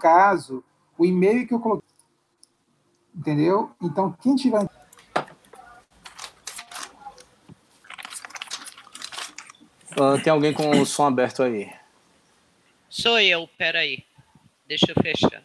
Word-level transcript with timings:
caso, 0.00 0.64
o 0.98 1.06
e-mail 1.06 1.46
que 1.46 1.54
eu 1.54 1.60
coloquei. 1.60 1.88
Entendeu? 3.14 3.70
Então, 3.80 4.12
quem 4.20 4.34
tiver. 4.34 4.64
Uh, 9.92 10.20
tem 10.24 10.32
alguém 10.32 10.52
com 10.52 10.70
o 10.70 10.86
som 10.86 11.06
aberto 11.06 11.42
aí? 11.42 11.72
Sou 12.88 13.20
eu, 13.20 13.48
peraí. 13.56 14.04
Deixa 14.66 14.86
eu 14.88 15.02
fechar. 15.02 15.42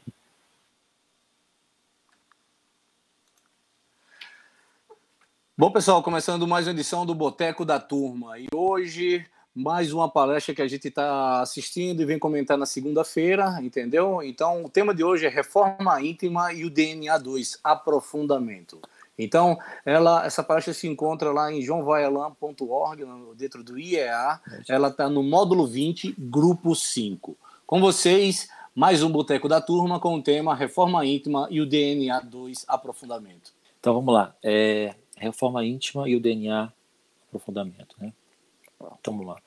Bom, 5.58 5.72
pessoal, 5.72 6.04
começando 6.04 6.46
mais 6.46 6.68
uma 6.68 6.74
edição 6.74 7.06
do 7.06 7.16
Boteco 7.16 7.64
da 7.64 7.80
Turma. 7.80 8.38
E 8.38 8.48
hoje, 8.54 9.26
mais 9.56 9.94
uma 9.94 10.10
palestra 10.10 10.54
que 10.54 10.62
a 10.62 10.68
gente 10.68 10.90
está 10.90 11.40
assistindo 11.40 12.02
e 12.02 12.06
vem 12.06 12.20
comentar 12.20 12.58
na 12.58 12.66
segunda-feira, 12.66 13.58
entendeu? 13.62 14.22
Então, 14.22 14.66
o 14.66 14.70
tema 14.70 14.94
de 14.94 15.02
hoje 15.02 15.26
é 15.26 15.30
Reforma 15.30 16.02
Íntima 16.02 16.52
e 16.52 16.66
o 16.66 16.70
DNA 16.70 17.18
2, 17.18 17.60
aprofundamento. 17.64 18.82
Então, 19.18 19.58
ela, 19.86 20.26
essa 20.26 20.44
palestra 20.44 20.74
se 20.74 20.88
encontra 20.88 21.32
lá 21.32 21.50
em 21.50 21.62
joãovaelan.org, 21.62 23.06
dentro 23.38 23.64
do 23.64 23.80
IEA. 23.80 24.42
Ela 24.68 24.90
está 24.90 25.08
no 25.08 25.24
módulo 25.24 25.66
20, 25.66 26.14
grupo 26.20 26.76
5. 26.76 27.38
Com 27.66 27.80
vocês, 27.80 28.50
mais 28.76 29.02
um 29.02 29.10
Boteco 29.10 29.48
da 29.48 29.62
Turma 29.62 30.02
com 30.02 30.16
o 30.16 30.22
tema 30.22 30.54
Reforma 30.54 31.06
Íntima 31.06 31.48
e 31.50 31.62
o 31.62 31.66
DNA 31.66 32.20
2, 32.20 32.66
aprofundamento. 32.68 33.54
Então, 33.80 33.94
vamos 33.94 34.14
lá. 34.14 34.36
É, 34.44 34.96
reforma 35.16 35.64
íntima 35.64 36.10
e 36.10 36.16
o 36.16 36.20
DNA 36.20 36.74
aprofundamento, 37.28 37.96
né? 38.00 38.12
Então, 39.00 39.14
vamos 39.14 39.28
lá. 39.28 39.45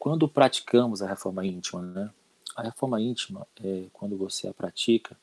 Quando 0.00 0.26
praticamos 0.26 1.02
a 1.02 1.06
reforma 1.06 1.44
íntima, 1.44 1.82
né? 1.82 2.10
A 2.56 2.62
reforma 2.62 2.98
íntima 2.98 3.46
é 3.62 3.84
quando 3.92 4.16
você 4.16 4.48
a 4.48 4.54
pratica, 4.54 5.14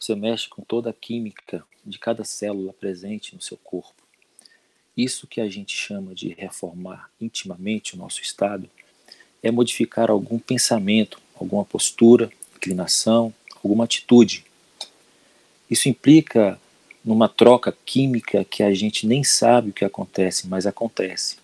você 0.00 0.14
mexe 0.14 0.48
com 0.48 0.62
toda 0.62 0.88
a 0.88 0.92
química 0.94 1.62
de 1.84 1.98
cada 1.98 2.24
célula 2.24 2.72
presente 2.72 3.34
no 3.34 3.42
seu 3.42 3.58
corpo. 3.58 4.02
Isso 4.96 5.26
que 5.26 5.38
a 5.38 5.50
gente 5.50 5.76
chama 5.76 6.14
de 6.14 6.30
reformar 6.30 7.10
intimamente 7.20 7.94
o 7.94 7.98
nosso 7.98 8.22
estado 8.22 8.70
é 9.42 9.50
modificar 9.50 10.10
algum 10.10 10.38
pensamento, 10.38 11.20
alguma 11.38 11.66
postura, 11.66 12.32
inclinação, 12.56 13.34
alguma 13.62 13.84
atitude. 13.84 14.46
Isso 15.68 15.90
implica 15.90 16.58
numa 17.04 17.28
troca 17.28 17.76
química 17.84 18.46
que 18.46 18.62
a 18.62 18.72
gente 18.72 19.06
nem 19.06 19.22
sabe 19.22 19.68
o 19.68 19.74
que 19.74 19.84
acontece, 19.84 20.48
mas 20.48 20.64
acontece. 20.64 21.41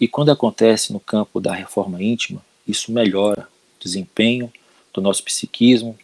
E 0.00 0.06
quando 0.06 0.30
acontece 0.30 0.92
no 0.92 1.00
campo 1.00 1.40
da 1.40 1.54
reforma 1.54 2.02
íntima, 2.02 2.44
isso 2.66 2.92
melhora 2.92 3.48
o 3.76 3.82
desempenho 3.82 4.52
do 4.92 5.00
nosso 5.00 5.22
psiquismo, 5.22 5.96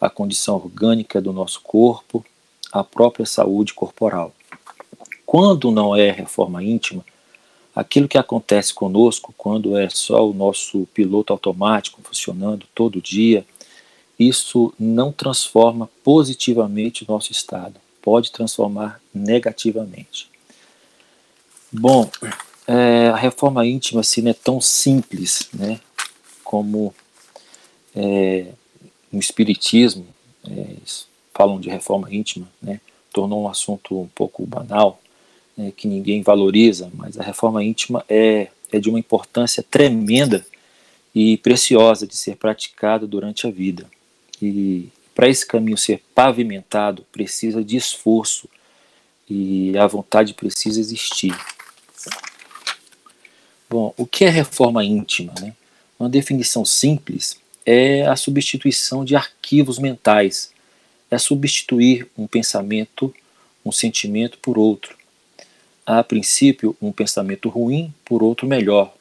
a 0.00 0.08
condição 0.08 0.56
orgânica 0.56 1.20
do 1.20 1.32
nosso 1.32 1.60
corpo, 1.60 2.24
a 2.72 2.82
própria 2.82 3.26
saúde 3.26 3.74
corporal. 3.74 4.32
Quando 5.24 5.70
não 5.70 5.96
é 5.96 6.10
reforma 6.10 6.62
íntima, 6.62 7.04
aquilo 7.74 8.08
que 8.08 8.18
acontece 8.18 8.74
conosco 8.74 9.34
quando 9.36 9.76
é 9.76 9.88
só 9.88 10.28
o 10.28 10.34
nosso 10.34 10.86
piloto 10.92 11.32
automático 11.32 12.00
funcionando 12.02 12.66
todo 12.74 13.00
dia, 13.00 13.44
isso 14.18 14.72
não 14.78 15.10
transforma 15.10 15.88
positivamente 16.04 17.04
o 17.04 17.06
nosso 17.08 17.32
estado 17.32 17.80
pode 18.02 18.32
transformar 18.32 19.00
negativamente. 19.14 20.28
Bom, 21.70 22.10
é, 22.66 23.08
a 23.08 23.16
reforma 23.16 23.66
íntima 23.66 24.00
assim, 24.00 24.22
não 24.22 24.30
é 24.30 24.34
tão 24.34 24.60
simples 24.60 25.48
né, 25.52 25.80
como 26.44 26.94
é, 27.94 28.46
no 29.10 29.18
Espiritismo, 29.18 30.06
é, 30.48 30.76
falam 31.34 31.60
de 31.60 31.68
reforma 31.68 32.12
íntima, 32.12 32.48
né, 32.60 32.80
tornou 33.12 33.42
um 33.42 33.48
assunto 33.48 34.00
um 34.00 34.08
pouco 34.08 34.46
banal, 34.46 35.00
é, 35.58 35.70
que 35.70 35.86
ninguém 35.86 36.22
valoriza, 36.22 36.90
mas 36.94 37.18
a 37.18 37.22
reforma 37.22 37.62
íntima 37.62 38.04
é, 38.08 38.48
é 38.70 38.78
de 38.78 38.88
uma 38.88 38.98
importância 38.98 39.62
tremenda 39.62 40.44
e 41.14 41.36
preciosa 41.38 42.06
de 42.06 42.16
ser 42.16 42.36
praticada 42.36 43.06
durante 43.06 43.46
a 43.46 43.50
vida. 43.50 43.86
E 44.40 44.88
para 45.14 45.28
esse 45.28 45.46
caminho 45.46 45.76
ser 45.76 46.02
pavimentado, 46.14 47.04
precisa 47.12 47.62
de 47.62 47.76
esforço 47.76 48.48
e 49.28 49.76
a 49.76 49.86
vontade 49.86 50.34
precisa 50.34 50.80
existir. 50.80 51.36
Bom, 53.72 53.94
o 53.96 54.04
que 54.04 54.26
é 54.26 54.28
reforma 54.28 54.84
íntima? 54.84 55.32
Né? 55.40 55.54
Uma 55.98 56.06
definição 56.06 56.62
simples 56.62 57.38
é 57.64 58.02
a 58.06 58.14
substituição 58.16 59.02
de 59.02 59.16
arquivos 59.16 59.78
mentais, 59.78 60.52
é 61.10 61.16
substituir 61.16 62.06
um 62.14 62.26
pensamento, 62.26 63.14
um 63.64 63.72
sentimento 63.72 64.36
por 64.42 64.58
outro. 64.58 64.94
A 65.86 66.04
princípio, 66.04 66.76
um 66.82 66.92
pensamento 66.92 67.48
ruim 67.48 67.94
por 68.04 68.22
outro 68.22 68.46
melhor, 68.46 68.92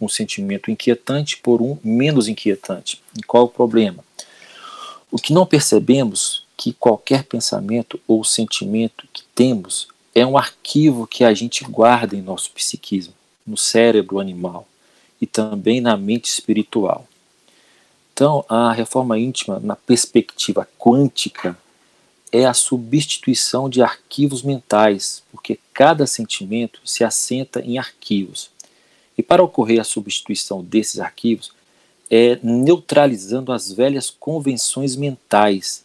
um 0.00 0.08
sentimento 0.08 0.70
inquietante 0.70 1.38
por 1.38 1.60
um 1.60 1.76
menos 1.82 2.28
inquietante. 2.28 3.02
E 3.18 3.24
qual 3.24 3.46
o 3.46 3.48
problema? 3.48 4.04
O 5.10 5.18
que 5.18 5.32
não 5.32 5.44
percebemos 5.44 6.46
que 6.56 6.72
qualquer 6.72 7.24
pensamento 7.24 7.98
ou 8.06 8.22
sentimento 8.22 9.04
que 9.12 9.24
temos 9.34 9.88
é 10.14 10.24
um 10.24 10.38
arquivo 10.38 11.08
que 11.08 11.24
a 11.24 11.34
gente 11.34 11.64
guarda 11.64 12.14
em 12.14 12.22
nosso 12.22 12.52
psiquismo, 12.52 13.14
no 13.46 13.56
cérebro 13.56 14.20
animal 14.20 14.66
e 15.20 15.26
também 15.26 15.80
na 15.80 15.96
mente 15.96 16.26
espiritual. 16.26 17.06
Então, 18.12 18.44
a 18.48 18.72
reforma 18.72 19.18
íntima, 19.18 19.58
na 19.60 19.74
perspectiva 19.74 20.68
quântica, 20.78 21.56
é 22.30 22.46
a 22.46 22.54
substituição 22.54 23.68
de 23.68 23.82
arquivos 23.82 24.42
mentais, 24.42 25.22
porque 25.30 25.58
cada 25.72 26.06
sentimento 26.06 26.80
se 26.84 27.04
assenta 27.04 27.60
em 27.60 27.78
arquivos. 27.78 28.50
E 29.16 29.22
para 29.22 29.42
ocorrer 29.42 29.80
a 29.80 29.84
substituição 29.84 30.62
desses 30.62 30.98
arquivos, 30.98 31.52
é, 32.10 32.38
neutralizando 32.42 33.52
as 33.52 33.70
velhas 33.72 34.10
convenções 34.10 34.96
mentais 34.96 35.84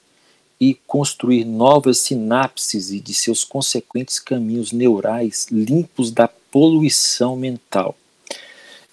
e 0.59 0.73
construir 0.87 1.45
novas 1.45 1.99
sinapses 1.99 2.91
e 2.91 2.99
de 2.99 3.13
seus 3.13 3.43
consequentes 3.43 4.19
caminhos 4.19 4.71
neurais 4.71 5.47
limpos 5.51 6.11
da 6.11 6.27
poluição 6.57 7.35
mental. 7.35 7.95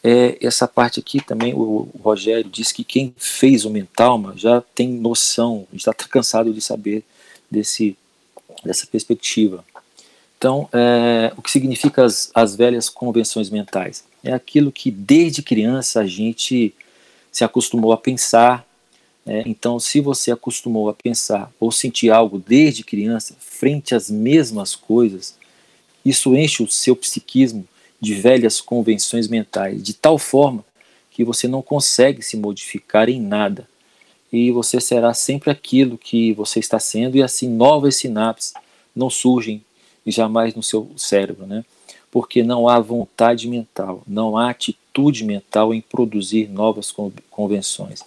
É, 0.03 0.37
essa 0.43 0.69
parte 0.69 1.01
aqui 1.01 1.19
também, 1.19 1.55
o, 1.55 1.89
Rogério 1.99 2.45
disse 2.45 2.75
que 2.75 2.85
quem 2.85 3.15
fez 3.17 3.65
o 3.65 3.71
Mentalma 3.71 4.35
já 4.37 4.61
tem 4.61 4.87
noção, 4.87 5.67
está 5.73 5.95
cansado 5.95 6.53
de 6.53 6.61
saber 6.61 7.03
desse, 7.51 7.97
dessa 8.63 8.87
perspectiva. 8.87 9.65
Então, 10.37 10.69
é, 10.75 11.33
o 11.39 11.41
que 11.41 11.51
significa 11.51 12.05
as, 12.05 12.31
as 12.35 12.55
velhas 12.55 12.91
convenções 12.91 13.49
mentais? 13.49 14.05
É 14.23 14.35
aquilo 14.35 14.71
que 14.71 14.91
desde 14.91 15.43
criança 15.43 16.01
a 16.01 16.07
gente 16.07 16.75
se 17.33 17.45
acostumou 17.45 17.95
a 17.95 17.97
pensar. 17.97 18.63
Né? 19.25 19.43
Então, 19.47 19.81
se 19.81 20.03
você 20.03 20.31
acostumou 20.31 20.91
a 20.91 20.93
pensar 20.93 21.51
ou 21.59 21.73
sentir 21.73 22.11
algo 22.11 22.39
desde 22.39 22.85
criança 22.85 23.35
frente 23.41 23.95
às 23.95 24.11
mesmas 24.11 24.77
coisas, 24.77 25.43
isso 26.05 26.35
enche 26.35 26.63
o 26.63 26.71
seu 26.71 26.95
psiquismo 26.95 27.67
de 28.01 28.15
velhas 28.15 28.61
convenções 28.61 29.29
mentais, 29.29 29.83
de 29.83 29.95
tal 29.95 30.19
forma 30.19 30.65
que 31.11 31.25
você 31.25 31.49
não 31.49 31.63
consegue 31.63 32.23
se 32.23 32.37
modificar 32.37 33.09
em 33.09 33.21
nada. 33.21 33.69
E 34.33 34.51
você 34.51 34.81
será 34.81 35.15
sempre 35.15 35.51
aquilo 35.51 35.97
que 35.97 36.33
você 36.33 36.59
está 36.59 36.79
sendo, 36.79 37.17
e 37.17 37.23
assim 37.23 37.49
novas 37.49 37.97
sinapses 37.97 38.53
não 38.95 39.09
surgem 39.09 39.65
jamais 40.07 40.55
no 40.55 40.63
seu 40.63 40.91
cérebro, 40.97 41.47
né? 41.47 41.65
porque 42.15 42.45
não 42.45 42.69
há 42.69 42.79
vontade 42.79 43.49
mental, 43.49 44.05
não 44.07 44.37
há 44.37 44.49
atitude 44.49 45.25
mental 45.25 45.75
em 45.75 45.81
produzir 45.81 46.49
novas 46.49 46.95
convenções. 47.29 48.05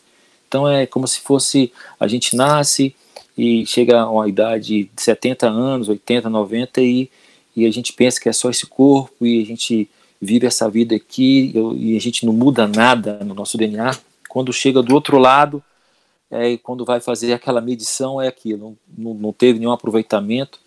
Então 0.47 0.65
é 0.65 0.85
como 0.85 1.05
se 1.05 1.19
fosse 1.19 1.73
a 1.99 2.07
gente 2.07 2.33
nasce 2.33 2.95
e 3.37 3.65
chega 3.65 3.99
a 3.99 4.09
uma 4.09 4.29
idade 4.29 4.89
de 4.95 5.01
70 5.01 5.49
anos, 5.49 5.89
80, 5.89 6.29
90 6.29 6.81
e, 6.81 7.09
e 7.57 7.65
a 7.65 7.71
gente 7.71 7.91
pensa 7.91 8.21
que 8.21 8.29
é 8.29 8.33
só 8.33 8.51
esse 8.51 8.67
corpo 8.67 9.25
e 9.25 9.41
a 9.41 9.45
gente 9.45 9.89
vive 10.21 10.45
essa 10.45 10.69
vida 10.69 10.95
aqui 10.95 11.51
e 11.75 11.97
a 11.97 11.99
gente 11.99 12.23
não 12.23 12.31
muda 12.31 12.67
nada 12.67 13.19
no 13.23 13.33
nosso 13.33 13.57
DNA. 13.57 13.97
Quando 14.29 14.53
chega 14.53 14.83
do 14.83 14.93
outro 14.93 15.17
lado, 15.17 15.63
é, 16.29 16.55
quando 16.57 16.85
vai 16.85 16.99
fazer 16.99 17.33
aquela 17.33 17.59
medição, 17.59 18.21
é 18.21 18.27
aquilo, 18.27 18.77
não, 18.95 19.15
não 19.15 19.33
teve 19.33 19.57
nenhum 19.57 19.71
aproveitamento. 19.71 20.59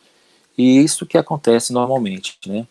E 0.58 0.78
isso 0.78 1.06
que 1.06 1.16
acontece 1.16 1.72
normalmente, 1.72 2.36
né? 2.44 2.66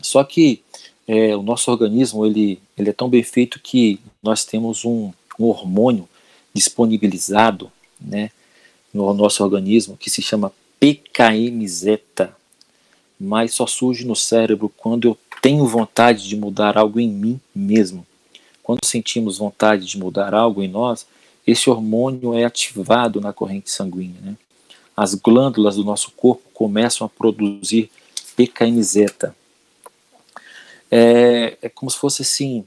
Só 0.00 0.24
que 0.24 0.62
é, 1.06 1.36
o 1.36 1.42
nosso 1.42 1.70
organismo 1.70 2.24
ele, 2.24 2.58
ele 2.78 2.88
é 2.88 2.92
tão 2.94 3.08
bem 3.08 3.22
feito 3.22 3.60
que 3.60 4.00
nós 4.22 4.46
temos 4.46 4.82
um, 4.82 5.12
um 5.38 5.44
hormônio 5.44 6.08
disponibilizado 6.54 7.70
né, 8.00 8.30
no 8.94 9.12
nosso 9.12 9.44
organismo 9.44 9.96
que 9.96 10.08
se 10.08 10.22
chama 10.22 10.52
PKM-zeta, 10.80 12.34
mas 13.22 13.54
só 13.54 13.66
surge 13.66 14.04
no 14.04 14.16
cérebro 14.16 14.68
quando 14.76 15.08
eu 15.08 15.18
tenho 15.40 15.64
vontade 15.66 16.28
de 16.28 16.36
mudar 16.36 16.76
algo 16.76 16.98
em 16.98 17.08
mim 17.08 17.40
mesmo. 17.54 18.06
Quando 18.62 18.84
sentimos 18.84 19.38
vontade 19.38 19.86
de 19.86 19.98
mudar 19.98 20.34
algo 20.34 20.62
em 20.62 20.68
nós, 20.68 21.06
esse 21.46 21.70
hormônio 21.70 22.34
é 22.34 22.44
ativado 22.44 23.20
na 23.20 23.32
corrente 23.32 23.70
sanguínea. 23.70 24.20
Né? 24.20 24.36
As 24.96 25.14
glândulas 25.14 25.76
do 25.76 25.84
nosso 25.84 26.10
corpo 26.12 26.42
começam 26.52 27.06
a 27.06 27.10
produzir 27.10 27.90
PKMZ. 28.36 29.32
É, 30.90 31.56
é 31.62 31.68
como 31.68 31.90
se 31.90 31.98
fosse 31.98 32.22
assim, 32.22 32.64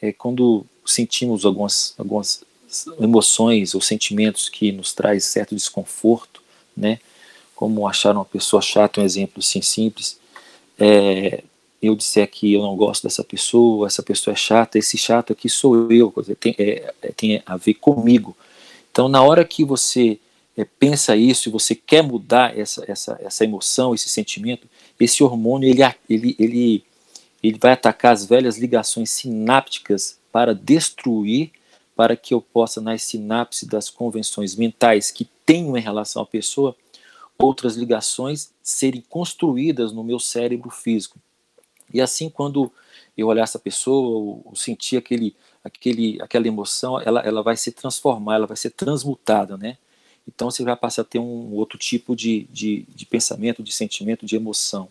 é 0.00 0.12
quando 0.12 0.64
sentimos 0.84 1.44
algumas, 1.44 1.94
algumas 1.98 2.44
emoções 3.00 3.74
ou 3.74 3.80
sentimentos 3.80 4.48
que 4.48 4.72
nos 4.72 4.92
traz 4.92 5.24
certo 5.24 5.54
desconforto, 5.54 6.42
né? 6.76 6.98
Como 7.56 7.88
achar 7.88 8.14
uma 8.14 8.24
pessoa 8.24 8.62
chata, 8.62 9.00
um 9.00 9.04
exemplo 9.04 9.40
assim 9.40 9.60
simples. 9.60 10.20
É, 10.78 11.42
eu 11.82 11.96
disser 11.96 12.28
que 12.30 12.52
eu 12.52 12.62
não 12.62 12.76
gosto 12.76 13.02
dessa 13.02 13.24
pessoa, 13.24 13.86
essa 13.86 14.02
pessoa 14.02 14.32
é 14.32 14.36
chata, 14.36 14.78
esse 14.78 14.96
chato 14.96 15.32
aqui 15.32 15.48
sou 15.48 15.90
eu, 15.90 16.12
tem, 16.38 16.54
é, 16.58 16.94
é, 17.02 17.12
tem 17.12 17.42
a 17.44 17.56
ver 17.56 17.74
comigo. 17.74 18.36
Então, 18.90 19.08
na 19.08 19.22
hora 19.22 19.44
que 19.44 19.64
você 19.64 20.18
é, 20.56 20.64
pensa 20.64 21.16
isso 21.16 21.48
e 21.48 21.52
você 21.52 21.74
quer 21.74 22.02
mudar 22.02 22.56
essa, 22.58 22.84
essa, 22.88 23.18
essa 23.22 23.44
emoção, 23.44 23.94
esse 23.94 24.08
sentimento, 24.08 24.66
esse 24.98 25.22
hormônio 25.22 25.68
ele, 25.68 25.82
ele, 26.08 26.36
ele, 26.38 26.84
ele 27.42 27.58
vai 27.60 27.72
atacar 27.72 28.12
as 28.12 28.24
velhas 28.24 28.56
ligações 28.56 29.10
sinápticas 29.10 30.18
para 30.32 30.54
destruir, 30.54 31.50
para 31.94 32.16
que 32.16 32.34
eu 32.34 32.40
possa, 32.40 32.80
nas 32.80 33.02
sinapses 33.02 33.66
das 33.68 33.88
convenções 33.88 34.54
mentais 34.54 35.10
que 35.10 35.26
tenho 35.44 35.76
em 35.76 35.80
relação 35.80 36.22
à 36.22 36.26
pessoa, 36.26 36.76
outras 37.38 37.76
ligações 37.76 38.52
serem 38.62 39.02
construídas 39.08 39.92
no 39.92 40.02
meu 40.02 40.18
cérebro 40.18 40.70
físico. 40.70 41.18
E 41.92 42.00
assim, 42.00 42.28
quando 42.28 42.72
eu 43.16 43.28
olhar 43.28 43.44
essa 43.44 43.58
pessoa, 43.58 44.42
ou 44.44 44.54
sentir 44.54 44.96
aquele, 44.96 45.34
aquele, 45.62 46.20
aquela 46.20 46.46
emoção, 46.46 47.00
ela, 47.00 47.20
ela 47.20 47.42
vai 47.42 47.56
se 47.56 47.72
transformar, 47.72 48.36
ela 48.36 48.46
vai 48.46 48.56
ser 48.56 48.70
transmutada, 48.70 49.56
né? 49.56 49.78
Então 50.26 50.50
você 50.50 50.64
vai 50.64 50.76
passar 50.76 51.02
a 51.02 51.04
ter 51.04 51.18
um 51.18 51.52
outro 51.54 51.78
tipo 51.78 52.16
de, 52.16 52.48
de, 52.50 52.84
de 52.88 53.06
pensamento, 53.06 53.62
de 53.62 53.72
sentimento, 53.72 54.26
de 54.26 54.34
emoção. 54.34 54.88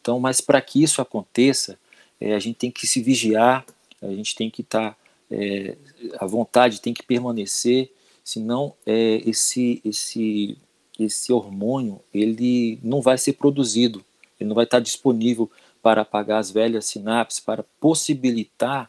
Então, 0.00 0.18
mas 0.18 0.40
para 0.40 0.60
que 0.60 0.82
isso 0.82 1.00
aconteça, 1.02 1.78
é, 2.20 2.34
a 2.34 2.38
gente 2.38 2.56
tem 2.56 2.70
que 2.70 2.86
se 2.86 3.02
vigiar, 3.02 3.64
a 4.00 4.08
gente 4.08 4.34
tem 4.34 4.50
que 4.50 4.62
estar, 4.62 4.92
tá, 4.92 4.96
é, 5.30 5.76
a 6.18 6.26
vontade 6.26 6.80
tem 6.80 6.94
que 6.94 7.02
permanecer, 7.02 7.92
senão 8.24 8.74
é, 8.86 9.20
esse, 9.26 9.80
esse, 9.84 10.56
esse 11.04 11.32
hormônio 11.32 12.00
ele 12.12 12.78
não 12.82 13.00
vai 13.00 13.18
ser 13.18 13.34
produzido, 13.34 14.04
ele 14.38 14.48
não 14.48 14.54
vai 14.54 14.64
estar 14.64 14.80
disponível 14.80 15.50
para 15.82 16.02
apagar 16.02 16.38
as 16.38 16.50
velhas 16.50 16.86
sinapses, 16.86 17.40
para 17.40 17.64
possibilitar 17.80 18.88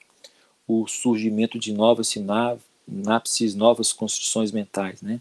o 0.67 0.87
surgimento 0.87 1.59
de 1.59 1.73
novas 1.73 2.07
sinapses, 2.07 3.55
novas 3.55 3.91
construções 3.91 4.51
mentais, 4.51 5.01
né? 5.01 5.19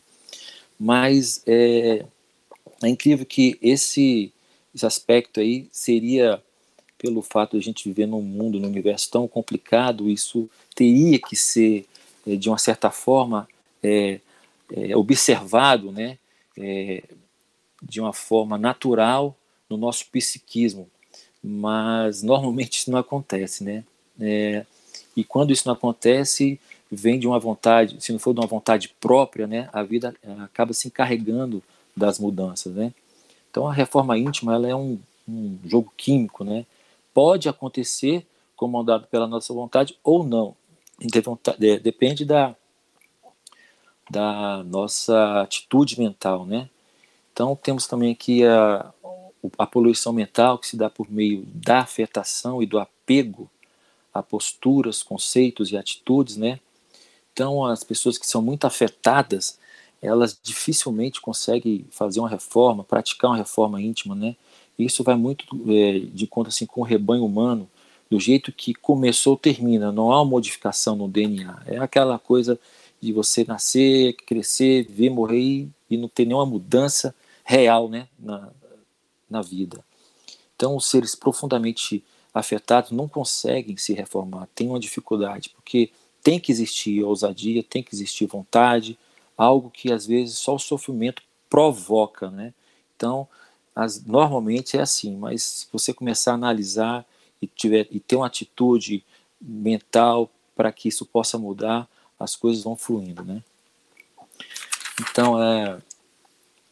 Mas 0.79 1.43
é, 1.47 2.05
é 2.83 2.89
incrível 2.89 3.25
que 3.25 3.59
esse, 3.63 4.33
esse 4.75 4.85
aspecto 4.85 5.41
aí 5.41 5.69
seria, 5.71 6.43
pelo 6.99 7.23
fato 7.23 7.53
de 7.53 7.59
a 7.59 7.63
gente 7.63 7.89
viver 7.89 8.07
num 8.07 8.23
mundo, 8.23 8.61
num 8.61 8.69
universo 8.69 9.11
tão 9.11 9.27
complicado, 9.27 10.11
isso 10.11 10.49
teria 10.75 11.19
que 11.19 11.37
ser, 11.37 11.87
é, 12.27 12.37
de 12.37 12.49
uma 12.49 12.59
certa 12.59 12.91
forma, 12.91 13.49
é, 13.83 14.21
é, 14.75 14.97
observado, 14.97 15.93
né? 15.93 16.19
É, 16.59 17.03
de 17.83 18.01
uma 18.01 18.13
forma 18.13 18.57
natural 18.57 19.37
no 19.69 19.77
nosso 19.77 20.07
psiquismo, 20.07 20.89
mas 21.43 22.23
normalmente 22.23 22.79
isso 22.79 22.91
não 22.91 22.99
acontece, 22.99 23.65
né? 23.65 23.85
É, 24.21 24.65
e 25.17 25.25
quando 25.25 25.53
isso 25.53 25.67
não 25.67 25.75
acontece, 25.75 26.61
vem 26.91 27.19
de 27.19 27.27
uma 27.27 27.39
vontade, 27.39 27.97
se 28.01 28.13
não 28.13 28.19
for 28.19 28.33
de 28.33 28.41
uma 28.41 28.47
vontade 28.47 28.89
própria, 29.01 29.47
né, 29.47 29.69
a 29.73 29.83
vida 29.83 30.15
acaba 30.45 30.73
se 30.73 30.89
encarregando 30.89 31.63
das 31.97 32.19
mudanças, 32.19 32.75
né? 32.75 32.93
Então 33.51 33.67
a 33.67 33.73
reforma 33.73 34.17
íntima 34.17 34.55
ela 34.55 34.69
é 34.69 34.75
um, 34.75 34.99
um 35.29 35.59
jogo 35.65 35.93
químico, 35.97 36.45
né? 36.45 36.65
Pode 37.13 37.49
acontecer 37.49 38.25
comandado 38.57 39.07
pela 39.09 39.27
nossa 39.27 39.53
vontade 39.53 39.99
ou 40.05 40.23
não, 40.23 40.55
depende 41.83 42.25
da 42.25 42.55
da 44.11 44.63
nossa 44.65 45.43
atitude 45.43 45.99
mental, 45.99 46.45
né? 46.45 46.69
Então 47.33 47.57
temos 47.57 47.87
também 47.87 48.13
aqui 48.13 48.45
a, 48.45 48.93
a 49.59 49.67
poluição 49.67 50.13
mental 50.13 50.59
que 50.59 50.67
se 50.67 50.77
dá 50.77 50.91
por 50.91 51.11
meio 51.11 51.45
da 51.47 51.81
afetação 51.81 52.63
e 52.63 52.67
do 52.67 52.79
apego 52.79 53.51
a 54.13 54.23
posturas, 54.23 55.03
conceitos 55.03 55.71
e 55.73 55.77
atitudes, 55.77 56.37
né? 56.37 56.61
Então, 57.33 57.65
as 57.65 57.83
pessoas 57.83 58.19
que 58.19 58.27
são 58.27 58.43
muito 58.43 58.67
afetadas, 58.67 59.59
elas 60.03 60.39
dificilmente 60.43 61.21
conseguem 61.21 61.87
fazer 61.91 62.21
uma 62.21 62.29
reforma, 62.29 62.85
praticar 62.85 63.31
uma 63.31 63.39
reforma 63.39 63.81
íntima, 63.81 64.15
né? 64.15 64.37
Isso 64.79 65.03
vai 65.03 65.15
muito 65.17 65.47
é, 65.71 66.01
de 66.13 66.27
conta 66.27 66.49
assim 66.49 66.67
com 66.67 66.83
o 66.83 66.85
rebanho 66.85 67.25
humano, 67.25 67.69
do 68.11 68.21
jeito 68.21 68.53
que 68.53 68.75
começou 68.75 69.37
termina. 69.37 69.91
Não 69.91 70.13
há 70.13 70.21
uma 70.21 70.31
modificação 70.31 70.95
no 70.95 71.09
DNA. 71.09 71.63
É 71.67 71.79
aquela 71.79 72.19
coisa 72.19 72.61
de 73.03 73.13
você 73.13 73.45
nascer, 73.45 74.15
crescer, 74.15 74.87
viver, 74.87 75.11
morrer 75.11 75.69
e 75.91 75.97
não 75.97 76.09
ter 76.09 76.25
nenhuma 76.25 76.47
mudança 76.47 77.13
real, 77.45 77.89
né, 77.89 78.07
na, 78.17 78.49
na 79.29 79.43
vida. 79.43 79.85
Então, 80.55 80.77
os 80.77 80.87
seres 80.87 81.17
profundamente 81.17 82.05
afetados 82.33 82.93
não 82.93 83.09
conseguem 83.09 83.77
se 83.77 83.93
reformar, 83.93 84.49
têm 84.55 84.69
uma 84.69 84.79
dificuldade, 84.79 85.51
porque 85.51 85.91
tem 86.23 86.39
que 86.39 86.53
existir 86.53 87.03
ousadia, 87.03 87.65
tem 87.65 87.83
que 87.83 87.93
existir 87.93 88.27
vontade, 88.27 88.97
algo 89.37 89.69
que 89.69 89.93
às 89.93 90.07
vezes 90.07 90.39
só 90.39 90.55
o 90.55 90.59
sofrimento 90.61 91.23
provoca, 91.51 92.31
né? 92.31 92.55
Então, 92.97 93.27
as, 93.75 94.05
normalmente 94.05 94.77
é 94.77 94.81
assim, 94.81 95.17
mas 95.17 95.43
se 95.43 95.67
você 95.73 95.93
começar 95.93 96.31
a 96.31 96.35
analisar 96.35 97.05
e, 97.41 97.49
tiver, 97.49 97.89
e 97.91 97.99
ter 97.99 98.15
uma 98.15 98.29
atitude 98.29 99.05
mental 99.41 100.31
para 100.55 100.71
que 100.71 100.89
isso 100.89 101.05
possa 101.05 101.37
mudar, 101.37 101.89
as 102.23 102.37
coisas 102.37 102.63
vão 102.63 102.77
fluindo, 102.77 103.25
né? 103.25 103.43
Então, 105.01 105.43
é, 105.43 105.79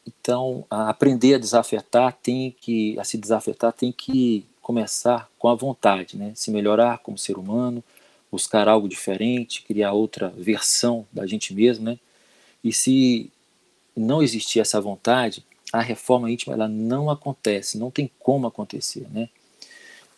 então, 0.07 0.65
a 0.71 0.89
aprender 0.89 1.35
a 1.35 1.39
desafetar 1.39 2.17
tem 2.23 2.55
que, 2.61 2.99
a 2.99 3.05
se 3.05 3.19
desafetar 3.19 3.73
tem 3.73 3.91
que 3.91 4.47
começar 4.63 5.29
com 5.39 5.49
a 5.49 5.55
vontade, 5.55 6.17
né? 6.17 6.33
Se 6.35 6.51
melhorar 6.51 6.99
como 6.99 7.19
ser 7.19 7.37
humano, 7.37 7.83
buscar 8.31 8.69
algo 8.69 8.89
diferente, 8.89 9.63
criar 9.63 9.93
outra 9.93 10.29
versão 10.29 11.07
da 11.13 11.27
gente 11.27 11.53
mesmo, 11.53 11.85
né? 11.85 11.99
E 12.63 12.73
se 12.73 13.31
não 13.97 14.23
existir 14.23 14.61
essa 14.61 14.81
vontade, 14.81 15.45
a 15.73 15.81
reforma 15.81 16.31
íntima 16.31 16.55
ela 16.55 16.69
não 16.69 17.11
acontece, 17.11 17.79
não 17.79 17.91
tem 17.91 18.11
como 18.19 18.47
acontecer, 18.47 19.09
né? 19.11 19.29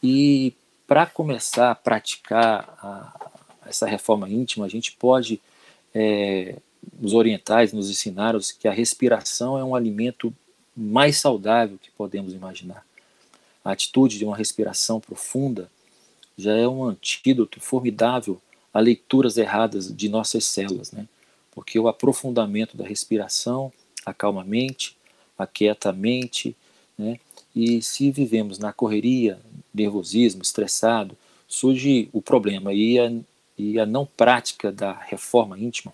E 0.03 0.53
para 0.87 1.07
começar 1.07 1.71
a 1.71 1.75
praticar 1.75 2.77
a, 2.83 3.32
essa 3.67 3.87
reforma 3.87 4.29
íntima, 4.29 4.67
a 4.67 4.69
gente 4.69 4.93
pode 4.93 5.41
é, 5.95 6.57
os 7.01 7.13
orientais 7.15 7.73
nos 7.73 7.91
ensinaram 7.91 8.41
que 8.59 8.67
a 8.67 8.73
respiração 8.73 9.59
é 9.59 9.65
um 9.65 9.75
alimento 9.75 10.35
mais 10.77 11.19
saudável 11.19 11.79
que 11.81 11.91
podemos 11.91 12.33
imaginar. 12.33 12.85
A 13.65 13.73
atitude 13.73 14.19
de 14.19 14.25
uma 14.25 14.37
respiração 14.37 15.01
profunda 15.01 15.71
já 16.37 16.53
é 16.55 16.67
um 16.67 16.85
antídoto 16.85 17.61
formidável 17.61 18.41
a 18.73 18.81
leituras 18.81 19.37
erradas 19.37 19.95
de 19.95 20.09
nossas 20.09 20.45
células, 20.47 20.91
né? 20.91 21.07
Porque 21.51 21.79
o 21.79 21.87
aprofundamento 21.87 22.77
da 22.77 22.87
respiração 22.87 23.71
acalma 24.05 24.41
a 24.41 24.45
mente, 24.45 24.97
aquieta 25.39 25.91
a 25.91 25.93
mente, 25.93 26.57
né? 26.97 27.21
E 27.55 27.83
se 27.83 28.11
vivemos 28.11 28.59
na 28.59 28.73
correria, 28.73 29.39
nervosismo, 29.75 30.41
estressado, 30.41 31.17
surge 31.47 32.09
o 32.13 32.23
problema 32.23 32.73
e 32.73 32.99
a, 32.99 33.13
e 33.71 33.81
a 33.81 33.87
não 33.87 34.05
prática 34.05 34.71
da 34.71 34.93
reforma 34.93 35.59
íntima 35.59 35.93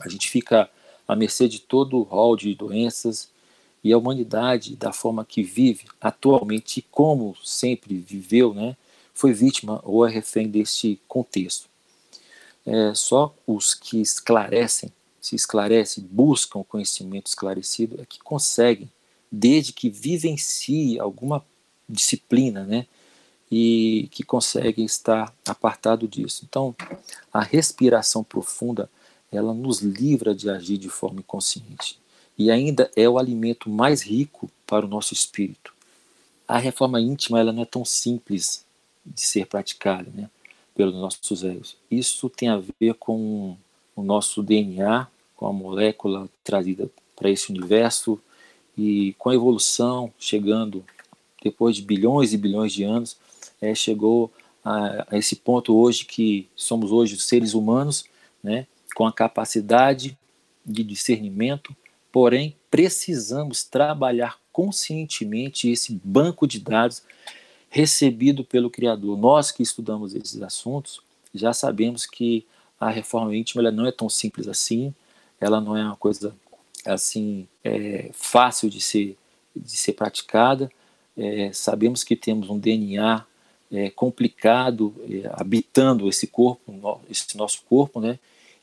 a 0.00 0.08
gente 0.08 0.28
fica 0.30 0.70
à 1.06 1.16
mercê 1.16 1.48
de 1.48 1.60
todo 1.60 1.98
o 1.98 2.02
rol 2.02 2.36
de 2.36 2.54
doenças 2.54 3.28
e 3.82 3.92
a 3.92 3.98
humanidade, 3.98 4.76
da 4.76 4.92
forma 4.92 5.24
que 5.24 5.42
vive 5.42 5.86
atualmente 6.00 6.78
e 6.78 6.82
como 6.82 7.36
sempre 7.44 7.96
viveu, 7.96 8.52
né, 8.52 8.76
foi 9.14 9.32
vítima 9.32 9.80
ou 9.84 10.06
é 10.06 10.10
refém 10.10 10.48
deste 10.48 11.00
contexto. 11.08 11.68
É, 12.66 12.94
só 12.94 13.34
os 13.46 13.74
que 13.74 14.00
esclarecem, 14.00 14.92
se 15.20 15.34
esclarecem, 15.34 16.04
buscam 16.04 16.62
conhecimento 16.62 17.26
esclarecido, 17.26 18.00
é 18.00 18.04
que 18.04 18.18
conseguem, 18.20 18.90
desde 19.30 19.72
que 19.72 19.88
vivenciem 19.88 20.98
alguma 20.98 21.44
disciplina, 21.88 22.64
né, 22.64 22.86
e 23.50 24.08
que 24.10 24.22
conseguem 24.22 24.84
estar 24.84 25.32
apartado 25.46 26.06
disso. 26.06 26.44
Então, 26.48 26.74
a 27.32 27.42
respiração 27.42 28.22
profunda 28.22 28.90
ela 29.30 29.52
nos 29.52 29.80
livra 29.80 30.34
de 30.34 30.48
agir 30.48 30.78
de 30.78 30.88
forma 30.88 31.20
inconsciente 31.20 31.98
e 32.38 32.50
ainda 32.50 32.90
é 32.94 33.08
o 33.08 33.18
alimento 33.18 33.68
mais 33.68 34.02
rico 34.02 34.50
para 34.66 34.86
o 34.86 34.88
nosso 34.88 35.12
espírito. 35.12 35.74
A 36.46 36.58
reforma 36.58 37.00
íntima 37.00 37.40
ela 37.40 37.52
não 37.52 37.62
é 37.62 37.66
tão 37.66 37.84
simples 37.84 38.64
de 39.04 39.20
ser 39.20 39.46
praticada, 39.46 40.10
né, 40.14 40.30
pelos 40.74 40.94
nossos 40.94 41.42
egos. 41.42 41.76
Isso 41.90 42.30
tem 42.30 42.48
a 42.48 42.62
ver 42.80 42.94
com 42.94 43.56
o 43.96 44.02
nosso 44.02 44.42
DNA, 44.42 45.08
com 45.36 45.46
a 45.46 45.52
molécula 45.52 46.28
trazida 46.44 46.88
para 47.16 47.28
esse 47.28 47.50
universo 47.50 48.20
e 48.76 49.14
com 49.18 49.30
a 49.30 49.34
evolução 49.34 50.12
chegando 50.18 50.84
depois 51.42 51.76
de 51.76 51.82
bilhões 51.82 52.32
e 52.32 52.36
bilhões 52.36 52.72
de 52.72 52.84
anos, 52.84 53.16
é, 53.60 53.74
chegou 53.74 54.32
a, 54.64 55.06
a, 55.10 55.18
esse 55.18 55.36
ponto 55.36 55.76
hoje 55.76 56.04
que 56.04 56.48
somos 56.54 56.92
hoje 56.92 57.18
seres 57.18 57.54
humanos, 57.54 58.04
né, 58.42 58.66
com 58.94 59.06
a 59.06 59.12
capacidade 59.12 60.16
de 60.64 60.82
discernimento, 60.82 61.74
porém 62.12 62.56
precisamos 62.70 63.64
trabalhar 63.64 64.38
conscientemente 64.52 65.70
esse 65.70 66.00
banco 66.04 66.46
de 66.46 66.60
dados 66.60 67.02
recebido 67.70 68.44
pelo 68.44 68.70
Criador. 68.70 69.16
Nós 69.16 69.50
que 69.50 69.62
estudamos 69.62 70.14
esses 70.14 70.42
assuntos 70.42 71.00
já 71.34 71.52
sabemos 71.52 72.06
que 72.06 72.46
a 72.80 72.90
reforma 72.90 73.36
íntima 73.36 73.70
não 73.70 73.86
é 73.86 73.92
tão 73.92 74.08
simples 74.08 74.48
assim, 74.48 74.94
ela 75.40 75.60
não 75.60 75.76
é 75.76 75.84
uma 75.84 75.96
coisa 75.96 76.34
assim 76.86 77.46
é, 77.62 78.10
fácil 78.12 78.70
de 78.70 78.80
ser 78.80 79.16
de 79.54 79.76
ser 79.76 79.94
praticada. 79.94 80.70
É, 81.16 81.52
sabemos 81.52 82.04
que 82.04 82.14
temos 82.14 82.48
um 82.48 82.58
DNA 82.58 83.24
é, 83.70 83.90
complicado 83.90 84.94
é, 85.08 85.30
habitando 85.32 86.08
esse 86.08 86.26
corpo, 86.26 87.00
esse 87.10 87.36
nosso 87.36 87.62
corpo, 87.62 88.00
né? 88.00 88.18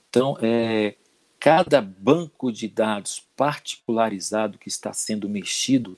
Então, 0.09 0.37
é, 0.41 0.95
cada 1.39 1.81
banco 1.81 2.51
de 2.51 2.67
dados 2.67 3.23
particularizado 3.35 4.57
que 4.57 4.67
está 4.67 4.93
sendo 4.93 5.29
mexido 5.29 5.97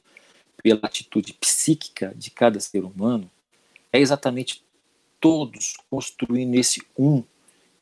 pela 0.62 0.82
atitude 0.84 1.34
psíquica 1.34 2.14
de 2.16 2.32
cada 2.32 2.60
ser 2.60 2.84
humano 2.84 3.30
é 3.94 4.00
exatamente 4.00 4.64
todos 5.20 5.76
construindo 5.90 6.56
esse 6.56 6.82
um 6.98 7.24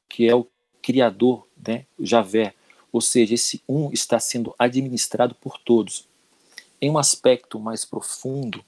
que 0.07 0.27
é 0.27 0.35
o 0.35 0.47
criador, 0.81 1.47
né, 1.65 1.85
Javé. 1.99 2.53
Ou 2.91 3.01
seja, 3.01 3.33
esse 3.33 3.61
um 3.67 3.91
está 3.91 4.19
sendo 4.19 4.53
administrado 4.57 5.35
por 5.35 5.57
todos. 5.57 6.07
Em 6.79 6.89
um 6.89 6.97
aspecto 6.97 7.59
mais 7.59 7.83
profundo, 7.83 8.63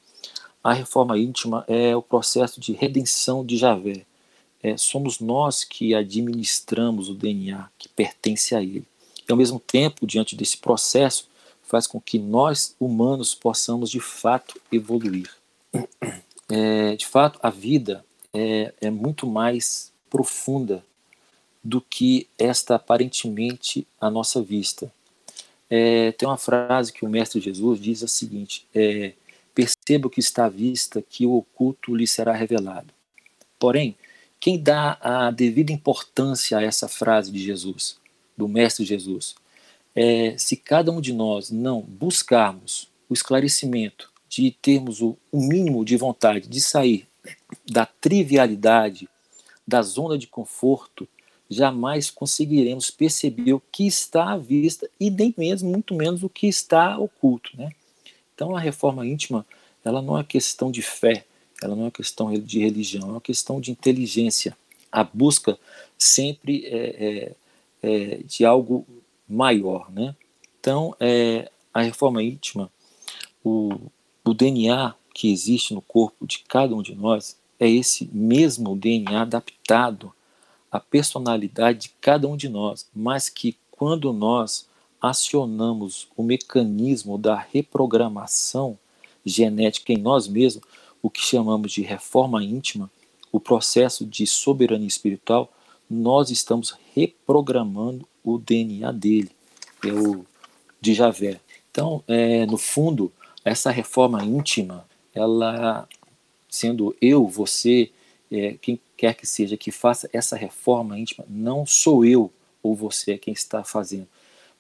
a 0.67 0.74
reforma 0.74 1.17
íntima 1.17 1.63
é 1.65 1.95
o 1.95 2.01
processo 2.01 2.59
de 2.59 2.74
redenção 2.74 3.45
de 3.45 3.55
Javé. 3.55 4.05
É, 4.62 4.75
somos 4.75 5.21
nós 5.21 5.63
que 5.63 5.95
administramos 5.95 7.07
o 7.07 7.13
DNA 7.13 7.69
que 7.79 7.88
pertence 7.88 8.53
a 8.53 8.62
ele. 8.62 8.83
E 9.25 9.31
ao 9.31 9.38
mesmo 9.38 9.62
tempo, 9.62 10.05
diante 10.05 10.36
desse 10.36 10.57
processo, 10.57 11.29
faz 11.63 11.88
com 11.88 12.01
que 12.01 12.19
nós, 12.19 12.75
humanos, 12.77 13.33
possamos 13.33 13.89
de 13.89 14.01
fato 14.01 14.59
evoluir. 14.69 15.33
É, 16.50 16.97
de 16.97 17.07
fato, 17.07 17.39
a 17.41 17.50
vida 17.50 18.03
é, 18.33 18.74
é 18.81 18.89
muito 18.89 19.25
mais 19.25 19.93
profunda 20.09 20.83
do 21.63 21.79
que 21.79 22.27
esta 22.38 22.75
aparentemente 22.75 23.88
a 24.01 24.09
nossa 24.09 24.41
vista. 24.41 24.91
É, 25.69 26.12
tem 26.12 26.27
uma 26.27 26.38
frase 26.38 26.91
que 26.91 27.05
o 27.05 27.09
Mestre 27.09 27.39
Jesus 27.39 27.79
diz 27.79 28.03
a 28.03 28.07
seguinte: 28.09 28.67
é, 28.75 29.13
perceba 29.57 30.05
o 30.05 30.09
que 30.09 30.19
está 30.19 30.45
à 30.45 30.49
vista, 30.49 31.01
que 31.01 31.25
o 31.25 31.33
oculto 31.33 31.95
lhe 31.95 32.05
será 32.05 32.31
revelado. 32.31 32.93
Porém, 33.57 33.97
quem 34.39 34.61
dá 34.61 34.99
a 35.01 35.31
devida 35.31 35.71
importância 35.71 36.59
a 36.59 36.61
essa 36.61 36.87
frase 36.87 37.31
de 37.31 37.39
Jesus, 37.39 37.97
do 38.37 38.47
Mestre 38.47 38.85
Jesus, 38.85 39.33
é 39.95 40.37
se 40.37 40.55
cada 40.55 40.91
um 40.91 41.01
de 41.01 41.11
nós 41.11 41.49
não 41.49 41.81
buscarmos 41.81 42.87
o 43.09 43.15
esclarecimento 43.15 44.13
de 44.29 44.51
termos 44.61 45.01
o, 45.01 45.17
mínimo 45.33 45.83
de 45.83 45.97
vontade 45.97 46.47
de 46.47 46.61
sair 46.61 47.07
da 47.65 47.87
trivialidade, 47.87 49.09
da 49.67 49.81
zona 49.81 50.19
de 50.19 50.27
conforto, 50.27 51.07
jamais 51.49 52.11
conseguiremos 52.11 52.91
perceber 52.91 53.53
o 53.53 53.63
que 53.71 53.87
está 53.87 54.33
à 54.33 54.37
vista 54.37 54.87
e 54.99 55.09
nem 55.09 55.33
mesmo, 55.35 55.71
muito 55.71 55.95
menos, 55.95 56.21
o 56.21 56.29
que 56.29 56.45
está 56.45 56.99
oculto. 56.99 57.57
Né? 57.57 57.71
Então 58.38 58.56
a 58.56 58.60
reforma 58.60 59.03
íntima, 59.03 59.44
ela 59.84 60.00
não 60.00 60.15
é 60.15 60.24
questão 60.24 60.70
de 60.70 60.84
fé, 60.84 61.25
ela 61.60 61.75
não 61.75 61.88
é 61.88 61.91
questão 61.91 62.32
de 62.32 62.60
religião, 62.60 63.08
é 63.08 63.12
uma 63.13 63.22
questão 63.22 63.60
de 63.60 63.72
inteligência. 63.72 64.56
A 64.91 65.03
busca 65.03 65.58
sempre 65.98 66.63
é, 66.67 67.34
é, 67.82 68.12
é 68.13 68.17
de 68.17 68.46
algo 68.46 68.86
maior. 69.27 69.91
Né? 69.91 70.15
Então, 70.60 70.96
é, 71.00 71.50
a 71.74 71.82
reforma 71.82 72.22
íntima, 72.22 72.72
o, 73.44 73.72
o 74.24 74.36
DNA 74.36 74.94
que 75.15 75.32
existe 75.32 75.74
no 75.74 75.82
corpo 75.82 76.27
de 76.27 76.44
cada 76.48 76.75
um 76.75 76.84
de 76.84 76.94
nós, 76.94 77.36
é 77.60 77.67
esse 77.67 78.08
mesmo 78.13 78.77
DNA 78.77 79.20
adaptado 79.20 80.13
à 80.72 80.79
personalidade 80.79 81.79
de 81.79 81.89
cada 82.00 82.27
um 82.27 82.38
de 82.38 82.48
nós, 82.48 82.88
mas 82.94 83.29
que 83.29 83.58
quando 83.72 84.13
nós 84.13 84.67
acionamos 85.01 86.08
o 86.16 86.24
mecanismo 86.24 87.18
da 87.18 87.36
reprogramação 87.36 88.77
genética 89.25 89.94
em 89.94 89.98
nós 89.98 90.27
mesmos, 90.27 90.63
o 91.01 91.10
que 91.10 91.22
chamamos 91.22 91.72
de 91.72 91.82
reforma 91.82 92.44
íntima, 92.44 92.89
o 93.32 93.39
processo 93.39 94.06
de 94.06 94.25
soberania 94.25 94.88
espiritual, 94.88 95.51
nós 95.89 96.32
estamos 96.32 96.75
reprogramando 96.94 98.08
o 98.24 98.38
DNA 98.38 98.92
dele, 98.92 99.32
é 99.84 99.92
o 99.92 100.25
de 100.82 100.94
Javé. 100.94 101.39
Então, 101.72 102.04
é, 102.08 102.46
no 102.46 102.58
fundo, 102.58 103.12
essa 103.44 103.72
reforma 103.72 104.24
íntima, 104.24 104.86
ela, 105.13 105.88
sendo 106.50 106.96
eu, 107.01 107.27
você, 107.27 107.92
é, 108.32 108.56
quem 108.62 108.80
quer 108.96 109.13
que 109.13 109.25
seja 109.25 109.56
que 109.56 109.72
faça 109.72 110.10
essa 110.12 110.36
reforma 110.36 110.98
íntima, 110.98 111.25
não 111.30 111.66
sou 111.66 112.04
eu 112.04 112.32
ou 112.62 112.75
você 112.75 113.13
é 113.13 113.18
quem 113.18 113.34
está 113.34 113.63
fazendo, 113.63 114.08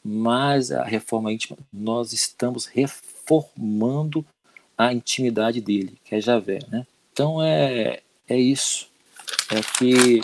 mas 0.09 0.71
a 0.71 0.85
reforma 0.85 1.33
íntima, 1.33 1.57
nós 1.71 2.13
estamos 2.13 2.65
reformando 2.65 4.25
a 4.77 4.93
intimidade 4.93 5.59
dele, 5.59 5.99
que 6.05 6.15
é 6.15 6.21
Javé, 6.21 6.59
né? 6.69 6.87
Então 7.11 7.43
é, 7.43 8.01
é 8.25 8.37
isso. 8.37 8.87
É 9.51 9.61
que 9.77 10.21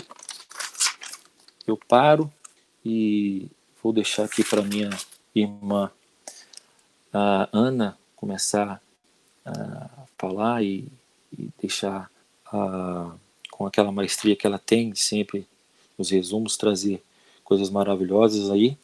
eu 1.66 1.76
paro 1.76 2.32
e 2.82 3.46
vou 3.82 3.92
deixar 3.92 4.24
aqui 4.24 4.42
para 4.42 4.62
minha 4.62 4.88
irmã 5.34 5.90
a 7.12 7.46
Ana 7.52 7.98
começar 8.16 8.80
a 9.44 9.90
falar 10.16 10.64
e, 10.64 10.88
e 11.38 11.50
deixar 11.60 12.10
a, 12.46 13.12
com 13.50 13.66
aquela 13.66 13.92
maestria 13.92 14.34
que 14.34 14.46
ela 14.46 14.58
tem 14.58 14.94
sempre 14.94 15.46
nos 15.98 16.08
resumos 16.08 16.56
trazer 16.56 17.02
coisas 17.44 17.68
maravilhosas 17.68 18.50
aí 18.50 18.78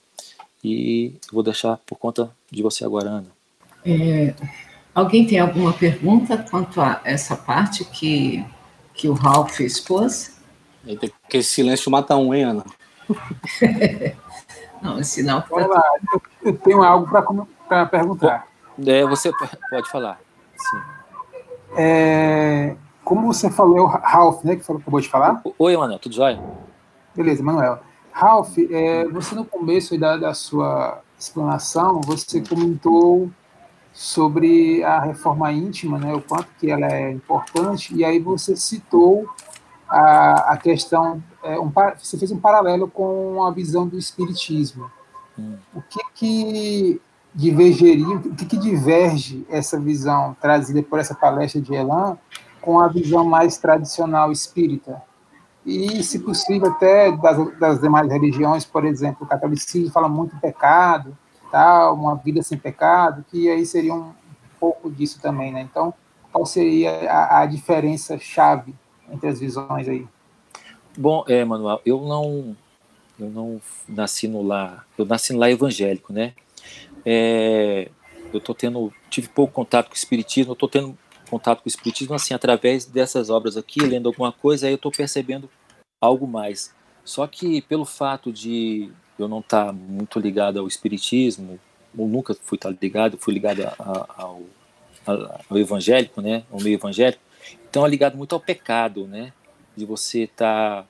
e 0.62 1.14
vou 1.33 1.43
deixar 1.43 1.79
por 1.87 1.97
conta 1.99 2.31
de 2.50 2.62
você 2.62 2.85
agora 2.85 3.09
Ana. 3.09 3.29
É, 3.85 4.35
Alguém 4.95 5.26
tem 5.26 5.38
alguma 5.38 5.73
pergunta 5.73 6.37
quanto 6.50 6.81
a 6.81 7.00
essa 7.05 7.37
parte 7.37 7.85
que, 7.85 8.45
que 8.93 9.09
o 9.09 9.12
Ralph 9.12 9.61
expôs? 9.61 10.38
Que 11.29 11.38
esse 11.38 11.50
silêncio 11.50 11.90
mata 11.90 12.17
um, 12.17 12.35
hein, 12.35 12.45
Ana? 12.45 12.64
Não, 14.83 14.99
é 14.99 15.02
sinal 15.02 15.43
que. 15.43 15.49
Tá... 15.49 15.83
Eu 16.43 16.57
tenho 16.57 16.83
algo 16.83 17.09
para 17.69 17.87
perguntar. 17.87 18.47
É, 18.85 19.05
você 19.07 19.31
pode 19.71 19.90
falar. 19.90 20.19
Sim. 20.57 20.79
É, 21.76 22.75
como 23.05 23.33
você 23.33 23.50
falou, 23.50 23.79
é 23.79 23.81
o 23.83 23.87
Ralph, 23.87 24.43
né, 24.43 24.57
que 24.57 24.64
falou, 24.64 24.81
acabou 24.81 25.00
de 25.00 25.09
falar? 25.09 25.40
Oi, 25.59 25.76
Manuel, 25.76 25.99
tudo 25.99 26.14
jóia? 26.14 26.40
Beleza, 27.14 27.43
Manuel. 27.43 27.79
Ralph, 28.12 28.59
é, 28.59 29.07
você 29.09 29.35
no 29.35 29.45
começo 29.45 29.99
da, 29.99 30.17
da 30.17 30.35
sua 30.35 31.00
explanação, 31.19 32.00
você 32.00 32.40
comentou 32.40 33.31
sobre 33.93 34.83
a 34.85 35.00
reforma 35.00 35.52
íntima, 35.52 35.99
né, 35.99 36.14
o 36.14 36.23
quanto 36.23 36.47
que 36.59 36.71
ela 36.71 36.87
é 36.87 37.11
importante, 37.11 37.95
e 37.95 38.05
aí 38.05 38.19
você 38.19 38.57
citou 38.57 39.29
a, 39.88 40.52
a 40.52 40.57
questão, 40.57 41.23
é, 41.43 41.59
um, 41.59 41.71
você 41.99 42.17
fez 42.17 42.31
um 42.31 42.38
paralelo 42.38 42.88
com 42.88 43.45
a 43.45 43.50
visão 43.50 43.87
do 43.87 43.99
espiritismo. 43.99 44.90
Hum. 45.38 45.57
O 45.75 45.83
que 45.83 46.00
que 46.14 47.02
divergeria, 47.35 48.17
o 48.17 48.35
que 48.35 48.47
que 48.47 48.57
diverge 48.57 49.47
essa 49.49 49.79
visão 49.79 50.37
trazida 50.40 50.83
por 50.83 50.99
essa 50.99 51.14
palestra 51.14 51.61
de 51.61 51.75
Elan 51.75 52.19
com 52.61 52.81
a 52.81 52.88
visão 52.88 53.25
mais 53.25 53.59
tradicional 53.59 54.31
espírita? 54.31 55.02
E, 55.71 56.03
se 56.03 56.19
possível, 56.19 56.69
até 56.69 57.12
das, 57.12 57.59
das 57.59 57.81
demais 57.81 58.11
religiões, 58.11 58.65
por 58.65 58.85
exemplo, 58.85 59.25
o 59.25 59.29
catolicismo 59.29 59.93
fala 59.93 60.09
muito 60.09 60.35
em 60.35 60.39
pecado, 60.41 61.17
tal, 61.49 61.95
uma 61.95 62.17
vida 62.17 62.43
sem 62.43 62.59
pecado, 62.59 63.25
que 63.31 63.49
aí 63.49 63.65
seria 63.65 63.95
um 63.95 64.12
pouco 64.59 64.91
disso 64.91 65.21
também, 65.23 65.53
né? 65.53 65.61
Então, 65.62 65.95
qual 66.33 66.45
seria 66.45 67.09
a, 67.09 67.43
a 67.43 67.47
diferença 67.47 68.19
chave 68.19 68.75
entre 69.12 69.29
as 69.29 69.39
visões 69.39 69.89
aí? 69.89 70.05
Bom, 70.99 71.25
é, 71.29 71.45
Manuel, 71.45 71.81
eu 71.87 72.00
não 72.00 72.57
eu 73.17 73.31
não 73.31 73.61
nasci 73.89 74.27
no 74.27 74.43
lar, 74.43 74.85
eu 74.99 75.05
nasci 75.05 75.33
no 75.33 75.39
lar 75.39 75.53
evangélico, 75.53 76.12
né? 76.12 76.33
É, 77.07 77.89
eu 78.33 78.41
tô 78.41 78.55
tendo, 78.55 78.93
tive 79.09 79.29
pouco 79.29 79.53
contato 79.53 79.87
com 79.87 79.95
o 79.95 79.97
espiritismo, 79.97 80.50
eu 80.53 80.57
tô 80.57 80.67
tendo 80.67 80.99
contato 81.31 81.61
com 81.61 81.67
o 81.67 81.69
espiritismo 81.69 82.15
assim 82.15 82.35
através 82.35 82.87
dessas 82.87 83.31
obras 83.31 83.57
aqui, 83.57 83.81
lendo 83.81 84.09
alguma 84.09 84.33
coisa, 84.33 84.67
aí 84.67 84.73
eu 84.73 84.79
tô 84.79 84.91
percebendo 84.91 85.49
algo 86.00 86.26
mais. 86.26 86.75
Só 87.04 87.26
que 87.26 87.62
pelo 87.62 87.85
fato 87.85 88.33
de 88.33 88.90
eu 89.19 89.28
não 89.28 89.40
estar 89.40 89.66
tá 89.66 89.73
muito 89.73 90.19
ligado 90.19 90.59
ao 90.59 90.66
espiritismo, 90.66 91.59
ou 91.97 92.09
nunca 92.09 92.35
fui 92.35 92.57
estar 92.57 92.73
tá 92.73 92.78
ligado, 92.80 93.19
fui 93.19 93.35
ligado 93.35 93.62
a, 93.62 93.75
a, 93.78 94.23
ao, 94.23 94.42
a, 95.07 95.40
ao 95.50 95.59
evangélico, 95.59 96.21
né, 96.21 96.45
ao 96.50 96.61
meio 96.61 96.75
evangélico, 96.75 97.23
então 97.69 97.85
é 97.85 97.88
ligado 97.88 98.16
muito 98.16 98.35
ao 98.35 98.40
pecado, 98.40 99.07
né, 99.07 99.33
de 99.76 99.85
você 99.85 100.23
estar 100.23 100.83
tá, 100.83 100.88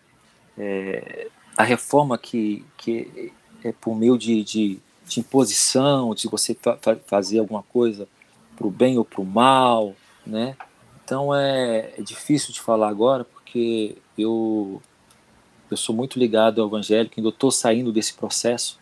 é, 0.59 1.29
a 1.57 1.65
reforma 1.65 2.17
que, 2.17 2.65
que 2.77 3.33
é 3.65 3.73
por 3.73 3.95
meio 3.95 4.17
de, 4.17 4.43
de, 4.45 4.81
de 5.07 5.21
imposição, 5.21 6.15
de 6.15 6.29
você 6.29 6.55
fa 6.55 6.79
fazer 7.07 7.39
alguma 7.39 7.63
coisa 7.63 8.09
para 8.57 8.67
o 8.67 8.71
bem 8.71 8.99
ou 8.99 9.05
para 9.05 9.21
o 9.21 9.25
mal, 9.25 9.95
né? 10.27 10.57
Então 11.05 11.35
é, 11.35 11.93
é, 11.99 12.03
difícil 12.03 12.53
de 12.53 12.61
falar 12.61 12.89
agora 12.89 13.25
porque 13.25 13.97
eu 14.17 14.81
eu 15.71 15.77
sou 15.77 15.95
muito 15.95 16.19
ligado 16.19 16.61
ao 16.61 16.69
evangélico, 16.69 17.15
ainda 17.17 17.29
estou 17.29 17.51
saindo 17.51 17.93
desse 17.93 18.15
processo, 18.15 18.79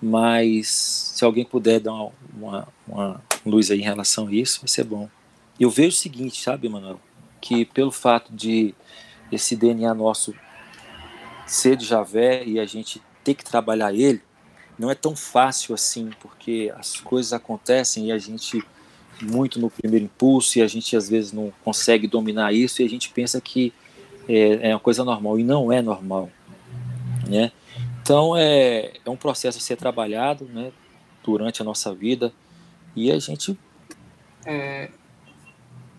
mas 0.00 0.68
se 0.68 1.24
alguém 1.24 1.44
puder 1.44 1.80
dar 1.80 1.92
uma, 2.34 2.68
uma, 2.86 3.22
luz 3.44 3.70
aí 3.70 3.80
em 3.80 3.84
relação 3.84 4.28
a 4.28 4.32
isso, 4.32 4.60
vai 4.60 4.68
ser 4.68 4.84
bom. 4.84 5.08
Eu 5.58 5.70
vejo 5.70 5.96
o 5.96 6.00
seguinte, 6.00 6.42
sabe, 6.42 6.68
Manuel, 6.68 7.00
que 7.40 7.64
pelo 7.64 7.90
fato 7.90 8.32
de 8.32 8.74
esse 9.30 9.56
DNA 9.56 9.92
nosso 9.94 10.34
ser 11.46 11.76
de 11.76 11.84
Javé 11.84 12.44
e 12.44 12.58
a 12.58 12.64
gente 12.64 13.02
ter 13.24 13.34
que 13.34 13.44
trabalhar 13.44 13.92
ele, 13.92 14.22
não 14.78 14.90
é 14.90 14.94
tão 14.94 15.16
fácil 15.16 15.74
assim, 15.74 16.10
porque 16.20 16.72
as 16.76 17.00
coisas 17.00 17.32
acontecem 17.32 18.06
e 18.06 18.12
a 18.12 18.18
gente 18.18 18.62
muito 19.20 19.58
no 19.58 19.68
primeiro 19.68 20.04
impulso 20.04 20.58
e 20.58 20.62
a 20.62 20.66
gente 20.68 20.96
às 20.96 21.08
vezes 21.08 21.32
não 21.32 21.52
consegue 21.64 22.06
dominar 22.06 22.52
isso 22.52 22.80
e 22.80 22.84
a 22.84 22.88
gente 22.88 23.10
pensa 23.10 23.40
que 23.40 23.72
é, 24.28 24.70
é 24.70 24.74
uma 24.74 24.80
coisa 24.80 25.04
normal 25.04 25.38
e 25.38 25.44
não 25.44 25.72
é 25.72 25.80
normal, 25.80 26.28
né? 27.28 27.50
Então 28.02 28.36
é, 28.36 28.92
é 29.04 29.10
um 29.10 29.16
processo 29.16 29.58
a 29.58 29.60
ser 29.60 29.76
trabalhado, 29.76 30.44
né, 30.44 30.72
durante 31.24 31.60
a 31.60 31.64
nossa 31.64 31.94
vida 31.94 32.32
e 32.96 33.10
a 33.10 33.18
gente 33.18 33.58
é, 34.46 34.88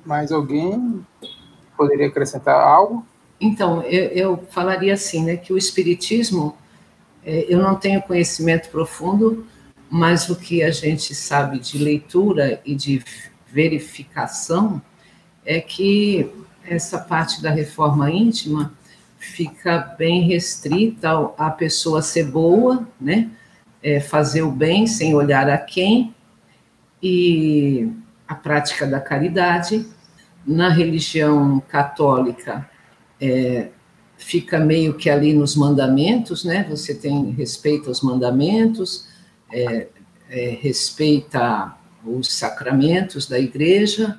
mais 0.05 0.31
alguém 0.31 1.05
poderia 1.77 2.07
acrescentar 2.07 2.59
algo? 2.59 3.05
Então, 3.39 3.83
eu, 3.83 4.05
eu 4.05 4.47
falaria 4.49 4.93
assim, 4.93 5.23
né, 5.23 5.37
que 5.37 5.53
o 5.53 5.57
espiritismo, 5.57 6.57
é, 7.23 7.45
eu 7.47 7.59
não 7.59 7.75
tenho 7.75 8.01
conhecimento 8.01 8.69
profundo, 8.69 9.45
mas 9.89 10.29
o 10.29 10.35
que 10.35 10.63
a 10.63 10.71
gente 10.71 11.13
sabe 11.15 11.59
de 11.59 11.77
leitura 11.77 12.61
e 12.65 12.75
de 12.75 13.03
verificação 13.47 14.81
é 15.45 15.61
que 15.61 16.29
essa 16.69 16.99
parte 16.99 17.41
da 17.41 17.49
reforma 17.49 18.11
íntima 18.11 18.73
fica 19.17 19.95
bem 19.97 20.21
restrita 20.21 21.09
à 21.37 21.49
pessoa 21.49 22.01
ser 22.01 22.25
boa, 22.25 22.87
né? 22.99 23.29
É, 23.81 23.99
fazer 23.99 24.41
o 24.41 24.51
bem 24.51 24.85
sem 24.87 25.15
olhar 25.15 25.49
a 25.49 25.57
quem, 25.57 26.13
e 27.01 27.89
a 28.27 28.35
prática 28.35 28.85
da 28.85 28.99
caridade. 28.99 29.85
Na 30.45 30.69
religião 30.69 31.61
católica, 31.67 32.69
é, 33.21 33.69
fica 34.17 34.59
meio 34.59 34.95
que 34.95 35.09
ali 35.09 35.33
nos 35.33 35.55
mandamentos, 35.55 36.43
né? 36.43 36.65
Você 36.69 36.95
tem 36.95 37.31
respeito 37.31 37.89
aos 37.89 38.01
mandamentos, 38.01 39.07
é, 39.51 39.87
é, 40.29 40.57
respeita 40.61 41.75
os 42.05 42.31
sacramentos 42.31 43.27
da 43.27 43.37
igreja, 43.37 44.17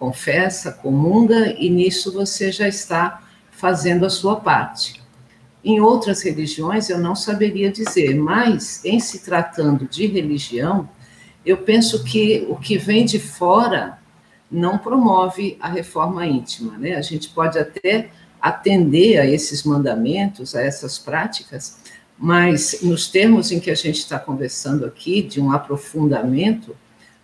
confessa, 0.00 0.72
comunga, 0.72 1.54
e 1.58 1.68
nisso 1.68 2.10
você 2.10 2.50
já 2.50 2.66
está 2.66 3.22
fazendo 3.50 4.06
a 4.06 4.10
sua 4.10 4.36
parte. 4.36 5.02
Em 5.62 5.78
outras 5.78 6.22
religiões 6.22 6.88
eu 6.88 6.98
não 6.98 7.14
saberia 7.14 7.70
dizer, 7.70 8.14
mas 8.14 8.82
em 8.82 8.98
se 8.98 9.18
tratando 9.18 9.86
de 9.86 10.06
religião, 10.06 10.88
eu 11.44 11.58
penso 11.58 12.02
que 12.02 12.46
o 12.48 12.56
que 12.56 12.78
vem 12.78 13.04
de 13.04 13.18
fora 13.18 13.98
não 14.50 14.78
promove 14.78 15.58
a 15.60 15.68
reforma 15.68 16.26
íntima, 16.26 16.78
né? 16.78 16.96
A 16.96 17.02
gente 17.02 17.28
pode 17.28 17.58
até 17.58 18.10
atender 18.40 19.18
a 19.18 19.26
esses 19.26 19.64
mandamentos, 19.64 20.56
a 20.56 20.62
essas 20.62 20.98
práticas, 20.98 21.78
mas 22.18 22.80
nos 22.82 23.06
termos 23.08 23.52
em 23.52 23.60
que 23.60 23.70
a 23.70 23.74
gente 23.74 23.98
está 23.98 24.18
conversando 24.18 24.86
aqui, 24.86 25.20
de 25.20 25.40
um 25.40 25.52
aprofundamento, 25.52 26.74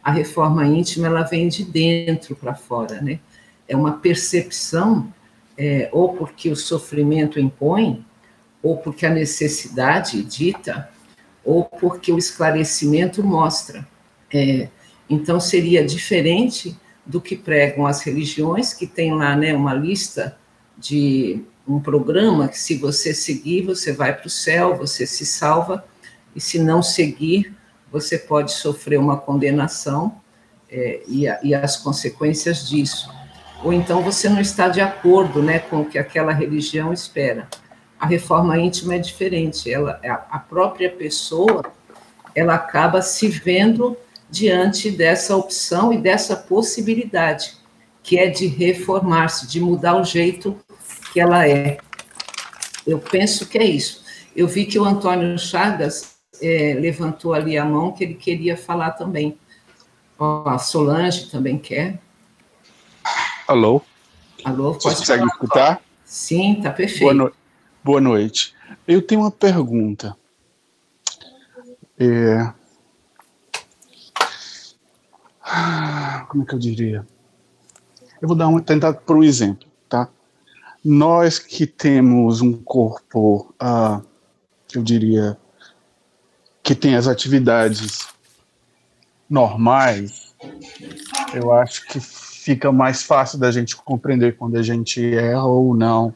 a 0.07 0.13
reforma 0.13 0.65
íntima 0.65 1.09
ela 1.09 1.25
vem 1.25 1.49
de 1.49 1.65
dentro 1.65 2.37
para 2.37 2.55
fora, 2.55 3.01
né? 3.03 3.19
É 3.67 3.77
uma 3.77 3.95
percepção, 3.95 5.13
é, 5.59 5.89
ou 5.91 6.13
porque 6.13 6.49
o 6.49 6.55
sofrimento 6.55 7.41
impõe, 7.41 8.07
ou 8.63 8.77
porque 8.77 9.05
a 9.05 9.11
necessidade 9.11 10.23
dita, 10.23 10.89
ou 11.45 11.65
porque 11.65 12.13
o 12.13 12.19
esclarecimento 12.19 13.21
mostra. 13.21 13.85
É, 14.33 14.69
então 15.11 15.41
seria 15.41 15.85
diferente 15.85 16.79
do 17.05 17.21
que 17.21 17.35
pregam 17.35 17.85
as 17.85 18.01
religiões, 18.03 18.73
que 18.73 18.87
tem 18.87 19.13
lá 19.13 19.35
né, 19.35 19.57
uma 19.57 19.75
lista 19.75 20.39
de 20.79 21.43
um 21.67 21.81
programa 21.81 22.47
que, 22.47 22.61
se 22.61 22.77
você 22.77 23.13
seguir, 23.13 23.63
você 23.63 23.93
vai 23.93 24.17
para 24.17 24.29
o 24.29 24.31
céu, 24.31 24.77
você 24.77 25.05
se 25.05 25.27
salva, 25.27 25.85
e 26.33 26.41
se 26.41 26.61
não 26.61 26.81
seguir, 26.81 27.56
você 27.91 28.19
pode 28.19 28.53
sofrer 28.53 28.99
uma 28.99 29.17
condenação 29.17 30.21
é, 30.69 31.03
e, 31.07 31.29
a, 31.29 31.39
e, 31.43 31.55
as 31.55 31.77
consequências 31.77 32.69
disso. 32.69 33.09
Ou 33.63 33.73
então 33.73 34.03
você 34.03 34.29
não 34.29 34.41
está 34.41 34.69
de 34.69 34.81
acordo 34.81 35.43
né, 35.43 35.59
com 35.59 35.81
o 35.81 35.85
que 35.85 35.99
aquela 35.99 36.33
religião 36.33 36.93
espera. 36.93 37.49
A 37.99 38.07
reforma 38.07 38.59
íntima 38.59 38.95
é 38.97 38.99
diferente, 38.99 39.73
ela, 39.73 39.99
a 40.31 40.39
própria 40.39 40.91
pessoa 40.91 41.63
ela 42.35 42.55
acaba 42.55 43.01
se 43.01 43.29
vendo 43.29 43.97
diante 44.29 44.91
dessa 44.91 45.35
opção 45.35 45.93
e 45.93 45.99
dessa 45.99 46.37
possibilidade, 46.37 47.57
que 48.03 48.19
é 48.19 48.29
de 48.29 48.47
reformar-se, 48.47 49.47
de 49.47 49.61
mudar 49.61 49.97
o 49.97 50.05
jeito 50.05 50.59
que 51.13 51.19
ela 51.19 51.49
é. 51.49 51.79
Eu 52.87 52.99
penso 52.99 53.47
que 53.47 53.57
é 53.57 53.65
isso. 53.65 54.05
Eu 54.35 54.47
vi 54.47 54.67
que 54.67 54.79
o 54.79 54.85
Antônio 54.85 55.39
Chagas 55.39 56.16
é, 56.41 56.75
levantou 56.75 57.35
ali 57.35 57.57
a 57.57 57.65
mão 57.65 57.93
que 57.93 58.05
ele 58.05 58.15
queria 58.15 58.57
falar 58.57 58.93
também. 58.93 59.39
Ó, 60.19 60.49
a 60.49 60.59
Solange 60.59 61.31
também 61.31 61.59
quer. 61.59 62.01
Alô? 63.47 63.83
Alô, 64.45 64.75
Você 64.75 64.89
consegue 64.89 65.21
falar? 65.21 65.33
escutar? 65.33 65.83
Sim, 66.05 66.61
tá 66.63 66.71
perfeito. 66.71 67.03
Boa, 67.03 67.15
no... 67.15 67.33
Boa 67.83 68.01
noite. 68.01 68.55
Eu 68.87 69.03
tenho 69.03 69.23
uma 69.23 69.31
pergunta. 69.31 70.17
É... 71.99 72.53
Como 76.29 76.43
é 76.43 76.47
que 76.47 76.55
eu 76.55 76.59
diria? 76.59 77.07
Eu 78.21 78.29
vou 78.29 78.37
dar 78.37 78.49
um, 78.49 78.59
tentar 78.59 78.95
por 78.95 79.17
um 79.17 79.23
exemplo, 79.23 79.69
tá? 79.89 80.09
nós 80.89 81.41
que 81.41 81.67
temos 81.67 82.41
um 82.41 82.53
corpo, 82.53 83.53
uh, 83.61 84.01
eu 84.73 84.85
diria, 84.85 85.37
que 86.67 86.75
tem 86.75 86.97
as 86.97 87.07
atividades 87.07 88.09
normais, 89.31 90.35
eu 91.33 91.53
acho 91.53 91.87
que 91.87 92.01
fica 92.01 92.73
mais 92.73 93.05
fácil 93.05 93.39
da 93.39 93.53
gente 93.53 93.77
compreender 93.77 94.37
quando 94.37 94.57
a 94.57 94.63
gente 94.65 95.15
erra 95.15 95.45
ou 95.45 95.77
não. 95.77 96.13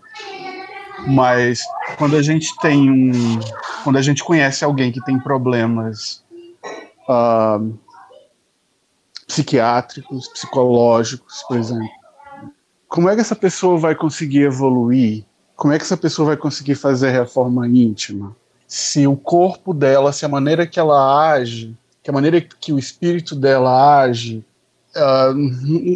Mas 1.07 1.61
quando 1.97 2.17
a 2.17 2.23
gente 2.23 2.49
tem 2.59 2.91
um. 2.91 3.39
Quando 3.85 3.97
a 3.97 4.03
gente 4.03 4.25
conhece 4.25 4.65
alguém 4.65 4.91
que 4.91 5.01
tem 5.05 5.21
problemas 5.21 6.25
uh, 7.09 7.73
psiquiátricos, 9.29 10.27
psicológicos, 10.29 11.45
por 11.47 11.59
exemplo, 11.59 11.89
como 12.89 13.09
é 13.09 13.15
que 13.15 13.21
essa 13.21 13.37
pessoa 13.37 13.79
vai 13.79 13.95
conseguir 13.95 14.43
evoluir? 14.43 15.25
Como 15.55 15.73
é 15.73 15.79
que 15.79 15.85
essa 15.85 15.97
pessoa 15.97 16.27
vai 16.27 16.37
conseguir 16.37 16.75
fazer 16.75 17.13
reforma 17.13 17.69
íntima? 17.69 18.35
Se 18.71 19.05
o 19.05 19.17
corpo 19.17 19.75
dela, 19.75 20.13
se 20.13 20.25
a 20.25 20.29
maneira 20.29 20.65
que 20.65 20.79
ela 20.79 21.29
age, 21.33 21.77
que 22.05 22.09
a 22.09 22.13
maneira 22.13 22.41
que 22.41 22.73
o 22.73 22.79
espírito 22.79 23.35
dela 23.35 23.99
age, 23.99 24.45
uh, 24.95 25.35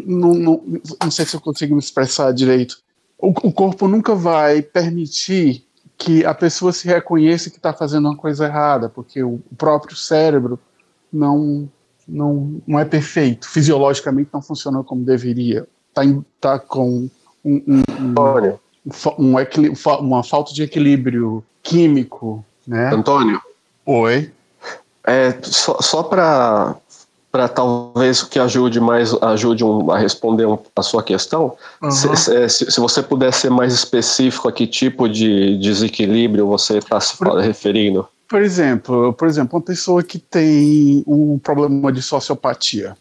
não, 0.04 0.34
não, 0.34 0.62
não, 1.00 1.08
sei 1.08 1.24
se 1.24 1.36
eu 1.36 1.40
consigo 1.40 1.74
me 1.74 1.78
expressar 1.78 2.32
direito. 2.32 2.78
O, 3.16 3.28
o 3.28 3.52
corpo 3.52 3.86
nunca 3.86 4.16
vai 4.16 4.60
permitir 4.60 5.64
que 5.96 6.24
a 6.24 6.34
pessoa 6.34 6.72
se 6.72 6.88
reconheça 6.88 7.48
que 7.48 7.58
está 7.58 7.72
fazendo 7.72 8.08
uma 8.08 8.16
coisa 8.16 8.46
errada, 8.46 8.88
porque 8.88 9.22
o 9.22 9.38
próprio 9.56 9.96
cérebro 9.96 10.58
não, 11.12 11.70
não, 12.08 12.60
não 12.66 12.80
é 12.80 12.84
perfeito, 12.84 13.48
fisiologicamente 13.48 14.30
não 14.32 14.42
funciona 14.42 14.82
como 14.82 15.04
deveria. 15.04 15.64
Tá, 15.94 16.02
tá 16.40 16.58
com 16.58 17.08
um, 17.44 17.62
um, 17.68 17.82
um, 19.16 19.36
um, 19.36 20.00
uma 20.00 20.24
falta 20.24 20.52
de 20.52 20.64
equilíbrio 20.64 21.44
químico, 21.62 22.44
né? 22.66 22.92
Antônio. 22.92 23.40
Oi. 23.86 24.30
É, 25.06 25.34
só 25.42 25.80
só 25.80 26.02
para 26.02 26.76
para 27.34 27.48
talvez 27.48 28.22
que 28.22 28.38
ajude 28.38 28.78
mais 28.78 29.12
ajude 29.20 29.64
um, 29.64 29.90
a 29.90 29.98
responder 29.98 30.46
um, 30.46 30.56
a 30.76 30.82
sua 30.82 31.02
questão, 31.02 31.56
uhum. 31.82 31.90
se, 31.90 32.16
se, 32.16 32.70
se, 32.70 32.80
você 32.80 33.02
puder 33.02 33.32
ser 33.32 33.50
mais 33.50 33.74
específico 33.74 34.48
a 34.48 34.52
que 34.52 34.68
tipo 34.68 35.08
de 35.08 35.58
desequilíbrio 35.58 36.46
você 36.46 36.78
está 36.78 37.00
se 37.00 37.18
por, 37.18 37.36
referindo. 37.40 38.08
Por 38.28 38.40
exemplo, 38.40 39.12
por 39.12 39.26
exemplo, 39.26 39.58
uma 39.58 39.64
pessoa 39.64 40.00
que 40.00 40.16
tem 40.16 41.02
um 41.08 41.36
problema 41.36 41.92
de 41.92 42.00
sociopatia, 42.00 42.96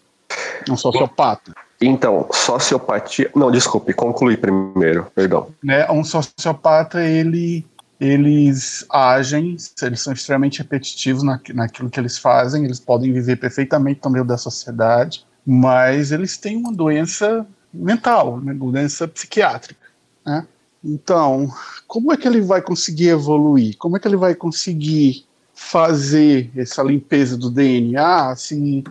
um 0.67 0.75
sociopata. 0.75 1.53
Então, 1.79 2.27
sociopatia. 2.31 3.29
Não, 3.35 3.51
desculpe, 3.51 3.93
conclui 3.93 4.35
primeiro, 4.35 5.05
perdão. 5.13 5.49
Né, 5.63 5.87
um 5.91 6.03
sociopata, 6.03 7.03
ele 7.03 7.63
eles 8.03 8.85
agem, 8.89 9.55
eles 9.81 10.01
são 10.01 10.11
extremamente 10.11 10.59
repetitivos 10.59 11.23
na, 11.23 11.39
naquilo 11.53 11.89
que 11.89 11.97
eles 11.97 12.17
fazem, 12.17 12.65
eles 12.65 12.77
podem 12.79 13.13
viver 13.13 13.37
perfeitamente 13.37 14.01
no 14.03 14.11
meio 14.11 14.25
da 14.25 14.37
sociedade, 14.37 15.25
mas 15.45 16.11
eles 16.11 16.35
têm 16.37 16.57
uma 16.57 16.73
doença 16.73 17.47
mental, 17.73 18.35
uma 18.35 18.53
doença 18.53 19.07
psiquiátrica. 19.07 19.87
Né? 20.25 20.45
Então, 20.83 21.49
como 21.87 22.11
é 22.11 22.17
que 22.17 22.27
ele 22.27 22.41
vai 22.41 22.61
conseguir 22.61 23.07
evoluir? 23.07 23.77
Como 23.77 23.95
é 23.95 23.99
que 24.01 24.07
ele 24.07 24.17
vai 24.17 24.35
conseguir 24.35 25.25
fazer 25.53 26.51
essa 26.57 26.83
limpeza 26.83 27.37
do 27.37 27.49
DNA 27.49 28.35
se, 28.35 28.83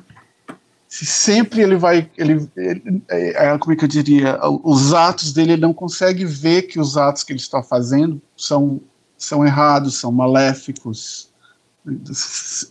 se 0.88 1.04
sempre 1.04 1.60
ele 1.60 1.76
vai. 1.76 2.10
Ele, 2.16 2.48
ele, 2.56 3.02
é, 3.10 3.46
é 3.46 3.58
como 3.58 3.74
é 3.74 3.76
que 3.76 3.84
eu 3.84 3.88
diria? 3.88 4.38
Os 4.64 4.94
atos 4.94 5.34
dele, 5.34 5.52
ele 5.52 5.60
não 5.60 5.74
consegue 5.74 6.24
ver 6.24 6.62
que 6.62 6.80
os 6.80 6.96
atos 6.96 7.22
que 7.22 7.32
ele 7.32 7.40
está 7.40 7.62
fazendo 7.62 8.22
são 8.34 8.80
são 9.22 9.46
errados, 9.46 9.98
são 9.98 10.10
maléficos. 10.10 11.30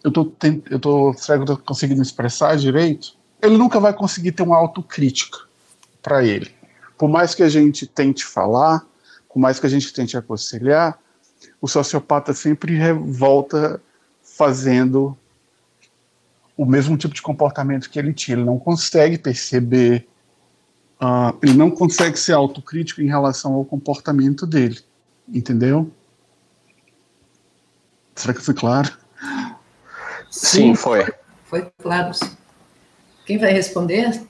Eu 0.03 0.11
tô, 0.11 0.31
eu 0.69 0.79
tô, 0.79 1.13
será 1.13 1.37
que 1.37 1.43
eu 1.43 1.57
tô 1.57 1.63
conseguindo 1.63 2.01
expressar 2.01 2.55
direito? 2.57 3.15
Ele 3.41 3.57
nunca 3.57 3.79
vai 3.79 3.93
conseguir 3.93 4.33
ter 4.33 4.43
uma 4.43 4.57
autocrítica 4.57 5.39
para 6.01 6.23
ele. 6.23 6.51
Por 6.97 7.09
mais 7.09 7.33
que 7.33 7.41
a 7.41 7.49
gente 7.49 7.87
tente 7.87 8.25
falar, 8.25 8.85
por 9.29 9.39
mais 9.39 9.59
que 9.59 9.65
a 9.65 9.69
gente 9.69 9.93
tente 9.93 10.17
aconselhar, 10.17 10.99
o 11.61 11.67
sociopata 11.67 12.33
sempre 12.33 12.77
volta 12.93 13.81
fazendo 14.21 15.17
o 16.57 16.65
mesmo 16.65 16.97
tipo 16.97 17.13
de 17.13 17.21
comportamento 17.21 17.89
que 17.89 17.97
ele 17.97 18.13
tinha. 18.13 18.35
Ele 18.35 18.45
não 18.45 18.59
consegue 18.59 19.17
perceber, 19.17 20.07
uh, 21.01 21.35
ele 21.41 21.53
não 21.53 21.71
consegue 21.71 22.19
ser 22.19 22.33
autocrítico 22.33 23.01
em 23.01 23.07
relação 23.07 23.53
ao 23.53 23.65
comportamento 23.65 24.45
dele, 24.45 24.79
entendeu? 25.27 25.91
Será 28.15 28.33
que 28.33 28.41
foi 28.41 28.53
claro? 28.53 28.91
Sim, 30.29 30.75
foi. 30.75 31.05
Foi 31.45 31.69
claro. 31.81 32.11
Quem 33.25 33.37
vai 33.37 33.51
responder? 33.51 34.21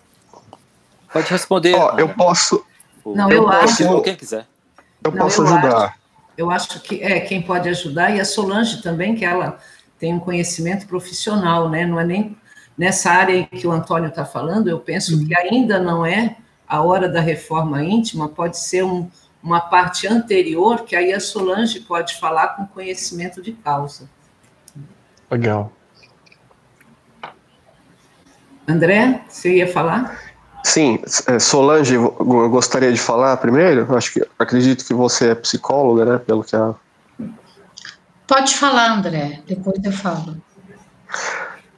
Pode 1.12 1.30
responder. 1.30 1.76
Oh, 1.76 2.00
eu 2.00 2.10
posso. 2.10 2.66
Não, 3.06 3.30
eu, 3.30 3.44
eu 3.44 3.46
posso, 3.46 3.84
acho. 3.84 4.02
Quem 4.02 4.16
quiser. 4.16 4.48
Eu 5.04 5.12
não, 5.12 5.24
posso 5.24 5.42
eu 5.42 5.48
ajudar. 5.48 5.86
Acho, 5.86 5.96
eu 6.38 6.52
acho 6.52 6.80
que 6.82 7.04
é 7.04 7.20
quem 7.20 7.42
pode 7.42 7.70
ajudar 7.70 8.16
e 8.16 8.20
a 8.20 8.26
Solange 8.26 8.82
também, 8.82 9.16
que 9.16 9.26
ela 9.26 9.60
tem 10.00 10.14
um 10.14 10.20
conhecimento 10.20 10.88
profissional, 10.88 11.70
né? 11.70 11.86
Não 11.86 12.00
é 12.00 12.06
nem 12.06 12.38
nessa 12.78 13.12
área 13.12 13.46
que 13.46 13.68
o 13.68 13.72
Antônio 13.72 14.10
está 14.10 14.26
falando. 14.26 14.68
Eu 14.68 14.80
penso 14.80 15.16
uhum. 15.16 15.28
que 15.28 15.36
ainda 15.36 15.80
não 15.80 16.06
é 16.06 16.38
a 16.68 16.82
hora 16.82 17.08
da 17.08 17.20
reforma 17.20 17.84
íntima. 17.84 18.30
Pode 18.30 18.58
ser 18.58 18.84
um, 18.84 19.10
uma 19.44 19.60
parte 19.60 20.08
anterior, 20.08 20.84
que 20.84 20.96
aí 20.96 21.14
a 21.14 21.20
Solange 21.20 21.80
pode 21.80 22.20
falar 22.20 22.50
com 22.50 22.66
conhecimento 22.68 23.42
de 23.42 23.54
causa. 23.54 24.10
Legal. 25.30 25.72
André, 28.68 29.22
você 29.28 29.58
ia 29.58 29.68
falar? 29.68 30.20
Sim, 30.64 31.00
é, 31.28 31.40
Solange, 31.40 31.96
eu 31.96 32.50
gostaria 32.50 32.92
de 32.92 33.00
falar 33.00 33.36
primeiro. 33.38 33.96
Acho 33.96 34.14
que 34.14 34.28
acredito 34.38 34.86
que 34.86 34.94
você 34.94 35.32
é 35.32 35.36
psicóloga, 35.36 36.06
né? 36.06 36.18
Pelo 36.20 36.44
que 36.44 36.56
a. 36.56 36.76
Pode 38.28 38.56
falar, 38.56 38.92
André. 38.92 39.42
Depois 39.48 39.84
eu 39.84 39.92
falo. 39.92 40.38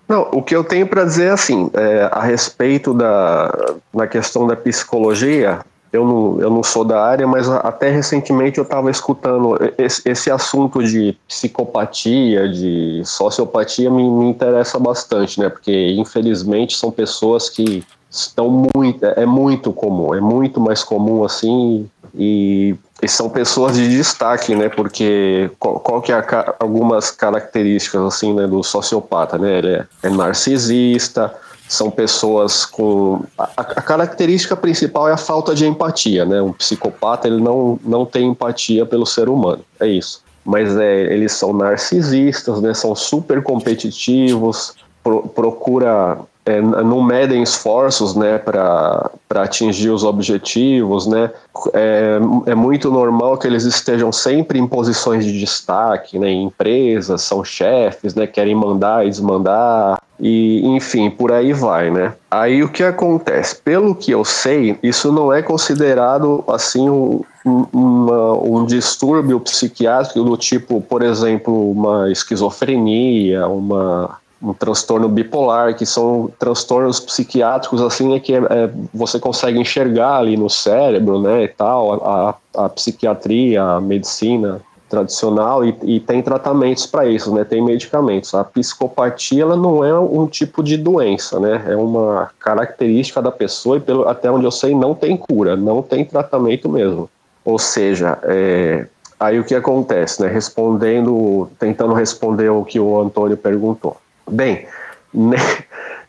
Não, 0.08 0.30
o 0.32 0.43
que 0.43 0.56
eu 0.56 0.63
tenho 0.63 0.86
para 0.86 1.06
dizer 1.06 1.28
é 1.28 1.30
assim, 1.30 1.71
é, 1.73 2.10
a 2.12 2.21
respeito 2.21 2.93
da, 2.93 3.52
da 3.93 4.06
questão 4.06 4.45
da 4.45 4.56
psicologia, 4.56 5.62
eu 5.93 6.03
não, 6.03 6.41
eu 6.41 6.49
não 6.49 6.63
sou 6.63 6.84
da 6.84 6.99
área, 6.99 7.27
mas 7.27 7.47
até 7.47 7.91
recentemente 7.91 8.58
eu 8.58 8.63
estava 8.63 8.89
escutando 8.89 9.56
esse, 9.77 10.01
esse, 10.10 10.32
assunto 10.32 10.84
de 10.84 11.15
psicopatia, 11.27 12.49
de 12.49 13.03
sociopatia 13.06 13.91
me, 13.91 14.10
me, 14.10 14.25
interessa 14.25 14.79
bastante, 14.79 15.39
né? 15.39 15.49
Porque 15.49 15.91
infelizmente 15.91 16.75
são 16.75 16.91
pessoas 16.91 17.47
que 17.47 17.84
estão 18.10 18.49
muito, 18.75 19.06
é 19.06 19.25
muito 19.25 19.71
comum, 19.71 20.15
é 20.15 20.19
muito 20.19 20.60
mais 20.60 20.84
comum 20.84 21.23
assim 21.23 21.88
e, 22.15 22.75
e 23.01 23.08
são 23.08 23.29
pessoas 23.29 23.75
de 23.75 23.88
destaque, 23.88 24.56
né? 24.56 24.69
Porque 24.69 25.51
qual, 25.60 25.79
qual 25.79 26.01
que 26.01 26.12
é 26.12 26.15
a, 26.15 26.56
algumas 26.60 27.12
características 27.12 28.01
assim, 28.01 28.34
né, 28.34 28.47
do 28.47 28.63
sociopata, 28.63 29.38
né? 29.38 29.60
Ele 29.60 29.69
é, 29.75 29.86
é 30.01 30.10
narcisista, 30.10 31.32
são 31.74 31.90
pessoas 31.90 32.66
com 32.66 33.24
a, 33.38 33.50
a, 33.58 33.64
característica 33.82 34.56
principal 34.56 35.10
é 35.10 35.14
a 35.14 35.18
falta 35.18 35.56
de 35.56 35.66
empatia, 35.66 36.24
né? 36.24 36.42
Um 36.42 36.54
psicopata 36.54 37.28
ele 37.28 37.42
não, 37.42 37.80
não 37.84 38.06
tem 38.06 38.28
empatia 38.30 38.86
pelo 38.86 39.06
ser 39.06 39.28
humano, 39.28 39.64
é 39.80 39.88
isso. 39.88 40.22
Mas 40.46 40.76
é, 40.78 41.14
eles 41.14 41.32
são 41.32 41.52
narcisistas, 41.52 42.62
né? 42.62 42.74
São 42.74 42.94
super 42.96 43.42
competitivos, 43.42 44.76
pro, 45.04 45.28
procura 45.30 46.20
é, 46.45 46.62
não 46.62 47.01
medem 47.01 47.41
esforços 47.41 48.15
né, 48.15 48.38
para 48.38 49.10
atingir 49.29 49.89
os 49.89 50.03
objetivos. 50.03 51.08
Né? 51.08 51.32
É, 51.73 52.19
é 52.47 52.56
muito 52.56 52.91
normal 52.91 53.38
que 53.38 53.47
eles 53.47 53.63
estejam 53.63 54.12
sempre 54.12 54.60
em 54.60 54.67
posições 54.67 55.25
de 55.25 55.39
destaque, 55.39 56.19
né, 56.19 56.29
em 56.29 56.43
empresas, 56.45 57.21
são 57.21 57.43
chefes, 57.43 58.13
né, 58.13 58.27
querem 58.27 58.56
mandar 58.56 59.06
e 59.06 59.10
desmandar, 59.10 60.01
e 60.19 60.65
enfim, 60.65 61.10
por 61.10 61.32
aí 61.32 61.53
vai. 61.53 61.89
Né? 61.89 62.13
Aí 62.29 62.63
o 62.63 62.69
que 62.69 62.84
acontece? 62.84 63.56
Pelo 63.56 63.95
que 63.95 64.12
eu 64.12 64.25
sei, 64.25 64.77
isso 64.84 65.12
não 65.12 65.32
é 65.32 65.41
considerado 65.41 66.43
assim 66.47 66.89
um, 66.89 67.21
uma, 67.45 68.34
um 68.34 68.65
distúrbio 68.65 69.39
psiquiátrico 69.39 70.23
do 70.23 70.38
tipo, 70.38 70.82
por 70.82 71.01
exemplo, 71.01 71.71
uma 71.71 72.12
esquizofrenia, 72.12 73.47
uma 73.47 74.17
um 74.43 74.53
transtorno 74.53 75.08
bipolar, 75.08 75.75
que 75.75 75.86
são 75.86 76.29
transtornos 76.38 76.99
psiquiátricos, 76.99 77.82
assim, 77.82 78.13
é 78.13 78.19
que 78.19 78.36
é, 78.36 78.39
é, 78.39 78.69
você 78.93 79.17
consegue 79.17 79.58
enxergar 79.58 80.17
ali 80.17 80.36
no 80.36 80.49
cérebro, 80.49 81.21
né, 81.21 81.43
e 81.43 81.47
tal, 81.47 82.06
a, 82.06 82.36
a 82.56 82.69
psiquiatria, 82.69 83.63
a 83.63 83.82
medicina 83.82 84.62
tradicional, 84.89 85.65
e, 85.65 85.75
e 85.84 85.99
tem 85.99 86.21
tratamentos 86.21 86.86
para 86.86 87.08
isso, 87.08 87.34
né, 87.34 87.45
tem 87.45 87.63
medicamentos. 87.63 88.34
A 88.36 88.43
psicopatia, 88.43 89.43
ela 89.43 89.56
não 89.56 89.84
é 89.84 89.97
um 89.97 90.27
tipo 90.27 90.62
de 90.62 90.75
doença, 90.75 91.39
né, 91.39 91.63
é 91.67 91.75
uma 91.77 92.29
característica 92.38 93.21
da 93.21 93.32
pessoa, 93.32 93.77
e 93.77 93.79
pelo, 93.79 94.08
até 94.10 94.29
onde 94.29 94.45
eu 94.45 94.51
sei, 94.51 94.75
não 94.75 94.93
tem 94.93 95.15
cura, 95.15 95.56
não 95.56 95.82
tem 95.82 96.03
tratamento 96.03 96.67
mesmo. 96.67 97.10
Ou 97.45 97.58
seja, 97.58 98.19
é, 98.23 98.88
aí 99.17 99.39
o 99.39 99.43
que 99.45 99.56
acontece, 99.56 100.21
né, 100.21 100.27
respondendo, 100.27 101.49
tentando 101.58 101.93
responder 101.93 102.49
o 102.49 102.65
que 102.65 102.79
o 102.79 102.99
Antônio 102.99 103.38
perguntou 103.38 103.95
Bem, 104.30 104.68
nem, 105.14 105.40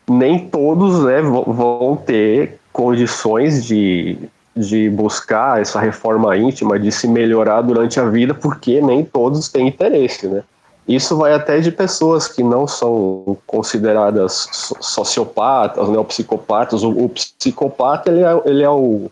nem 0.09 0.49
todos 0.49 1.03
né, 1.03 1.21
vão 1.21 1.95
ter 1.95 2.59
condições 2.71 3.65
de, 3.65 4.17
de 4.55 4.89
buscar 4.89 5.61
essa 5.61 5.79
reforma 5.79 6.35
íntima, 6.37 6.79
de 6.79 6.91
se 6.91 7.07
melhorar 7.07 7.61
durante 7.61 7.99
a 7.99 8.05
vida, 8.05 8.33
porque 8.33 8.81
nem 8.81 9.03
todos 9.03 9.49
têm 9.49 9.67
interesse, 9.67 10.27
né? 10.27 10.43
Isso 10.87 11.17
vai 11.17 11.33
até 11.33 11.59
de 11.59 11.71
pessoas 11.71 12.27
que 12.27 12.43
não 12.43 12.67
são 12.67 13.37
consideradas 13.47 14.47
sociopatas, 14.79 15.89
né, 15.89 15.97
ou 15.97 16.05
psicopatas. 16.05 16.83
O, 16.83 16.91
o 16.91 17.09
psicopata 17.09 18.11
ele 18.11 18.21
é, 18.21 18.41
ele 18.45 18.63
é 18.63 18.69
o, 18.69 19.09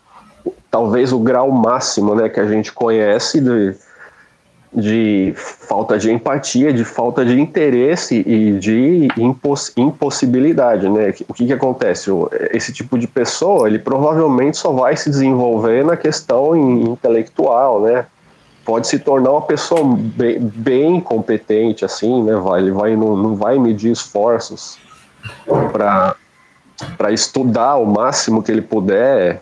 talvez 0.70 1.12
o 1.12 1.18
grau 1.18 1.50
máximo 1.50 2.14
né, 2.14 2.28
que 2.28 2.38
a 2.38 2.46
gente 2.46 2.72
conhece 2.72 3.40
de, 3.40 3.74
de 4.74 5.32
falta 5.36 5.96
de 5.96 6.10
empatia, 6.10 6.72
de 6.72 6.84
falta 6.84 7.24
de 7.24 7.40
interesse 7.40 8.24
e 8.26 8.52
de 8.58 9.08
imposs 9.16 9.72
impossibilidade, 9.76 10.88
né? 10.88 11.14
O 11.28 11.32
que, 11.32 11.46
que 11.46 11.52
acontece? 11.52 12.10
Esse 12.50 12.72
tipo 12.72 12.98
de 12.98 13.06
pessoa, 13.06 13.68
ele 13.68 13.78
provavelmente 13.78 14.56
só 14.56 14.72
vai 14.72 14.96
se 14.96 15.08
desenvolver 15.08 15.84
na 15.84 15.96
questão 15.96 16.56
intelectual, 16.56 17.80
né? 17.82 18.06
Pode 18.64 18.88
se 18.88 18.98
tornar 18.98 19.30
uma 19.30 19.42
pessoa 19.42 19.82
bem, 19.84 20.38
bem 20.40 21.00
competente, 21.00 21.84
assim, 21.84 22.24
né? 22.24 22.34
Vai, 22.34 22.60
ele 22.62 22.72
vai, 22.72 22.96
não, 22.96 23.16
não 23.16 23.36
vai 23.36 23.58
medir 23.58 23.92
esforços 23.92 24.78
para 25.72 27.12
estudar 27.12 27.76
o 27.76 27.86
máximo 27.86 28.42
que 28.42 28.50
ele 28.50 28.62
puder, 28.62 29.40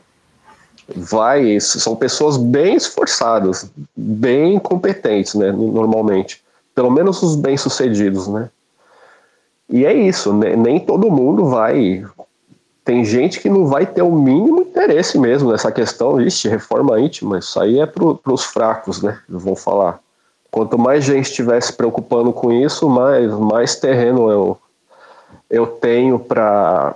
vai, 0.96 1.58
são 1.60 1.96
pessoas 1.96 2.36
bem 2.36 2.74
esforçadas, 2.76 3.70
bem 3.96 4.58
competentes, 4.58 5.34
né, 5.34 5.52
normalmente. 5.52 6.42
Pelo 6.74 6.90
menos 6.90 7.22
os 7.22 7.36
bem-sucedidos, 7.36 8.28
né? 8.28 8.48
E 9.68 9.86
é 9.86 9.92
isso, 9.92 10.32
nem 10.32 10.78
todo 10.80 11.10
mundo 11.10 11.46
vai. 11.46 12.04
Tem 12.84 13.04
gente 13.04 13.40
que 13.40 13.48
não 13.48 13.66
vai 13.66 13.86
ter 13.86 14.02
o 14.02 14.12
mínimo 14.12 14.62
interesse 14.62 15.18
mesmo 15.18 15.50
nessa 15.50 15.70
questão. 15.70 16.20
Ixi, 16.20 16.48
reforma 16.48 17.00
íntima, 17.00 17.38
isso 17.38 17.58
aí 17.60 17.78
é 17.78 17.86
para 17.86 18.32
os 18.32 18.44
fracos, 18.44 19.02
né? 19.02 19.18
Vão 19.28 19.56
falar. 19.56 20.00
Quanto 20.50 20.78
mais 20.78 21.04
gente 21.04 21.26
estiver 21.26 21.60
se 21.62 21.72
preocupando 21.72 22.32
com 22.32 22.52
isso, 22.52 22.88
mais, 22.88 23.32
mais 23.32 23.76
terreno 23.76 24.30
eu, 24.30 24.58
eu 25.48 25.66
tenho 25.66 26.18
para 26.18 26.94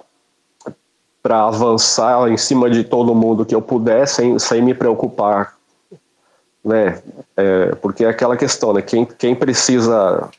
para 1.26 1.42
avançar 1.42 2.30
em 2.30 2.36
cima 2.36 2.70
de 2.70 2.84
todo 2.84 3.12
mundo 3.12 3.44
que 3.44 3.52
eu 3.52 3.60
puder 3.60 4.06
sem, 4.06 4.38
sem 4.38 4.62
me 4.62 4.72
preocupar, 4.72 5.54
né? 6.64 7.02
É, 7.36 7.74
porque 7.82 8.04
é 8.04 8.08
aquela 8.08 8.36
questão, 8.36 8.72
né? 8.72 8.80
Quem, 8.80 9.04
quem 9.04 9.34
precisa, 9.34 10.30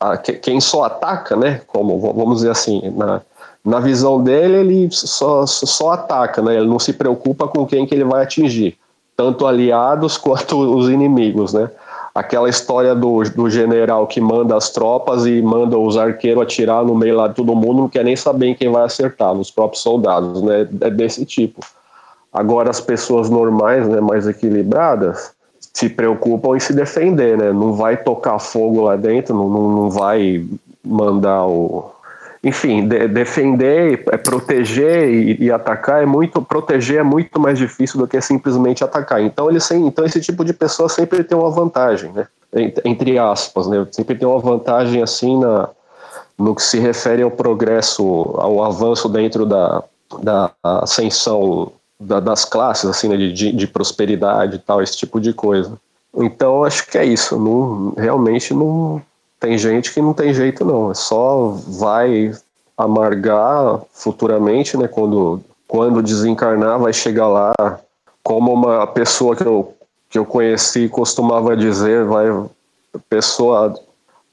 a, 0.00 0.16
quem 0.16 0.58
só 0.58 0.84
ataca, 0.84 1.36
né? 1.36 1.60
Como 1.66 2.00
vamos 2.00 2.36
dizer 2.36 2.50
assim, 2.50 2.90
na, 2.96 3.20
na 3.62 3.78
visão 3.78 4.24
dele 4.24 4.56
ele 4.56 4.88
só, 4.90 5.44
só 5.44 5.90
ataca, 5.90 6.40
né? 6.40 6.56
Ele 6.56 6.66
não 6.66 6.78
se 6.78 6.94
preocupa 6.94 7.46
com 7.46 7.66
quem 7.66 7.84
que 7.84 7.94
ele 7.94 8.04
vai 8.04 8.22
atingir, 8.22 8.78
tanto 9.14 9.46
aliados 9.46 10.16
quanto 10.16 10.56
os 10.56 10.88
inimigos, 10.88 11.52
né? 11.52 11.70
Aquela 12.16 12.48
história 12.48 12.94
do, 12.94 13.22
do 13.24 13.50
general 13.50 14.06
que 14.06 14.22
manda 14.22 14.56
as 14.56 14.70
tropas 14.70 15.26
e 15.26 15.42
manda 15.42 15.78
os 15.78 15.98
arqueiros 15.98 16.42
atirar 16.42 16.82
no 16.82 16.94
meio 16.94 17.14
lá 17.14 17.28
de 17.28 17.34
todo 17.34 17.54
mundo, 17.54 17.82
não 17.82 17.88
quer 17.90 18.02
nem 18.02 18.16
saber 18.16 18.54
quem 18.54 18.72
vai 18.72 18.84
acertar, 18.84 19.34
nos 19.34 19.50
próprios 19.50 19.82
soldados, 19.82 20.40
né? 20.42 20.66
É 20.80 20.88
desse 20.88 21.26
tipo. 21.26 21.60
Agora 22.32 22.70
as 22.70 22.80
pessoas 22.80 23.28
normais, 23.28 23.86
né, 23.86 24.00
mais 24.00 24.26
equilibradas, 24.26 25.32
se 25.60 25.90
preocupam 25.90 26.56
em 26.56 26.60
se 26.60 26.72
defender, 26.72 27.36
né? 27.36 27.52
Não 27.52 27.74
vai 27.74 27.98
tocar 27.98 28.38
fogo 28.38 28.80
lá 28.80 28.96
dentro, 28.96 29.34
não, 29.34 29.50
não, 29.50 29.70
não 29.70 29.90
vai 29.90 30.42
mandar 30.82 31.46
o, 31.46 31.90
enfim, 32.46 32.86
de, 32.86 33.08
defender, 33.08 34.04
é, 34.12 34.16
proteger 34.16 35.10
e, 35.10 35.46
e, 35.46 35.50
atacar 35.50 36.00
é 36.00 36.06
muito, 36.06 36.40
proteger 36.40 36.98
é 36.98 37.02
muito 37.02 37.40
mais 37.40 37.58
difícil 37.58 37.98
do 37.98 38.06
que 38.06 38.20
simplesmente 38.20 38.84
atacar. 38.84 39.20
Então 39.20 39.50
ele 39.50 39.58
então 39.72 40.04
esse 40.04 40.20
tipo 40.20 40.44
de 40.44 40.52
pessoa 40.52 40.88
sempre 40.88 41.24
tem 41.24 41.36
uma 41.36 41.50
vantagem, 41.50 42.12
né? 42.12 42.28
Entre 42.84 43.18
aspas, 43.18 43.66
né? 43.66 43.84
Sempre 43.90 44.14
tem 44.14 44.28
uma 44.28 44.38
vantagem 44.38 45.02
assim 45.02 45.40
na 45.40 45.68
no 46.38 46.54
que 46.54 46.62
se 46.62 46.78
refere 46.78 47.22
ao 47.22 47.30
progresso, 47.32 48.04
ao 48.36 48.62
avanço 48.62 49.08
dentro 49.08 49.44
da, 49.44 49.82
da 50.22 50.52
ascensão 50.62 51.72
da, 51.98 52.20
das 52.20 52.44
classes, 52.44 52.84
assim, 52.88 53.08
né? 53.08 53.16
de, 53.16 53.52
de 53.52 53.66
prosperidade 53.66 54.56
e 54.56 54.58
tal, 54.60 54.80
esse 54.80 54.96
tipo 54.96 55.18
de 55.18 55.32
coisa. 55.32 55.72
Então 56.14 56.62
acho 56.62 56.86
que 56.86 56.96
é 56.96 57.04
isso. 57.04 57.36
Não, 57.40 57.92
realmente 57.96 58.54
não 58.54 59.02
tem 59.38 59.58
gente 59.58 59.92
que 59.92 60.00
não 60.00 60.12
tem 60.12 60.32
jeito 60.32 60.64
não, 60.64 60.90
é 60.90 60.94
só 60.94 61.56
vai 61.66 62.32
amargar 62.76 63.80
futuramente, 63.92 64.76
né, 64.76 64.86
quando 64.88 65.42
quando 65.68 66.02
desencarnar 66.02 66.78
vai 66.78 66.92
chegar 66.92 67.26
lá 67.26 67.52
como 68.22 68.52
uma 68.52 68.86
pessoa 68.86 69.34
que 69.34 69.44
eu 69.44 69.74
que 70.08 70.18
eu 70.18 70.24
conheci 70.24 70.88
costumava 70.88 71.56
dizer, 71.56 72.04
vai 72.04 72.26
pessoa 73.08 73.74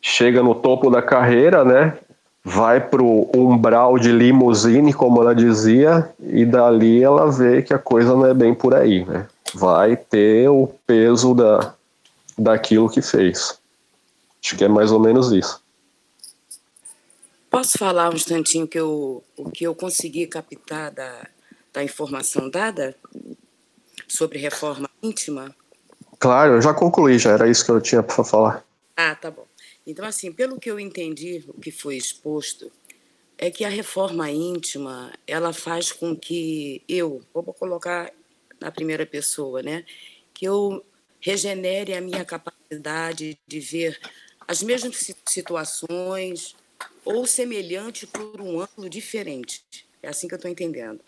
chega 0.02 0.44
no 0.44 0.54
topo 0.54 0.90
da 0.90 1.02
carreira, 1.02 1.64
né? 1.64 1.98
Vai 2.44 2.82
pro 2.82 3.30
umbral 3.34 3.98
de 3.98 4.12
limusine, 4.12 4.92
como 4.94 5.22
ela 5.22 5.34
dizia, 5.34 6.10
e 6.20 6.46
dali 6.46 7.02
ela 7.02 7.32
vê 7.32 7.62
que 7.62 7.74
a 7.74 7.80
coisa 7.80 8.14
não 8.14 8.26
é 8.26 8.34
bem 8.34 8.54
por 8.54 8.76
aí, 8.76 9.06
né? 9.06 9.26
Vai 9.56 9.96
ter 9.96 10.50
o 10.50 10.70
peso 10.86 11.34
da, 11.34 11.74
daquilo 12.38 12.90
que 12.90 13.02
fez. 13.02 13.58
Acho 14.44 14.58
que 14.58 14.64
é 14.64 14.68
mais 14.68 14.92
ou 14.92 15.00
menos 15.00 15.32
isso. 15.32 15.64
Posso 17.50 17.78
falar 17.78 18.10
um 18.10 18.16
instantinho 18.16 18.68
que 18.68 18.80
eu, 18.80 19.24
o 19.38 19.50
que 19.50 19.64
eu 19.64 19.74
consegui 19.74 20.28
captar 20.28 20.92
da, 20.92 21.28
da 21.72 21.84
informação 21.84 22.50
dada 22.50 22.96
sobre 24.08 24.40
reforma 24.40 24.90
íntima? 25.02 25.56
Claro, 26.20 26.54
eu 26.54 26.62
já 26.62 26.74
concluí, 26.74 27.18
já 27.18 27.32
era 27.32 27.50
isso 27.50 27.64
que 27.64 27.72
eu 27.72 27.80
tinha 27.80 28.04
para 28.04 28.24
falar. 28.24 28.66
Ah, 28.98 29.16
tá 29.16 29.32
bom. 29.32 29.46
Então, 29.86 30.06
assim, 30.06 30.32
pelo 30.32 30.60
que 30.60 30.70
eu 30.70 30.80
entendi, 30.80 31.44
o 31.48 31.60
que 31.60 31.72
foi 31.72 31.96
exposto, 31.96 32.72
é 33.38 33.52
que 33.52 33.64
a 33.64 33.70
reforma 33.70 34.30
íntima, 34.32 35.12
ela 35.28 35.54
faz 35.54 35.92
com 35.92 36.16
que 36.16 36.82
eu, 36.88 37.22
vou 37.34 37.54
colocar 37.54 38.12
na 38.60 38.72
primeira 38.72 39.06
pessoa, 39.06 39.62
né, 39.62 39.86
que 40.34 40.46
eu 40.46 40.84
regenere 41.20 41.94
a 41.94 42.02
minha 42.02 42.26
capacidade 42.26 43.38
de 43.48 43.60
ver 43.60 44.00
as 44.48 44.62
mesmas 44.62 45.14
situações 45.26 46.56
ou 47.06 47.26
semelhante 47.26 48.08
por 48.08 48.42
um 48.42 48.60
ângulo 48.62 48.90
diferente. 48.90 49.64
É 50.02 50.10
assim 50.10 50.28
que 50.28 50.34
eu 50.34 50.38
estou 50.38 50.52
entendendo. 50.52 51.00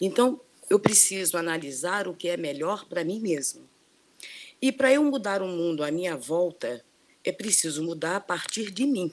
Então, 0.00 0.40
eu 0.70 0.78
preciso 0.78 1.36
analisar 1.36 2.06
o 2.06 2.14
que 2.14 2.28
é 2.28 2.36
melhor 2.36 2.86
para 2.86 3.04
mim 3.04 3.20
mesmo. 3.20 3.68
E 4.60 4.72
para 4.72 4.92
eu 4.92 5.04
mudar 5.04 5.42
o 5.42 5.46
mundo 5.46 5.84
à 5.84 5.90
minha 5.90 6.16
volta, 6.16 6.84
é 7.24 7.32
preciso 7.32 7.82
mudar 7.82 8.16
a 8.16 8.20
partir 8.20 8.70
de 8.70 8.86
mim. 8.86 9.12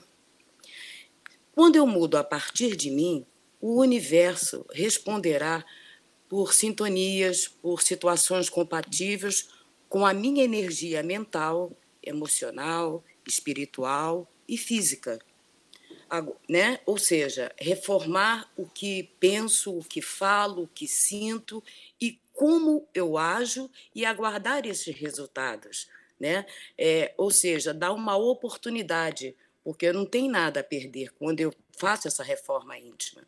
Quando 1.54 1.76
eu 1.76 1.86
mudo 1.86 2.16
a 2.16 2.24
partir 2.24 2.76
de 2.76 2.90
mim, 2.90 3.24
o 3.60 3.80
universo 3.80 4.66
responderá 4.70 5.64
por 6.28 6.52
sintonias, 6.52 7.48
por 7.48 7.82
situações 7.82 8.50
compatíveis 8.50 9.48
com 9.88 10.04
a 10.04 10.12
minha 10.12 10.44
energia 10.44 11.02
mental, 11.02 11.72
emocional 12.02 13.02
espiritual 13.26 14.30
e 14.48 14.56
física. 14.56 15.18
Né? 16.48 16.78
Ou 16.86 16.98
seja, 16.98 17.52
reformar 17.58 18.50
o 18.56 18.66
que 18.66 19.10
penso, 19.18 19.76
o 19.76 19.84
que 19.84 20.00
falo, 20.00 20.62
o 20.62 20.68
que 20.68 20.86
sinto 20.86 21.62
e 22.00 22.20
como 22.32 22.86
eu 22.94 23.18
ajo 23.18 23.70
e 23.94 24.04
aguardar 24.04 24.66
esses 24.66 24.94
resultados. 24.94 25.88
Né? 26.18 26.46
É, 26.78 27.12
ou 27.16 27.30
seja, 27.30 27.74
dar 27.74 27.92
uma 27.92 28.16
oportunidade, 28.16 29.34
porque 29.64 29.86
eu 29.86 29.94
não 29.94 30.06
tenho 30.06 30.30
nada 30.30 30.60
a 30.60 30.64
perder 30.64 31.12
quando 31.18 31.40
eu 31.40 31.52
faço 31.76 32.06
essa 32.06 32.22
reforma 32.22 32.78
íntima. 32.78 33.22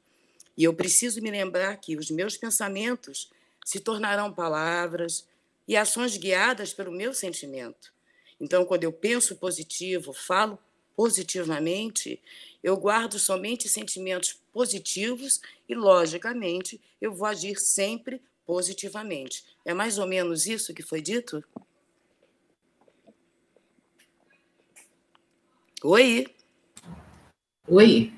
E 0.57 0.65
eu 0.65 0.75
preciso 0.75 1.21
me 1.21 1.31
lembrar 1.31 1.77
que 1.77 1.97
os 1.97 2.11
meus 2.11 2.37
pensamentos 2.37 3.31
se 3.65 3.81
tornarão 3.81 4.33
palavras 4.33 5.27
e 5.67 5.77
ações 5.77 6.17
guiadas 6.17 6.73
pelo 6.73 6.91
meu 6.91 7.13
sentimento. 7.13 7.93
Então, 8.41 8.65
quando 8.65 8.85
eu 8.85 8.93
penso 8.93 9.37
positivo, 9.37 10.13
falo 10.13 10.59
positivamente, 10.97 12.21
eu 12.63 12.77
guardo 12.77 13.19
somente 13.19 13.69
sentimentos 13.69 14.41
positivos 14.53 15.41
e, 15.69 15.75
logicamente, 15.75 16.81
eu 17.01 17.13
vou 17.13 17.27
agir 17.27 17.59
sempre 17.59 18.21
positivamente. 18.47 19.45
É 19.65 19.75
mais 19.75 19.99
ou 19.99 20.07
menos 20.07 20.47
isso 20.47 20.75
que 20.75 20.83
foi 20.83 21.01
dito? 21.01 21.45
Oi. 25.83 26.27
Oi. 27.69 28.13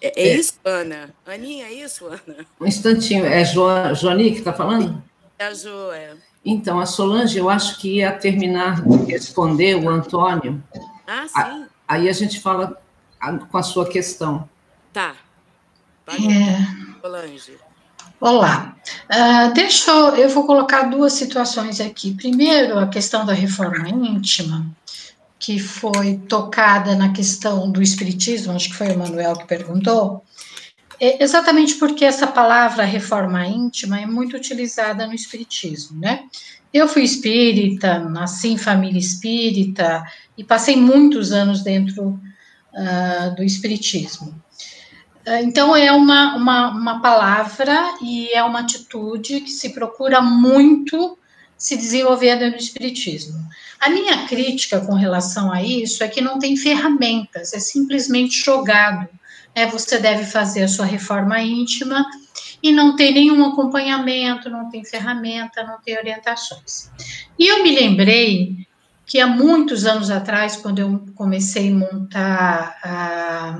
É, 0.00 0.22
é, 0.22 0.34
isso, 0.36 0.60
Ana? 0.64 1.14
Aninha, 1.24 1.66
é 1.66 1.72
isso, 1.72 2.06
Ana? 2.06 2.46
Um 2.60 2.66
instantinho. 2.66 3.24
É 3.24 3.44
jo, 3.44 3.62
Joani 3.94 4.32
que 4.32 4.38
está 4.38 4.52
falando? 4.52 5.02
É 5.38 5.46
a 5.46 5.54
Jo, 5.54 5.90
é. 5.90 6.16
Então, 6.44 6.80
a 6.80 6.86
Solange, 6.86 7.38
eu 7.38 7.48
acho 7.48 7.78
que 7.78 7.98
ia 7.98 8.12
terminar 8.12 8.82
de 8.82 9.12
responder 9.12 9.76
o 9.76 9.88
Antônio. 9.88 10.62
Ah, 11.06 11.26
sim. 11.28 11.66
Aí 11.86 12.08
a 12.08 12.12
gente 12.12 12.40
fala 12.40 12.80
com 13.50 13.58
a 13.58 13.62
sua 13.62 13.88
questão. 13.88 14.48
Tá. 14.92 15.14
é... 16.08 17.00
Solange. 17.00 17.56
Olá. 18.20 18.76
Uh, 19.10 19.52
deixa 19.52 19.90
eu, 19.90 20.16
eu 20.16 20.28
vou 20.28 20.46
colocar 20.46 20.82
duas 20.82 21.12
situações 21.12 21.80
aqui. 21.80 22.14
Primeiro, 22.14 22.78
a 22.78 22.86
questão 22.86 23.26
da 23.26 23.32
reforma 23.32 23.88
íntima, 23.88 24.66
que 25.38 25.58
foi 25.58 26.18
tocada 26.28 26.94
na 26.94 27.12
questão 27.12 27.70
do 27.70 27.82
espiritismo, 27.82 28.52
acho 28.52 28.70
que 28.70 28.76
foi 28.76 28.92
o 28.92 28.98
Manuel 28.98 29.36
que 29.36 29.46
perguntou. 29.46 30.24
É 31.04 31.20
exatamente 31.20 31.74
porque 31.74 32.04
essa 32.04 32.28
palavra 32.28 32.84
reforma 32.84 33.44
íntima 33.44 34.00
é 34.00 34.06
muito 34.06 34.36
utilizada 34.36 35.04
no 35.04 35.12
espiritismo, 35.12 35.98
né? 35.98 36.26
Eu 36.72 36.86
fui 36.86 37.02
espírita, 37.02 37.98
nasci 37.98 38.50
em 38.50 38.56
família 38.56 39.00
espírita 39.00 40.04
e 40.38 40.44
passei 40.44 40.76
muitos 40.76 41.32
anos 41.32 41.64
dentro 41.64 42.20
uh, 42.72 43.34
do 43.34 43.42
espiritismo. 43.42 44.28
Uh, 45.26 45.42
então, 45.42 45.74
é 45.74 45.90
uma, 45.90 46.36
uma, 46.36 46.70
uma 46.70 47.02
palavra 47.02 47.96
e 48.00 48.32
é 48.32 48.44
uma 48.44 48.60
atitude 48.60 49.40
que 49.40 49.50
se 49.50 49.70
procura 49.70 50.20
muito 50.20 51.18
se 51.58 51.76
desenvolver 51.76 52.36
dentro 52.36 52.58
do 52.58 52.62
espiritismo. 52.62 53.44
A 53.80 53.90
minha 53.90 54.24
crítica 54.28 54.80
com 54.80 54.94
relação 54.94 55.50
a 55.52 55.60
isso 55.60 56.04
é 56.04 56.08
que 56.08 56.20
não 56.20 56.38
tem 56.38 56.56
ferramentas, 56.56 57.52
é 57.52 57.58
simplesmente 57.58 58.40
jogado 58.40 59.08
é, 59.54 59.66
você 59.66 59.98
deve 59.98 60.24
fazer 60.24 60.62
a 60.62 60.68
sua 60.68 60.86
reforma 60.86 61.40
íntima 61.40 62.04
e 62.62 62.72
não 62.72 62.96
tem 62.96 63.12
nenhum 63.12 63.44
acompanhamento, 63.44 64.48
não 64.48 64.70
tem 64.70 64.84
ferramenta, 64.84 65.64
não 65.64 65.80
tem 65.80 65.98
orientações. 65.98 66.90
E 67.38 67.46
eu 67.46 67.62
me 67.62 67.74
lembrei 67.74 68.66
que 69.04 69.20
há 69.20 69.26
muitos 69.26 69.84
anos 69.84 70.10
atrás, 70.10 70.56
quando 70.56 70.78
eu 70.78 71.04
comecei 71.14 71.70
a 71.70 71.74
montar 71.74 72.78
a, 72.82 73.58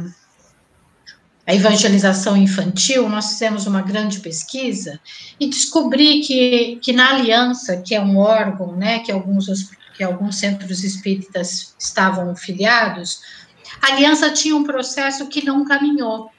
a 1.46 1.54
evangelização 1.54 2.36
infantil, 2.36 3.08
nós 3.08 3.32
fizemos 3.32 3.66
uma 3.66 3.82
grande 3.82 4.20
pesquisa 4.20 5.00
e 5.38 5.48
descobri 5.48 6.20
que, 6.20 6.78
que 6.80 6.92
na 6.92 7.10
Aliança, 7.10 7.76
que 7.78 7.94
é 7.94 8.00
um 8.00 8.16
órgão, 8.16 8.76
né, 8.76 9.00
que 9.00 9.10
alguns, 9.10 9.46
que 9.94 10.04
alguns 10.04 10.36
centros 10.36 10.84
espíritas 10.84 11.74
estavam 11.78 12.34
filiados, 12.36 13.20
a 13.82 13.88
Aliança 13.88 14.30
tinha 14.30 14.54
um 14.54 14.62
processo 14.62 15.26
que 15.26 15.44
não 15.44 15.64
caminhou, 15.64 16.30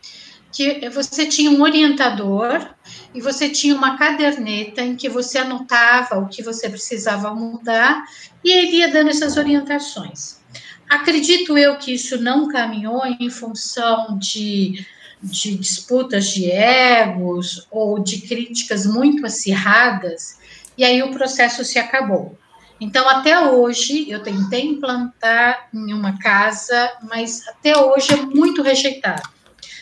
que 0.50 0.88
você 0.90 1.26
tinha 1.26 1.52
um 1.52 1.62
orientador 1.62 2.66
e 3.14 3.20
você 3.20 3.50
tinha 3.50 3.76
uma 3.76 3.98
caderneta 3.98 4.82
em 4.82 4.96
que 4.96 5.10
você 5.10 5.40
anotava 5.40 6.20
o 6.20 6.30
que 6.30 6.42
você 6.42 6.70
precisava 6.70 7.36
mudar 7.36 8.06
e 8.42 8.50
ele 8.50 8.78
ia 8.78 8.88
dando 8.88 9.10
essas 9.10 9.36
orientações. 9.36 10.42
Acredito 10.90 11.58
eu 11.58 11.76
que 11.78 11.94
isso 11.94 12.22
não 12.22 12.48
caminhou 12.48 13.06
em 13.06 13.30
função 13.30 14.18
de, 14.18 14.86
de 15.22 15.58
disputas 15.58 16.30
de 16.30 16.50
egos 16.50 17.68
ou 17.70 18.00
de 18.00 18.22
críticas 18.22 18.86
muito 18.86 19.26
acirradas, 19.26 20.38
e 20.78 20.84
aí 20.86 21.04
o 21.04 21.12
processo 21.12 21.66
se 21.66 21.78
acabou. 21.78 22.38
Então, 22.80 23.08
até 23.08 23.40
hoje, 23.40 24.10
eu 24.10 24.22
tentei 24.22 24.66
implantar 24.66 25.70
em 25.74 25.94
uma 25.94 26.18
casa, 26.20 26.92
mas 27.04 27.48
até 27.48 27.78
hoje 27.78 28.14
é 28.14 28.18
muito 28.18 28.62
rejeitado. 28.62 29.30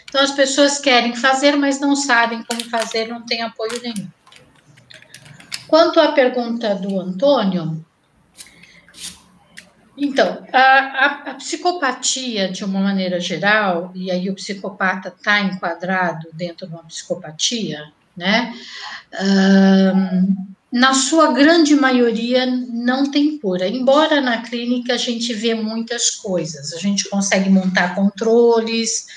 Então, 0.04 0.22
as 0.22 0.32
pessoas 0.32 0.78
querem 0.78 1.16
fazer, 1.16 1.56
mas 1.56 1.80
não 1.80 1.96
sabem 1.96 2.44
como 2.44 2.64
fazer, 2.70 3.08
não 3.08 3.26
tem 3.26 3.42
apoio 3.42 3.82
nenhum. 3.82 4.08
Quanto 5.68 6.00
à 6.02 6.12
pergunta 6.12 6.76
do 6.76 7.00
Antônio, 7.00 7.84
então, 9.98 10.46
a, 10.52 10.60
a, 10.60 11.06
a, 11.32 11.34
psicopatia, 11.36 12.50
de 12.50 12.66
uma 12.66 12.80
maneira 12.80 13.20
geral, 13.20 13.92
e 13.94 14.10
aí 14.10 14.30
o 14.30 14.36
psicopata 14.36 15.10
está 15.10 15.40
enquadrado 15.42 16.28
dentro 16.34 16.66
de 16.68 16.74
uma 16.74 16.84
psicopatia, 16.84 17.92
né? 18.18 18.54
Um, 19.22 20.36
na 20.72 20.94
sua 20.94 21.34
grande 21.34 21.76
maioria, 21.76 22.46
não 22.46 23.12
tem 23.12 23.38
cura. 23.38 23.68
Embora 23.68 24.22
na 24.22 24.42
clínica 24.42 24.94
a 24.94 24.98
gente 24.98 25.34
vê 25.34 25.54
muitas 25.54 26.12
coisas, 26.12 26.74
a 26.74 26.78
gente 26.78 27.10
consegue 27.10 27.50
montar 27.50 27.94
controles, 27.94 29.08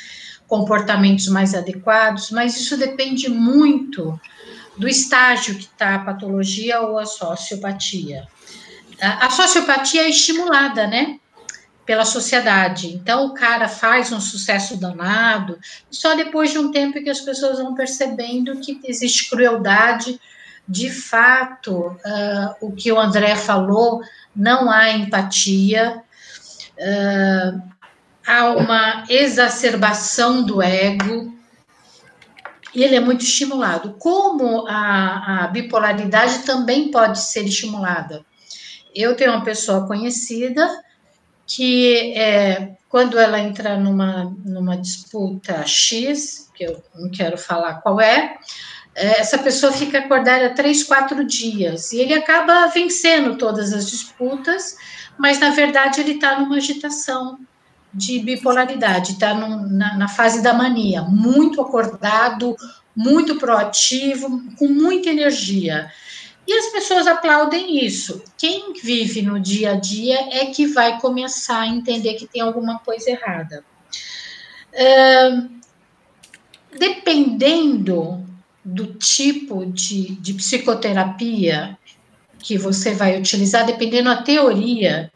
comportamentos 0.48 1.28
mais 1.28 1.54
adequados, 1.54 2.30
mas 2.30 2.58
isso 2.58 2.76
depende 2.76 3.28
muito 3.28 4.18
do 4.76 4.88
estágio 4.88 5.54
que 5.54 5.64
está 5.64 5.94
a 5.94 5.98
patologia 6.00 6.80
ou 6.80 6.98
a 6.98 7.06
sociopatia 7.06 8.26
a, 9.00 9.30
sociopatia 9.30 10.02
é 10.02 10.10
estimulada, 10.10 10.86
né? 10.86 11.18
Pela 11.84 12.04
sociedade. 12.04 12.88
Então, 12.88 13.26
o 13.26 13.34
cara 13.34 13.68
faz 13.68 14.10
um 14.12 14.20
sucesso 14.20 14.76
danado, 14.76 15.58
só 15.90 16.14
depois 16.14 16.50
de 16.50 16.58
um 16.58 16.70
tempo 16.70 17.02
que 17.02 17.10
as 17.10 17.20
pessoas 17.20 17.58
vão 17.58 17.74
percebendo 17.74 18.58
que 18.60 18.80
existe 18.84 19.28
crueldade. 19.28 20.18
De 20.66 20.90
fato, 20.90 21.88
uh, 21.88 22.54
o 22.60 22.72
que 22.72 22.90
o 22.90 22.98
André 22.98 23.36
falou, 23.36 24.00
não 24.34 24.70
há 24.70 24.90
empatia, 24.92 26.02
uh, 26.78 27.62
há 28.26 28.50
uma 28.50 29.04
exacerbação 29.08 30.42
do 30.42 30.62
ego, 30.62 31.32
e 32.74 32.82
ele 32.82 32.96
é 32.96 33.00
muito 33.00 33.24
estimulado. 33.24 33.94
Como 33.98 34.66
a, 34.66 35.44
a 35.44 35.46
bipolaridade 35.48 36.40
também 36.40 36.90
pode 36.90 37.20
ser 37.20 37.44
estimulada 37.44 38.24
eu 38.94 39.16
tenho 39.16 39.32
uma 39.32 39.44
pessoa 39.44 39.86
conhecida 39.86 40.82
que 41.46 42.16
é, 42.16 42.76
quando 42.88 43.18
ela 43.18 43.38
entra 43.40 43.76
numa, 43.76 44.32
numa 44.44 44.76
disputa 44.76 45.66
X, 45.66 46.50
que 46.54 46.64
eu 46.64 46.82
não 46.94 47.10
quero 47.10 47.36
falar 47.36 47.80
qual 47.82 48.00
é, 48.00 48.16
é, 48.16 48.38
essa 48.94 49.38
pessoa 49.38 49.72
fica 49.72 49.98
acordada 49.98 50.54
três, 50.54 50.84
quatro 50.84 51.24
dias, 51.24 51.92
e 51.92 51.98
ele 51.98 52.14
acaba 52.14 52.66
vencendo 52.68 53.36
todas 53.36 53.72
as 53.72 53.90
disputas, 53.90 54.76
mas 55.18 55.40
na 55.40 55.50
verdade 55.50 56.00
ele 56.00 56.12
está 56.12 56.38
numa 56.38 56.56
agitação 56.56 57.38
de 57.92 58.18
bipolaridade, 58.20 59.12
está 59.12 59.34
na, 59.34 59.96
na 59.96 60.08
fase 60.08 60.42
da 60.42 60.52
mania, 60.52 61.02
muito 61.02 61.60
acordado, 61.60 62.56
muito 62.94 63.36
proativo, 63.36 64.42
com 64.56 64.68
muita 64.68 65.10
energia. 65.10 65.90
E 66.46 66.52
as 66.52 66.66
pessoas 66.66 67.06
aplaudem 67.06 67.84
isso. 67.84 68.22
Quem 68.36 68.74
vive 68.74 69.22
no 69.22 69.40
dia 69.40 69.72
a 69.72 69.76
dia 69.76 70.18
é 70.30 70.46
que 70.46 70.66
vai 70.66 71.00
começar 71.00 71.60
a 71.60 71.66
entender 71.66 72.14
que 72.14 72.26
tem 72.26 72.42
alguma 72.42 72.78
coisa 72.80 73.10
errada. 73.10 73.64
Uh, 74.72 75.48
dependendo 76.76 78.24
do 78.64 78.86
tipo 78.94 79.66
de, 79.66 80.14
de 80.16 80.34
psicoterapia 80.34 81.76
que 82.38 82.56
você 82.58 82.94
vai 82.94 83.18
utilizar, 83.18 83.66
dependendo 83.66 84.10
da 84.10 84.22
teoria, 84.22 85.10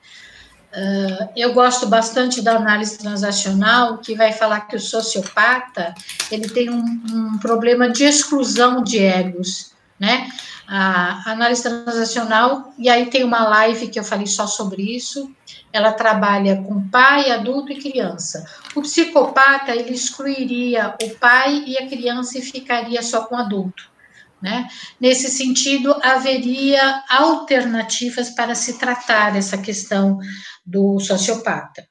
Uh, 0.71 1.33
eu 1.35 1.55
gosto 1.55 1.87
bastante 1.87 2.43
da 2.43 2.57
análise 2.57 2.99
transacional, 2.99 3.99
que 3.99 4.15
vai 4.15 4.33
falar 4.33 4.61
que 4.61 4.77
o 4.77 4.81
sociopata 4.81 5.95
ele 6.31 6.47
tem 6.47 6.69
um, 6.69 6.85
um 7.11 7.39
problema 7.39 7.89
de 7.91 8.05
exclusão 8.05 8.83
de 8.83 8.99
egos, 8.99 9.73
né? 9.99 10.29
a 10.71 11.33
análise 11.33 11.63
transacional, 11.63 12.75
e 12.79 12.91
aí 12.91 13.07
tem 13.07 13.25
uma 13.25 13.49
live 13.49 13.89
que 13.89 13.99
eu 13.99 14.05
falei 14.05 14.27
só 14.27 14.47
sobre 14.47 14.83
isso. 14.83 15.35
Ela 15.73 15.93
trabalha 15.93 16.63
com 16.63 16.87
pai, 16.91 17.31
adulto 17.31 17.73
e 17.73 17.81
criança. 17.81 18.45
O 18.75 18.83
psicopata, 18.83 19.75
ele 19.75 19.95
excluiria 19.95 20.95
o 21.03 21.11
pai 21.17 21.65
e 21.67 21.79
a 21.79 21.89
criança 21.89 22.39
e 22.39 22.43
ficaria 22.43 23.03
só 23.03 23.25
com 23.25 23.35
o 23.35 23.39
adulto. 23.39 23.91
Né? 24.43 24.69
Nesse 25.01 25.31
sentido, 25.31 25.97
haveria 26.03 27.03
alternativas 27.09 28.31
para 28.31 28.55
se 28.55 28.79
tratar 28.79 29.37
essa 29.37 29.57
questão 29.57 30.19
do 30.65 31.01
sociopata. 31.01 31.89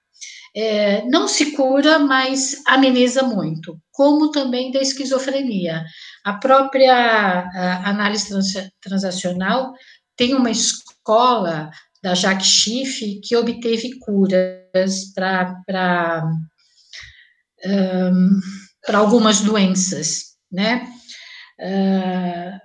É, 0.56 1.04
não 1.06 1.28
se 1.28 1.52
cura, 1.52 2.00
mas 2.00 2.62
ameniza 2.66 3.22
muito, 3.24 3.78
como 3.92 4.32
também 4.32 4.72
da 4.72 4.82
esquizofrenia. 4.82 5.84
A 6.28 6.34
própria 6.34 7.50
análise 7.86 8.28
trans, 8.28 8.54
transacional 8.82 9.72
tem 10.18 10.36
uma 10.36 10.52
escola 10.52 11.72
da 12.04 12.14
Jacques 12.14 12.48
Schiff 12.48 13.22
que 13.24 13.34
obteve 13.34 13.98
curas 14.00 15.06
para 15.16 16.26
um, 17.66 18.42
algumas 18.94 19.40
doenças, 19.40 20.36
né? 20.52 20.92
Uh, 21.62 22.60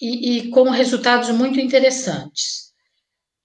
e, 0.00 0.38
e 0.38 0.50
com 0.50 0.70
resultados 0.70 1.30
muito 1.30 1.58
interessantes. 1.58 2.70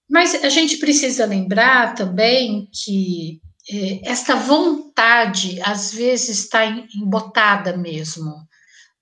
Mas 0.08 0.36
a 0.44 0.50
gente 0.50 0.78
precisa 0.78 1.26
lembrar 1.26 1.96
também 1.96 2.70
que 2.72 3.42
eh, 3.72 4.00
esta 4.04 4.36
vontade 4.36 5.60
às 5.64 5.92
vezes 5.92 6.38
está 6.38 6.64
embotada 6.68 7.76
mesmo. 7.76 8.48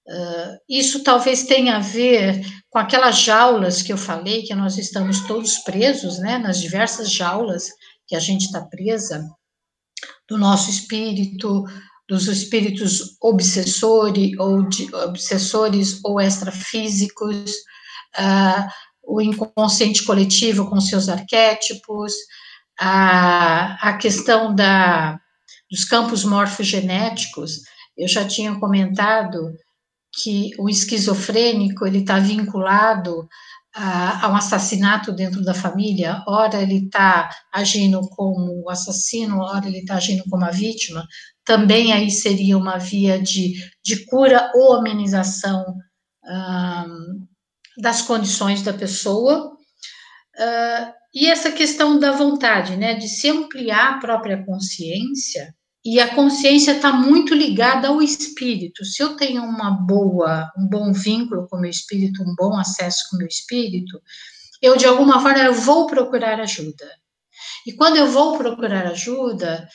Uh, 0.05 0.57
isso 0.67 1.01
talvez 1.01 1.43
tenha 1.43 1.77
a 1.77 1.79
ver 1.79 2.45
com 2.69 2.77
aquelas 2.77 3.19
jaulas 3.19 3.81
que 3.81 3.93
eu 3.93 3.97
falei, 3.97 4.43
que 4.43 4.53
nós 4.53 4.77
estamos 4.77 5.21
todos 5.21 5.59
presos, 5.59 6.19
né, 6.19 6.37
nas 6.37 6.59
diversas 6.59 7.11
jaulas 7.11 7.69
que 8.05 8.15
a 8.15 8.19
gente 8.19 8.45
está 8.45 8.61
presa, 8.61 9.25
do 10.27 10.37
nosso 10.37 10.69
espírito, 10.69 11.63
dos 12.09 12.27
espíritos 12.27 13.15
obsessores 13.21 14.37
ou, 14.37 14.63
de, 14.63 14.93
obsessores 14.93 15.99
ou 16.03 16.19
extrafísicos, 16.19 17.51
uh, 18.17 18.67
o 19.03 19.21
inconsciente 19.21 20.03
coletivo 20.03 20.69
com 20.69 20.81
seus 20.81 21.07
arquétipos, 21.07 22.13
a, 22.79 23.89
a 23.89 23.97
questão 23.97 24.53
da, 24.53 25.19
dos 25.69 25.85
campos 25.85 26.23
morfogenéticos, 26.23 27.61
eu 27.97 28.07
já 28.07 28.27
tinha 28.27 28.59
comentado 28.59 29.53
que 30.13 30.51
o 30.59 30.69
esquizofrênico 30.69 31.85
ele 31.85 31.99
está 31.99 32.19
vinculado 32.19 33.27
a, 33.73 34.25
a, 34.25 34.29
um 34.29 34.35
assassinato 34.35 35.11
dentro 35.11 35.43
da 35.43 35.53
família, 35.53 36.23
ora 36.27 36.61
ele 36.61 36.85
está 36.85 37.29
agindo 37.51 37.99
como 38.09 38.69
assassino, 38.69 39.39
ora 39.39 39.67
ele 39.67 39.79
está 39.79 39.95
agindo 39.95 40.23
como 40.29 40.45
a 40.45 40.51
vítima, 40.51 41.07
também 41.43 41.91
aí 41.91 42.11
seria 42.11 42.57
uma 42.57 42.77
via 42.77 43.19
de, 43.19 43.53
de 43.83 44.05
cura 44.05 44.51
ou 44.53 44.75
amenização 44.75 45.65
das 47.77 48.01
condições 48.01 48.61
da 48.61 48.73
pessoa. 48.73 49.51
Uh, 50.37 50.93
e 51.13 51.27
essa 51.27 51.51
questão 51.51 51.99
da 51.99 52.11
vontade, 52.11 52.75
né, 52.77 52.95
de 52.95 53.07
se 53.07 53.29
ampliar 53.29 53.95
a 53.95 53.99
própria 53.99 54.43
consciência, 54.43 55.53
e 55.85 55.99
a 55.99 56.15
consciência 56.15 56.71
está 56.71 56.93
muito 56.93 57.33
ligada 57.33 57.89
ao 57.89 58.01
espírito. 58.01 58.85
Se 58.85 59.03
eu 59.03 59.15
tenho 59.17 59.43
uma 59.43 59.71
boa, 59.71 60.49
um 60.57 60.67
bom 60.67 60.93
vínculo 60.93 61.47
com 61.47 61.57
o 61.57 61.61
meu 61.61 61.69
espírito, 61.69 62.23
um 62.23 62.33
bom 62.37 62.57
acesso 62.57 63.09
com 63.09 63.17
o 63.17 63.19
meu 63.19 63.27
espírito, 63.27 64.01
eu 64.61 64.77
de 64.77 64.85
alguma 64.85 65.19
forma 65.21 65.39
eu 65.39 65.53
vou 65.53 65.85
procurar 65.87 66.39
ajuda. 66.39 66.89
E 67.67 67.73
quando 67.73 67.97
eu 67.97 68.07
vou 68.07 68.37
procurar 68.37 68.87
ajuda, 68.87 69.67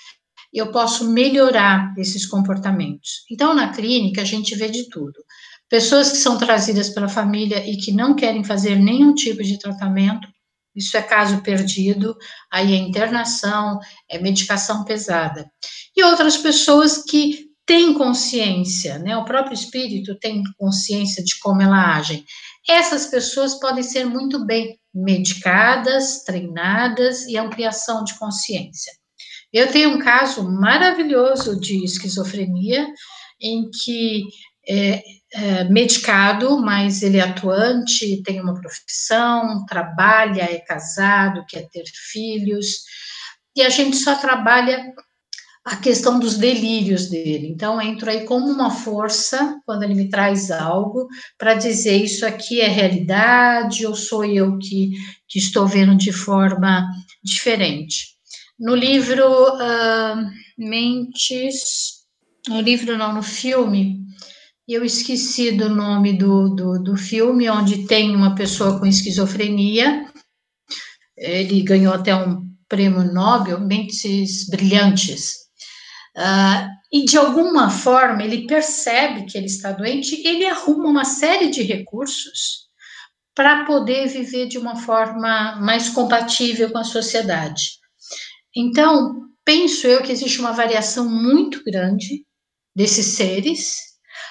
eu 0.53 0.71
posso 0.73 1.11
melhorar 1.11 1.93
esses 1.99 2.25
comportamentos. 2.25 3.25
Então, 3.31 3.55
na 3.55 3.73
clínica, 3.73 4.23
a 4.23 4.25
gente 4.25 4.55
vê 4.55 4.69
de 4.69 4.89
tudo. 4.89 5.23
Pessoas 5.69 6.11
que 6.11 6.17
são 6.17 6.39
trazidas 6.39 6.89
pela 6.89 7.09
família 7.09 7.69
e 7.69 7.77
que 7.77 7.93
não 7.93 8.15
querem 8.15 8.43
fazer 8.43 8.77
nenhum 8.77 9.15
tipo 9.15 9.43
de 9.43 9.59
tratamento, 9.59 10.27
isso 10.79 10.97
é 10.97 11.03
caso 11.03 11.43
perdido, 11.43 12.16
aí 12.51 12.72
é 12.72 12.76
internação, 12.76 13.79
é 14.09 14.18
medicação 14.18 14.85
pesada. 14.85 15.51
E 15.97 16.03
outras 16.05 16.37
pessoas 16.37 17.03
que 17.03 17.49
têm 17.66 17.93
consciência, 17.93 18.99
né? 18.99 19.16
O 19.16 19.24
próprio 19.24 19.53
espírito 19.53 20.18
tem 20.18 20.43
consciência 20.57 21.22
de 21.22 21.39
como 21.41 21.61
ela 21.61 21.97
age. 21.97 22.24
Essas 22.66 23.07
pessoas 23.07 23.59
podem 23.61 23.83
ser 23.83 24.07
muito 24.07 24.47
bem 24.47 24.79
medicadas, 24.95 26.22
treinadas 26.24 27.26
e 27.26 27.37
ampliação 27.37 28.05
de 28.05 28.18
consciência. 28.18 28.93
Eu 29.53 29.70
tenho 29.70 29.91
um 29.91 29.99
caso 29.99 30.43
maravilhoso 30.49 31.59
de 31.61 31.85
esquizofrenia 31.85 32.87
em 33.41 33.70
que 33.70 34.24
é, 34.68 35.03
é, 35.33 35.64
medicado, 35.64 36.59
mas 36.61 37.03
ele 37.03 37.18
é 37.18 37.22
atuante, 37.22 38.22
tem 38.22 38.41
uma 38.41 38.55
profissão, 38.55 39.64
trabalha, 39.66 40.43
é 40.43 40.59
casado, 40.59 41.45
quer 41.49 41.68
ter 41.68 41.85
filhos, 42.11 42.83
e 43.55 43.62
a 43.62 43.68
gente 43.68 43.97
só 43.97 44.14
trabalha 44.14 44.93
a 45.64 45.76
questão 45.76 46.18
dos 46.18 46.39
delírios 46.39 47.11
dele. 47.11 47.49
Então, 47.49 47.81
entro 47.81 48.11
aí 48.11 48.24
como 48.24 48.47
uma 48.47 48.70
força, 48.70 49.61
quando 49.66 49.83
ele 49.83 49.95
me 49.95 50.09
traz 50.09 50.51
algo, 50.51 51.07
para 51.37 51.55
dizer 51.55 51.97
isso 51.97 52.24
aqui 52.24 52.61
é 52.61 52.68
realidade 52.68 53.87
ou 53.87 53.95
sou 53.95 54.24
eu 54.24 54.57
que, 54.59 54.93
que 55.29 55.39
estou 55.39 55.66
vendo 55.66 55.95
de 55.95 56.11
forma 56.11 56.89
diferente. 57.22 58.16
No 58.59 58.74
livro 58.74 59.24
uh, 59.26 60.31
Mentes, 60.57 61.99
no 62.49 62.61
livro 62.62 62.97
não, 62.97 63.12
no 63.12 63.22
filme, 63.22 64.01
eu 64.69 64.85
esqueci 64.85 65.53
do 65.53 65.71
nome 65.71 66.19
do, 66.19 66.51
do, 66.51 66.83
do 66.83 66.97
filme, 66.97 67.49
onde 67.49 67.87
tem 67.87 68.14
uma 68.14 68.35
pessoa 68.35 68.79
com 68.79 68.85
esquizofrenia. 68.85 70.07
Ele 71.16 71.62
ganhou 71.62 71.95
até 71.95 72.14
um 72.14 72.47
prêmio 72.69 73.03
Nobel, 73.03 73.61
Mentes 73.61 74.47
Brilhantes. 74.51 75.33
Uh, 76.14 76.69
e 76.93 77.05
de 77.07 77.16
alguma 77.16 77.71
forma 77.71 78.23
ele 78.23 78.47
percebe 78.47 79.25
que 79.25 79.39
ele 79.39 79.47
está 79.47 79.73
doente, 79.73 80.27
ele 80.27 80.45
arruma 80.45 80.89
uma 80.89 81.05
série 81.05 81.49
de 81.49 81.62
recursos 81.62 82.69
para 83.35 83.64
poder 83.64 84.09
viver 84.09 84.49
de 84.49 84.59
uma 84.59 84.77
forma 84.77 85.57
mais 85.61 85.89
compatível 85.89 86.71
com 86.71 86.79
a 86.79 86.85
sociedade. 86.85 87.79
Então, 88.55 89.29
penso 89.45 89.87
eu 89.87 90.03
que 90.03 90.12
existe 90.12 90.41
uma 90.41 90.53
variação 90.53 91.09
muito 91.09 91.62
grande 91.64 92.25
desses 92.75 93.07
seres 93.07 93.89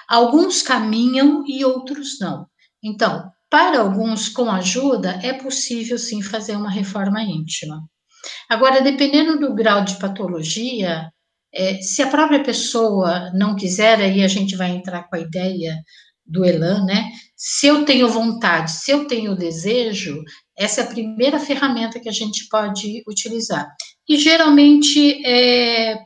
Alguns 0.07 0.61
caminham 0.61 1.43
e 1.45 1.65
outros 1.65 2.19
não. 2.19 2.45
Então, 2.83 3.29
para 3.49 3.79
alguns, 3.79 4.29
com 4.29 4.49
ajuda, 4.49 5.19
é 5.23 5.33
possível 5.33 5.97
sim 5.97 6.21
fazer 6.21 6.55
uma 6.55 6.69
reforma 6.69 7.21
íntima. 7.21 7.81
Agora, 8.49 8.81
dependendo 8.81 9.39
do 9.39 9.53
grau 9.53 9.83
de 9.83 9.97
patologia, 9.97 11.09
é, 11.53 11.81
se 11.81 12.01
a 12.01 12.07
própria 12.07 12.43
pessoa 12.43 13.31
não 13.33 13.55
quiser, 13.55 13.99
aí 13.99 14.23
a 14.23 14.27
gente 14.27 14.55
vai 14.55 14.71
entrar 14.71 15.03
com 15.03 15.15
a 15.15 15.19
ideia 15.19 15.75
do 16.25 16.43
Elan, 16.43 16.85
né? 16.85 17.09
Se 17.35 17.67
eu 17.67 17.85
tenho 17.85 18.09
vontade, 18.09 18.71
se 18.71 18.91
eu 18.91 19.07
tenho 19.07 19.35
desejo, 19.35 20.21
essa 20.57 20.81
é 20.81 20.83
a 20.83 20.87
primeira 20.87 21.39
ferramenta 21.39 21.99
que 21.99 22.09
a 22.09 22.11
gente 22.11 22.47
pode 22.49 23.01
utilizar. 23.07 23.67
E 24.07 24.17
geralmente 24.17 25.25
é 25.25 25.99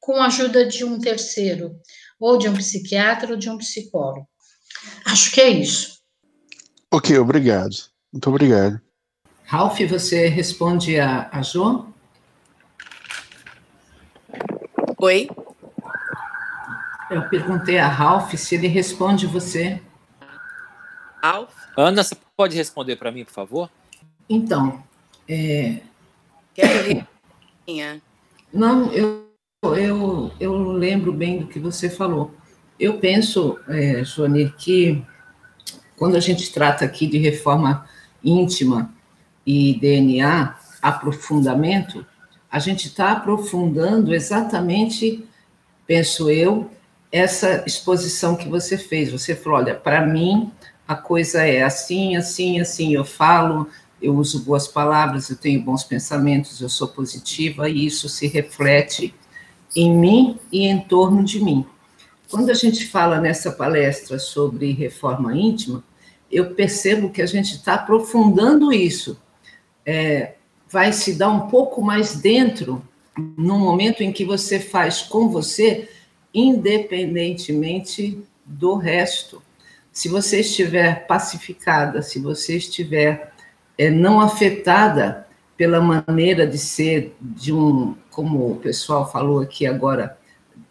com 0.00 0.14
a 0.14 0.26
ajuda 0.26 0.64
de 0.64 0.84
um 0.84 1.00
terceiro 1.00 1.72
ou 2.18 2.38
de 2.38 2.48
um 2.48 2.54
psiquiatra 2.54 3.32
ou 3.32 3.36
de 3.36 3.50
um 3.50 3.58
psicólogo. 3.58 4.28
Acho 5.04 5.30
que 5.30 5.40
é 5.40 5.48
isso. 5.50 5.98
Ok, 6.92 7.18
obrigado. 7.18 7.74
Muito 8.12 8.30
obrigado. 8.30 8.80
Ralph, 9.44 9.80
você 9.88 10.28
responde 10.28 10.98
a, 10.98 11.28
a 11.32 11.42
Jo? 11.42 11.86
Oi? 14.98 15.28
Eu 17.10 17.28
perguntei 17.28 17.78
a 17.78 17.86
Ralph 17.86 18.34
se 18.34 18.54
ele 18.56 18.66
responde 18.66 19.26
você. 19.26 19.80
Ralph? 21.22 21.54
Ana, 21.76 22.02
você 22.02 22.16
pode 22.36 22.56
responder 22.56 22.96
para 22.96 23.12
mim, 23.12 23.24
por 23.24 23.32
favor? 23.32 23.70
Então, 24.28 24.82
é... 25.28 25.80
Quero 26.54 27.06
Não, 28.52 28.90
eu 28.92 29.25
eu, 29.74 30.30
eu 30.38 30.56
lembro 30.72 31.12
bem 31.12 31.38
do 31.38 31.46
que 31.46 31.58
você 31.58 31.88
falou. 31.88 32.34
Eu 32.78 32.98
penso, 32.98 33.58
é, 33.68 34.02
Johnny, 34.02 34.52
que 34.56 35.02
quando 35.96 36.16
a 36.16 36.20
gente 36.20 36.52
trata 36.52 36.84
aqui 36.84 37.06
de 37.06 37.18
reforma 37.18 37.86
íntima 38.22 38.92
e 39.46 39.78
DNA, 39.80 40.54
aprofundamento, 40.82 42.04
a 42.50 42.58
gente 42.58 42.86
está 42.88 43.12
aprofundando 43.12 44.14
exatamente, 44.14 45.24
penso 45.86 46.30
eu, 46.30 46.70
essa 47.10 47.64
exposição 47.66 48.36
que 48.36 48.48
você 48.48 48.76
fez. 48.76 49.10
Você 49.10 49.34
falou: 49.34 49.58
olha, 49.58 49.74
para 49.74 50.04
mim 50.04 50.52
a 50.86 50.94
coisa 50.94 51.42
é 51.42 51.62
assim, 51.62 52.16
assim, 52.16 52.60
assim. 52.60 52.94
Eu 52.94 53.04
falo, 53.04 53.68
eu 54.00 54.14
uso 54.14 54.44
boas 54.44 54.68
palavras, 54.68 55.30
eu 55.30 55.36
tenho 55.36 55.62
bons 55.62 55.82
pensamentos, 55.82 56.60
eu 56.60 56.68
sou 56.68 56.88
positiva 56.88 57.68
e 57.68 57.86
isso 57.86 58.08
se 58.08 58.26
reflete 58.26 59.14
em 59.74 59.96
mim 59.96 60.38
e 60.52 60.66
em 60.66 60.80
torno 60.80 61.24
de 61.24 61.42
mim. 61.42 61.66
Quando 62.30 62.50
a 62.50 62.54
gente 62.54 62.86
fala 62.86 63.20
nessa 63.20 63.52
palestra 63.52 64.18
sobre 64.18 64.72
reforma 64.72 65.36
íntima, 65.36 65.82
eu 66.30 66.54
percebo 66.54 67.10
que 67.10 67.22
a 67.22 67.26
gente 67.26 67.54
está 67.54 67.74
aprofundando 67.74 68.72
isso. 68.72 69.20
É, 69.84 70.34
vai 70.68 70.92
se 70.92 71.14
dar 71.14 71.30
um 71.30 71.48
pouco 71.48 71.80
mais 71.80 72.16
dentro 72.16 72.82
no 73.16 73.58
momento 73.58 74.02
em 74.02 74.12
que 74.12 74.24
você 74.24 74.58
faz 74.58 75.02
com 75.02 75.28
você, 75.28 75.88
independentemente 76.34 78.22
do 78.44 78.74
resto. 78.74 79.42
Se 79.92 80.08
você 80.08 80.40
estiver 80.40 81.06
pacificada, 81.06 82.02
se 82.02 82.18
você 82.18 82.56
estiver 82.56 83.32
é, 83.78 83.88
não 83.88 84.20
afetada 84.20 85.25
pela 85.56 85.80
maneira 85.80 86.46
de 86.46 86.58
ser 86.58 87.16
de 87.20 87.52
um, 87.52 87.94
como 88.10 88.52
o 88.52 88.56
pessoal 88.56 89.10
falou 89.10 89.40
aqui 89.40 89.66
agora, 89.66 90.18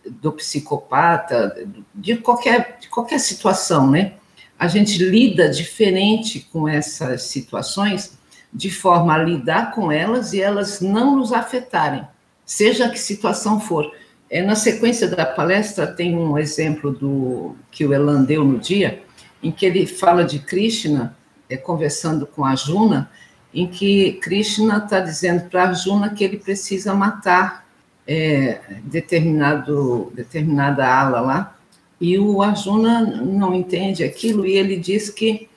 do 0.08 0.32
psicopata, 0.32 1.68
de 1.94 2.18
qualquer, 2.18 2.78
de 2.80 2.88
qualquer 2.90 3.20
situação, 3.20 3.90
né? 3.90 4.14
A 4.58 4.68
gente 4.68 4.98
lida 4.98 5.50
diferente 5.50 6.48
com 6.52 6.68
essas 6.68 7.24
situações, 7.24 8.18
de 8.54 8.70
forma 8.70 9.14
a 9.14 9.18
lidar 9.18 9.72
com 9.74 9.92
elas 9.92 10.32
e 10.32 10.42
elas 10.42 10.80
não 10.80 11.18
nos 11.18 11.34
afetarem, 11.34 12.08
seja 12.46 12.88
que 12.88 13.00
situação 13.00 13.60
for. 13.60 13.92
É, 14.30 14.42
na 14.42 14.56
sequência 14.56 15.08
da 15.08 15.26
palestra, 15.26 15.86
tem 15.86 16.16
um 16.16 16.38
exemplo 16.38 16.92
do 16.92 17.56
que 17.70 17.86
o 17.86 17.94
Elan 17.94 18.24
deu 18.24 18.46
no 18.46 18.58
dia, 18.58 19.04
em 19.44 19.52
que 19.52 19.66
ele 19.66 19.86
fala 19.86 20.24
de 20.24 20.40
Krishna, 20.40 21.18
é, 21.50 21.58
conversando 21.58 22.26
com 22.26 22.46
a 22.46 22.56
Juna, 22.56 23.10
em 23.56 23.66
que 23.68 24.20
Krishna 24.22 24.80
está 24.80 24.99
dizendo 24.99 25.49
para 25.49 25.70
Arjuna 25.70 26.10
que 26.10 26.26
ele 26.26 26.38
precisa 26.38 26.93
matar 26.93 27.66
é, 28.06 28.60
determinado, 28.84 30.12
determinada 30.14 30.86
ala 30.86 31.22
lá, 31.22 31.58
e 31.99 32.20
o 32.20 32.41
Arjuna 32.41 32.99
não 32.99 33.56
entende 33.56 34.03
aquilo, 34.03 34.45
e 34.45 34.58
ele 34.58 34.76
diz 34.76 35.10
que 35.10 35.47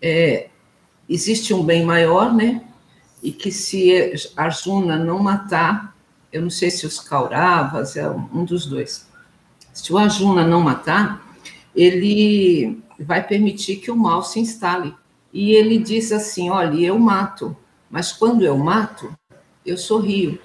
é, 0.00 0.46
existe 1.08 1.52
um 1.52 1.64
bem 1.64 1.84
maior, 1.84 2.32
né? 2.32 2.62
E 3.20 3.32
que 3.32 3.50
se 3.50 4.14
Arjuna 4.36 4.96
não 4.96 5.18
matar, 5.18 5.96
eu 6.32 6.42
não 6.42 6.50
sei 6.50 6.70
se 6.70 6.86
os 6.86 7.00
Kauravas, 7.00 7.96
é 7.96 8.08
um 8.08 8.44
dos 8.44 8.66
dois, 8.66 9.08
se 9.72 9.92
o 9.92 9.98
Arjuna 9.98 10.46
não 10.46 10.60
matar, 10.60 11.26
ele 11.74 12.80
vai 13.00 13.26
permitir 13.26 13.76
que 13.76 13.90
o 13.90 13.96
mal 13.96 14.22
se 14.22 14.38
instale 14.38 14.94
e 15.32 15.52
ele 15.52 15.78
diz 15.78 16.12
assim: 16.12 16.50
olha, 16.50 16.78
eu 16.78 16.98
mato, 16.98 17.56
mas 17.90 18.12
quando 18.12 18.44
eu 18.44 18.56
mato, 18.58 19.12
eu 19.64 19.76
sorrio, 19.76 20.38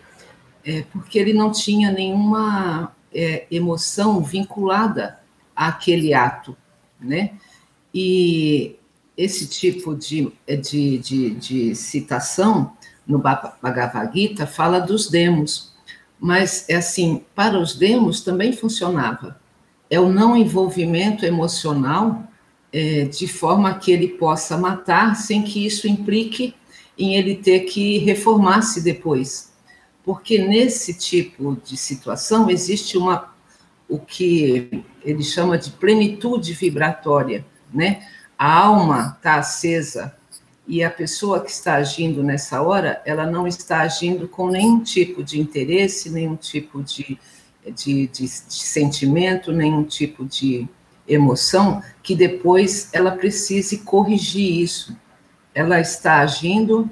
é, 0.65 0.83
porque 0.91 1.19
ele 1.19 1.33
não 1.33 1.51
tinha 1.51 1.91
nenhuma 1.91 2.95
é, 3.13 3.45
emoção 3.51 4.21
vinculada 4.21 5.19
àquele 5.55 6.13
ato, 6.13 6.55
né? 6.99 7.31
E 7.93 8.75
esse 9.17 9.47
tipo 9.47 9.95
de, 9.95 10.31
de, 10.61 10.97
de, 10.99 11.29
de 11.31 11.75
citação 11.75 12.73
no 13.05 13.17
Bhagavad 13.17 14.13
Gita 14.13 14.45
fala 14.45 14.79
dos 14.79 15.09
demos, 15.09 15.73
mas 16.19 16.65
é 16.69 16.75
assim, 16.75 17.23
para 17.33 17.59
os 17.59 17.75
demos 17.75 18.21
também 18.21 18.53
funcionava. 18.53 19.39
É 19.89 19.99
o 19.99 20.09
não 20.09 20.35
envolvimento 20.35 21.25
emocional 21.25 22.27
é, 22.71 23.05
de 23.05 23.27
forma 23.27 23.73
que 23.75 23.91
ele 23.91 24.09
possa 24.09 24.57
matar 24.57 25.15
sem 25.15 25.41
que 25.43 25.65
isso 25.65 25.87
implique 25.87 26.53
em 26.97 27.15
ele 27.15 27.35
ter 27.35 27.61
que 27.61 27.97
reformar-se 27.99 28.81
depois. 28.81 29.51
porque 30.03 30.37
nesse 30.37 30.93
tipo 30.93 31.57
de 31.65 31.75
situação 31.75 32.49
existe 32.49 32.97
uma 32.97 33.35
o 33.89 33.99
que 33.99 34.83
ele 35.03 35.23
chama 35.23 35.57
de 35.57 35.71
plenitude 35.71 36.53
vibratória, 36.53 37.45
né? 37.73 38.07
A 38.37 38.53
alma 38.53 39.15
está 39.17 39.35
acesa 39.35 40.15
e 40.67 40.83
a 40.83 40.89
pessoa 40.89 41.41
que 41.41 41.51
está 41.51 41.75
agindo 41.75 42.23
nessa 42.23 42.61
hora, 42.61 43.01
ela 43.05 43.25
não 43.25 43.47
está 43.47 43.81
agindo 43.81 44.27
com 44.27 44.49
nenhum 44.49 44.81
tipo 44.81 45.23
de 45.23 45.39
interesse, 45.39 46.09
nenhum 46.09 46.35
tipo 46.35 46.83
de, 46.83 47.17
de, 47.65 48.07
de, 48.07 48.23
de 48.23 48.29
sentimento, 48.29 49.51
nenhum 49.51 49.83
tipo 49.83 50.25
de 50.25 50.67
emoção, 51.07 51.81
que 52.03 52.15
depois 52.15 52.89
ela 52.93 53.11
precise 53.11 53.79
corrigir 53.79 54.61
isso. 54.61 54.95
Ela 55.53 55.79
está 55.79 56.19
agindo 56.19 56.89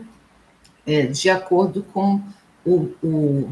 é, 0.85 1.07
de 1.07 1.29
acordo 1.29 1.83
com 1.83 2.21
o, 2.65 2.89
o, 3.03 3.49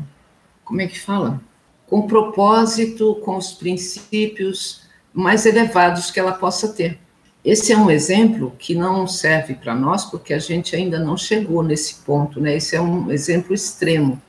como 0.64 0.82
é 0.82 0.88
que 0.88 0.99
fala? 0.99 1.41
Com 1.88 1.99
o 1.99 2.07
propósito, 2.07 3.16
com 3.24 3.38
os 3.38 3.51
princípios 3.51 4.84
mais 5.14 5.45
elevados 5.45 6.09
que 6.09 6.20
ela 6.20 6.32
possa 6.32 6.70
ter. 6.70 6.99
Esse 7.43 7.74
é 7.74 7.78
um 7.78 7.91
exemplo 7.91 8.55
que 8.57 8.74
não 8.74 9.05
serve 9.05 9.53
para 9.53 9.76
nós, 9.76 10.05
porque 10.05 10.34
a 10.34 10.39
gente 10.39 10.76
ainda 10.76 10.97
não 10.97 11.18
chegou 11.18 11.61
nesse 11.61 11.95
ponto, 11.95 12.39
né? 12.39 12.55
Esse 12.55 12.76
é 12.76 12.82
um 12.82 13.11
exemplo 13.11 13.53
extremo. 13.53 14.22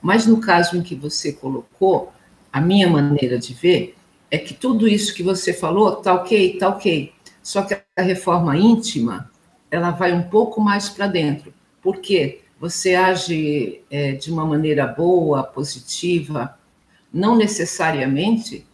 Mas 0.00 0.26
no 0.26 0.40
caso 0.40 0.76
em 0.76 0.82
que 0.82 0.94
você 0.94 1.32
colocou, 1.32 2.10
a 2.50 2.60
minha 2.60 2.88
maneira 2.88 3.38
de 3.38 3.52
ver 3.52 3.94
é 4.30 4.38
que 4.38 4.54
tudo 4.54 4.88
isso 4.88 5.14
que 5.14 5.22
você 5.22 5.52
falou 5.52 5.96
tá 5.96 6.14
ok, 6.14 6.58
tá 6.58 6.68
ok. 6.68 7.12
Só 7.42 7.62
que 7.62 7.74
a 7.74 8.02
reforma 8.02 8.56
íntima, 8.56 9.30
ela 9.70 9.90
vai 9.90 10.12
um 10.12 10.22
pouco 10.22 10.60
mais 10.60 10.88
para 10.88 11.06
dentro. 11.06 11.52
Por 11.82 11.98
quê? 11.98 12.40
Você 12.58 12.94
age 12.94 13.82
é, 13.90 14.12
de 14.12 14.32
uma 14.32 14.46
maneira 14.46 14.86
boa, 14.86 15.42
positiva, 15.42 16.58
não 17.12 17.36
necessariamente 17.36 18.66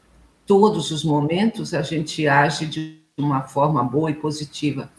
todos 0.46 0.90
os 0.90 1.04
momentos 1.04 1.74
a 1.74 1.82
gente 1.82 2.26
age 2.26 2.66
de 2.66 3.00
uma 3.18 3.42
forma 3.42 3.82
boa 3.82 4.10
e 4.10 4.14
positiva. 4.14 4.90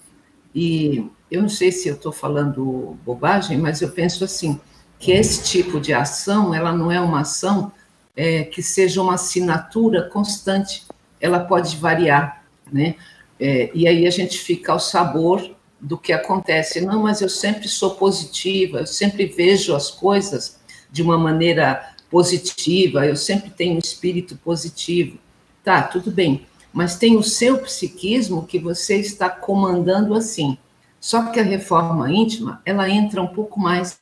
E 0.54 1.06
eu 1.30 1.42
não 1.42 1.50
sei 1.50 1.72
se 1.72 1.88
eu 1.88 1.96
estou 1.96 2.12
falando 2.12 2.98
bobagem, 3.06 3.58
mas 3.58 3.82
eu 3.82 3.90
penso 3.92 4.24
assim 4.24 4.60
que 5.00 5.12
esse 5.12 5.44
tipo 5.44 5.80
de 5.80 5.94
ação, 5.94 6.54
ela 6.54 6.72
não 6.72 6.92
é 6.92 7.02
uma 7.02 7.22
ação 7.22 7.72
é, 8.16 8.44
que 8.44 8.62
seja 8.62 9.02
uma 9.02 9.16
assinatura 9.16 10.10
constante, 10.10 10.84
ela 11.20 11.40
pode 11.40 11.76
variar, 11.78 12.44
né? 12.72 12.96
É, 13.40 13.72
e 13.74 13.88
aí 13.88 14.06
a 14.06 14.12
gente 14.12 14.38
fica 14.38 14.72
ao 14.72 14.80
sabor 14.80 15.56
do 15.80 15.98
que 15.98 16.14
acontece. 16.14 16.82
Não, 16.82 17.04
mas 17.04 17.22
eu 17.22 17.30
sempre 17.30 17.68
sou 17.68 17.96
positiva, 17.96 18.80
eu 18.80 18.88
sempre 18.88 19.26
vejo 19.26 19.76
as 19.76 19.90
coisas 19.90 20.60
de 20.92 21.02
uma 21.02 21.18
maneira 21.18 21.94
positiva, 22.10 23.06
eu 23.06 23.16
sempre 23.16 23.50
tenho 23.50 23.76
um 23.76 23.80
espírito 23.80 24.36
positivo. 24.38 25.18
Tá, 25.64 25.84
tudo 25.84 26.12
bem 26.12 26.46
mas 26.74 26.98
tem 26.98 27.18
o 27.18 27.24
seu 27.24 27.58
psiquismo 27.60 28.46
que 28.46 28.58
você 28.58 28.96
está 28.96 29.30
comandando 29.30 30.14
assim. 30.14 30.58
Só 31.00 31.32
que 31.32 31.40
a 31.40 31.44
reforma 31.44 32.12
íntima, 32.12 32.62
ela 32.66 32.90
entra 32.90 33.22
um 33.22 33.28
pouco 33.28 33.60
mais, 33.60 34.00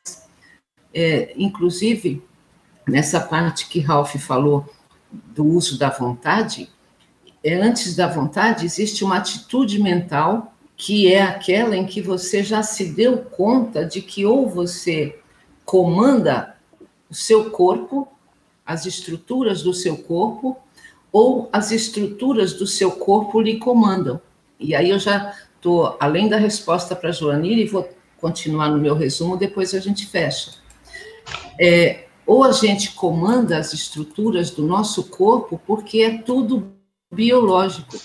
é, 0.93 1.33
inclusive, 1.37 2.21
nessa 2.89 3.19
parte 3.19 3.67
que 3.67 3.79
Ralph 3.79 4.15
falou 4.15 4.65
do 5.11 5.45
uso 5.45 5.77
da 5.77 5.89
vontade, 5.89 6.69
é, 7.43 7.55
antes 7.55 7.95
da 7.95 8.07
vontade 8.07 8.65
existe 8.65 9.03
uma 9.03 9.17
atitude 9.17 9.81
mental 9.81 10.53
que 10.75 11.11
é 11.13 11.21
aquela 11.21 11.75
em 11.75 11.85
que 11.85 12.01
você 12.01 12.41
já 12.41 12.63
se 12.63 12.85
deu 12.93 13.17
conta 13.17 13.85
de 13.85 14.01
que 14.01 14.25
ou 14.25 14.49
você 14.49 15.19
comanda 15.65 16.55
o 17.09 17.13
seu 17.13 17.51
corpo, 17.51 18.07
as 18.65 18.85
estruturas 18.85 19.61
do 19.61 19.73
seu 19.73 19.97
corpo, 19.97 20.57
ou 21.11 21.49
as 21.51 21.71
estruturas 21.71 22.53
do 22.53 22.65
seu 22.65 22.91
corpo 22.91 23.41
lhe 23.41 23.57
comandam. 23.57 24.21
E 24.57 24.73
aí 24.73 24.89
eu 24.89 24.99
já 24.99 25.35
estou, 25.55 25.97
além 25.99 26.29
da 26.29 26.37
resposta 26.37 26.95
para 26.95 27.09
a 27.09 27.11
Joanir, 27.11 27.57
e 27.57 27.65
vou 27.65 27.89
continuar 28.17 28.69
no 28.69 28.77
meu 28.77 28.95
resumo, 28.95 29.35
depois 29.35 29.73
a 29.73 29.79
gente 29.79 30.05
fecha. 30.05 30.53
É, 31.59 32.05
ou 32.29 32.43
a 32.43 32.51
gente 32.51 32.91
comanda 32.91 33.57
as 33.57 33.73
estruturas 33.73 34.51
do 34.51 34.61
nosso 34.61 35.05
corpo, 35.05 35.59
porque 35.65 36.01
é 36.01 36.19
tudo 36.19 36.71
biológico. 37.11 37.97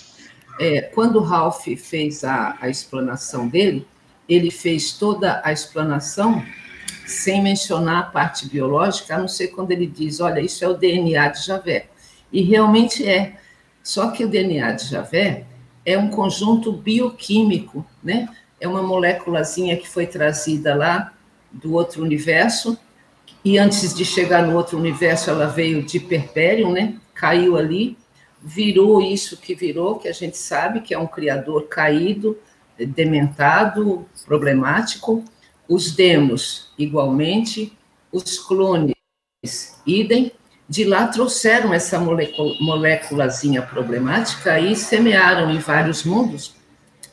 É, 0.59 0.81
quando 0.81 1.19
Ralph 1.19 1.67
fez 1.77 2.23
a, 2.23 2.57
a 2.59 2.67
explanação 2.67 3.47
dele, 3.47 3.87
ele 4.27 4.49
fez 4.49 4.93
toda 4.93 5.43
a 5.45 5.51
explanação 5.51 6.43
sem 7.05 7.39
mencionar 7.43 7.99
a 7.99 8.05
parte 8.07 8.49
biológica, 8.49 9.13
a 9.13 9.19
não 9.19 9.27
ser 9.27 9.49
quando 9.49 9.69
ele 9.69 9.85
diz: 9.85 10.19
olha, 10.19 10.39
isso 10.39 10.65
é 10.65 10.67
o 10.67 10.73
DNA 10.73 11.27
de 11.27 11.45
Javé. 11.45 11.85
E 12.33 12.41
realmente 12.41 13.07
é. 13.07 13.37
Só 13.83 14.09
que 14.09 14.25
o 14.25 14.27
DNA 14.27 14.71
de 14.71 14.87
Javé 14.87 15.45
é 15.85 15.99
um 15.99 16.09
conjunto 16.09 16.71
bioquímico, 16.71 17.85
né? 18.03 18.27
É 18.59 18.67
uma 18.67 18.81
moléculazinha 18.81 19.77
que 19.77 19.87
foi 19.87 20.07
trazida 20.07 20.73
lá 20.73 21.13
do 21.51 21.75
outro 21.75 22.01
universo, 22.01 22.75
e 23.45 23.59
antes 23.59 23.93
de 23.93 24.03
chegar 24.03 24.41
no 24.47 24.57
outro 24.57 24.75
universo, 24.75 25.29
ela 25.29 25.45
veio 25.45 25.83
de 25.83 25.99
Perpério, 25.99 26.71
né? 26.71 26.95
Caiu 27.13 27.55
ali, 27.55 27.95
virou 28.41 28.99
isso 29.03 29.37
que 29.37 29.53
virou, 29.53 29.99
que 29.99 30.07
a 30.07 30.11
gente 30.11 30.35
sabe 30.35 30.81
que 30.81 30.95
é 30.95 30.97
um 30.97 31.05
criador 31.05 31.67
caído, 31.67 32.35
dementado, 32.75 34.03
problemático. 34.25 35.23
Os 35.69 35.91
demos, 35.91 36.73
igualmente, 36.75 37.77
os 38.11 38.39
clones, 38.39 38.95
idem, 39.85 40.31
de 40.67 40.83
lá 40.83 41.07
trouxeram 41.07 41.71
essa 41.71 41.99
moléculazinha 41.99 43.61
problemática 43.61 44.59
e 44.59 44.75
semearam 44.75 45.51
em 45.51 45.59
vários 45.59 46.03
mundos, 46.03 46.55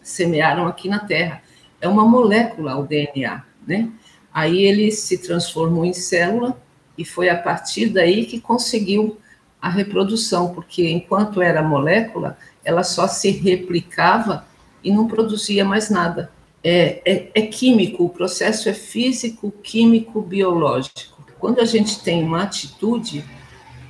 semearam 0.03 0.66
aqui 0.66 0.89
na 0.89 1.01
Terra. 1.01 1.43
É 1.78 1.87
uma 1.87 2.07
molécula 2.07 2.76
o 2.76 2.87
DNA, 2.87 3.45
né? 3.66 3.91
Aí 4.33 4.62
ele 4.62 4.91
se 4.91 5.18
transformou 5.18 5.85
em 5.85 5.93
célula 5.93 6.61
e 6.97 7.05
foi 7.05 7.28
a 7.28 7.37
partir 7.37 7.89
daí 7.89 8.24
que 8.26 8.41
conseguiu 8.41 9.18
a 9.61 9.68
reprodução, 9.68 10.53
porque 10.55 10.91
enquanto 10.91 11.41
era 11.41 11.62
molécula, 11.62 12.37
ela 12.64 12.83
só 12.83 13.07
se 13.07 13.30
replicava 13.30 14.45
e 14.83 14.91
não 14.91 15.07
produzia 15.07 15.64
mais 15.64 15.91
nada. 15.91 16.33
É, 16.64 17.01
é, 17.05 17.30
é 17.35 17.43
químico, 17.43 18.05
o 18.05 18.09
processo 18.09 18.68
é 18.68 18.74
físico, 18.74 19.53
químico, 19.62 20.20
biológico. 20.20 21.24
Quando 21.39 21.61
a 21.61 21.64
gente 21.64 22.01
tem 22.01 22.22
uma 22.22 22.43
atitude 22.43 23.24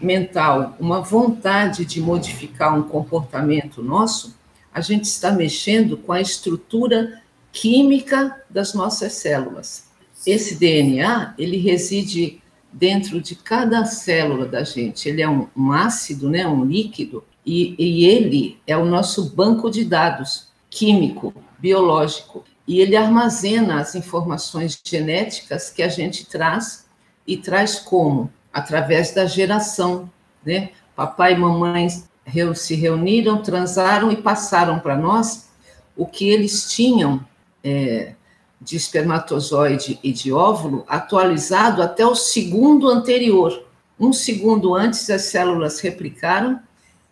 mental, 0.00 0.76
uma 0.80 1.00
vontade 1.00 1.84
de 1.84 2.00
modificar 2.00 2.76
um 2.76 2.82
comportamento 2.82 3.82
nosso, 3.82 4.36
a 4.74 4.80
gente 4.80 5.04
está 5.04 5.30
mexendo 5.30 5.96
com 5.96 6.12
a 6.12 6.20
estrutura 6.20 7.20
química 7.52 8.42
das 8.48 8.74
nossas 8.74 9.12
células. 9.12 9.91
Esse 10.26 10.56
DNA, 10.56 11.34
ele 11.38 11.56
reside 11.56 12.40
dentro 12.72 13.20
de 13.20 13.34
cada 13.34 13.84
célula 13.84 14.46
da 14.46 14.64
gente. 14.64 15.08
Ele 15.08 15.22
é 15.22 15.28
um, 15.28 15.48
um 15.56 15.72
ácido, 15.72 16.30
né, 16.30 16.46
um 16.46 16.64
líquido, 16.64 17.24
e, 17.44 17.74
e 17.78 18.06
ele 18.06 18.58
é 18.66 18.76
o 18.76 18.84
nosso 18.84 19.34
banco 19.34 19.70
de 19.70 19.84
dados 19.84 20.48
químico, 20.70 21.34
biológico. 21.58 22.44
E 22.66 22.80
ele 22.80 22.96
armazena 22.96 23.80
as 23.80 23.94
informações 23.94 24.80
genéticas 24.84 25.70
que 25.70 25.82
a 25.82 25.88
gente 25.88 26.24
traz 26.24 26.86
e 27.26 27.36
traz 27.36 27.78
como? 27.78 28.30
através 28.52 29.12
da 29.12 29.24
geração, 29.24 30.10
né? 30.44 30.70
Papai 30.94 31.32
e 31.32 31.38
mamãe 31.38 31.88
se 31.88 32.74
reuniram, 32.74 33.42
transaram 33.42 34.12
e 34.12 34.16
passaram 34.16 34.78
para 34.78 34.96
nós 34.96 35.48
o 35.96 36.06
que 36.06 36.28
eles 36.28 36.70
tinham 36.70 37.24
é, 37.64 38.14
de 38.62 38.76
espermatozoide 38.76 39.98
e 40.02 40.12
de 40.12 40.32
óvulo 40.32 40.84
atualizado 40.88 41.82
até 41.82 42.06
o 42.06 42.14
segundo 42.14 42.88
anterior. 42.88 43.66
Um 43.98 44.12
segundo 44.12 44.74
antes, 44.74 45.10
as 45.10 45.22
células 45.22 45.80
replicaram 45.80 46.60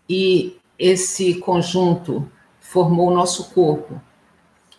e 0.09 0.57
esse 0.79 1.35
conjunto 1.35 2.31
formou 2.61 3.09
o 3.09 3.15
nosso 3.15 3.51
corpo. 3.51 4.01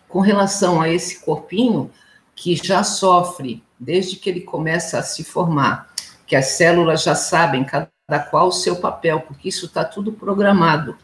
Com 0.07 0.19
relação 0.19 0.81
a 0.81 0.89
esse 0.89 1.19
corpinho, 1.19 1.91
que 2.35 2.55
já 2.55 2.83
sofre 2.83 3.63
desde 3.79 4.15
que 4.15 4.29
ele 4.29 4.41
começa 4.41 4.97
a 4.97 5.03
se 5.03 5.23
formar 5.23 5.91
que 6.31 6.35
as 6.37 6.45
células 6.45 7.03
já 7.03 7.13
sabem 7.13 7.65
cada 7.65 8.19
qual 8.29 8.47
o 8.47 8.53
seu 8.53 8.77
papel, 8.77 9.19
porque 9.19 9.49
isso 9.49 9.65
está 9.65 9.83
tudo 9.83 10.13
programado 10.13 10.97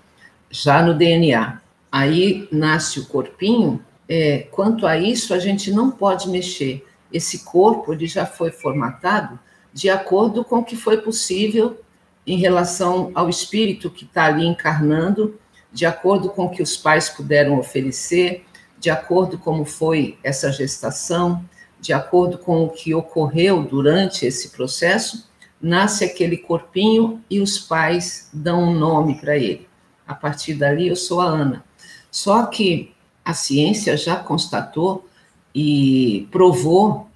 já 0.50 0.82
no 0.82 0.94
DNA. 0.94 1.60
Aí 1.92 2.48
nasce 2.50 3.02
o 3.02 3.06
corpinho. 3.08 3.84
É, 4.10 4.48
quanto 4.52 4.88
a 4.88 4.98
isso, 4.98 5.34
a 5.34 5.40
gente 5.40 5.72
não 5.72 5.92
pode 5.92 6.30
mexer. 6.30 6.86
Esse 7.12 7.40
corpo 7.40 7.94
ele 7.94 8.08
já 8.08 8.26
foi 8.26 8.52
formatado 8.52 9.40
de 9.74 9.90
acordo 9.90 10.44
com 10.44 10.60
o 10.60 10.64
que 10.64 10.76
foi 10.76 10.98
possível 10.98 11.80
em 12.26 12.38
relação 12.38 13.12
ao 13.14 13.30
espírito 13.30 13.90
que 13.90 14.04
está 14.04 14.26
ali 14.26 14.46
encarnando, 14.46 15.40
de 15.72 15.86
acordo 15.86 16.30
com 16.30 16.46
o 16.46 16.50
que 16.50 16.64
os 16.64 16.76
pais 16.76 17.10
puderam 17.10 17.60
oferecer, 17.60 18.44
de 18.80 18.90
acordo 18.90 19.38
com 19.38 19.52
como 19.52 19.66
foi 19.66 20.18
essa 20.24 20.52
gestação, 20.52 21.44
de 21.80 21.94
acordo 21.94 22.38
com 22.38 22.64
o 22.64 22.70
que 22.70 22.94
ocorreu 22.94 23.64
durante 23.64 24.26
esse 24.26 24.50
processo, 24.50 25.30
nasce 25.62 26.04
aquele 26.04 26.38
corpinho 26.38 27.24
e 27.30 27.40
os 27.40 27.58
pais 27.58 28.30
dão 28.34 28.64
um 28.64 28.74
nome 28.74 29.20
para 29.20 29.38
ele. 29.38 29.68
A 30.08 30.16
partir 30.16 30.54
dali, 30.54 30.88
eu 30.88 30.96
sou 30.96 31.22
a 31.22 31.26
Ana. 31.26 31.64
Só 32.10 32.46
que 32.46 32.94
a 33.28 33.34
ciência 33.34 33.98
já 33.98 34.16
constatou 34.16 35.06
e 35.54 36.30
provou, 36.32 37.10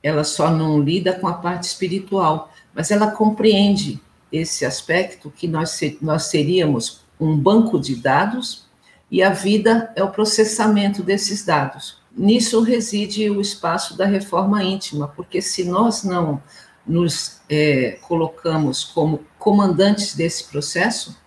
ela 0.00 0.22
só 0.22 0.48
não 0.48 0.80
lida 0.80 1.12
com 1.12 1.26
a 1.26 1.34
parte 1.34 1.64
espiritual, 1.64 2.52
mas 2.72 2.92
ela 2.92 3.10
compreende 3.10 4.00
esse 4.30 4.64
aspecto 4.64 5.28
que 5.28 5.48
nós, 5.48 5.80
nós 6.00 6.26
seríamos 6.26 7.00
um 7.18 7.36
banco 7.36 7.80
de 7.80 7.96
dados 7.96 8.64
e 9.10 9.24
a 9.24 9.30
vida 9.30 9.92
é 9.96 10.04
o 10.04 10.10
processamento 10.10 11.02
desses 11.02 11.44
dados. 11.44 11.98
Nisso 12.16 12.60
reside 12.60 13.28
o 13.28 13.40
espaço 13.40 13.96
da 13.96 14.06
reforma 14.06 14.62
íntima, 14.62 15.08
porque 15.08 15.42
se 15.42 15.64
nós 15.64 16.04
não 16.04 16.40
nos 16.86 17.40
é, 17.48 17.98
colocamos 18.02 18.84
como 18.84 19.24
comandantes 19.36 20.14
desse 20.14 20.44
processo, 20.44 21.18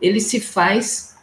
ele 0.00 0.20
se 0.20 0.38
faz 0.38 1.17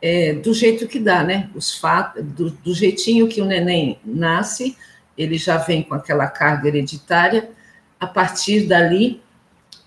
é, 0.00 0.34
do 0.34 0.52
jeito 0.52 0.86
que 0.86 0.98
dá, 0.98 1.22
né? 1.22 1.50
Os 1.54 1.74
fatos, 1.74 2.24
do, 2.24 2.50
do 2.50 2.74
jeitinho 2.74 3.28
que 3.28 3.40
o 3.40 3.44
neném 3.44 3.98
nasce, 4.04 4.76
ele 5.16 5.38
já 5.38 5.56
vem 5.56 5.82
com 5.82 5.94
aquela 5.94 6.26
carga 6.26 6.68
hereditária. 6.68 7.50
A 7.98 8.06
partir 8.06 8.66
dali, 8.66 9.22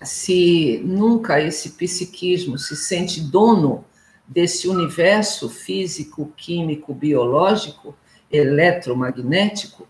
se 0.02 0.80
nunca 0.84 1.40
esse 1.40 1.70
psiquismo 1.70 2.58
se 2.58 2.74
sente 2.74 3.20
dono 3.20 3.84
desse 4.26 4.68
universo 4.68 5.48
físico, 5.48 6.32
químico, 6.36 6.94
biológico, 6.94 7.94
eletromagnético, 8.30 9.86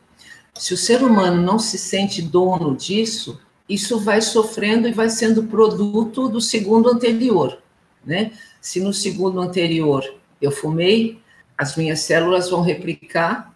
se 0.54 0.74
o 0.74 0.76
ser 0.76 1.02
humano 1.02 1.40
não 1.40 1.58
se 1.58 1.78
sente 1.78 2.20
dono 2.20 2.76
disso, 2.76 3.40
isso 3.68 3.98
vai 4.00 4.20
sofrendo 4.20 4.88
e 4.88 4.92
vai 4.92 5.08
sendo 5.08 5.44
produto 5.44 6.28
do 6.28 6.40
segundo 6.40 6.90
anterior, 6.90 7.62
né? 8.04 8.32
Se 8.60 8.80
no 8.80 8.92
segundo 8.92 9.40
anterior 9.40 10.04
eu 10.40 10.50
fumei, 10.50 11.20
as 11.56 11.76
minhas 11.76 12.00
células 12.00 12.50
vão 12.50 12.62
replicar 12.62 13.54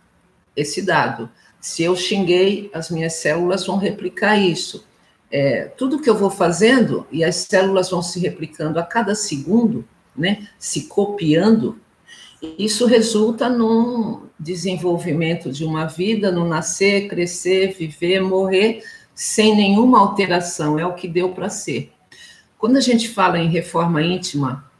esse 0.56 0.82
dado. 0.82 1.30
Se 1.60 1.82
eu 1.82 1.96
xinguei, 1.96 2.70
as 2.72 2.90
minhas 2.90 3.14
células 3.14 3.66
vão 3.66 3.76
replicar 3.76 4.36
isso. 4.36 4.86
É, 5.30 5.64
tudo 5.76 6.00
que 6.00 6.08
eu 6.08 6.16
vou 6.16 6.30
fazendo 6.30 7.06
e 7.10 7.24
as 7.24 7.36
células 7.36 7.90
vão 7.90 8.02
se 8.02 8.20
replicando 8.20 8.78
a 8.78 8.82
cada 8.82 9.14
segundo, 9.14 9.84
né, 10.16 10.46
se 10.58 10.82
copiando, 10.86 11.80
isso 12.58 12.86
resulta 12.86 13.48
num 13.48 14.22
desenvolvimento 14.38 15.50
de 15.50 15.64
uma 15.64 15.86
vida, 15.86 16.30
no 16.30 16.46
nascer, 16.46 17.08
crescer, 17.08 17.74
viver, 17.74 18.20
morrer, 18.20 18.82
sem 19.14 19.56
nenhuma 19.56 19.98
alteração, 19.98 20.78
é 20.78 20.84
o 20.84 20.94
que 20.94 21.08
deu 21.08 21.30
para 21.30 21.48
ser. 21.48 21.92
Quando 22.58 22.76
a 22.76 22.80
gente 22.80 23.08
fala 23.08 23.38
em 23.38 23.48
reforma 23.48 24.02
íntima 24.02 24.70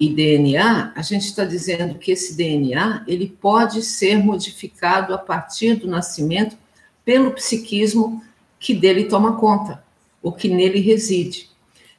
e 0.00 0.08
DNA, 0.08 0.92
a 0.94 1.02
gente 1.02 1.26
está 1.26 1.44
dizendo 1.44 1.98
que 1.98 2.12
esse 2.12 2.36
DNA 2.36 3.04
ele 3.06 3.28
pode 3.40 3.82
ser 3.82 4.16
modificado 4.16 5.12
a 5.12 5.18
partir 5.18 5.74
do 5.74 5.88
nascimento 5.88 6.56
pelo 7.04 7.32
psiquismo 7.32 8.22
que 8.60 8.74
dele 8.74 9.04
toma 9.04 9.36
conta, 9.36 9.82
o 10.22 10.30
que 10.30 10.48
nele 10.48 10.80
reside. 10.80 11.48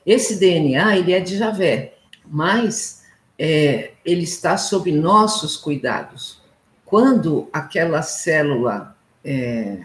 Esse 0.06 0.40
DNA 0.40 0.98
ele 0.98 1.12
é 1.12 1.20
de 1.20 1.38
Javé, 1.38 1.96
mas 2.26 3.04
é, 3.38 3.92
ele 4.06 4.24
está 4.24 4.58
sob 4.58 4.92
nossos 4.92 5.58
cuidados. 5.58 6.42
Quando 6.86 7.50
aquela 7.52 8.02
célula, 8.02 8.96
é, 9.24 9.80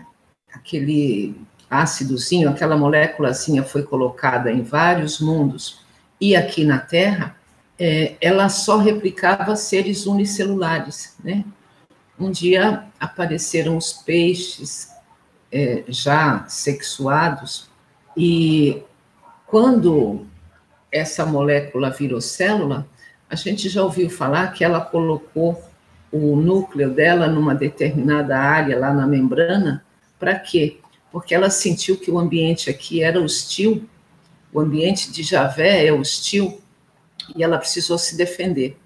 aquele 0.52 1.34
ácidozinho, 1.68 2.48
aquela 2.48 2.76
moléculazinha 2.76 3.64
foi 3.64 3.82
colocada 3.82 4.52
em 4.52 4.62
vários 4.62 5.20
mundos 5.20 5.80
e 6.20 6.36
aqui 6.36 6.64
na 6.64 6.78
Terra, 6.78 7.36
é, 7.79 8.14
ela 8.20 8.49
só 8.49 8.79
replicava 8.79 9.57
seres 9.57 10.07
unicelulares, 10.07 11.16
né? 11.22 11.45
Um 12.18 12.31
dia 12.31 12.85
apareceram 13.01 13.77
os 13.77 13.93
peixes 13.93 14.91
é, 15.51 15.83
já 15.89 16.45
sexuados 16.47 17.68
e 18.16 18.83
quando 19.47 20.25
essa 20.91 21.27
molécula 21.27 21.91
virou 21.91 22.20
célula, 22.20 22.87
a 23.29 23.35
gente 23.35 23.68
já 23.68 23.83
ouviu 23.83 24.09
falar 24.09 24.53
que 24.53 24.62
ela 24.62 24.81
colocou 24.81 25.61
o 26.12 26.37
núcleo 26.37 26.91
dela 26.91 27.27
numa 27.27 27.55
determinada 27.55 28.39
área 28.39 28.79
lá 28.79 28.93
na 28.93 29.07
membrana, 29.07 29.85
para 30.18 30.39
quê? 30.39 30.79
porque 31.14 31.33
ela 31.33 31.49
sentiu 31.49 31.97
que 31.97 32.11
o 32.11 32.18
ambiente 32.18 32.68
aqui 32.68 33.01
era 33.01 33.20
hostil, 33.20 33.89
o 34.53 34.59
ambiente 34.59 35.12
de 35.12 35.22
Javé 35.22 35.87
é 35.87 35.93
hostil, 35.93 36.61
e 37.35 37.43
ela 37.43 37.59
precisou 37.59 37.99
se 37.99 38.16
defender. 38.16 38.77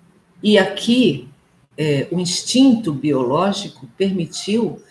E 0.43 0.59
aqui, 0.59 1.29
é, 1.77 2.07
o 2.11 2.19
instinto 2.19 2.93
biológico 2.93 3.89
permitiu 3.97 4.83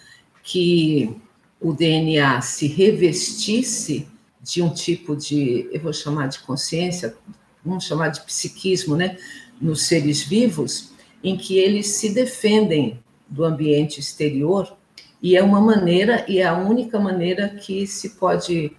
que 0.44 1.16
o 1.60 1.74
DNA 1.74 2.42
se 2.42 2.68
revestisse 2.68 4.08
de 4.42 4.62
um 4.62 4.70
tipo 4.70 5.16
de, 5.16 5.70
eu 5.72 5.82
vou 5.82 5.94
chamar 5.94 6.28
de 6.28 6.40
consciência, 6.40 7.16
vamos 7.66 7.84
chamar 7.84 8.10
de 8.10 8.22
psiquismo, 8.22 8.96
né, 8.96 9.18
nos 9.60 9.88
seres 9.88 10.24
vivos, 10.24 10.92
em 11.24 11.36
que 11.36 11.58
eles 11.58 11.88
se 11.88 12.14
defendem 12.14 13.00
do 13.28 13.44
ambiente 13.44 14.00
exterior 14.00 14.78
e 15.22 15.36
é 15.36 15.44
uma 15.44 15.60
maneira, 15.60 16.24
e 16.28 16.40
é 16.40 16.46
a 16.46 16.58
única 16.58 17.00
maneira 17.00 17.50
que 17.50 17.88
se 17.88 18.12
pode 18.12 18.72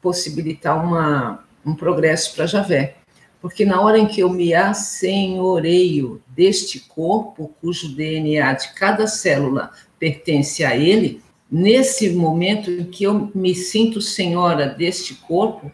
possibilitar 0.00 0.82
uma, 0.82 1.44
um 1.66 1.74
progresso 1.74 2.34
para 2.34 2.46
Javé. 2.46 2.96
Porque 3.44 3.66
na 3.66 3.78
hora 3.78 3.98
em 3.98 4.06
que 4.06 4.22
eu 4.22 4.30
me 4.30 4.54
assenhoreio 4.54 6.22
deste 6.28 6.80
corpo, 6.80 7.54
cujo 7.60 7.94
DNA 7.94 8.54
de 8.54 8.72
cada 8.72 9.06
célula 9.06 9.70
pertence 9.98 10.64
a 10.64 10.74
ele, 10.74 11.22
nesse 11.52 12.08
momento 12.08 12.70
em 12.70 12.84
que 12.84 13.04
eu 13.04 13.30
me 13.34 13.54
sinto 13.54 14.00
senhora 14.00 14.66
deste 14.66 15.16
corpo 15.16 15.70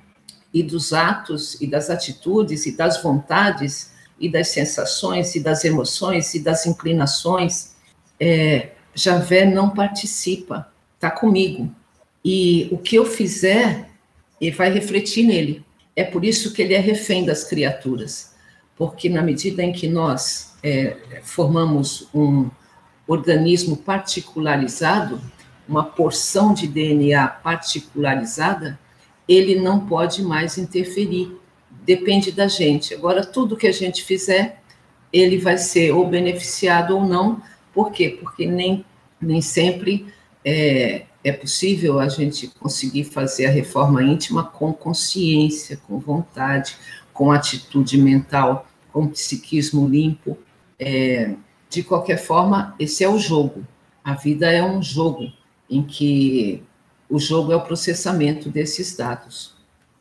e 0.52 0.64
dos 0.64 0.92
atos 0.92 1.60
e 1.60 1.66
das 1.68 1.90
atitudes 1.90 2.66
e 2.66 2.76
das 2.76 3.00
vontades 3.00 3.92
e 4.18 4.28
das 4.28 4.48
sensações 4.48 5.36
e 5.36 5.40
das 5.40 5.64
emoções 5.64 6.34
e 6.34 6.40
das 6.40 6.66
inclinações, 6.66 7.76
é, 8.18 8.70
Javé 8.92 9.44
não 9.44 9.70
participa, 9.70 10.72
está 10.96 11.08
comigo. 11.08 11.72
E 12.24 12.68
o 12.72 12.78
que 12.78 12.96
eu 12.96 13.06
fizer, 13.06 13.88
ele 14.40 14.56
vai 14.56 14.72
refletir 14.72 15.24
nele. 15.24 15.64
É 16.00 16.04
por 16.04 16.24
isso 16.24 16.54
que 16.54 16.62
ele 16.62 16.72
é 16.72 16.78
refém 16.78 17.26
das 17.26 17.44
criaturas, 17.44 18.34
porque 18.74 19.06
na 19.10 19.20
medida 19.20 19.62
em 19.62 19.70
que 19.70 19.86
nós 19.86 20.56
é, 20.62 20.96
formamos 21.22 22.08
um 22.14 22.48
organismo 23.06 23.76
particularizado, 23.76 25.20
uma 25.68 25.84
porção 25.84 26.54
de 26.54 26.66
DNA 26.66 27.28
particularizada, 27.28 28.80
ele 29.28 29.56
não 29.60 29.86
pode 29.86 30.22
mais 30.22 30.56
interferir. 30.56 31.36
Depende 31.84 32.32
da 32.32 32.48
gente. 32.48 32.94
Agora, 32.94 33.22
tudo 33.22 33.54
que 33.54 33.66
a 33.66 33.72
gente 33.72 34.02
fizer, 34.02 34.62
ele 35.12 35.36
vai 35.36 35.58
ser 35.58 35.92
ou 35.92 36.08
beneficiado 36.08 36.96
ou 36.96 37.04
não, 37.04 37.42
por 37.74 37.92
quê? 37.92 38.08
Porque 38.08 38.46
nem, 38.46 38.86
nem 39.20 39.42
sempre 39.42 40.06
é, 40.42 41.02
é 41.22 41.32
possível 41.32 42.00
a 42.00 42.08
gente 42.08 42.48
conseguir 42.48 43.04
fazer 43.04 43.46
a 43.46 43.50
reforma 43.50 44.02
íntima 44.02 44.44
com 44.44 44.72
consciência, 44.72 45.78
com 45.86 45.98
vontade, 45.98 46.76
com 47.12 47.30
atitude 47.30 47.98
mental, 47.98 48.66
com 48.92 49.06
psiquismo 49.08 49.86
limpo. 49.86 50.38
É, 50.78 51.34
de 51.68 51.82
qualquer 51.82 52.16
forma, 52.16 52.74
esse 52.78 53.04
é 53.04 53.08
o 53.08 53.18
jogo. 53.18 53.66
A 54.02 54.14
vida 54.14 54.50
é 54.50 54.62
um 54.62 54.82
jogo 54.82 55.30
em 55.68 55.82
que 55.82 56.62
o 57.08 57.18
jogo 57.18 57.52
é 57.52 57.56
o 57.56 57.60
processamento 57.60 58.48
desses 58.48 58.96
dados. 58.96 59.54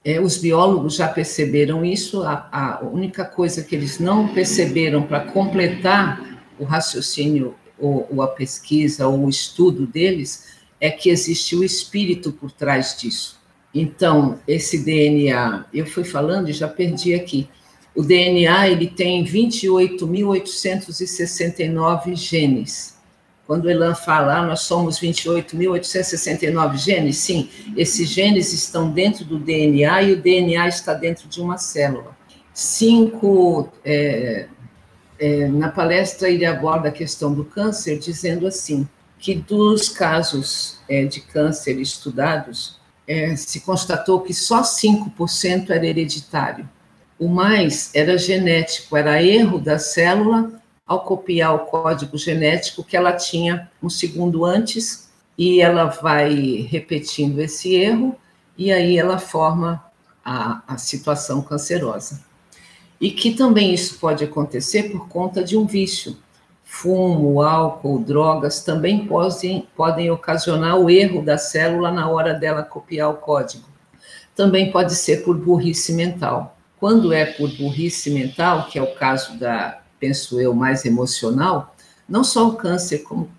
É, 0.03 0.19
os 0.21 0.37
biólogos 0.37 0.95
já 0.95 1.07
perceberam 1.07 1.83
isso, 1.83 2.23
a, 2.23 2.47
a 2.51 2.85
única 2.85 3.25
coisa 3.25 3.61
que 3.61 3.75
eles 3.75 3.99
não 3.99 4.29
perceberam 4.29 5.03
para 5.03 5.19
completar 5.19 6.39
o 6.57 6.63
raciocínio 6.63 7.55
ou, 7.77 8.07
ou 8.09 8.21
a 8.21 8.27
pesquisa 8.27 9.07
ou 9.07 9.25
o 9.25 9.29
estudo 9.29 9.85
deles 9.85 10.58
é 10.79 10.89
que 10.89 11.09
existe 11.09 11.55
o 11.55 11.63
espírito 11.63 12.31
por 12.31 12.51
trás 12.51 12.97
disso. 12.99 13.37
Então, 13.73 14.39
esse 14.47 14.83
DNA, 14.83 15.65
eu 15.73 15.85
fui 15.85 16.03
falando 16.03 16.49
e 16.49 16.53
já 16.53 16.67
perdi 16.67 17.13
aqui. 17.13 17.47
O 17.95 18.03
DNA 18.03 18.67
ele 18.69 18.87
tem 18.87 19.23
28.869 19.25 22.15
genes. 22.15 22.97
Quando 23.45 23.65
o 23.65 23.69
Elan 23.69 23.93
fala, 23.95 24.37
ah, 24.37 24.45
nós 24.45 24.61
somos 24.61 24.99
28.869 24.99 26.77
genes, 26.77 27.17
sim, 27.17 27.49
esses 27.75 28.07
genes 28.07 28.53
estão 28.53 28.89
dentro 28.91 29.25
do 29.25 29.39
DNA 29.39 30.03
e 30.03 30.13
o 30.13 30.21
DNA 30.21 30.67
está 30.67 30.93
dentro 30.93 31.27
de 31.27 31.41
uma 31.41 31.57
célula. 31.57 32.15
Cinco 32.53 33.67
é, 33.83 34.45
é, 35.17 35.47
na 35.47 35.69
palestra 35.69 36.29
ele 36.29 36.45
aborda 36.45 36.89
a 36.89 36.91
questão 36.91 37.33
do 37.33 37.43
câncer, 37.43 37.97
dizendo 37.97 38.45
assim: 38.45 38.87
que 39.19 39.35
dos 39.35 39.89
casos 39.89 40.79
é, 40.87 41.05
de 41.05 41.19
câncer 41.19 41.79
estudados, 41.79 42.79
é, 43.05 43.35
se 43.35 43.59
constatou 43.61 44.21
que 44.21 44.33
só 44.33 44.61
5% 44.61 45.69
era 45.69 45.85
hereditário. 45.85 46.67
O 47.19 47.27
mais 47.27 47.93
era 47.93 48.17
genético, 48.17 48.95
era 48.95 49.21
erro 49.21 49.59
da 49.59 49.77
célula 49.77 50.61
ao 50.87 51.03
copiar 51.03 51.53
o 51.53 51.59
código 51.65 52.17
genético 52.17 52.83
que 52.83 52.95
ela 52.95 53.11
tinha 53.13 53.69
um 53.83 53.89
segundo 53.89 54.45
antes, 54.45 55.09
e 55.37 55.61
ela 55.61 55.85
vai 55.85 56.67
repetindo 56.69 57.39
esse 57.39 57.75
erro, 57.75 58.15
e 58.57 58.71
aí 58.71 58.97
ela 58.97 59.19
forma 59.19 59.83
a, 60.23 60.61
a 60.67 60.77
situação 60.77 61.41
cancerosa. 61.41 62.23
E 62.99 63.11
que 63.11 63.33
também 63.33 63.73
isso 63.73 63.97
pode 63.99 64.23
acontecer 64.23 64.91
por 64.91 65.07
conta 65.07 65.43
de 65.43 65.55
um 65.55 65.65
vício. 65.65 66.17
Fumo, 66.71 67.41
álcool, 67.41 67.99
drogas 67.99 68.61
também 68.61 69.05
podem, 69.05 69.67
podem 69.75 70.11
ocasionar 70.11 70.77
o 70.77 70.87
erro 70.87 71.21
da 71.21 71.35
célula 71.35 71.91
na 71.91 72.07
hora 72.07 72.33
dela 72.33 72.61
copiar 72.61 73.09
o 73.09 73.15
código. 73.15 73.67
Também 74.35 74.71
pode 74.71 74.93
ser 74.93 75.25
por 75.25 75.35
burrice 75.35 75.91
mental. 75.91 76.55
Quando 76.79 77.11
é 77.11 77.25
por 77.25 77.49
burrice 77.57 78.11
mental, 78.11 78.67
que 78.67 78.77
é 78.77 78.83
o 78.83 78.93
caso 78.93 79.37
da, 79.37 79.81
penso 79.99 80.39
eu, 80.39 80.53
mais 80.53 80.85
emocional, 80.85 81.75
não 82.07 82.23
só 82.23 82.47
o 82.47 82.55
câncer, 82.55 82.99
como 82.99 83.29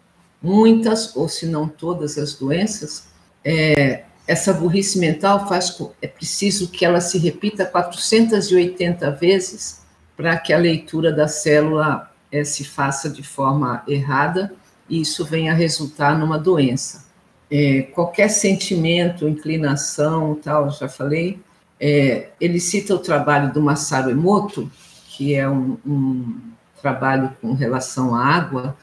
muitas, 0.43 1.17
ou 1.17 1.29
se 1.29 1.47
não 1.47 1.69
todas 1.69 2.19
as 2.19 2.35
doenças, 2.35 3.07
é, 3.45 4.03
essa 4.27 4.53
burrice 4.53 4.99
mental 4.99 5.49
faz 5.49 5.81
é 6.03 6.09
preciso 6.09 6.69
que 6.69 6.85
ela 6.85 7.01
se 7.01 7.17
repita 7.17 7.65
480 7.65 9.13
vezes 9.13 9.83
para 10.17 10.37
que 10.37 10.53
a 10.53 10.59
leitura 10.59 11.13
da 11.13 11.29
célula 11.29 12.10
é, 12.31 12.45
se 12.45 12.65
faça 12.65 13.09
de 13.09 13.23
forma 13.23 13.83
errada 13.87 14.55
e 14.89 15.01
isso 15.01 15.25
venha 15.25 15.53
a 15.53 15.55
resultar 15.55 16.19
numa 16.19 16.39
doença. 16.39 17.09
É, 17.51 17.83
qualquer 17.83 18.29
sentimento, 18.29 19.29
inclinação, 19.29 20.35
tal, 20.37 20.71
já 20.71 20.89
falei. 20.89 21.41
É, 21.79 22.31
ele 22.41 22.61
cita 22.61 22.95
o 22.95 22.99
trabalho 22.99 23.53
do 23.53 23.61
Masaru 23.61 24.11
Emoto, 24.11 24.71
que 25.09 25.35
é 25.35 25.49
um, 25.49 25.77
um 25.87 26.41
trabalho 26.81 27.37
com 27.41 27.53
relação 27.53 28.15
à 28.15 28.25
água, 28.25 28.77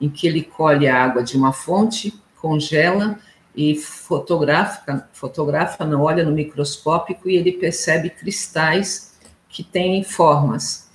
em 0.00 0.08
que 0.08 0.26
ele 0.26 0.42
colhe 0.42 0.88
a 0.88 1.04
água 1.04 1.22
de 1.22 1.36
uma 1.36 1.52
fonte, 1.52 2.14
congela 2.40 3.18
e 3.54 3.76
fotografa, 3.76 5.08
fotografa, 5.12 5.84
não 5.84 6.02
olha 6.02 6.24
no 6.24 6.32
microscópico 6.32 7.28
e 7.28 7.36
ele 7.36 7.52
percebe 7.52 8.10
cristais 8.10 9.18
que 9.48 9.62
têm 9.62 10.02
formas. 10.02 10.88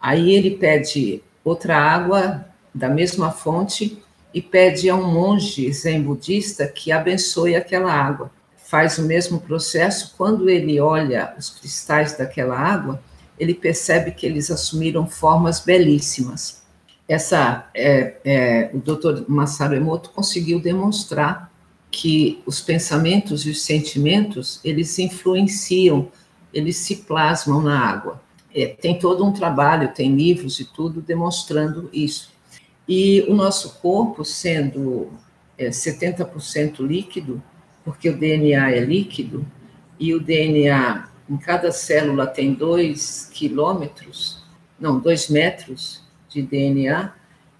Aí 0.00 0.32
ele 0.32 0.52
pede 0.52 1.22
outra 1.44 1.76
água 1.76 2.46
da 2.74 2.88
mesma 2.88 3.30
fonte 3.30 4.02
e 4.32 4.40
pede 4.40 4.88
a 4.88 4.94
um 4.94 5.10
monge 5.12 5.70
zen 5.72 6.02
budista 6.02 6.66
que 6.66 6.90
abençoe 6.90 7.54
aquela 7.54 7.92
água. 7.92 8.30
Faz 8.56 8.98
o 8.98 9.02
mesmo 9.02 9.40
processo, 9.40 10.14
quando 10.16 10.48
ele 10.48 10.80
olha 10.80 11.34
os 11.38 11.50
cristais 11.50 12.16
daquela 12.16 12.58
água, 12.58 13.02
ele 13.38 13.54
percebe 13.54 14.12
que 14.12 14.24
eles 14.24 14.50
assumiram 14.50 15.06
formas 15.06 15.60
belíssimas. 15.60 16.62
Essa, 17.08 17.68
é, 17.74 18.14
é, 18.24 18.70
o 18.72 18.78
Dr. 18.78 19.24
Masaru 19.28 19.74
Emoto 19.74 20.10
conseguiu 20.10 20.60
demonstrar 20.60 21.52
que 21.90 22.42
os 22.46 22.60
pensamentos 22.60 23.44
e 23.44 23.50
os 23.50 23.62
sentimentos, 23.62 24.60
eles 24.64 24.98
influenciam, 24.98 26.08
eles 26.54 26.76
se 26.76 26.96
plasmam 26.96 27.60
na 27.60 27.78
água. 27.78 28.22
É, 28.54 28.66
tem 28.66 28.98
todo 28.98 29.24
um 29.24 29.32
trabalho, 29.32 29.92
tem 29.94 30.14
livros 30.14 30.60
e 30.60 30.64
tudo 30.64 31.00
demonstrando 31.00 31.88
isso. 31.92 32.32
E 32.86 33.22
o 33.28 33.34
nosso 33.34 33.80
corpo, 33.80 34.24
sendo 34.24 35.10
é, 35.56 35.70
70% 35.70 36.80
líquido, 36.86 37.42
porque 37.84 38.08
o 38.08 38.16
DNA 38.16 38.70
é 38.70 38.80
líquido, 38.80 39.46
e 39.98 40.14
o 40.14 40.20
DNA 40.20 41.08
em 41.28 41.36
cada 41.36 41.70
célula 41.70 42.26
tem 42.26 42.52
2 42.52 43.30
quilômetros, 43.32 44.42
não, 44.78 44.98
2 44.98 45.28
metros 45.30 46.02
de 46.28 46.42
DNA, 46.42 47.12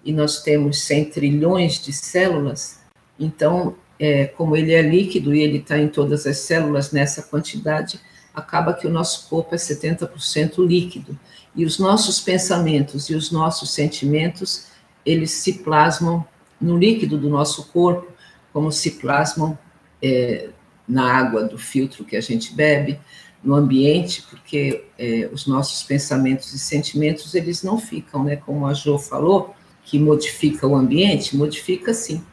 e 0.03 0.11
nós 0.11 0.41
temos 0.43 0.81
100 0.83 1.05
trilhões 1.05 1.81
de 1.81 1.93
células, 1.93 2.81
então 3.17 3.75
é, 3.97 4.25
como 4.25 4.55
ele 4.55 4.73
é 4.73 4.81
líquido 4.81 5.33
e 5.33 5.41
ele 5.41 5.59
está 5.59 5.77
em 5.77 5.87
todas 5.87 6.27
as 6.27 6.37
células 6.37 6.91
nessa 6.91 7.23
quantidade, 7.23 7.99
acaba 8.33 8.73
que 8.73 8.87
o 8.87 8.89
nosso 8.89 9.29
corpo 9.29 9.53
é 9.53 9.57
70% 9.57 10.65
líquido. 10.65 11.17
E 11.55 11.65
os 11.65 11.77
nossos 11.77 12.19
pensamentos 12.19 13.09
e 13.09 13.15
os 13.15 13.31
nossos 13.31 13.71
sentimentos, 13.71 14.67
eles 15.05 15.31
se 15.31 15.59
plasmam 15.59 16.25
no 16.59 16.77
líquido 16.77 17.17
do 17.17 17.29
nosso 17.29 17.67
corpo, 17.71 18.11
como 18.51 18.71
se 18.71 18.91
plasmam 18.91 19.57
é, 20.01 20.49
na 20.87 21.13
água 21.13 21.43
do 21.43 21.57
filtro 21.57 22.03
que 22.03 22.15
a 22.15 22.21
gente 22.21 22.53
bebe, 22.53 22.99
no 23.43 23.55
ambiente, 23.55 24.23
porque 24.29 24.85
é, 24.97 25.29
os 25.31 25.45
nossos 25.45 25.83
pensamentos 25.83 26.53
e 26.53 26.59
sentimentos, 26.59 27.35
eles 27.35 27.61
não 27.61 27.77
ficam, 27.77 28.23
né? 28.23 28.37
Como 28.37 28.65
a 28.65 28.73
Jo 28.73 28.97
falou, 28.97 29.53
que 29.83 29.99
modifica 29.99 30.65
o 30.65 30.75
ambiente, 30.75 31.35
modifica 31.35 31.93
sim 31.93 32.23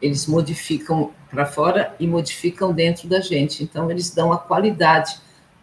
eles 0.00 0.26
modificam 0.26 1.12
para 1.30 1.46
fora 1.46 1.94
e 2.00 2.06
modificam 2.06 2.72
dentro 2.72 3.08
da 3.08 3.20
gente. 3.20 3.62
Então, 3.62 3.90
eles 3.90 4.10
dão 4.10 4.32
a 4.32 4.38
qualidade 4.38 5.20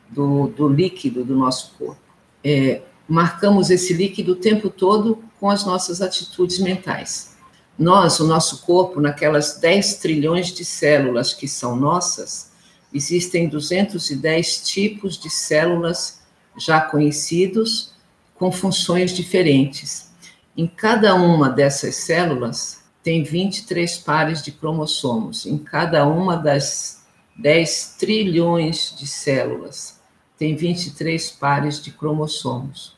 do, 0.09 0.47
do 0.47 0.67
líquido 0.67 1.23
do 1.23 1.35
nosso 1.35 1.73
corpo. 1.77 2.01
É, 2.43 2.81
marcamos 3.07 3.69
esse 3.69 3.93
líquido 3.93 4.33
o 4.33 4.35
tempo 4.35 4.69
todo 4.69 5.23
com 5.39 5.49
as 5.49 5.65
nossas 5.65 6.01
atitudes 6.01 6.59
mentais. 6.59 7.35
Nós, 7.77 8.19
o 8.19 8.25
nosso 8.25 8.65
corpo, 8.65 8.99
naquelas 8.99 9.59
10 9.59 9.97
trilhões 9.97 10.51
de 10.51 10.65
células 10.65 11.33
que 11.33 11.47
são 11.47 11.75
nossas, 11.75 12.51
existem 12.93 13.47
210 13.47 14.67
tipos 14.67 15.17
de 15.17 15.29
células 15.29 16.21
já 16.57 16.81
conhecidos 16.81 17.93
com 18.35 18.51
funções 18.51 19.11
diferentes. 19.11 20.09
Em 20.55 20.65
cada 20.65 21.13
uma 21.13 21.49
dessas 21.49 21.95
células 21.95 22.81
tem 23.03 23.23
23 23.23 23.99
pares 23.99 24.41
de 24.41 24.51
cromossomos 24.51 25.45
em 25.45 25.57
cada 25.57 26.05
uma 26.07 26.35
das 26.35 27.05
10 27.37 27.95
trilhões 27.99 28.95
de 28.97 29.05
células. 29.05 29.96
Tem 30.37 30.55
23 30.55 31.31
pares 31.31 31.81
de 31.81 31.91
cromossomos. 31.91 32.95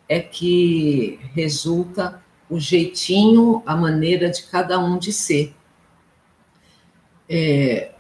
é 0.08 0.20
que 0.20 1.18
resulta 1.34 2.22
o 2.50 2.60
jeitinho, 2.60 3.64
a 3.66 3.76
maneira 3.76 4.30
de 4.30 4.44
cada 4.44 4.78
um 4.78 5.00
de 5.00 5.14
ser. 5.14 5.56
É, 7.28 7.92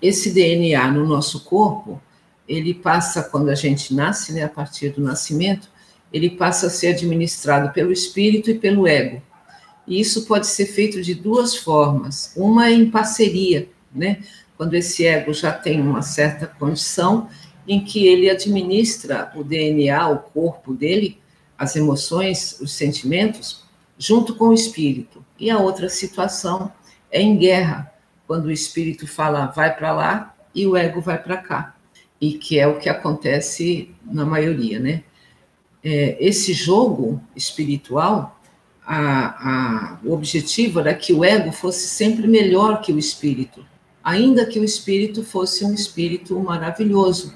esse 0.00 0.30
DNA 0.32 0.90
no 0.92 1.06
nosso 1.06 1.44
corpo, 1.44 2.00
ele 2.48 2.72
passa, 2.72 3.24
quando 3.24 3.48
a 3.48 3.54
gente 3.54 3.92
nasce, 3.92 4.32
né, 4.32 4.44
a 4.44 4.48
partir 4.48 4.90
do 4.90 5.02
nascimento, 5.02 5.68
ele 6.12 6.30
passa 6.30 6.68
a 6.68 6.70
ser 6.70 6.88
administrado 6.88 7.72
pelo 7.72 7.90
espírito 7.90 8.50
e 8.50 8.58
pelo 8.58 8.86
ego. 8.86 9.20
E 9.86 10.00
isso 10.00 10.26
pode 10.26 10.46
ser 10.46 10.66
feito 10.66 11.02
de 11.02 11.14
duas 11.14 11.56
formas. 11.56 12.32
Uma 12.36 12.68
é 12.68 12.72
em 12.72 12.88
parceria, 12.88 13.68
né? 13.92 14.22
Quando 14.56 14.74
esse 14.74 15.04
ego 15.04 15.34
já 15.34 15.52
tem 15.52 15.80
uma 15.80 16.02
certa 16.02 16.46
condição 16.46 17.28
em 17.66 17.82
que 17.82 18.06
ele 18.06 18.28
administra 18.28 19.32
o 19.34 19.42
DNA, 19.42 20.08
o 20.08 20.18
corpo 20.18 20.74
dele, 20.74 21.18
as 21.58 21.76
emoções, 21.76 22.58
os 22.60 22.72
sentimentos, 22.72 23.64
junto 23.98 24.34
com 24.34 24.48
o 24.48 24.54
espírito. 24.54 25.24
E 25.38 25.50
a 25.50 25.58
outra 25.58 25.88
situação 25.88 26.72
é 27.10 27.20
em 27.20 27.36
guerra, 27.36 27.92
quando 28.26 28.46
o 28.46 28.52
espírito 28.52 29.06
fala 29.06 29.46
vai 29.46 29.74
para 29.74 29.92
lá 29.92 30.34
e 30.54 30.66
o 30.66 30.76
ego 30.76 31.00
vai 31.00 31.20
para 31.20 31.36
cá, 31.36 31.74
e 32.20 32.34
que 32.34 32.58
é 32.58 32.66
o 32.66 32.78
que 32.78 32.88
acontece 32.88 33.90
na 34.04 34.24
maioria, 34.24 34.78
né? 34.78 35.02
É, 35.82 36.16
esse 36.18 36.52
jogo 36.54 37.20
espiritual, 37.36 38.40
a, 38.86 39.96
a, 39.96 39.98
o 40.02 40.12
objetivo 40.12 40.80
era 40.80 40.94
que 40.94 41.12
o 41.12 41.24
ego 41.24 41.52
fosse 41.52 41.88
sempre 41.88 42.26
melhor 42.26 42.80
que 42.80 42.92
o 42.92 42.98
espírito, 42.98 43.64
ainda 44.02 44.46
que 44.46 44.58
o 44.58 44.64
espírito 44.64 45.22
fosse 45.22 45.64
um 45.64 45.74
espírito 45.74 46.38
maravilhoso, 46.40 47.34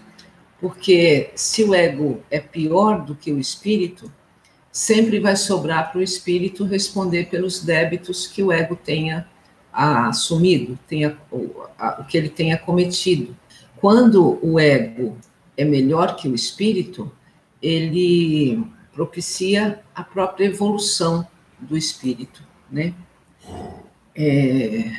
porque 0.61 1.31
se 1.35 1.63
o 1.65 1.75
ego 1.75 2.21
é 2.31 2.41
pior 2.41 3.05
do 3.05 3.15
que 3.15 3.33
o 3.33 3.39
espírito, 3.39 4.11
sempre 4.73 5.19
vai 5.21 5.37
sobrar 5.37 5.91
para 5.91 6.01
o 6.01 6.03
espírito 6.03 6.65
responder 6.65 7.29
pelos 7.29 7.63
débitos 7.63 8.27
que 8.27 8.43
o 8.43 8.53
ego 8.53 8.77
tenha 8.77 9.29
assumido, 9.73 10.79
tenha, 10.89 11.17
o, 11.31 11.49
que 12.09 12.19
ele 12.19 12.29
tenha 12.29 12.59
cometido. 12.59 13.37
Quando 13.77 14.39
o 14.43 14.59
ego 14.59 15.17
é 15.57 15.65
melhor 15.65 16.17
que 16.17 16.29
o 16.29 16.35
espírito, 16.35 17.11
ele 17.63 18.65
propicia 18.93 19.81
a 19.95 20.03
própria 20.03 20.47
evolução 20.47 21.27
do 21.61 21.77
espírito, 21.77 22.43
né? 22.71 22.93
É, 24.15 24.93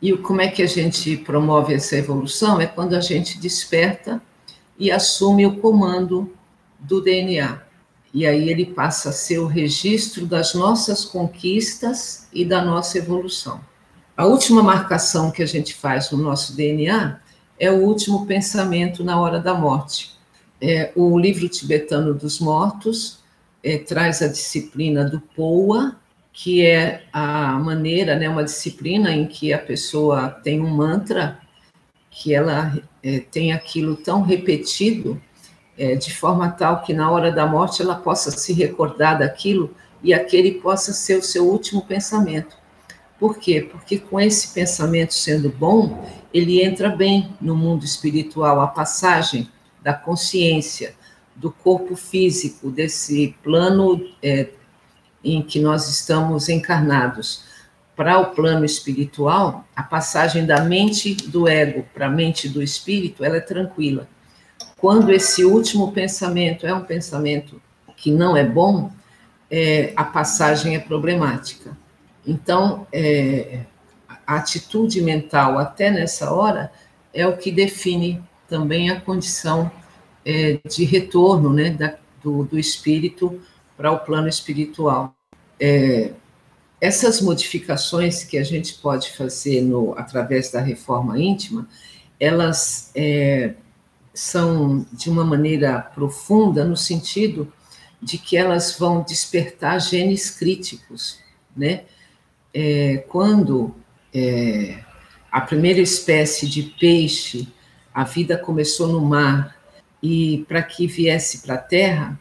e 0.00 0.12
como 0.18 0.42
é 0.42 0.48
que 0.48 0.62
a 0.62 0.66
gente 0.66 1.16
promove 1.16 1.72
essa 1.72 1.96
evolução? 1.96 2.60
É 2.60 2.66
quando 2.66 2.94
a 2.94 3.00
gente 3.00 3.38
desperta 3.38 4.20
e 4.78 4.90
assume 4.90 5.46
o 5.46 5.56
comando 5.56 6.32
do 6.78 7.00
DNA. 7.00 7.62
E 8.12 8.26
aí 8.26 8.48
ele 8.48 8.66
passa 8.66 9.08
a 9.08 9.12
ser 9.12 9.38
o 9.38 9.46
registro 9.46 10.26
das 10.26 10.54
nossas 10.54 11.04
conquistas 11.04 12.28
e 12.32 12.44
da 12.44 12.64
nossa 12.64 12.98
evolução. 12.98 13.60
A 14.16 14.26
última 14.26 14.62
marcação 14.62 15.32
que 15.32 15.42
a 15.42 15.46
gente 15.46 15.74
faz 15.74 16.10
no 16.12 16.18
nosso 16.18 16.56
DNA 16.56 17.18
é 17.58 17.70
o 17.70 17.82
último 17.82 18.26
pensamento 18.26 19.02
na 19.02 19.20
hora 19.20 19.40
da 19.40 19.54
morte. 19.54 20.14
É, 20.60 20.92
o 20.94 21.18
livro 21.18 21.48
tibetano 21.48 22.14
dos 22.14 22.38
mortos 22.38 23.18
é, 23.62 23.78
traz 23.78 24.22
a 24.22 24.28
disciplina 24.28 25.04
do 25.04 25.20
Poa, 25.20 25.96
que 26.32 26.64
é 26.64 27.04
a 27.12 27.52
maneira, 27.58 28.16
né, 28.16 28.28
uma 28.28 28.44
disciplina 28.44 29.10
em 29.12 29.26
que 29.26 29.52
a 29.52 29.58
pessoa 29.58 30.30
tem 30.30 30.60
um 30.60 30.68
mantra 30.68 31.40
que 32.14 32.32
ela 32.32 32.72
é, 33.02 33.18
tem 33.18 33.52
aquilo 33.52 33.96
tão 33.96 34.22
repetido, 34.22 35.20
é, 35.76 35.96
de 35.96 36.14
forma 36.14 36.48
tal 36.48 36.82
que 36.82 36.94
na 36.94 37.10
hora 37.10 37.32
da 37.32 37.44
morte 37.44 37.82
ela 37.82 37.96
possa 37.96 38.30
se 38.30 38.52
recordar 38.52 39.18
daquilo 39.18 39.74
e 40.00 40.14
aquele 40.14 40.52
possa 40.52 40.92
ser 40.92 41.18
o 41.18 41.22
seu 41.22 41.48
último 41.48 41.82
pensamento. 41.82 42.56
Por 43.18 43.36
quê? 43.36 43.68
Porque 43.68 43.98
com 43.98 44.20
esse 44.20 44.54
pensamento 44.54 45.12
sendo 45.12 45.48
bom, 45.48 46.08
ele 46.32 46.62
entra 46.62 46.88
bem 46.88 47.34
no 47.40 47.56
mundo 47.56 47.84
espiritual, 47.84 48.60
a 48.60 48.68
passagem 48.68 49.50
da 49.82 49.92
consciência, 49.92 50.94
do 51.34 51.50
corpo 51.50 51.96
físico, 51.96 52.70
desse 52.70 53.34
plano 53.42 54.08
é, 54.22 54.50
em 55.24 55.42
que 55.42 55.58
nós 55.58 55.88
estamos 55.88 56.48
encarnados 56.48 57.42
para 57.96 58.18
o 58.18 58.26
plano 58.34 58.64
espiritual, 58.64 59.64
a 59.74 59.82
passagem 59.82 60.44
da 60.44 60.62
mente 60.62 61.14
do 61.14 61.48
ego 61.48 61.86
para 61.94 62.06
a 62.06 62.10
mente 62.10 62.48
do 62.48 62.62
espírito, 62.62 63.24
ela 63.24 63.36
é 63.36 63.40
tranquila. 63.40 64.08
Quando 64.76 65.12
esse 65.12 65.44
último 65.44 65.92
pensamento 65.92 66.66
é 66.66 66.74
um 66.74 66.82
pensamento 66.82 67.60
que 67.96 68.10
não 68.10 68.36
é 68.36 68.44
bom, 68.44 68.90
é, 69.50 69.92
a 69.94 70.04
passagem 70.04 70.74
é 70.74 70.78
problemática. 70.78 71.76
Então, 72.26 72.86
é, 72.92 73.60
a 74.26 74.36
atitude 74.36 75.00
mental 75.00 75.58
até 75.58 75.90
nessa 75.90 76.32
hora 76.32 76.72
é 77.12 77.26
o 77.26 77.36
que 77.36 77.52
define 77.52 78.22
também 78.48 78.90
a 78.90 79.00
condição 79.00 79.70
é, 80.24 80.58
de 80.68 80.84
retorno 80.84 81.52
né, 81.52 81.70
da, 81.70 81.96
do, 82.22 82.44
do 82.44 82.58
espírito 82.58 83.40
para 83.76 83.92
o 83.92 83.98
plano 83.98 84.28
espiritual. 84.28 85.14
É, 85.60 86.10
essas 86.84 87.22
modificações 87.22 88.24
que 88.24 88.36
a 88.36 88.44
gente 88.44 88.74
pode 88.74 89.10
fazer 89.12 89.62
no, 89.62 89.94
através 89.96 90.50
da 90.50 90.60
reforma 90.60 91.18
íntima, 91.18 91.66
elas 92.20 92.90
é, 92.94 93.54
são 94.12 94.84
de 94.92 95.08
uma 95.08 95.24
maneira 95.24 95.80
profunda 95.80 96.62
no 96.62 96.76
sentido 96.76 97.50
de 98.02 98.18
que 98.18 98.36
elas 98.36 98.78
vão 98.78 99.02
despertar 99.02 99.80
genes 99.80 100.30
críticos, 100.30 101.18
né? 101.56 101.84
É, 102.52 102.98
quando 103.08 103.74
é, 104.12 104.84
a 105.32 105.40
primeira 105.40 105.80
espécie 105.80 106.46
de 106.46 106.64
peixe, 106.78 107.48
a 107.94 108.04
vida 108.04 108.36
começou 108.36 108.88
no 108.88 109.00
mar 109.00 109.56
e 110.02 110.44
para 110.46 110.62
que 110.62 110.86
viesse 110.86 111.38
para 111.38 111.54
a 111.54 111.58
terra, 111.58 112.20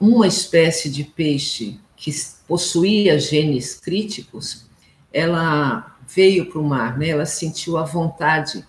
uma 0.00 0.26
espécie 0.26 0.88
de 0.88 1.04
peixe 1.04 1.78
que 2.02 2.12
possuía 2.48 3.16
genes 3.16 3.78
críticos, 3.78 4.66
ela 5.12 5.96
veio 6.08 6.46
para 6.46 6.58
o 6.58 6.64
mar, 6.64 6.98
né? 6.98 7.10
ela 7.10 7.24
sentiu 7.24 7.78
a 7.78 7.84
vontade 7.84 8.66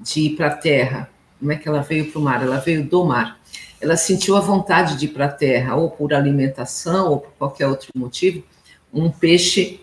de 0.00 0.20
ir 0.22 0.36
para 0.36 0.46
a 0.46 0.56
terra. 0.56 1.10
Como 1.38 1.52
é 1.52 1.56
que 1.56 1.68
ela 1.68 1.82
veio 1.82 2.10
para 2.10 2.18
o 2.18 2.22
mar? 2.22 2.42
Ela 2.42 2.56
veio 2.56 2.82
do 2.82 3.04
mar. 3.04 3.38
Ela 3.78 3.94
sentiu 3.94 4.38
a 4.38 4.40
vontade 4.40 4.96
de 4.96 5.04
ir 5.04 5.08
para 5.08 5.26
a 5.26 5.32
terra, 5.32 5.76
ou 5.76 5.90
por 5.90 6.14
alimentação, 6.14 7.10
ou 7.10 7.20
por 7.20 7.32
qualquer 7.32 7.68
outro 7.68 7.90
motivo. 7.94 8.42
Um 8.90 9.10
peixe 9.10 9.82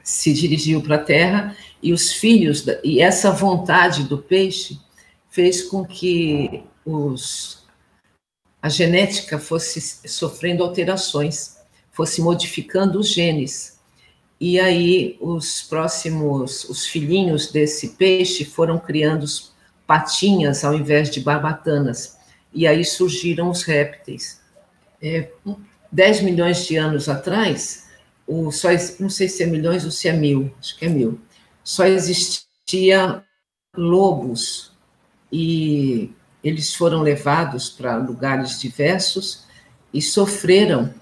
se 0.00 0.32
dirigiu 0.32 0.80
para 0.80 0.94
a 0.94 1.02
terra 1.02 1.56
e 1.82 1.92
os 1.92 2.12
filhos, 2.12 2.64
e 2.84 3.00
essa 3.00 3.32
vontade 3.32 4.04
do 4.04 4.18
peixe 4.18 4.78
fez 5.30 5.62
com 5.62 5.84
que 5.84 6.62
os, 6.86 7.64
a 8.62 8.68
genética 8.68 9.36
fosse 9.36 9.80
sofrendo 10.08 10.62
alterações 10.62 11.53
fosse 11.94 12.20
modificando 12.20 12.98
os 12.98 13.08
genes. 13.08 13.78
E 14.40 14.58
aí 14.60 15.16
os 15.20 15.62
próximos, 15.62 16.64
os 16.64 16.86
filhinhos 16.86 17.50
desse 17.50 17.90
peixe 17.90 18.44
foram 18.44 18.78
criando 18.78 19.24
patinhas 19.86 20.64
ao 20.64 20.74
invés 20.74 21.08
de 21.08 21.20
barbatanas. 21.20 22.18
E 22.52 22.66
aí 22.66 22.84
surgiram 22.84 23.48
os 23.48 23.62
répteis. 23.62 24.40
É, 25.00 25.30
10 25.90 26.22
milhões 26.22 26.66
de 26.66 26.76
anos 26.76 27.08
atrás, 27.08 27.88
o, 28.26 28.50
só, 28.50 28.68
não 28.98 29.08
sei 29.08 29.28
se 29.28 29.42
é 29.42 29.46
milhões 29.46 29.84
ou 29.84 29.90
se 29.90 30.08
é 30.08 30.12
mil, 30.12 30.52
acho 30.58 30.76
que 30.76 30.86
é 30.86 30.88
mil, 30.88 31.20
só 31.62 31.84
existia 31.84 33.22
lobos 33.76 34.72
e 35.30 36.10
eles 36.42 36.74
foram 36.74 37.02
levados 37.02 37.68
para 37.68 37.96
lugares 37.96 38.60
diversos 38.60 39.44
e 39.92 40.02
sofreram 40.02 40.92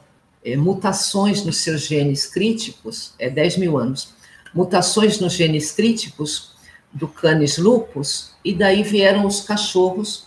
é, 0.44 0.56
mutações 0.56 1.44
nos 1.44 1.58
seus 1.58 1.86
genes 1.86 2.26
críticos, 2.26 3.14
é 3.18 3.30
10 3.30 3.58
mil 3.58 3.78
anos, 3.78 4.14
mutações 4.52 5.20
nos 5.20 5.32
genes 5.32 5.72
críticos 5.72 6.52
do 6.92 7.08
canis 7.08 7.58
lupus, 7.58 8.32
e 8.44 8.52
daí 8.52 8.82
vieram 8.82 9.26
os 9.26 9.40
cachorros 9.40 10.26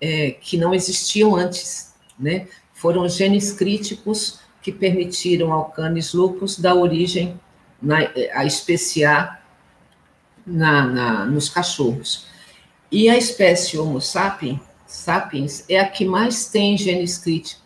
é, 0.00 0.32
que 0.32 0.56
não 0.56 0.74
existiam 0.74 1.34
antes, 1.34 1.92
né? 2.18 2.46
Foram 2.74 3.08
genes 3.08 3.52
críticos 3.52 4.38
que 4.62 4.70
permitiram 4.70 5.52
ao 5.52 5.66
canis 5.66 6.12
lupus 6.12 6.58
dar 6.58 6.74
origem 6.74 7.38
na, 7.80 7.98
a 8.32 8.44
especiar 8.44 9.44
na, 10.46 10.86
na, 10.86 11.26
nos 11.26 11.48
cachorros. 11.48 12.26
E 12.90 13.08
a 13.08 13.16
espécie 13.16 13.78
Homo 13.78 14.00
sapiens, 14.00 14.60
sapiens 14.86 15.64
é 15.68 15.78
a 15.78 15.88
que 15.88 16.04
mais 16.04 16.46
tem 16.46 16.76
genes 16.76 17.18
críticos 17.18 17.59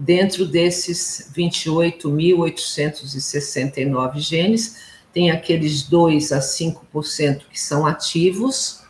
Dentro 0.00 0.46
desses 0.46 1.28
28.869 1.36 4.20
genes, 4.20 4.76
tem 5.12 5.32
aqueles 5.32 5.82
2 5.82 6.30
a 6.30 6.38
5% 6.38 7.40
que 7.50 7.58
são 7.58 7.84
ativos 7.84 8.84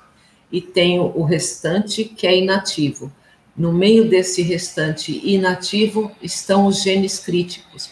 e 0.52 0.60
tem 0.60 1.00
o 1.00 1.22
restante 1.22 2.04
que 2.04 2.26
é 2.26 2.36
inativo. 2.36 3.10
No 3.56 3.72
meio 3.72 4.06
desse 4.06 4.42
restante 4.42 5.18
inativo 5.26 6.12
estão 6.22 6.66
os 6.66 6.82
genes 6.82 7.18
críticos. 7.18 7.90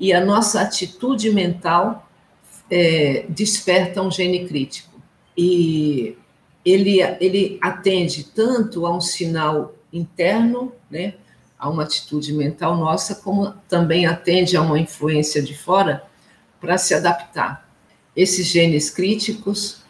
E 0.00 0.12
a 0.12 0.24
nossa 0.24 0.60
atitude 0.60 1.30
mental 1.30 2.10
é, 2.68 3.26
desperta 3.28 4.02
um 4.02 4.10
gene 4.10 4.44
crítico. 4.44 5.00
E 5.38 6.18
ele, 6.64 6.98
ele 7.20 7.60
atende 7.62 8.24
tanto 8.24 8.86
a 8.86 8.96
um 8.96 9.00
sinal 9.00 9.76
interno, 9.92 10.72
né, 10.90 11.14
a 11.58 11.68
uma 11.68 11.84
atitude 11.84 12.32
mental 12.32 12.76
nossa, 12.76 13.14
como 13.16 13.54
também 13.68 14.06
atende 14.06 14.56
a 14.56 14.62
uma 14.62 14.78
influência 14.78 15.42
de 15.42 15.56
fora 15.56 16.02
para 16.60 16.76
se 16.78 16.94
adaptar. 16.94 17.68
Esses 18.14 18.46
genes 18.46 18.90
críticos, 18.90 19.82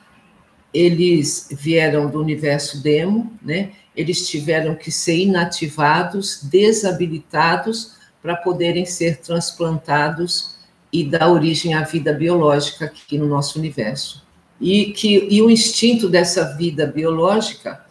eles 0.72 1.48
vieram 1.50 2.08
do 2.08 2.20
universo 2.20 2.82
demo, 2.82 3.32
né? 3.42 3.72
Eles 3.96 4.28
tiveram 4.28 4.74
que 4.74 4.90
ser 4.90 5.16
inativados, 5.16 6.42
desabilitados 6.42 7.96
para 8.20 8.36
poderem 8.36 8.84
ser 8.84 9.18
transplantados 9.18 10.56
e 10.92 11.04
dá 11.04 11.28
origem 11.30 11.74
à 11.74 11.82
vida 11.82 12.12
biológica 12.12 12.86
aqui 12.86 13.16
no 13.16 13.26
nosso 13.26 13.58
universo. 13.58 14.24
E, 14.60 14.92
que, 14.92 15.28
e 15.30 15.40
o 15.42 15.50
instinto 15.50 16.08
dessa 16.08 16.56
vida 16.56 16.86
biológica 16.86 17.85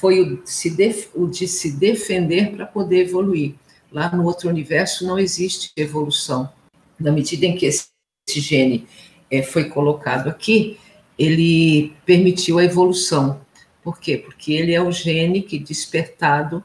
foi 0.00 0.20
o, 0.20 0.40
se 0.46 0.70
def, 0.70 1.08
o 1.14 1.26
de 1.26 1.46
se 1.46 1.72
defender 1.72 2.52
para 2.52 2.64
poder 2.64 3.00
evoluir. 3.06 3.54
Lá 3.92 4.10
no 4.14 4.24
outro 4.24 4.48
universo 4.48 5.06
não 5.06 5.18
existe 5.18 5.70
evolução. 5.76 6.50
Na 6.98 7.12
medida 7.12 7.44
em 7.44 7.54
que 7.54 7.66
esse, 7.66 7.88
esse 8.26 8.40
gene 8.40 8.86
é, 9.30 9.42
foi 9.42 9.64
colocado 9.64 10.28
aqui, 10.28 10.78
ele 11.18 11.92
permitiu 12.06 12.58
a 12.58 12.64
evolução. 12.64 13.42
Por 13.82 14.00
quê? 14.00 14.16
Porque 14.16 14.54
ele 14.54 14.72
é 14.72 14.80
o 14.80 14.90
gene 14.90 15.42
que, 15.42 15.58
despertado, 15.58 16.64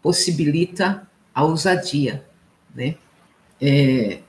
possibilita 0.00 1.08
a 1.34 1.44
ousadia, 1.44 2.24
né? 2.72 2.94
É, 3.60 4.20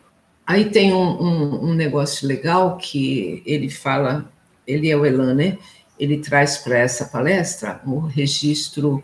aí 0.46 0.66
tem 0.66 0.94
um, 0.94 1.22
um, 1.22 1.70
um, 1.70 1.74
negócio 1.76 2.28
legal 2.28 2.78
que 2.78 3.44
ele 3.46 3.70
fala, 3.70 4.32
ele 4.66 4.90
é 4.90 4.98
o 4.98 5.06
Elan, 5.06 5.36
né? 5.36 5.58
Ele 6.00 6.20
traz 6.20 6.58
para 6.58 6.78
essa 6.78 7.06
palestra 7.06 7.82
o 7.86 8.00
registro 8.00 9.04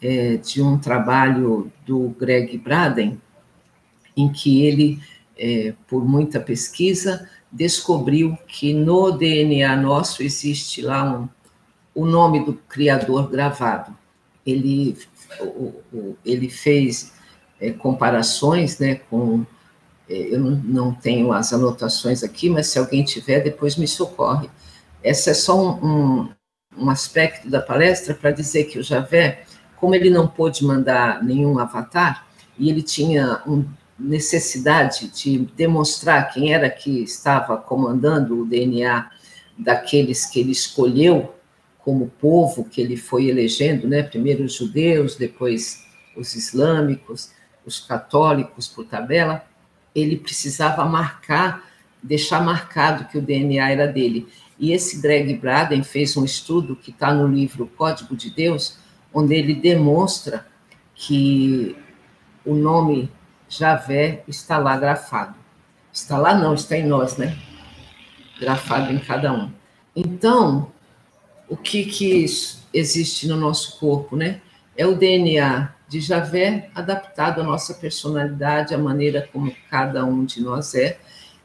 é, 0.00 0.36
de 0.36 0.62
um 0.62 0.78
trabalho 0.78 1.72
do 1.86 2.14
Greg 2.18 2.56
Braden, 2.58 3.20
em 4.16 4.30
que 4.30 4.64
ele, 4.64 5.00
é, 5.36 5.74
por 5.88 6.04
muita 6.04 6.40
pesquisa, 6.40 7.28
descobriu 7.50 8.36
que 8.46 8.72
no 8.74 9.10
DNA 9.10 9.76
nosso 9.76 10.22
existe 10.22 10.82
lá 10.82 11.04
um, 11.04 11.28
o 11.94 12.04
nome 12.04 12.44
do 12.44 12.54
criador 12.54 13.28
gravado. 13.28 13.96
Ele, 14.46 14.96
o, 15.40 15.74
o, 15.92 16.16
ele 16.24 16.48
fez 16.48 17.12
é, 17.60 17.70
comparações 17.70 18.78
né, 18.78 18.96
com. 19.10 19.44
É, 20.08 20.34
eu 20.34 20.40
não 20.40 20.94
tenho 20.94 21.32
as 21.32 21.52
anotações 21.52 22.22
aqui, 22.22 22.48
mas 22.48 22.68
se 22.68 22.78
alguém 22.78 23.04
tiver, 23.04 23.40
depois 23.40 23.76
me 23.76 23.86
socorre. 23.86 24.48
Esse 25.08 25.30
é 25.30 25.34
só 25.34 25.58
um, 25.58 25.86
um, 25.86 26.28
um 26.76 26.90
aspecto 26.90 27.48
da 27.48 27.62
palestra 27.62 28.14
para 28.14 28.30
dizer 28.30 28.64
que 28.64 28.78
o 28.78 28.82
Javé, 28.82 29.44
como 29.76 29.94
ele 29.94 30.10
não 30.10 30.28
pôde 30.28 30.64
mandar 30.64 31.22
nenhum 31.24 31.58
avatar, 31.58 32.26
e 32.58 32.68
ele 32.68 32.82
tinha 32.82 33.42
um, 33.46 33.64
necessidade 33.98 35.08
de 35.08 35.38
demonstrar 35.56 36.30
quem 36.30 36.52
era 36.52 36.68
que 36.68 37.02
estava 37.02 37.56
comandando 37.56 38.40
o 38.40 38.46
DNA 38.46 39.10
daqueles 39.58 40.26
que 40.26 40.40
ele 40.40 40.52
escolheu 40.52 41.34
como 41.78 42.12
povo 42.20 42.64
que 42.64 42.80
ele 42.80 42.96
foi 42.96 43.28
elegendo, 43.28 43.88
né? 43.88 44.02
Primeiro 44.02 44.44
os 44.44 44.54
judeus, 44.54 45.16
depois 45.16 45.84
os 46.14 46.34
islâmicos, 46.34 47.30
os 47.64 47.80
católicos 47.80 48.68
por 48.68 48.84
tabela. 48.84 49.42
Ele 49.94 50.18
precisava 50.18 50.84
marcar, 50.84 51.64
deixar 52.02 52.44
marcado 52.44 53.06
que 53.06 53.16
o 53.16 53.22
DNA 53.22 53.70
era 53.70 53.86
dele. 53.86 54.28
E 54.58 54.72
esse 54.72 55.00
Greg 55.00 55.34
Braden 55.34 55.82
fez 55.82 56.16
um 56.16 56.24
estudo 56.24 56.74
que 56.74 56.90
está 56.90 57.14
no 57.14 57.26
livro 57.26 57.70
Código 57.76 58.16
de 58.16 58.30
Deus, 58.30 58.78
onde 59.14 59.34
ele 59.34 59.54
demonstra 59.54 60.46
que 60.94 61.76
o 62.44 62.54
nome 62.54 63.10
Javé 63.48 64.24
está 64.26 64.58
lá 64.58 64.76
grafado. 64.76 65.36
Está 65.92 66.18
lá 66.18 66.34
não, 66.34 66.54
está 66.54 66.76
em 66.76 66.86
nós, 66.86 67.16
né? 67.16 67.36
Grafado 68.40 68.92
em 68.92 68.98
cada 68.98 69.32
um. 69.32 69.50
Então, 69.94 70.70
o 71.48 71.56
que, 71.56 71.84
que 71.84 72.26
existe 72.72 73.26
no 73.26 73.36
nosso 73.36 73.78
corpo, 73.78 74.16
né? 74.16 74.40
É 74.76 74.86
o 74.86 74.96
DNA 74.96 75.74
de 75.88 76.00
Javé 76.00 76.70
adaptado 76.74 77.40
à 77.40 77.44
nossa 77.44 77.74
personalidade, 77.74 78.74
à 78.74 78.78
maneira 78.78 79.28
como 79.32 79.54
cada 79.70 80.04
um 80.04 80.24
de 80.24 80.42
nós 80.42 80.74
é. 80.74 80.98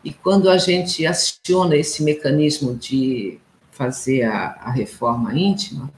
E 0.04 0.12
quando 0.12 0.50
a 0.50 0.58
gente 0.58 1.06
aciona 1.06 1.76
esse 1.76 2.04
mecanismo 2.04 2.76
de 2.76 3.40
fazer 3.72 4.24
a, 4.24 4.58
a 4.60 4.72
reforma 4.72 5.34
íntima, 5.38 5.92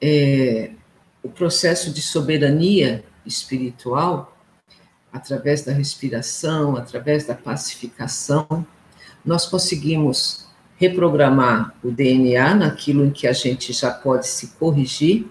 é, 0.00 0.70
o 1.22 1.28
processo 1.28 1.92
de 1.92 2.00
soberania 2.00 3.04
espiritual 3.26 4.36
através 5.12 5.62
da 5.62 5.72
respiração, 5.72 6.76
através 6.76 7.26
da 7.26 7.34
pacificação, 7.34 8.66
nós 9.24 9.46
conseguimos 9.46 10.46
reprogramar 10.76 11.74
o 11.82 11.90
DNA 11.90 12.54
naquilo 12.54 13.04
em 13.04 13.10
que 13.10 13.26
a 13.26 13.32
gente 13.32 13.72
já 13.72 13.90
pode 13.90 14.26
se 14.26 14.48
corrigir 14.58 15.26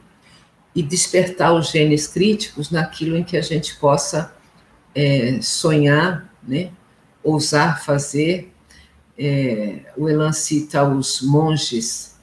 e 0.73 0.81
despertar 0.81 1.53
os 1.53 1.71
genes 1.71 2.07
críticos 2.07 2.71
naquilo 2.71 3.17
em 3.17 3.23
que 3.23 3.35
a 3.35 3.41
gente 3.41 3.75
possa 3.77 4.33
é, 4.95 5.39
sonhar, 5.41 6.31
né, 6.41 6.71
ousar 7.23 7.83
fazer. 7.83 8.51
É, 9.17 9.91
o 9.97 10.09
Elan 10.09 10.31
cita 10.31 10.83
os 10.83 11.21
monges 11.21 12.17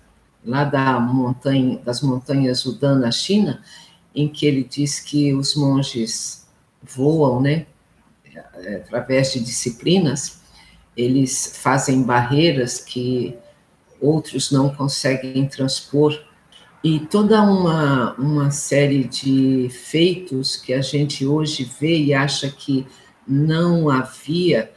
lá 0.44 0.64
da 0.64 0.99
montanha, 0.99 1.78
das 1.84 2.01
montanhas 2.01 2.64
Udan 2.64 2.99
na 2.99 3.11
China, 3.11 3.62
em 4.14 4.28
que 4.28 4.46
ele 4.46 4.64
diz 4.64 4.99
que 4.99 5.32
os 5.34 5.55
monges 5.55 6.46
voam, 6.82 7.40
né, 7.40 7.66
é, 8.55 8.76
através 8.76 9.32
de 9.32 9.40
disciplinas, 9.40 10.40
eles 10.96 11.59
fazem 11.62 12.03
barreiras 12.03 12.80
que 12.80 13.36
outros 14.01 14.51
não 14.51 14.74
conseguem 14.74 15.46
transpor 15.46 16.18
e 16.82 17.01
toda 17.01 17.42
uma, 17.42 18.14
uma 18.14 18.51
série 18.51 19.05
de 19.05 19.68
feitos 19.70 20.57
que 20.57 20.72
a 20.72 20.80
gente 20.80 21.26
hoje 21.26 21.68
vê 21.80 21.99
e 21.99 22.14
acha 22.14 22.49
que 22.51 22.86
não 23.26 23.90
havia, 23.90 24.70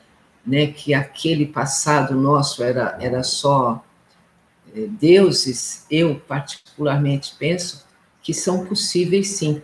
né, 0.46 0.68
que 0.68 0.94
aquele 0.94 1.46
passado 1.46 2.16
nosso 2.16 2.64
era, 2.64 2.98
era 3.00 3.24
só 3.24 3.84
é, 4.74 4.88
deuses, 4.88 5.86
eu 5.90 6.16
particularmente 6.28 7.36
penso 7.38 7.86
que 8.22 8.34
são 8.34 8.66
possíveis 8.66 9.28
sim 9.30 9.62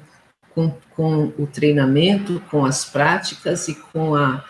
com, 0.53 0.73
com 0.95 1.33
o 1.37 1.47
treinamento, 1.47 2.41
com 2.49 2.65
as 2.65 2.85
práticas 2.85 3.67
e 3.67 3.75
com 3.75 4.15
a, 4.15 4.43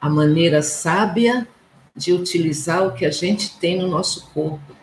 a 0.00 0.08
maneira 0.08 0.62
sábia 0.62 1.46
de 1.94 2.12
utilizar 2.12 2.86
o 2.86 2.92
que 2.92 3.04
a 3.04 3.10
gente 3.10 3.58
tem 3.58 3.78
no 3.78 3.88
nosso 3.88 4.30
corpo. 4.30 4.74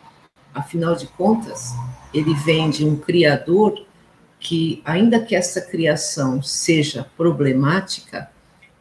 Afinal 0.54 0.96
de 0.96 1.08
contas, 1.08 1.74
ele 2.14 2.34
vem 2.34 2.70
de 2.70 2.86
um 2.86 2.96
Criador 2.96 3.86
que, 4.40 4.82
ainda 4.86 5.20
que 5.20 5.36
essa 5.36 5.62
criação 5.62 6.42
seja 6.42 7.08
problemática, 7.18 8.30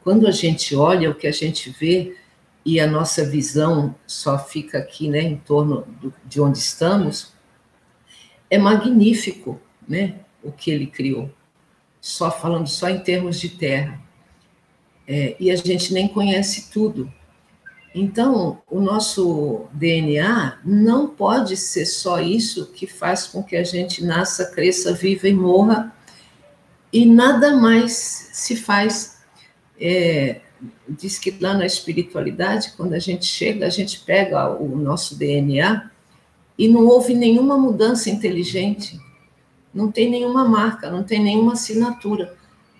quando 0.07 0.28
a 0.28 0.30
gente 0.30 0.76
olha 0.76 1.11
o 1.11 1.16
que 1.16 1.26
a 1.26 1.32
gente 1.32 1.68
vê 1.68 2.14
e 2.64 2.78
a 2.78 2.86
nossa 2.86 3.24
visão 3.24 3.92
só 4.07 4.38
fica 4.38 4.78
aqui, 4.78 5.09
né, 5.09 5.20
em 5.20 5.36
torno 5.36 5.84
do, 6.00 6.14
de 6.24 6.40
onde 6.40 6.59
estamos, 6.59 7.32
é 8.48 8.57
magnífico, 8.57 9.61
né, 9.88 10.20
o 10.44 10.52
que 10.52 10.70
ele 10.70 10.86
criou 10.86 11.28
só 12.00 12.30
falando 12.30 12.68
só 12.68 12.88
em 12.88 13.00
termos 13.00 13.40
de 13.40 13.48
terra. 13.48 14.00
É, 15.09 15.34
e 15.40 15.50
a 15.50 15.57
gente 15.57 15.92
nem 15.92 16.07
conhece 16.07 16.70
tudo. 16.70 17.12
Então, 17.92 18.62
o 18.70 18.78
nosso 18.78 19.66
DNA 19.72 20.61
não 20.64 21.09
pode 21.09 21.57
ser 21.57 21.84
só 21.84 22.20
isso 22.20 22.66
que 22.66 22.86
faz 22.86 23.26
com 23.26 23.42
que 23.42 23.57
a 23.57 23.64
gente 23.64 24.04
nasça, 24.04 24.52
cresça, 24.52 24.92
viva 24.92 25.28
e 25.28 25.34
morra, 25.34 25.92
e 26.92 27.04
nada 27.04 27.57
mais 27.57 28.30
se 28.32 28.54
faz. 28.54 29.16
É, 29.81 30.41
diz 30.89 31.18
que 31.18 31.37
lá 31.41 31.55
na 31.55 31.66
espiritualidade, 31.66 32.72
quando 32.77 32.95
a 32.95 32.99
gente 32.99 33.27
chega, 33.27 33.66
a 33.66 33.70
gente 33.70 34.01
pega 34.01 34.51
o 34.51 34.77
nosso 34.77 35.16
DNA 35.16 35.91
e 36.59 36.68
não 36.68 36.87
houve 36.87 37.14
nenhuma 37.14 37.59
mudança 37.59 38.09
inteligente 38.09 38.99
não 39.77 39.93
tem 39.93 40.09
nenhuma 40.09 40.43
marca, 40.49 40.91
não 40.91 41.05
tem 41.05 41.22
nenhuma 41.22 41.53
assinatura. 41.53 42.35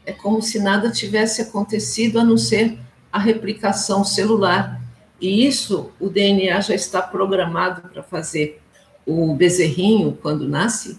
É 0.07 0.13
como 0.13 0.41
se 0.41 0.59
nada 0.59 0.91
tivesse 0.91 1.43
acontecido 1.43 2.19
a 2.19 2.25
não 2.25 2.39
ser 2.39 2.79
a 3.13 3.19
replicação 3.19 4.03
celular. 4.03 4.81
E 5.21 5.47
isso 5.47 5.93
o 6.01 6.09
DNA 6.09 6.59
já 6.63 6.75
está 6.75 7.03
programado 7.03 7.91
para 7.91 8.03
fazer. 8.03 8.63
O 9.05 9.35
bezerrinho, 9.35 10.19
quando 10.23 10.49
nasce, 10.49 10.99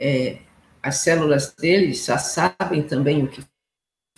é, 0.00 0.38
as 0.82 0.96
células 0.96 1.54
dele 1.54 1.92
já 1.92 2.16
sabem 2.16 2.82
também 2.82 3.22
o 3.22 3.28
que 3.28 3.44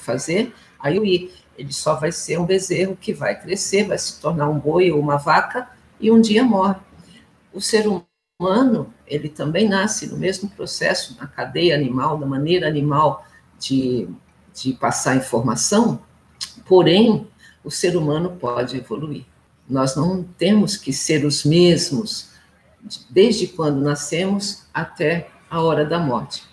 fazer, 0.01 0.55
aí 0.79 1.31
ele 1.57 1.72
só 1.72 1.97
vai 1.97 2.12
ser 2.12 2.39
um 2.39 2.47
bezerro 2.47 2.97
que 2.97 3.12
vai 3.12 3.39
crescer, 3.39 3.85
vai 3.85 3.99
se 3.99 4.20
tornar 4.20 4.49
um 4.49 4.59
boi 4.59 4.91
ou 4.91 5.01
uma 5.01 5.16
vaca 5.16 5.68
e 6.01 6.11
um 6.11 6.20
dia 6.20 6.45
morre. 6.45 6.76
O 7.53 7.61
ser 7.61 7.85
humano, 8.41 8.95
ele 9.07 9.29
também 9.29 9.68
nasce 9.68 10.07
no 10.07 10.16
mesmo 10.16 10.49
processo, 10.51 11.16
na 11.18 11.26
cadeia 11.26 11.74
animal, 11.74 12.16
da 12.16 12.26
maneira 12.26 12.68
animal 12.68 13.26
de, 13.59 14.09
de 14.55 14.72
passar 14.74 15.16
informação, 15.16 16.01
porém, 16.64 17.26
o 17.64 17.70
ser 17.70 17.97
humano 17.97 18.37
pode 18.39 18.76
evoluir. 18.76 19.24
Nós 19.68 19.97
não 19.97 20.22
temos 20.22 20.76
que 20.76 20.93
ser 20.93 21.24
os 21.24 21.45
mesmos 21.45 22.31
desde 23.11 23.49
quando 23.49 23.81
nascemos 23.81 24.64
até 24.72 25.29
a 25.51 25.61
hora 25.61 25.85
da 25.85 25.99
morte. 25.99 26.45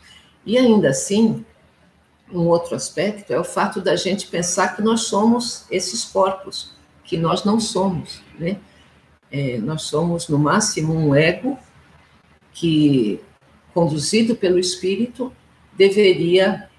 E 0.45 0.57
ainda 0.57 0.89
assim, 0.89 1.45
um 2.31 2.47
outro 2.47 2.75
aspecto 2.75 3.31
é 3.31 3.39
o 3.39 3.43
fato 3.43 3.79
da 3.81 3.95
gente 3.95 4.27
pensar 4.27 4.75
que 4.75 4.81
nós 4.81 5.01
somos 5.01 5.65
esses 5.69 6.03
corpos, 6.03 6.71
que 7.03 7.17
nós 7.17 7.43
não 7.43 7.59
somos, 7.59 8.21
né? 8.39 8.57
É, 9.31 9.57
nós 9.57 9.83
somos, 9.83 10.27
no 10.27 10.37
máximo, 10.37 10.93
um 10.93 11.13
ego 11.13 11.57
que, 12.51 13.19
conduzido 13.73 14.35
pelo 14.35 14.57
espírito, 14.57 15.31
deveria 15.73 16.69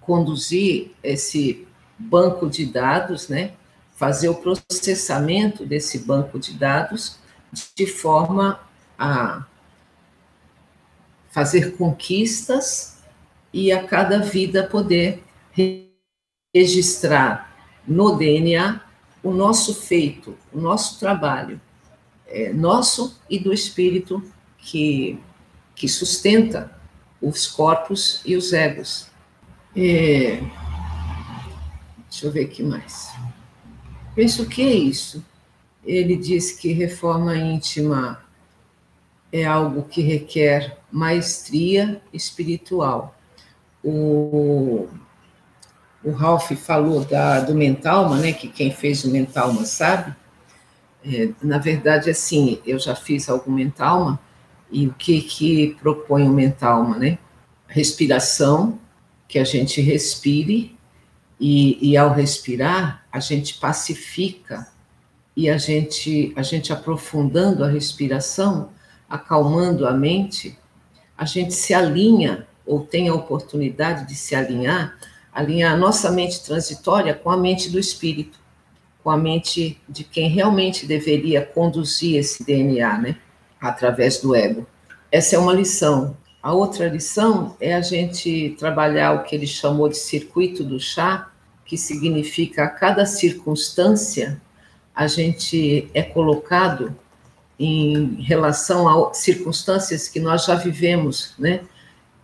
conduzir 0.00 0.92
esse 1.02 1.66
banco 1.98 2.48
de 2.48 2.64
dados, 2.66 3.28
né? 3.28 3.52
Fazer 3.94 4.28
o 4.28 4.34
processamento 4.36 5.66
desse 5.66 5.98
banco 5.98 6.38
de 6.38 6.54
dados 6.54 7.18
de 7.74 7.86
forma 7.86 8.60
a 8.98 9.44
fazer 11.30 11.76
conquistas 11.76 12.99
e 13.52 13.72
a 13.72 13.82
cada 13.84 14.18
vida 14.18 14.64
poder 14.64 15.22
registrar 16.54 17.54
no 17.86 18.16
DNA 18.16 18.80
o 19.22 19.32
nosso 19.32 19.74
feito, 19.74 20.36
o 20.52 20.60
nosso 20.60 20.98
trabalho, 20.98 21.60
é, 22.26 22.52
nosso 22.52 23.20
e 23.28 23.38
do 23.38 23.52
espírito 23.52 24.22
que, 24.56 25.18
que 25.74 25.88
sustenta 25.88 26.74
os 27.20 27.46
corpos 27.46 28.22
e 28.24 28.36
os 28.36 28.52
egos. 28.52 29.08
É, 29.76 30.40
deixa 32.08 32.26
eu 32.26 32.30
ver 32.30 32.46
aqui 32.46 32.62
mais. 32.62 33.10
Penso 34.14 34.46
que 34.46 34.62
é 34.62 34.72
isso. 34.72 35.24
Ele 35.84 36.16
diz 36.16 36.52
que 36.52 36.72
reforma 36.72 37.36
íntima 37.36 38.22
é 39.32 39.44
algo 39.44 39.84
que 39.84 40.02
requer 40.02 40.78
maestria 40.90 42.02
espiritual. 42.12 43.16
O, 43.82 44.88
o 46.04 46.10
Ralph 46.12 46.52
falou 46.52 47.04
da, 47.04 47.40
do 47.40 47.54
Mentalma, 47.54 48.18
né, 48.18 48.32
que 48.32 48.48
quem 48.48 48.70
fez 48.70 49.04
o 49.04 49.10
Mentalma 49.10 49.64
sabe. 49.64 50.14
É, 51.04 51.30
na 51.42 51.58
verdade, 51.58 52.10
assim, 52.10 52.60
eu 52.66 52.78
já 52.78 52.94
fiz 52.94 53.28
algum 53.28 53.52
Mentalma, 53.52 54.20
e 54.70 54.86
o 54.86 54.94
que, 54.94 55.20
que 55.22 55.76
propõe 55.80 56.24
o 56.24 56.32
Mentalma, 56.32 56.96
né? 56.96 57.18
Respiração, 57.66 58.78
que 59.26 59.38
a 59.38 59.44
gente 59.44 59.80
respire, 59.80 60.76
e, 61.38 61.90
e 61.90 61.96
ao 61.96 62.12
respirar, 62.12 63.04
a 63.10 63.18
gente 63.18 63.54
pacifica, 63.54 64.68
e 65.36 65.48
a 65.48 65.56
gente, 65.56 66.32
a 66.36 66.42
gente 66.42 66.72
aprofundando 66.72 67.64
a 67.64 67.68
respiração, 67.68 68.70
acalmando 69.08 69.86
a 69.86 69.92
mente, 69.92 70.58
a 71.16 71.24
gente 71.24 71.54
se 71.54 71.72
alinha, 71.72 72.46
ou 72.70 72.80
tem 72.80 73.08
a 73.08 73.14
oportunidade 73.14 74.06
de 74.06 74.14
se 74.14 74.32
alinhar, 74.32 74.96
alinhar 75.32 75.74
a 75.74 75.76
nossa 75.76 76.08
mente 76.10 76.44
transitória 76.44 77.12
com 77.12 77.28
a 77.28 77.36
mente 77.36 77.68
do 77.68 77.80
espírito, 77.80 78.38
com 79.02 79.10
a 79.10 79.16
mente 79.16 79.80
de 79.88 80.04
quem 80.04 80.28
realmente 80.28 80.86
deveria 80.86 81.44
conduzir 81.44 82.16
esse 82.16 82.44
DNA, 82.44 82.98
né? 82.98 83.16
Através 83.60 84.18
do 84.18 84.36
ego. 84.36 84.66
Essa 85.10 85.34
é 85.34 85.38
uma 85.38 85.52
lição. 85.52 86.16
A 86.40 86.52
outra 86.52 86.88
lição 86.88 87.56
é 87.60 87.74
a 87.74 87.80
gente 87.80 88.54
trabalhar 88.56 89.12
o 89.14 89.24
que 89.24 89.34
ele 89.34 89.48
chamou 89.48 89.88
de 89.88 89.96
circuito 89.96 90.62
do 90.62 90.78
chá, 90.78 91.28
que 91.64 91.76
significa 91.76 92.64
a 92.64 92.68
cada 92.68 93.04
circunstância 93.04 94.40
a 94.94 95.06
gente 95.06 95.90
é 95.94 96.02
colocado 96.02 96.94
em 97.58 98.20
relação 98.22 98.88
a 98.88 99.14
circunstâncias 99.14 100.08
que 100.08 100.20
nós 100.20 100.44
já 100.44 100.54
vivemos, 100.54 101.32
né? 101.38 101.62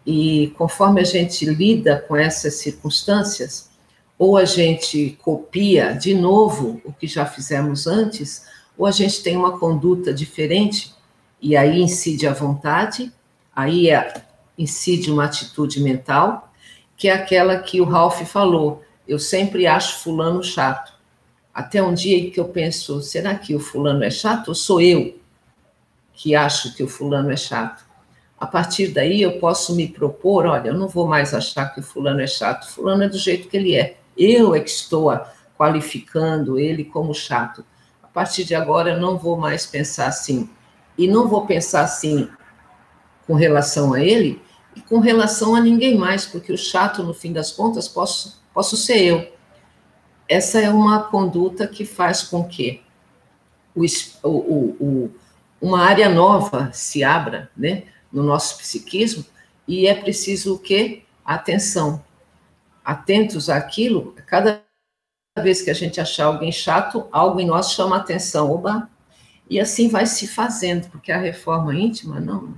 E 0.06 0.52
conforme 0.56 1.00
a 1.00 1.04
gente 1.04 1.44
lida 1.44 2.04
com 2.06 2.16
essas 2.16 2.54
circunstâncias, 2.54 3.70
ou 4.18 4.36
a 4.36 4.44
gente 4.44 5.18
copia 5.20 5.92
de 5.92 6.14
novo 6.14 6.80
o 6.84 6.92
que 6.92 7.06
já 7.06 7.26
fizemos 7.26 7.86
antes, 7.86 8.46
ou 8.78 8.86
a 8.86 8.90
gente 8.90 9.22
tem 9.22 9.36
uma 9.36 9.58
conduta 9.58 10.14
diferente, 10.14 10.94
e 11.42 11.56
aí 11.56 11.82
incide 11.82 12.26
a 12.26 12.32
vontade, 12.32 13.12
aí 13.54 13.90
é, 13.90 14.22
incide 14.56 15.10
uma 15.10 15.24
atitude 15.24 15.80
mental, 15.80 16.52
que 16.96 17.08
é 17.08 17.12
aquela 17.12 17.58
que 17.58 17.80
o 17.80 17.84
Ralph 17.84 18.22
falou, 18.22 18.82
eu 19.06 19.18
sempre 19.18 19.66
acho 19.66 19.98
fulano 19.98 20.42
chato. 20.42 20.94
Até 21.52 21.82
um 21.82 21.92
dia 21.92 22.30
que 22.30 22.40
eu 22.40 22.46
penso, 22.46 23.02
será 23.02 23.34
que 23.34 23.54
o 23.54 23.60
fulano 23.60 24.04
é 24.04 24.10
chato 24.10 24.48
ou 24.48 24.54
sou 24.54 24.80
eu 24.80 25.14
que 26.16 26.34
acho 26.34 26.74
que 26.74 26.82
o 26.82 26.88
fulano 26.88 27.30
é 27.30 27.36
chato. 27.36 27.84
A 28.38 28.46
partir 28.46 28.88
daí 28.88 29.22
eu 29.22 29.38
posso 29.38 29.74
me 29.74 29.88
propor, 29.88 30.46
olha, 30.46 30.68
eu 30.68 30.74
não 30.74 30.88
vou 30.88 31.06
mais 31.06 31.32
achar 31.32 31.74
que 31.74 31.80
fulano 31.80 32.20
é 32.20 32.26
chato, 32.26 32.68
fulano 32.68 33.02
é 33.02 33.08
do 33.08 33.18
jeito 33.18 33.48
que 33.48 33.56
ele 33.56 33.74
é. 33.74 33.98
Eu 34.16 34.54
é 34.54 34.60
que 34.60 34.70
estou 34.70 35.10
qualificando 35.56 36.58
ele 36.58 36.84
como 36.84 37.14
chato. 37.14 37.64
A 38.02 38.06
partir 38.06 38.44
de 38.44 38.54
agora 38.54 38.90
eu 38.90 39.00
não 39.00 39.16
vou 39.16 39.36
mais 39.36 39.66
pensar 39.66 40.06
assim. 40.06 40.50
E 40.98 41.08
não 41.08 41.28
vou 41.28 41.46
pensar 41.46 41.82
assim 41.82 42.28
com 43.26 43.34
relação 43.34 43.94
a 43.94 44.00
ele 44.00 44.40
e 44.74 44.80
com 44.82 44.98
relação 44.98 45.54
a 45.54 45.60
ninguém 45.60 45.96
mais, 45.96 46.26
porque 46.26 46.52
o 46.52 46.58
chato, 46.58 47.02
no 47.02 47.14
fim 47.14 47.32
das 47.32 47.50
contas, 47.50 47.88
posso, 47.88 48.42
posso 48.52 48.76
ser 48.76 49.02
eu. 49.02 49.32
Essa 50.28 50.60
é 50.60 50.68
uma 50.68 51.04
conduta 51.04 51.66
que 51.66 51.84
faz 51.86 52.22
com 52.22 52.44
que 52.44 52.82
o, 53.74 53.84
o, 54.22 54.76
o 54.78 55.10
uma 55.60 55.80
área 55.80 56.08
nova 56.08 56.70
se 56.72 57.02
abra, 57.02 57.50
né, 57.56 57.84
no 58.12 58.22
nosso 58.22 58.58
psiquismo, 58.58 59.24
e 59.66 59.86
é 59.86 59.94
preciso 59.94 60.54
o 60.54 60.58
quê? 60.58 61.02
Atenção. 61.24 62.02
Atentos 62.84 63.50
àquilo, 63.50 64.14
cada 64.26 64.62
vez 65.38 65.60
que 65.60 65.70
a 65.70 65.74
gente 65.74 66.00
achar 66.00 66.26
alguém 66.26 66.52
chato, 66.52 67.06
algo 67.10 67.40
em 67.40 67.46
nós 67.46 67.72
chama 67.72 67.96
atenção, 67.96 68.50
oba, 68.50 68.88
e 69.50 69.60
assim 69.60 69.88
vai 69.88 70.06
se 70.06 70.26
fazendo, 70.26 70.88
porque 70.88 71.12
a 71.12 71.18
reforma 71.18 71.74
íntima, 71.74 72.20
não, 72.20 72.54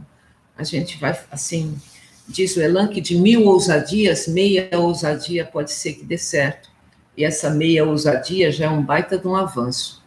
a 0.57 0.63
gente 0.63 0.99
vai, 0.99 1.19
assim, 1.31 1.81
diz 2.27 2.57
o 2.57 2.61
Elan 2.61 2.89
que 2.89 3.01
de 3.01 3.17
mil 3.17 3.45
ousadias, 3.47 4.29
meia 4.29 4.69
ousadia 4.79 5.45
pode 5.45 5.73
ser 5.73 5.95
que 5.95 6.05
dê 6.05 6.19
certo, 6.19 6.71
e 7.17 7.25
essa 7.25 7.51
meia 7.51 7.85
ousadia 7.85 8.53
já 8.53 8.67
é 8.67 8.69
um 8.69 8.83
baita 8.83 9.19
de 9.19 9.27
um 9.27 9.35
avanço 9.35 9.99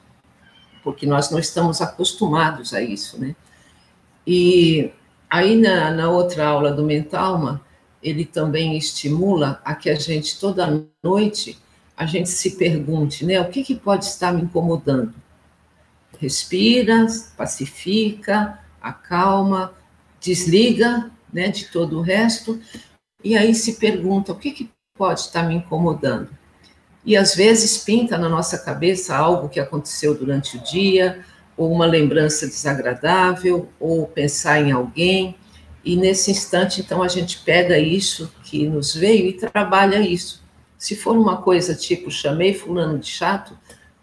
porque 0.83 1.05
nós 1.05 1.29
não 1.29 1.39
estamos 1.39 1.81
acostumados 1.81 2.73
a 2.73 2.81
isso, 2.81 3.19
né? 3.19 3.35
E 4.25 4.91
aí 5.31 5.55
na, 5.55 5.89
na 5.91 6.09
outra 6.09 6.45
aula 6.45 6.71
do 6.71 6.83
Mentalma, 6.83 7.61
ele 8.03 8.25
também 8.25 8.77
estimula 8.77 9.61
a 9.63 9.73
que 9.73 9.89
a 9.89 9.95
gente 9.95 10.39
toda 10.39 10.85
noite 11.01 11.57
a 11.95 12.05
gente 12.05 12.29
se 12.29 12.57
pergunte, 12.57 13.25
né? 13.25 13.39
O 13.39 13.49
que, 13.49 13.63
que 13.63 13.75
pode 13.75 14.05
estar 14.05 14.33
me 14.33 14.41
incomodando? 14.41 15.13
Respira, 16.19 17.05
pacifica, 17.37 18.59
acalma, 18.81 19.73
desliga, 20.19 21.09
né, 21.31 21.49
de 21.49 21.65
todo 21.65 21.99
o 21.99 22.01
resto, 22.01 22.59
e 23.23 23.37
aí 23.37 23.55
se 23.55 23.75
pergunta 23.75 24.31
o 24.31 24.35
que, 24.35 24.51
que 24.51 24.69
pode 24.97 25.21
estar 25.21 25.43
me 25.43 25.55
incomodando 25.55 26.29
e 27.05 27.17
às 27.17 27.35
vezes 27.35 27.77
pinta 27.79 28.17
na 28.17 28.29
nossa 28.29 28.57
cabeça 28.57 29.15
algo 29.15 29.49
que 29.49 29.59
aconteceu 29.59 30.13
durante 30.13 30.57
o 30.57 30.59
dia, 30.61 31.25
ou 31.55 31.71
uma 31.71 31.85
lembrança 31.85 32.47
desagradável, 32.47 33.69
ou 33.79 34.07
pensar 34.07 34.59
em 34.61 34.71
alguém, 34.71 35.35
e 35.83 35.95
nesse 35.95 36.29
instante, 36.29 36.81
então, 36.81 37.01
a 37.01 37.07
gente 37.07 37.39
pega 37.39 37.77
isso 37.77 38.31
que 38.43 38.67
nos 38.67 38.93
veio 38.93 39.27
e 39.27 39.33
trabalha 39.33 39.99
isso. 39.99 40.43
Se 40.77 40.95
for 40.95 41.17
uma 41.17 41.37
coisa 41.37 41.73
tipo, 41.73 42.11
chamei 42.11 42.53
fulano 42.53 42.99
de 42.99 43.07
chato, 43.07 43.57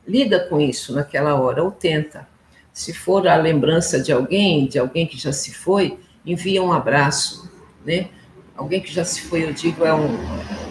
lida 0.06 0.40
com 0.40 0.60
isso 0.60 0.92
naquela 0.92 1.34
hora, 1.34 1.62
ou 1.62 1.70
tenta. 1.70 2.26
Se 2.72 2.92
for 2.92 3.26
a 3.28 3.36
lembrança 3.36 4.00
de 4.00 4.12
alguém, 4.12 4.66
de 4.66 4.78
alguém 4.78 5.06
que 5.06 5.18
já 5.18 5.32
se 5.32 5.52
foi, 5.54 5.98
envia 6.26 6.62
um 6.62 6.72
abraço, 6.72 7.50
né? 7.84 8.08
Alguém 8.56 8.80
que 8.80 8.92
já 8.92 9.04
se 9.04 9.22
foi, 9.22 9.44
eu 9.44 9.52
digo, 9.52 9.84
é 9.84 9.94
um, 9.94 10.14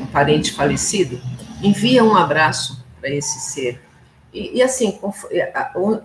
um 0.02 0.06
parente 0.08 0.52
falecido, 0.52 1.22
envia 1.64 2.04
um 2.04 2.16
abraço 2.16 2.86
para 2.99 3.10
esse 3.10 3.40
ser. 3.52 3.82
E, 4.38 4.57
e, 4.57 4.61
assim, 4.61 4.99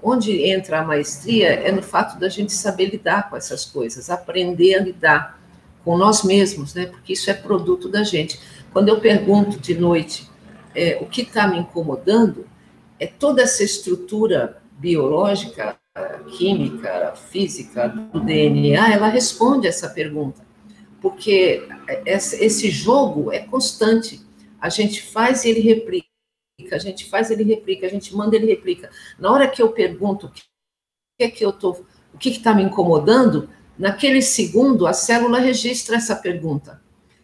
onde 0.02 0.42
entra 0.44 0.80
a 0.80 0.84
maestria 0.84 1.48
é 1.48 1.70
no 1.70 1.82
fato 1.82 2.18
da 2.18 2.28
gente 2.28 2.52
saber 2.52 2.86
lidar 2.86 3.28
com 3.28 3.36
essas 3.36 3.64
coisas, 3.64 4.08
aprender 4.08 4.74
a 4.74 4.82
lidar 4.82 5.40
com 5.84 5.98
nós 5.98 6.22
mesmos, 6.22 6.74
né? 6.74 6.86
Porque 6.86 7.12
isso 7.12 7.30
é 7.30 7.34
produto 7.34 7.88
da 7.88 8.02
gente. 8.02 8.40
Quando 8.72 8.88
eu 8.88 9.00
pergunto 9.00 9.58
de 9.58 9.74
noite 9.74 10.30
é, 10.74 10.98
o 11.00 11.06
que 11.06 11.22
está 11.22 11.46
me 11.46 11.58
incomodando, 11.58 12.46
é 12.98 13.06
toda 13.06 13.42
essa 13.42 13.62
estrutura 13.62 14.62
biológica, 14.78 15.76
química, 16.38 17.12
física 17.30 17.88
do 17.88 18.20
DNA, 18.20 18.94
ela 18.94 19.08
responde 19.08 19.66
essa 19.66 19.90
pergunta, 19.90 20.40
porque 21.02 21.68
esse 22.06 22.70
jogo 22.70 23.30
é 23.30 23.40
constante 23.40 24.24
a 24.62 24.68
gente 24.68 25.02
faz 25.02 25.44
e 25.44 25.50
ele 25.50 25.60
replica, 25.60 26.06
a 26.70 26.78
gente 26.78 27.08
faz 27.08 27.30
ele 27.30 27.44
replica, 27.44 27.86
a 27.86 27.90
gente 27.90 28.14
manda 28.14 28.36
ele 28.36 28.46
replica. 28.46 28.90
Na 29.18 29.30
hora 29.30 29.48
que 29.48 29.62
eu 29.62 29.70
pergunto 29.70 30.26
o 30.26 30.30
que 30.30 30.42
é 31.20 31.28
que 31.30 31.44
eu 31.44 31.52
tô, 31.52 31.84
o 32.12 32.18
que 32.18 32.30
está 32.30 32.54
me 32.54 32.62
incomodando, 32.62 33.48
naquele 33.78 34.22
segundo 34.22 34.86
a 34.86 34.92
célula 34.92 35.38
registra 35.38 35.96
essa 35.96 36.14
pergunta. 36.14 36.80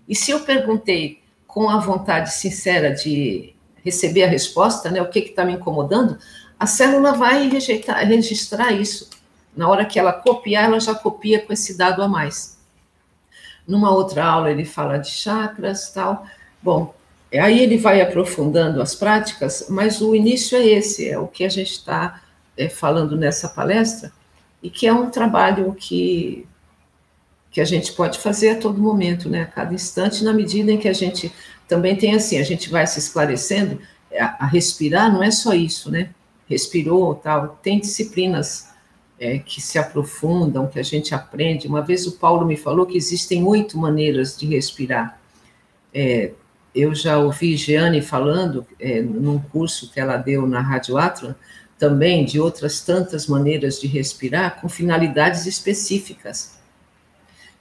E 0.09 0.14
se 0.14 0.30
eu 0.30 0.40
perguntei 0.40 1.22
com 1.46 1.68
a 1.68 1.78
vontade 1.78 2.32
sincera 2.34 2.92
de 2.92 3.55
receber 3.84 4.24
a 4.24 4.28
resposta, 4.28 4.90
né? 4.90 5.00
O 5.00 5.09
que 5.09 5.20
está 5.20 5.44
me 5.44 5.55
incomodando? 5.55 6.18
A 6.59 6.66
célula 6.66 7.12
vai 7.12 7.48
rejeitar, 7.48 8.06
registrar 8.06 8.72
isso. 8.72 9.09
Na 9.56 9.68
hora 9.68 9.84
que 9.84 9.98
ela 9.98 10.12
copiar, 10.12 10.64
ela 10.64 10.80
já 10.80 10.94
copia 10.94 11.40
com 11.44 11.52
esse 11.52 11.76
dado 11.76 12.02
a 12.02 12.09
mais. 12.09 12.59
Numa 13.66 13.90
outra 13.90 14.24
aula 14.24 14.50
ele 14.50 14.64
fala 14.64 14.98
de 14.98 15.10
chakras, 15.10 15.90
tal. 15.90 16.26
Bom, 16.62 16.94
aí 17.32 17.60
ele 17.60 17.76
vai 17.76 18.00
aprofundando 18.00 18.80
as 18.80 18.94
práticas, 18.94 19.66
mas 19.68 20.00
o 20.00 20.14
início 20.14 20.56
é 20.56 20.66
esse, 20.66 21.09
é 21.09 21.18
o 21.18 21.26
que 21.26 21.44
a 21.44 21.48
gente 21.48 21.72
está 21.72 22.22
é, 22.56 22.68
falando 22.68 23.16
nessa 23.16 23.48
palestra 23.48 24.12
e 24.62 24.70
que 24.70 24.86
é 24.86 24.92
um 24.92 25.10
trabalho 25.10 25.74
que 25.74 26.46
que 27.50 27.62
a 27.62 27.64
gente 27.64 27.92
pode 27.92 28.18
fazer 28.18 28.50
a 28.50 28.59
todo 28.59 28.80
momento, 28.80 29.26
né, 29.28 29.42
a 29.42 29.46
cada 29.46 29.72
instante, 29.72 30.22
na 30.22 30.34
medida 30.34 30.70
em 30.70 30.76
que 30.76 30.86
a 30.86 30.92
gente 30.92 31.32
também 31.66 31.96
tem 31.96 32.14
assim, 32.14 32.38
a 32.38 32.42
gente 32.42 32.68
vai 32.68 32.86
se 32.86 32.98
esclarecendo, 32.98 33.80
a, 34.12 34.44
a 34.44 34.46
respirar 34.46 35.10
não 35.10 35.22
é 35.22 35.30
só 35.30 35.55
isso, 35.55 35.90
né, 35.90 36.10
respirou, 36.46 37.14
tal, 37.14 37.59
tem 37.62 37.80
disciplinas 37.80 38.68
é, 39.18 39.38
que 39.38 39.60
se 39.60 39.78
aprofundam, 39.78 40.66
que 40.66 40.78
a 40.78 40.82
gente 40.82 41.14
aprende. 41.14 41.66
Uma 41.66 41.82
vez 41.82 42.06
o 42.06 42.12
Paulo 42.12 42.46
me 42.46 42.56
falou 42.56 42.86
que 42.86 42.96
existem 42.96 43.42
oito 43.44 43.76
maneiras 43.76 44.36
de 44.38 44.46
respirar. 44.46 45.20
É, 45.92 46.32
eu 46.78 46.94
já 46.94 47.18
ouvi 47.18 47.56
Jeane 47.56 48.00
falando, 48.00 48.66
é, 48.78 49.00
num 49.02 49.38
curso 49.38 49.90
que 49.90 49.98
ela 49.98 50.16
deu 50.16 50.46
na 50.46 50.60
Rádio 50.60 50.96
Atlan, 50.96 51.34
também 51.78 52.24
de 52.24 52.40
outras 52.40 52.80
tantas 52.80 53.26
maneiras 53.26 53.80
de 53.80 53.86
respirar 53.86 54.60
com 54.60 54.68
finalidades 54.68 55.46
específicas. 55.46 56.59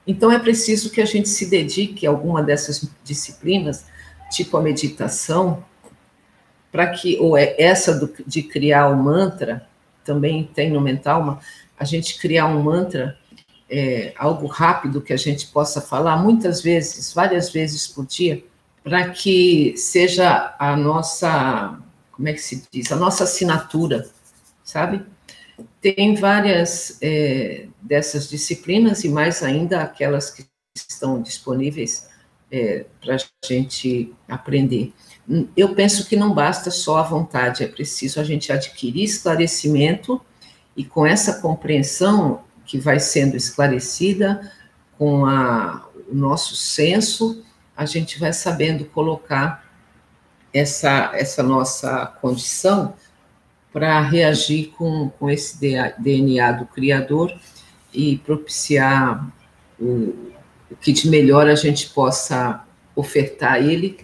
Então 0.06 0.32
é 0.32 0.40
preciso 0.40 0.90
que 0.90 1.02
a 1.02 1.06
gente 1.06 1.30
se 1.30 1.50
dedique 1.50 2.06
a 2.06 2.10
alguma 2.10 2.42
dessas 2.44 2.90
disciplinas, 3.04 3.86
tipo 4.32 4.56
a 4.56 4.62
meditação, 4.62 5.64
para 6.72 6.88
que, 6.88 7.18
ou 7.18 7.38
é 7.38 7.56
essa 7.58 7.94
do, 7.94 8.14
de 8.26 8.44
criar 8.44 8.88
o 8.88 8.96
mantra, 8.96 9.68
também 10.04 10.50
tem 10.54 10.72
no 10.72 10.80
Mentalma, 10.80 11.40
a 11.78 11.84
gente 11.84 12.20
criar 12.20 12.48
um 12.48 12.62
mantra, 12.62 13.18
é, 13.70 14.14
algo 14.18 14.48
rápido 14.48 15.02
que 15.02 15.12
a 15.12 15.18
gente 15.18 15.48
possa 15.48 15.82
falar 15.82 16.18
muitas 16.18 16.62
vezes, 16.62 17.14
várias 17.14 17.52
vezes 17.52 17.88
por 17.88 18.06
dia, 18.06 18.44
para 18.88 19.10
que 19.10 19.76
seja 19.76 20.56
a 20.58 20.74
nossa, 20.78 21.78
como 22.14 22.30
é 22.30 22.32
que 22.32 22.40
se 22.40 22.64
diz, 22.72 22.90
a 22.90 22.96
nossa 22.96 23.26
assinatura, 23.26 24.10
sabe? 24.64 25.06
Tem 25.82 26.16
várias 26.16 26.98
é, 27.02 27.68
dessas 27.82 28.30
disciplinas 28.30 29.04
e 29.04 29.10
mais 29.10 29.44
ainda 29.44 29.82
aquelas 29.82 30.32
que 30.32 30.46
estão 30.74 31.22
disponíveis 31.22 32.08
é, 32.50 32.86
para 33.02 33.16
a 33.16 33.46
gente 33.46 34.14
aprender. 34.26 34.94
Eu 35.58 35.76
penso 35.76 36.08
que 36.08 36.16
não 36.16 36.34
basta 36.34 36.72
só 36.72 37.00
a 37.00 37.04
vontade, 37.04 37.66
é 37.66 37.68
preciso 37.68 38.22
a 38.22 38.24
gente 38.24 38.54
adquirir 38.54 39.04
esclarecimento 39.04 40.22
e 40.78 40.86
com 40.86 41.06
essa 41.06 41.42
compreensão 41.42 42.42
que 42.66 42.80
vai 42.80 43.02
sendo 43.02 43.36
esclarecida, 43.36 44.50
com 44.98 45.26
a, 45.26 45.90
o 46.10 46.16
nosso 46.16 46.56
senso, 46.56 47.44
a 47.78 47.86
gente 47.86 48.20
vai 48.20 48.34
sabendo 48.34 48.86
colocar 48.86 49.64
essa, 50.52 51.12
essa 51.14 51.44
nossa 51.44 52.08
condição 52.20 52.96
para 53.72 54.02
reagir 54.02 54.74
com, 54.76 55.10
com 55.12 55.30
esse 55.30 55.60
DNA 56.00 56.54
do 56.54 56.66
Criador 56.66 57.32
e 57.94 58.18
propiciar 58.18 59.32
o, 59.80 60.34
o 60.72 60.76
que 60.82 60.92
de 60.92 61.08
melhor 61.08 61.48
a 61.48 61.54
gente 61.54 61.90
possa 61.90 62.66
ofertar 62.96 63.54
a 63.54 63.60
ele, 63.60 64.00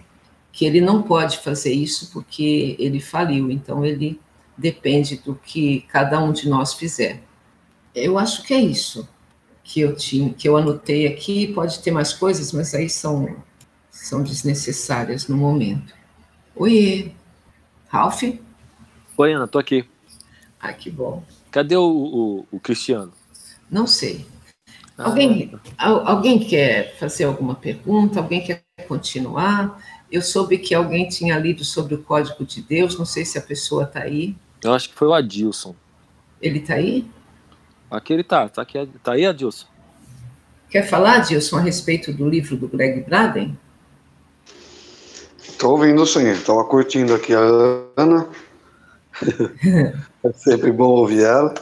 que 0.52 0.64
ele 0.64 0.80
não 0.80 1.02
pode 1.02 1.38
fazer 1.38 1.72
isso 1.72 2.12
porque 2.12 2.76
ele 2.78 3.00
faliu, 3.00 3.50
então 3.50 3.84
ele 3.84 4.20
depende 4.56 5.16
do 5.16 5.34
que 5.34 5.80
cada 5.88 6.22
um 6.22 6.32
de 6.32 6.48
nós 6.48 6.74
fizer. 6.74 7.20
Eu 7.92 8.16
acho 8.16 8.44
que 8.44 8.54
é 8.54 8.60
isso 8.60 9.08
que 9.64 9.80
eu 9.80 9.96
tinha, 9.96 10.32
que 10.32 10.48
eu 10.48 10.56
anotei 10.56 11.08
aqui, 11.08 11.52
pode 11.52 11.80
ter 11.80 11.90
mais 11.90 12.12
coisas, 12.12 12.52
mas 12.52 12.74
aí 12.74 12.88
são 12.88 13.34
são 14.04 14.22
desnecessárias 14.22 15.28
no 15.28 15.36
momento. 15.36 15.94
Oi, 16.54 17.14
Ralph? 17.88 18.22
Oi, 19.16 19.32
Ana, 19.32 19.48
tô 19.48 19.58
aqui. 19.58 19.88
Ah, 20.60 20.74
que 20.74 20.90
bom. 20.90 21.24
Cadê 21.50 21.74
o, 21.74 21.82
o, 21.82 22.46
o 22.52 22.60
Cristiano? 22.60 23.14
Não 23.70 23.86
sei. 23.86 24.26
Ah, 24.98 25.06
alguém, 25.06 25.48
tá. 25.48 25.58
alguém 26.04 26.38
quer 26.38 26.94
fazer 26.98 27.24
alguma 27.24 27.54
pergunta? 27.54 28.20
Alguém 28.20 28.42
quer 28.42 28.62
continuar? 28.86 29.82
Eu 30.12 30.20
soube 30.20 30.58
que 30.58 30.74
alguém 30.74 31.08
tinha 31.08 31.38
lido 31.38 31.64
sobre 31.64 31.94
o 31.94 32.02
Código 32.02 32.44
de 32.44 32.60
Deus, 32.60 32.98
não 32.98 33.06
sei 33.06 33.24
se 33.24 33.38
a 33.38 33.42
pessoa 33.42 33.84
está 33.84 34.02
aí. 34.02 34.36
Eu 34.62 34.74
acho 34.74 34.90
que 34.90 34.94
foi 34.94 35.08
o 35.08 35.14
Adilson. 35.14 35.74
Ele 36.42 36.58
está 36.58 36.74
aí? 36.74 37.08
Aqui 37.90 38.12
ele 38.12 38.20
está, 38.20 38.50
tá, 38.50 38.60
aqui, 38.60 38.86
tá 39.02 39.12
aí, 39.12 39.24
Adilson. 39.24 39.66
Quer 40.68 40.82
falar, 40.82 41.16
Adilson, 41.16 41.56
a 41.56 41.60
respeito 41.60 42.12
do 42.12 42.28
livro 42.28 42.54
do 42.54 42.68
Greg 42.68 43.00
Braden? 43.00 43.56
Estou 45.54 45.70
ouvindo 45.70 46.04
sim, 46.04 46.28
estava 46.30 46.64
curtindo 46.64 47.14
aqui 47.14 47.32
a 47.32 47.38
Ana. 47.96 48.28
é 50.24 50.32
sempre 50.32 50.72
bom 50.72 50.88
ouvir 50.88 51.22
ela. 51.22 51.54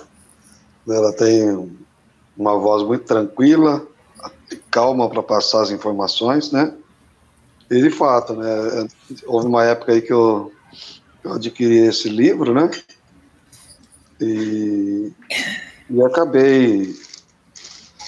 Ela 0.88 1.12
tem 1.12 1.70
uma 2.34 2.58
voz 2.58 2.82
muito 2.84 3.04
tranquila, 3.04 3.86
calma 4.70 5.10
para 5.10 5.22
passar 5.22 5.60
as 5.60 5.70
informações, 5.70 6.50
né? 6.50 6.72
E 7.70 7.82
de 7.82 7.90
fato, 7.90 8.32
né? 8.32 8.88
Houve 9.26 9.46
uma 9.46 9.62
época 9.62 9.92
aí 9.92 10.00
que 10.00 10.12
eu, 10.12 10.50
eu 11.22 11.34
adquiri 11.34 11.86
esse 11.86 12.08
livro, 12.08 12.54
né? 12.54 12.70
E, 14.18 15.12
e 15.90 16.02
acabei 16.02 16.96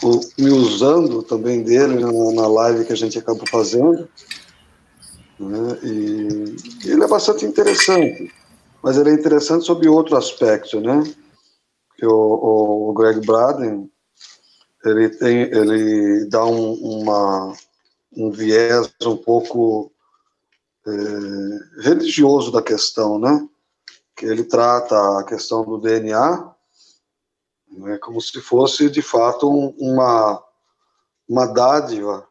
o, 0.02 0.18
me 0.38 0.50
usando 0.50 1.22
também 1.22 1.62
dele 1.62 2.00
na, 2.00 2.10
na 2.10 2.48
live 2.48 2.86
que 2.86 2.92
a 2.94 2.96
gente 2.96 3.18
acabou 3.18 3.46
fazendo. 3.46 4.08
Né? 5.38 5.78
E 5.82 6.90
ele 6.90 7.04
é 7.04 7.08
bastante 7.08 7.44
interessante 7.44 8.32
mas 8.84 8.98
ele 8.98 9.08
é 9.08 9.14
interessante 9.14 9.64
sob 9.64 9.88
outro 9.88 10.14
aspecto, 10.14 10.78
né? 10.78 11.02
Que 11.96 12.04
o, 12.04 12.90
o 12.90 12.92
Greg 12.92 13.26
Braden 13.26 13.90
ele 14.84 15.08
tem, 15.08 15.40
ele 15.40 16.26
dá 16.26 16.44
um, 16.44 16.74
uma, 16.74 17.56
um 18.14 18.30
viés 18.30 18.92
um 19.06 19.16
pouco 19.16 19.90
é, 20.86 21.80
religioso 21.80 22.52
da 22.52 22.60
questão, 22.60 23.18
né? 23.18 23.48
Que 24.14 24.26
ele 24.26 24.44
trata 24.44 25.18
a 25.18 25.24
questão 25.24 25.64
do 25.64 25.78
DNA 25.78 26.54
né, 27.70 27.96
como 27.96 28.20
se 28.20 28.38
fosse 28.42 28.90
de 28.90 29.00
fato 29.00 29.50
um, 29.50 29.74
uma 29.78 30.44
uma 31.26 31.46
dádiva 31.46 32.28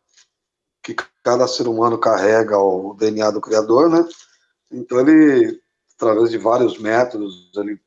que 0.83 0.95
cada 1.23 1.47
ser 1.47 1.67
humano 1.67 1.97
carrega 1.97 2.57
o 2.57 2.93
DNA 2.95 3.31
do 3.31 3.41
Criador, 3.41 3.89
né? 3.89 4.05
Então 4.71 4.99
ele 4.99 5.63
através 6.03 6.29
de 6.29 6.37
vários 6.37 6.77
métodos, 6.77 7.49
ele 7.55 7.79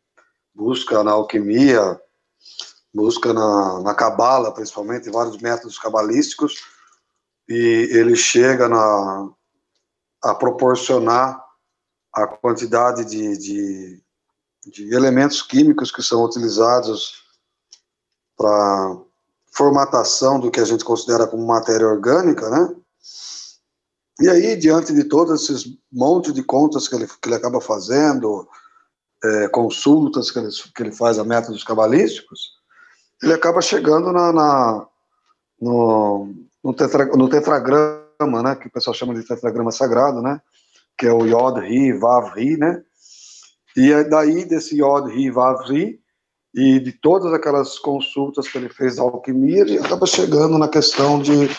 busca 0.54 1.02
na 1.04 1.12
alquimia, 1.12 2.00
busca 2.94 3.32
na, 3.32 3.94
cabala, 3.94 4.52
principalmente, 4.52 5.10
vários 5.10 5.36
métodos 5.38 5.78
cabalísticos, 5.78 6.64
e 7.48 7.88
ele 7.92 8.16
chega 8.16 8.68
na, 8.68 9.30
a 10.22 10.34
proporcionar 10.34 11.44
a 12.12 12.26
quantidade 12.26 13.04
de, 13.04 13.36
de, 13.36 14.02
de 14.64 14.94
elementos 14.94 15.42
químicos 15.42 15.92
que 15.92 16.02
são 16.02 16.24
utilizados 16.24 17.22
para 18.36 18.98
formatação 19.52 20.40
do 20.40 20.50
que 20.50 20.60
a 20.60 20.64
gente 20.64 20.84
considera 20.84 21.26
como 21.26 21.46
matéria 21.46 21.86
orgânica, 21.86 22.48
né? 22.50 22.74
E 24.20 24.28
aí, 24.30 24.56
diante 24.56 24.94
de 24.94 25.04
todos 25.04 25.42
esses 25.42 25.76
monte 25.92 26.32
de 26.32 26.42
contas 26.42 26.88
que 26.88 26.94
ele, 26.94 27.06
que 27.06 27.28
ele 27.28 27.34
acaba 27.34 27.60
fazendo, 27.60 28.48
é, 29.22 29.48
consultas 29.48 30.30
que 30.30 30.38
ele, 30.38 30.48
que 30.74 30.82
ele 30.82 30.92
faz 30.92 31.18
a 31.18 31.24
métodos 31.24 31.64
cabalísticos, 31.64 32.56
ele 33.22 33.32
acaba 33.32 33.60
chegando 33.60 34.12
na, 34.12 34.32
na 34.32 34.86
no, 35.60 36.34
no, 36.62 36.74
tetra, 36.74 37.06
no, 37.06 37.28
tetragrama, 37.28 38.42
né, 38.42 38.54
que 38.56 38.68
o 38.68 38.70
pessoal 38.70 38.94
chama 38.94 39.14
de 39.14 39.26
tetragrama 39.26 39.72
sagrado, 39.72 40.22
né, 40.22 40.40
que 40.98 41.06
é 41.06 41.12
o 41.12 41.26
Yod, 41.26 41.60
Ri, 41.60 41.92
Vav, 41.92 42.34
Ri, 42.34 42.56
né, 42.56 42.82
e 43.76 43.92
é 43.92 44.04
daí 44.04 44.44
desse 44.44 44.80
Yod, 44.80 45.10
Ri, 45.10 45.30
Vav, 45.30 45.62
Ri, 45.68 46.00
e 46.54 46.80
de 46.80 46.92
todas 46.92 47.32
aquelas 47.34 47.78
consultas 47.78 48.48
que 48.48 48.56
ele 48.56 48.70
fez 48.70 48.96
da 48.96 49.02
alquimia, 49.02 49.60
ele 49.60 49.78
acaba 49.78 50.06
chegando 50.06 50.56
na 50.56 50.68
questão 50.68 51.20
de 51.20 51.50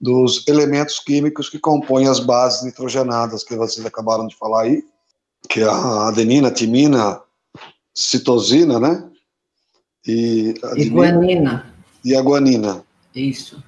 dos 0.00 0.46
elementos 0.48 0.98
químicos 0.98 1.48
que 1.48 1.58
compõem 1.58 2.08
as 2.08 2.20
bases 2.20 2.62
nitrogenadas 2.62 3.44
que 3.44 3.56
vocês 3.56 3.84
acabaram 3.86 4.26
de 4.26 4.36
falar 4.36 4.62
aí, 4.62 4.84
que 5.48 5.60
é 5.60 5.64
a 5.64 6.08
adenina, 6.08 6.50
timina, 6.50 7.20
citosina, 7.94 8.78
né? 8.78 9.08
E, 10.06 10.54
e 10.76 10.88
guanina. 10.88 11.74
E 12.04 12.14
a 12.14 12.20
guanina. 12.20 12.84
Isso. 13.14 13.62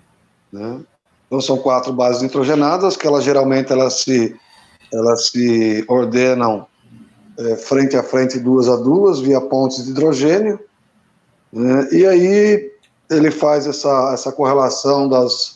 Né? 0.52 0.80
Então 1.26 1.40
são 1.40 1.58
quatro 1.58 1.92
bases 1.92 2.22
nitrogenadas 2.22 2.96
que 2.96 3.06
elas 3.06 3.24
geralmente 3.24 3.72
elas 3.72 3.94
se 3.94 4.36
elas 4.92 5.28
se 5.28 5.84
ordenam 5.88 6.66
é, 7.38 7.56
frente 7.56 7.96
a 7.96 8.02
frente, 8.02 8.38
duas 8.38 8.68
a 8.68 8.76
duas, 8.76 9.20
via 9.20 9.40
pontes 9.40 9.84
de 9.84 9.90
hidrogênio, 9.90 10.60
né? 11.52 11.88
e 11.92 12.06
aí 12.06 12.72
ele 13.10 13.30
faz 13.30 13.66
essa, 13.66 14.12
essa 14.12 14.32
correlação 14.32 15.08
das, 15.08 15.55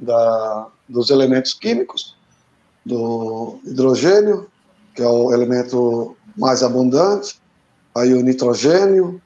da, 0.00 0.66
dos 0.88 1.10
elementos 1.10 1.52
químicos, 1.52 2.16
do 2.84 3.60
hidrogênio, 3.64 4.48
que 4.94 5.02
é 5.02 5.06
o 5.06 5.32
elemento 5.32 6.16
mais 6.36 6.62
abundante, 6.62 7.38
aí 7.94 8.14
o 8.14 8.22
nitrogênio, 8.22 9.20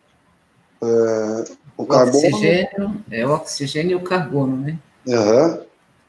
é, 0.82 1.44
o, 1.76 1.84
o 1.84 1.86
carbono. 1.86 2.26
Oxigênio, 2.26 3.04
é 3.10 3.26
o 3.26 3.30
oxigênio 3.30 3.92
e 3.92 3.94
o 3.94 4.02
carbono, 4.02 4.56
né? 4.56 4.78
Uhum, 5.06 5.60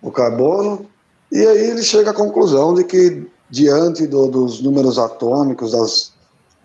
o 0.02 0.12
carbono. 0.12 0.90
E 1.32 1.46
aí 1.46 1.70
ele 1.70 1.84
chega 1.84 2.12
à 2.12 2.14
conclusão 2.14 2.74
de 2.74 2.84
que, 2.84 3.28
diante 3.50 4.08
do, 4.08 4.28
dos 4.28 4.62
números 4.62 4.98
atômicos, 4.98 5.72
das, 5.72 6.14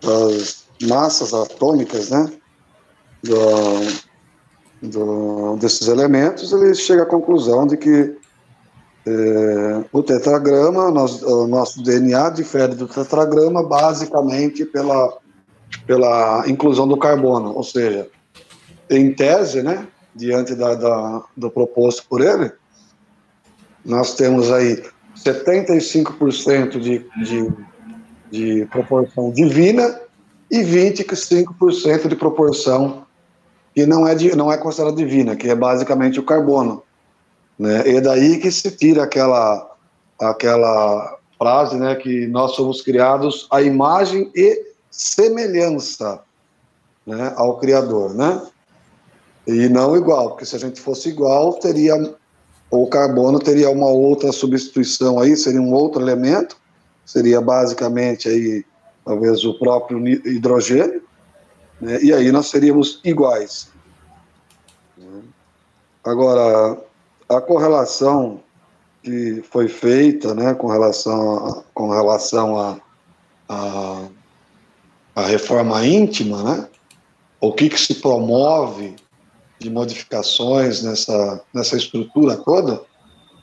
das, 0.01 0.61
massas 0.81 1.33
atômicas, 1.33 2.09
né? 2.09 2.31
Do, 3.23 3.35
do, 4.81 5.55
desses 5.57 5.87
elementos, 5.87 6.51
ele 6.51 6.73
chega 6.73 7.03
à 7.03 7.05
conclusão 7.05 7.67
de 7.67 7.77
que 7.77 8.15
é, 9.05 9.83
o 9.91 10.03
tetragrama, 10.03 10.85
o 10.85 11.47
nosso 11.47 11.83
DNA 11.83 12.29
difere 12.29 12.75
do 12.75 12.87
tetragrama 12.87 13.63
basicamente 13.63 14.65
pela, 14.65 15.17
pela 15.85 16.43
inclusão 16.47 16.87
do 16.87 16.97
carbono, 16.97 17.55
ou 17.55 17.63
seja, 17.63 18.07
em 18.89 19.13
tese, 19.13 19.63
né, 19.63 19.87
diante 20.15 20.55
da, 20.55 20.75
da, 20.75 21.23
do 21.35 21.49
proposto 21.49 22.05
por 22.07 22.21
ele, 22.21 22.51
nós 23.83 24.15
temos 24.15 24.51
aí 24.51 24.83
75% 25.15 26.79
de, 26.79 27.05
de, 27.23 27.53
de 28.31 28.65
proporção 28.67 29.31
divina 29.31 29.99
e 30.49 30.59
25% 30.59 32.07
de 32.07 32.15
proporção 32.15 33.05
que 33.73 33.85
não 33.85 34.07
é, 34.07 34.15
não 34.35 34.51
é 34.51 34.57
considerada 34.57 34.95
divina, 34.95 35.35
que 35.35 35.49
é 35.49 35.55
basicamente 35.55 36.19
o 36.19 36.23
carbono. 36.23 36.83
Né? 37.57 37.87
E 37.87 37.95
é 37.97 38.01
daí 38.01 38.37
que 38.39 38.51
se 38.51 38.69
tira 38.71 39.03
aquela, 39.03 39.75
aquela 40.19 41.17
frase 41.37 41.77
né, 41.77 41.95
que 41.95 42.27
nós 42.27 42.51
somos 42.55 42.81
criados 42.81 43.47
à 43.51 43.61
imagem 43.61 44.31
e 44.35 44.71
semelhança 44.89 46.21
né, 47.05 47.33
ao 47.35 47.57
Criador. 47.57 48.13
Né? 48.13 48.41
E 49.47 49.69
não 49.69 49.95
igual, 49.95 50.29
porque 50.29 50.45
se 50.45 50.55
a 50.55 50.59
gente 50.59 50.81
fosse 50.81 51.09
igual, 51.09 51.53
teria 51.53 51.95
o 52.71 52.87
carbono 52.87 53.37
teria 53.37 53.69
uma 53.69 53.89
outra 53.89 54.31
substituição 54.31 55.19
aí, 55.19 55.35
seria 55.35 55.61
um 55.61 55.73
outro 55.73 56.01
elemento, 56.01 56.55
seria 57.05 57.41
basicamente 57.41 58.29
aí 58.29 58.63
talvez 59.03 59.43
o 59.43 59.59
próprio 59.59 60.07
hidrogênio, 60.07 61.03
né? 61.81 61.99
e 62.01 62.13
aí 62.13 62.31
nós 62.31 62.47
seríamos 62.47 63.01
iguais. 63.03 63.69
Agora, 66.03 66.77
a 67.29 67.41
correlação 67.41 68.41
que 69.03 69.43
foi 69.51 69.67
feita, 69.67 70.33
né, 70.33 70.53
com 70.53 70.67
relação 70.67 71.47
a, 71.47 71.63
com 71.73 71.89
relação 71.89 72.57
a, 72.57 72.79
a, 73.49 74.07
a 75.15 75.25
reforma 75.25 75.85
íntima, 75.85 76.43
né, 76.43 76.67
o 77.39 77.51
que 77.51 77.69
que 77.69 77.79
se 77.79 77.95
promove 77.95 78.95
de 79.59 79.69
modificações 79.69 80.83
nessa, 80.83 81.43
nessa 81.53 81.77
estrutura 81.77 82.37
toda, 82.37 82.81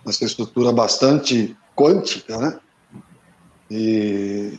nessa 0.05 0.25
estrutura 0.25 0.73
bastante 0.73 1.57
quântica, 1.77 2.37
né? 2.39 2.59
E 3.71 4.59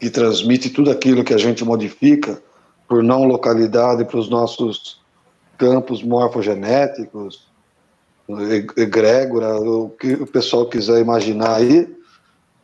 que 0.00 0.10
transmite 0.10 0.70
tudo 0.70 0.90
aquilo 0.90 1.24
que 1.24 1.34
a 1.34 1.38
gente 1.38 1.64
modifica 1.64 2.42
por 2.88 3.02
não 3.02 3.24
localidade 3.24 4.04
para 4.04 4.18
os 4.18 4.28
nossos 4.28 5.00
campos 5.58 6.02
morfogenéticos, 6.02 7.46
egrégora, 8.76 9.60
o 9.60 9.90
que 9.90 10.14
o 10.14 10.26
pessoal 10.26 10.66
quiser 10.66 11.00
imaginar 11.00 11.56
aí, 11.56 11.88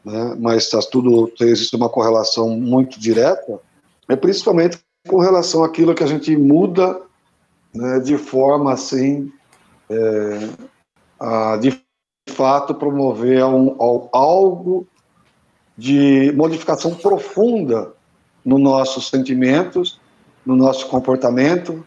né? 0.05 0.36
mas 0.39 0.65
está 0.65 0.81
tudo, 0.81 1.32
existe 1.40 1.77
uma 1.77 1.89
correlação 1.89 2.51
muito 2.51 2.99
direta, 2.99 3.61
é 4.09 4.16
principalmente 4.16 4.78
com 5.09 5.19
relação 5.19 5.65
àquilo 5.65 5.94
que 5.94 6.03
a 6.03 6.07
gente 6.07 6.36
muda 6.36 7.01
né, 7.74 8.01
de 8.01 8.19
forma 8.19 8.73
assim 8.73 9.32
é, 9.89 10.49
a 11.19 11.57
de 11.57 11.81
fato 12.31 12.74
promover 12.74 13.44
um, 13.44 13.77
algo 14.12 14.86
de 15.77 16.32
modificação 16.32 16.94
profunda 16.94 17.93
nos 18.44 18.61
nossos 18.61 19.09
sentimentos, 19.09 20.01
no 20.44 20.56
nosso 20.56 20.89
comportamento, 20.89 21.85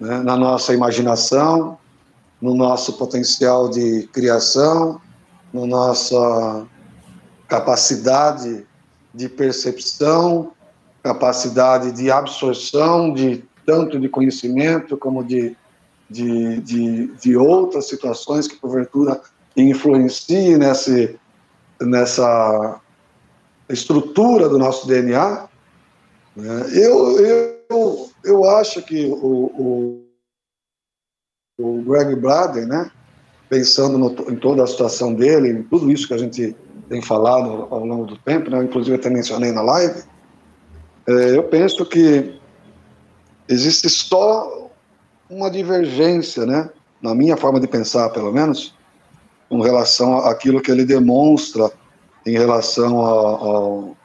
né, 0.00 0.18
na 0.22 0.36
nossa 0.36 0.72
imaginação, 0.74 1.78
no 2.40 2.54
nosso 2.54 2.94
potencial 2.94 3.68
de 3.68 4.08
criação, 4.12 5.00
na 5.52 5.66
nossa 5.66 6.66
capacidade 7.46 8.66
de 9.14 9.28
percepção, 9.28 10.52
capacidade 11.02 11.92
de 11.92 12.10
absorção 12.10 13.12
de 13.12 13.44
tanto 13.66 14.00
de 14.00 14.08
conhecimento 14.08 14.96
como 14.96 15.22
de, 15.22 15.56
de, 16.08 16.60
de, 16.60 17.06
de 17.16 17.36
outras 17.36 17.88
situações 17.88 18.48
que, 18.48 18.56
porventura, 18.56 19.20
influenciem 19.56 20.56
nessa, 20.56 21.14
nessa 21.80 22.80
estrutura 23.68 24.48
do 24.48 24.58
nosso 24.58 24.86
DNA. 24.86 25.48
Né? 26.36 26.66
Eu, 26.72 27.18
eu, 27.20 27.61
eu 28.24 28.44
acho 28.44 28.82
que 28.82 29.06
o, 29.06 29.50
o, 29.58 30.04
o 31.58 31.82
Greg 31.82 32.16
Braden, 32.16 32.66
né, 32.66 32.90
pensando 33.48 33.98
no, 33.98 34.10
em 34.30 34.36
toda 34.36 34.62
a 34.62 34.66
situação 34.66 35.14
dele, 35.14 35.50
em 35.50 35.62
tudo 35.62 35.90
isso 35.90 36.06
que 36.06 36.14
a 36.14 36.18
gente 36.18 36.56
tem 36.88 37.02
falado 37.02 37.68
ao 37.70 37.84
longo 37.84 38.06
do 38.06 38.16
tempo, 38.18 38.50
né, 38.50 38.62
inclusive 38.62 38.96
até 38.96 39.10
mencionei 39.10 39.52
na 39.52 39.62
live, 39.62 40.02
é, 41.06 41.36
eu 41.36 41.44
penso 41.44 41.84
que 41.84 42.38
existe 43.48 43.88
só 43.88 44.70
uma 45.28 45.50
divergência, 45.50 46.46
né, 46.46 46.70
na 47.00 47.14
minha 47.14 47.36
forma 47.36 47.58
de 47.58 47.66
pensar, 47.66 48.10
pelo 48.10 48.32
menos, 48.32 48.74
com 49.48 49.60
relação 49.60 50.18
àquilo 50.18 50.60
que 50.60 50.70
ele 50.70 50.84
demonstra 50.84 51.70
em 52.24 52.32
relação 52.32 53.00
ao, 53.00 53.96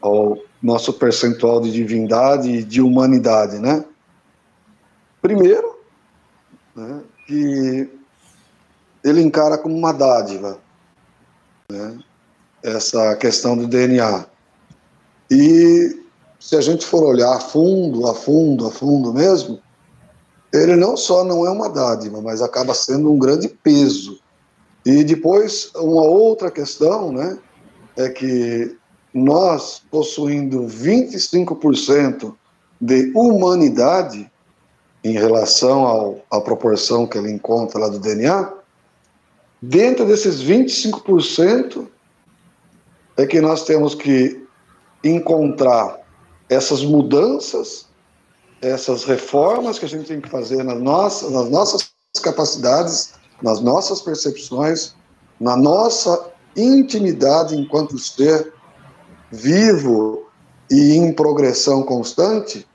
ao 0.00 0.38
nosso 0.66 0.92
percentual 0.92 1.60
de 1.60 1.70
divindade 1.70 2.50
e 2.50 2.64
de 2.64 2.82
humanidade, 2.82 3.58
né? 3.58 3.84
Primeiro, 5.22 5.78
né, 6.74 7.00
que 7.26 7.88
ele 9.04 9.22
encara 9.22 9.56
como 9.56 9.76
uma 9.76 9.92
dádiva, 9.92 10.58
né, 11.70 11.98
essa 12.62 13.14
questão 13.14 13.56
do 13.56 13.68
DNA. 13.68 14.26
E 15.30 16.02
se 16.40 16.56
a 16.56 16.60
gente 16.60 16.84
for 16.84 17.04
olhar 17.04 17.34
a 17.34 17.40
fundo, 17.40 18.08
a 18.08 18.14
fundo, 18.14 18.66
a 18.66 18.70
fundo 18.70 19.14
mesmo, 19.14 19.60
ele 20.52 20.74
não 20.74 20.96
só 20.96 21.22
não 21.22 21.46
é 21.46 21.50
uma 21.50 21.68
dádiva, 21.68 22.20
mas 22.20 22.42
acaba 22.42 22.74
sendo 22.74 23.12
um 23.12 23.18
grande 23.18 23.48
peso. 23.48 24.20
E 24.84 25.04
depois, 25.04 25.70
uma 25.76 26.02
outra 26.02 26.50
questão, 26.50 27.12
né, 27.12 27.38
é 27.96 28.08
que 28.08 28.76
nós, 29.16 29.82
possuindo 29.90 30.66
25% 30.66 32.34
de 32.78 33.10
humanidade 33.14 34.30
em 35.02 35.12
relação 35.12 35.86
ao, 35.86 36.20
à 36.30 36.38
proporção 36.40 37.06
que 37.06 37.16
ele 37.16 37.30
encontra 37.30 37.80
lá 37.80 37.88
do 37.88 37.98
DNA, 37.98 38.52
dentro 39.62 40.04
desses 40.04 40.42
25% 40.42 41.86
é 43.16 43.26
que 43.26 43.40
nós 43.40 43.64
temos 43.64 43.94
que 43.94 44.44
encontrar 45.02 45.98
essas 46.50 46.84
mudanças, 46.84 47.86
essas 48.60 49.04
reformas 49.04 49.78
que 49.78 49.86
a 49.86 49.88
gente 49.88 50.08
tem 50.08 50.20
que 50.20 50.28
fazer 50.28 50.62
nas 50.62 50.78
nossas, 50.78 51.32
nas 51.32 51.48
nossas 51.48 51.90
capacidades, 52.22 53.14
nas 53.42 53.60
nossas 53.60 54.02
percepções, 54.02 54.94
na 55.40 55.56
nossa 55.56 56.30
intimidade 56.54 57.54
enquanto 57.54 57.98
ser 57.98 58.52
vivo 59.30 60.26
e 60.70 60.94
em 60.94 61.12
progressão 61.12 61.82
constante, 61.82 62.66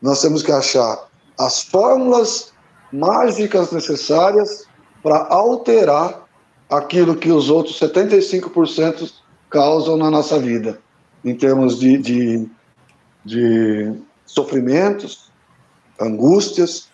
nós 0.00 0.20
temos 0.20 0.42
que 0.42 0.52
achar 0.52 1.08
as 1.38 1.62
fórmulas 1.62 2.52
mágicas 2.92 3.72
necessárias 3.72 4.66
para 5.02 5.26
alterar 5.28 6.26
aquilo 6.70 7.16
que 7.16 7.30
os 7.30 7.50
outros 7.50 7.78
75% 7.78 9.12
causam 9.50 9.96
na 9.96 10.10
nossa 10.10 10.38
vida, 10.38 10.80
em 11.24 11.34
termos 11.34 11.78
de, 11.78 11.98
de 11.98 12.50
de 13.26 13.92
sofrimentos, 14.24 15.32
angústias, 16.00 16.88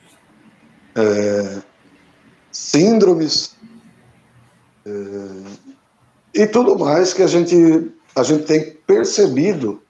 é, 0.96 1.62
síndromes, 2.50 3.54
é, 4.86 4.90
e 6.34 6.46
tudo 6.46 6.78
mais 6.78 7.12
que 7.12 7.22
a 7.22 7.26
gente, 7.26 7.92
a 8.16 8.22
gente 8.22 8.44
tem 8.44 8.71
percebido 8.86 9.82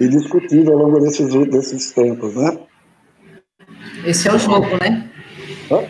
e 0.00 0.08
discutido 0.08 0.72
ao 0.72 0.78
longo 0.78 1.00
desses, 1.00 1.32
desses 1.50 1.92
tempos, 1.92 2.34
né? 2.34 2.58
Esse 4.04 4.28
é 4.28 4.32
o 4.32 4.38
jogo, 4.38 4.66
né? 4.80 5.10
Hã? 5.70 5.88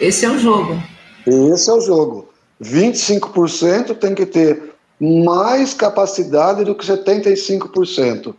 Esse 0.00 0.24
é 0.24 0.30
o 0.30 0.38
jogo. 0.38 0.82
Esse 1.26 1.70
é 1.70 1.72
o 1.72 1.80
jogo. 1.80 2.28
25% 2.62 3.96
tem 3.98 4.14
que 4.14 4.26
ter 4.26 4.74
mais 5.00 5.74
capacidade 5.74 6.64
do 6.64 6.74
que 6.74 6.84
75%. 6.84 8.34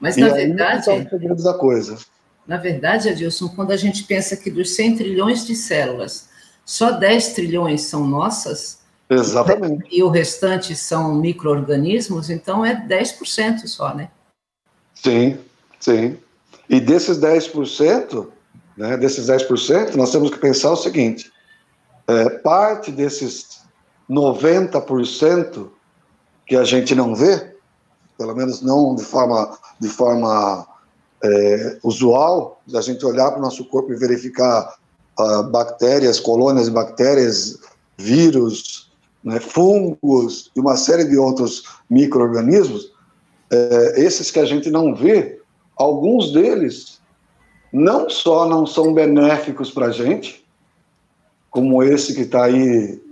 Mas, 0.00 0.16
e 0.16 0.20
na 0.20 0.28
verdade. 0.28 0.90
É 0.90 1.32
o 1.32 1.36
da 1.36 1.54
coisa. 1.54 1.96
Na 2.46 2.56
verdade, 2.56 3.08
Adilson, 3.08 3.48
quando 3.48 3.72
a 3.72 3.76
gente 3.76 4.04
pensa 4.04 4.36
que 4.36 4.50
dos 4.50 4.74
100 4.76 4.96
trilhões 4.96 5.46
de 5.46 5.56
células, 5.56 6.28
só 6.64 6.92
10 6.92 7.34
trilhões 7.34 7.82
são 7.82 8.06
nossas. 8.06 8.78
Exatamente. 9.08 9.86
E 9.90 10.02
o 10.02 10.08
restante 10.08 10.74
são 10.74 11.14
micro-organismos, 11.14 12.28
então 12.28 12.64
é 12.64 12.74
10% 12.74 13.66
só, 13.66 13.94
né? 13.94 14.10
Sim, 14.94 15.38
sim. 15.78 16.18
E 16.68 16.80
desses 16.80 17.18
10%, 17.18 18.26
né, 18.76 18.96
desses 18.96 19.28
10%, 19.28 19.94
nós 19.94 20.10
temos 20.10 20.30
que 20.30 20.38
pensar 20.38 20.72
o 20.72 20.76
seguinte: 20.76 21.30
é, 22.08 22.30
parte 22.30 22.90
desses 22.90 23.60
90% 24.10 25.68
que 26.46 26.56
a 26.56 26.64
gente 26.64 26.94
não 26.94 27.14
vê, 27.14 27.54
pelo 28.18 28.34
menos 28.34 28.60
não 28.60 28.94
de 28.94 29.04
forma, 29.04 29.56
de 29.78 29.88
forma 29.88 30.66
é, 31.22 31.78
usual, 31.82 32.60
da 32.66 32.80
gente 32.80 33.04
olhar 33.04 33.30
para 33.30 33.38
o 33.38 33.42
nosso 33.42 33.64
corpo 33.66 33.92
e 33.92 33.96
verificar 33.96 34.74
uh, 35.18 35.42
bactérias, 35.44 36.20
colônias 36.20 36.66
de 36.66 36.72
bactérias, 36.72 37.58
vírus, 37.96 38.85
né, 39.26 39.40
fungos 39.40 40.52
e 40.54 40.60
uma 40.60 40.76
série 40.76 41.02
de 41.02 41.18
outros 41.18 41.64
micro-organismos, 41.90 42.92
é, 43.50 43.94
esses 43.96 44.30
que 44.30 44.38
a 44.38 44.44
gente 44.44 44.70
não 44.70 44.94
vê, 44.94 45.40
alguns 45.76 46.32
deles 46.32 47.00
não 47.72 48.08
só 48.08 48.48
não 48.48 48.64
são 48.64 48.94
benéficos 48.94 49.72
para 49.72 49.86
a 49.86 49.90
gente, 49.90 50.46
como 51.50 51.82
esse 51.82 52.14
que 52.14 52.20
está 52.20 52.44
aí 52.44 53.02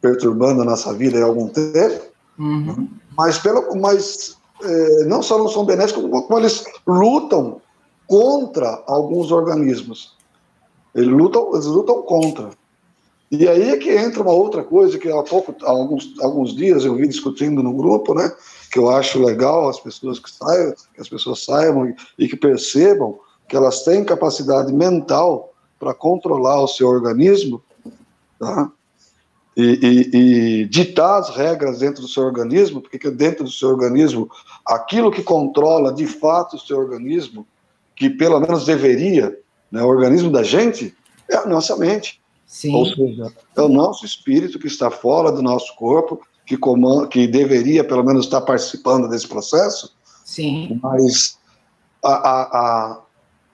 perturbando 0.00 0.62
a 0.62 0.64
nossa 0.64 0.94
vida 0.94 1.20
há 1.20 1.24
algum 1.24 1.48
tempo, 1.48 2.06
uhum. 2.38 2.88
mas, 3.14 3.36
pelo, 3.38 3.76
mas 3.76 4.38
é, 4.62 5.04
não 5.04 5.22
só 5.22 5.36
não 5.36 5.48
são 5.48 5.66
benéficos, 5.66 6.02
como 6.08 6.38
eles 6.38 6.64
lutam 6.86 7.60
contra 8.06 8.82
alguns 8.86 9.30
organismos. 9.30 10.16
Eles 10.94 11.08
lutam, 11.08 11.52
eles 11.52 11.66
lutam 11.66 12.00
contra. 12.02 12.50
E 13.40 13.48
aí 13.48 13.70
é 13.70 13.76
que 13.76 13.90
entra 13.90 14.22
uma 14.22 14.32
outra 14.32 14.62
coisa 14.62 14.98
que 14.98 15.10
há 15.10 15.22
pouco, 15.22 15.54
há 15.64 15.70
alguns, 15.70 16.14
alguns 16.20 16.54
dias 16.54 16.84
eu 16.84 16.94
vi 16.94 17.08
discutindo 17.08 17.62
no 17.62 17.72
grupo, 17.72 18.14
né? 18.14 18.32
Que 18.70 18.78
eu 18.78 18.88
acho 18.88 19.22
legal 19.22 19.68
as 19.68 19.80
pessoas 19.80 20.18
que 20.18 20.30
saibam, 20.30 20.74
que 20.94 21.00
as 21.00 21.08
pessoas 21.08 21.44
saibam 21.44 21.88
e, 21.88 21.96
e 22.18 22.28
que 22.28 22.36
percebam 22.36 23.18
que 23.48 23.56
elas 23.56 23.82
têm 23.82 24.04
capacidade 24.04 24.72
mental 24.72 25.52
para 25.78 25.92
controlar 25.92 26.60
o 26.62 26.68
seu 26.68 26.88
organismo, 26.88 27.62
tá? 28.38 28.70
E, 29.56 29.62
e, 29.62 30.16
e, 30.62 30.64
ditar 30.66 31.20
as 31.20 31.30
regras 31.30 31.78
dentro 31.78 32.02
do 32.02 32.08
seu 32.08 32.24
organismo, 32.24 32.80
porque 32.80 33.08
dentro 33.10 33.44
do 33.44 33.50
seu 33.50 33.68
organismo, 33.68 34.28
aquilo 34.66 35.12
que 35.12 35.22
controla 35.22 35.92
de 35.92 36.06
fato 36.06 36.56
o 36.56 36.58
seu 36.58 36.76
organismo, 36.76 37.46
que 37.94 38.10
pelo 38.10 38.40
menos 38.40 38.64
deveria, 38.64 39.38
né, 39.70 39.80
o 39.80 39.86
organismo 39.86 40.30
da 40.32 40.42
gente, 40.42 40.96
é 41.30 41.36
a 41.36 41.46
nossa 41.46 41.76
mente. 41.76 42.20
Sim. 42.54 42.72
Ou 42.72 42.86
seja, 42.86 43.32
é 43.56 43.60
o 43.60 43.68
nosso 43.68 44.06
espírito 44.06 44.60
que 44.60 44.68
está 44.68 44.88
fora 44.88 45.32
do 45.32 45.42
nosso 45.42 45.74
corpo, 45.74 46.20
que, 46.46 46.56
comanda, 46.56 47.08
que 47.08 47.26
deveria 47.26 47.82
pelo 47.82 48.04
menos 48.04 48.26
estar 48.26 48.42
participando 48.42 49.08
desse 49.08 49.26
processo. 49.26 49.92
Sim. 50.24 50.78
Mas 50.80 51.36
a, 52.00 52.12
a, 52.12 53.02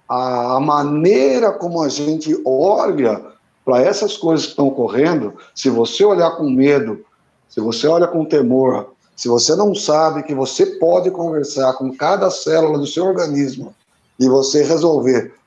a, 0.07 0.57
a 0.57 0.61
maneira 0.61 1.51
como 1.51 1.83
a 1.83 1.89
gente 1.89 2.39
olha 2.45 3.25
para 3.65 3.81
essas 3.81 4.19
coisas 4.19 4.45
que 4.45 4.51
estão 4.51 4.69
ocorrendo, 4.69 5.33
se 5.55 5.71
você 5.71 6.05
olhar 6.05 6.33
com 6.33 6.51
medo, 6.51 7.03
se 7.49 7.59
você 7.59 7.87
olha 7.87 8.07
com 8.07 8.23
temor, 8.27 8.93
se 9.17 9.29
você 9.29 9.57
não 9.57 9.75
sabe 9.75 10.25
que 10.25 10.35
você 10.35 10.67
pode 10.67 11.11
conversar 11.11 11.73
com 11.73 11.91
cada 11.97 12.31
célula 12.31 12.77
do 12.77 12.87
seu 12.87 13.07
organismo 13.07 13.75
e 14.19 14.29
você 14.29 14.63
resolver 14.63 15.40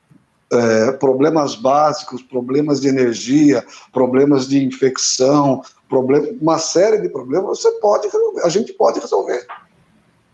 é, 0.54 0.92
problemas 0.92 1.54
básicos, 1.54 2.22
problemas 2.22 2.80
de 2.80 2.88
energia, 2.88 3.64
problemas 3.92 4.48
de 4.48 4.64
infecção, 4.64 5.62
uma 6.40 6.58
série 6.58 7.00
de 7.00 7.08
problemas, 7.08 7.60
você 7.60 7.70
pode 7.72 8.08
resolver, 8.08 8.42
a 8.42 8.48
gente 8.48 8.72
pode 8.72 9.00
resolver. 9.00 9.46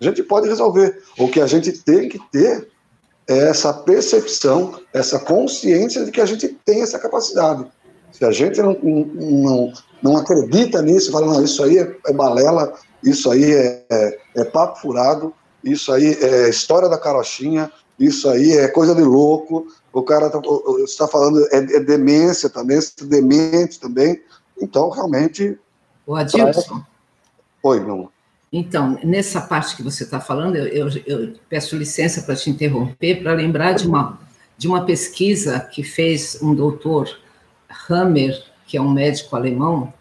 A 0.01 0.05
gente 0.05 0.23
pode 0.23 0.49
resolver. 0.49 1.03
O 1.19 1.29
que 1.29 1.41
a 1.41 1.47
gente 1.47 1.73
tem 1.73 2.09
que 2.09 2.19
ter 2.31 2.69
é 3.29 3.49
essa 3.49 3.73
percepção, 3.73 4.81
essa 4.95 5.19
consciência 5.19 6.05
de 6.05 6.11
que 6.11 6.21
a 6.21 6.27
gente 6.27 6.49
tem 6.65 6.83
essa 6.83 6.99
capacidade. 6.99 7.67
Se 8.11 8.25
a 8.25 8.33
gente 8.33 8.61
não, 8.61 8.77
não, 8.83 9.73
não 10.03 10.17
acredita 10.17 10.83
nisso, 10.83 11.13
fala, 11.13 11.27
não, 11.27 11.45
isso 11.45 11.63
aí 11.63 11.79
é, 11.79 11.97
é 12.07 12.13
balela, 12.13 12.73
isso 13.05 13.31
aí 13.31 13.53
é, 13.53 13.85
é, 13.89 14.19
é, 14.37 14.45
papo 14.45 14.81
furado, 14.81 15.33
isso 15.63 15.93
aí 15.93 16.17
é 16.21 16.49
história 16.49 16.89
da 16.89 16.99
carochinha, 16.99 17.71
isso 17.99 18.29
aí 18.29 18.53
é 18.53 18.67
coisa 18.69 18.95
de 18.95 19.03
louco, 19.03 19.67
o 19.93 20.03
cara 20.03 20.27
está 20.27 20.41
tá 20.41 21.09
falando, 21.09 21.47
é, 21.51 21.57
é, 21.57 21.81
demência 21.81 22.49
também, 22.49 22.79
é 22.79 23.05
demente 23.05 23.81
também, 23.81 24.23
então 24.61 24.91
realmente... 24.91 25.59
O 26.07 26.15
Adilson... 26.15 26.83
Oi, 27.63 27.81
meu 27.81 28.11
Então, 28.53 28.99
nessa 29.05 29.41
parte 29.41 29.77
que 29.77 29.83
você 29.83 30.05
está 30.05 30.19
falando, 30.19 30.57
eu, 30.57 30.89
eu, 30.89 31.03
eu, 31.07 31.35
peço 31.49 31.77
licença 31.77 32.23
para 32.23 32.37
te 32.37 32.49
interromper, 32.49 33.23
para 33.23 33.35
lembrar 33.35 33.73
de 33.73 33.87
uma, 33.87 34.19
de 34.57 34.67
uma 34.67 34.85
pesquisa 34.85 35.61
que 35.61 35.83
fez 35.83 36.39
um 36.43 36.55
doutor 36.55 37.09
Hammer, 37.89 38.43
que 38.67 38.77
é 38.77 38.81
um 38.81 38.91
médico 38.91 39.37
alemão, 39.37 39.93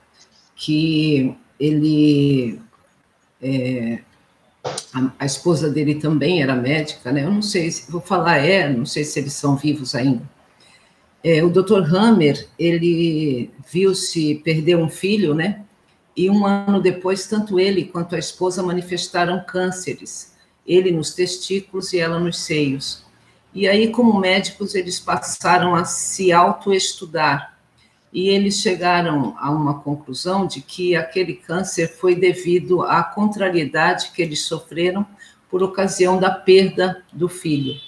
que 0.56 1.36
ele. 1.60 2.62
É, 3.42 4.00
a, 4.94 5.12
a, 5.20 5.26
esposa 5.26 5.70
dele 5.70 5.96
também 5.96 6.42
era 6.42 6.56
médica, 6.56 7.12
né? 7.12 7.24
Eu 7.24 7.32
não 7.32 7.42
sei, 7.42 7.72
se, 7.72 7.92
vou 7.92 8.02
falar 8.02 8.38
é, 8.38 8.72
não 8.72 8.86
sei 8.86 9.04
se 9.04 9.20
eles 9.20 9.34
são 9.34 9.56
vivos 9.56 9.96
ainda. 9.96 10.28
É, 11.24 11.44
o 11.44 11.50
Dr. 11.50 11.84
Hammer, 11.94 12.48
ele 12.58 13.52
viu-se 13.70 14.36
perder 14.36 14.78
um 14.78 14.90
filho, 14.90 15.34
né? 15.34 15.64
E 16.16 16.30
um 16.30 16.46
ano 16.46 16.82
depois, 16.82 17.28
tanto 17.28 17.60
ele 17.60 17.86
quanto 17.86 18.16
a 18.16 18.20
esposa 18.20 18.64
manifestaram 18.64 19.44
cânceres, 19.46 20.34
ele 20.66 20.92
nos 20.92 21.14
testículos 21.14 21.94
e 21.94 22.00
ela 22.00 22.20
nos 22.20 22.40
seios. 22.40 23.04
E 23.54 23.68
aí, 23.68 23.90
como 23.90 24.20
médicos, 24.20 24.76
eles 24.76 25.00
passaram 25.00 25.76
a 25.76 25.86
se 25.86 26.32
autoestudar 26.32 27.59
e 28.12 28.30
eles 28.30 28.60
chegaram 28.60 29.36
a 29.38 29.52
uma 29.52 29.80
conclusão 29.82 30.48
de 30.48 30.62
que 30.62 30.96
aquele 30.96 31.36
câncer 31.36 31.88
foi 31.88 32.16
devido 32.16 32.82
à 32.82 33.04
contrariedade 33.04 34.12
que 34.14 34.22
eles 34.22 34.46
sofreram 34.46 35.06
por 35.50 35.62
ocasião 35.62 36.20
da 36.20 36.32
perda 36.32 37.04
do 37.14 37.30
filho. 37.30 37.80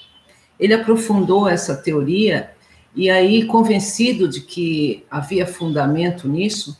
Ele 0.60 0.74
aprofundou 0.74 1.48
essa 1.48 1.76
teoria 1.76 2.52
e 2.96 3.10
aí, 3.10 3.46
convencido 3.46 4.28
de 4.28 4.42
que 4.42 5.06
havia 5.10 5.48
fundamento 5.48 6.28
nisso, 6.28 6.78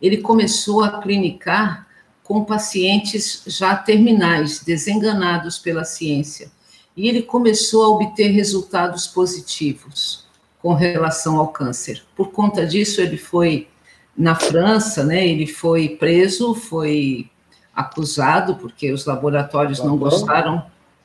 ele 0.00 0.16
começou 0.16 0.82
a 0.82 1.00
clinicar 1.00 1.86
com 2.24 2.44
pacientes 2.44 3.42
já 3.46 3.76
terminais, 3.76 4.62
desenganados 4.64 5.58
pela 5.58 5.84
ciência. 5.84 6.50
E 6.96 7.08
ele 7.08 7.22
começou 7.22 7.84
a 7.84 7.88
obter 7.90 8.28
resultados 8.28 9.06
positivos 9.06 10.21
com 10.62 10.74
relação 10.74 11.38
ao 11.38 11.48
câncer. 11.48 12.02
Por 12.16 12.30
conta 12.30 12.64
disso, 12.64 13.00
ele 13.00 13.18
foi 13.18 13.68
na 14.16 14.36
França, 14.36 15.02
né? 15.02 15.26
Ele 15.26 15.46
foi 15.46 15.88
preso, 15.88 16.54
foi 16.54 17.28
acusado 17.74 18.54
porque 18.56 18.92
os 18.92 19.04
laboratórios 19.04 19.80
não 19.80 19.96
gostaram, 19.96 20.64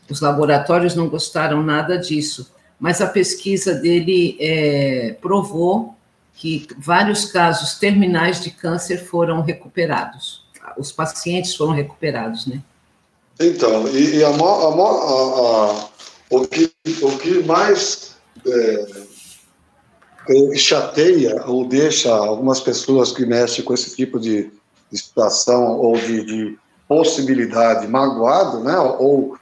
os 0.09 0.21
laboratórios 0.21 0.95
não 0.95 1.09
gostaram 1.09 1.63
nada 1.63 1.97
disso. 1.97 2.53
Mas 2.79 3.01
a 3.01 3.07
pesquisa 3.07 3.73
dele 3.73 4.38
é, 4.39 5.15
provou 5.19 5.95
que 6.35 6.67
vários 6.77 7.25
casos 7.25 7.79
terminais 7.79 8.39
de 8.39 8.51
câncer 8.51 9.05
foram 9.05 9.41
recuperados. 9.41 10.45
Os 10.77 10.91
pacientes 10.91 11.55
foram 11.55 11.71
recuperados, 11.71 12.45
né? 12.45 12.61
Então, 13.39 13.88
e, 13.88 14.17
e 14.17 14.23
a, 14.23 14.29
a, 14.29 14.34
a, 14.34 15.89
o, 16.29 16.47
que, 16.47 16.71
o 17.01 17.17
que 17.17 17.43
mais 17.43 18.15
é, 18.45 18.85
chateia 20.55 21.43
ou 21.45 21.67
deixa 21.67 22.13
algumas 22.13 22.59
pessoas 22.59 23.11
que 23.11 23.25
mexem 23.25 23.63
com 23.63 23.73
esse 23.73 23.95
tipo 23.95 24.19
de, 24.19 24.51
de 24.91 24.97
situação 24.97 25.77
ou 25.77 25.95
de, 25.97 26.23
de, 26.23 26.57
possibilidade 26.87 27.85
magoado, 27.87 28.63
né? 28.63 28.77
Ou, 28.77 29.37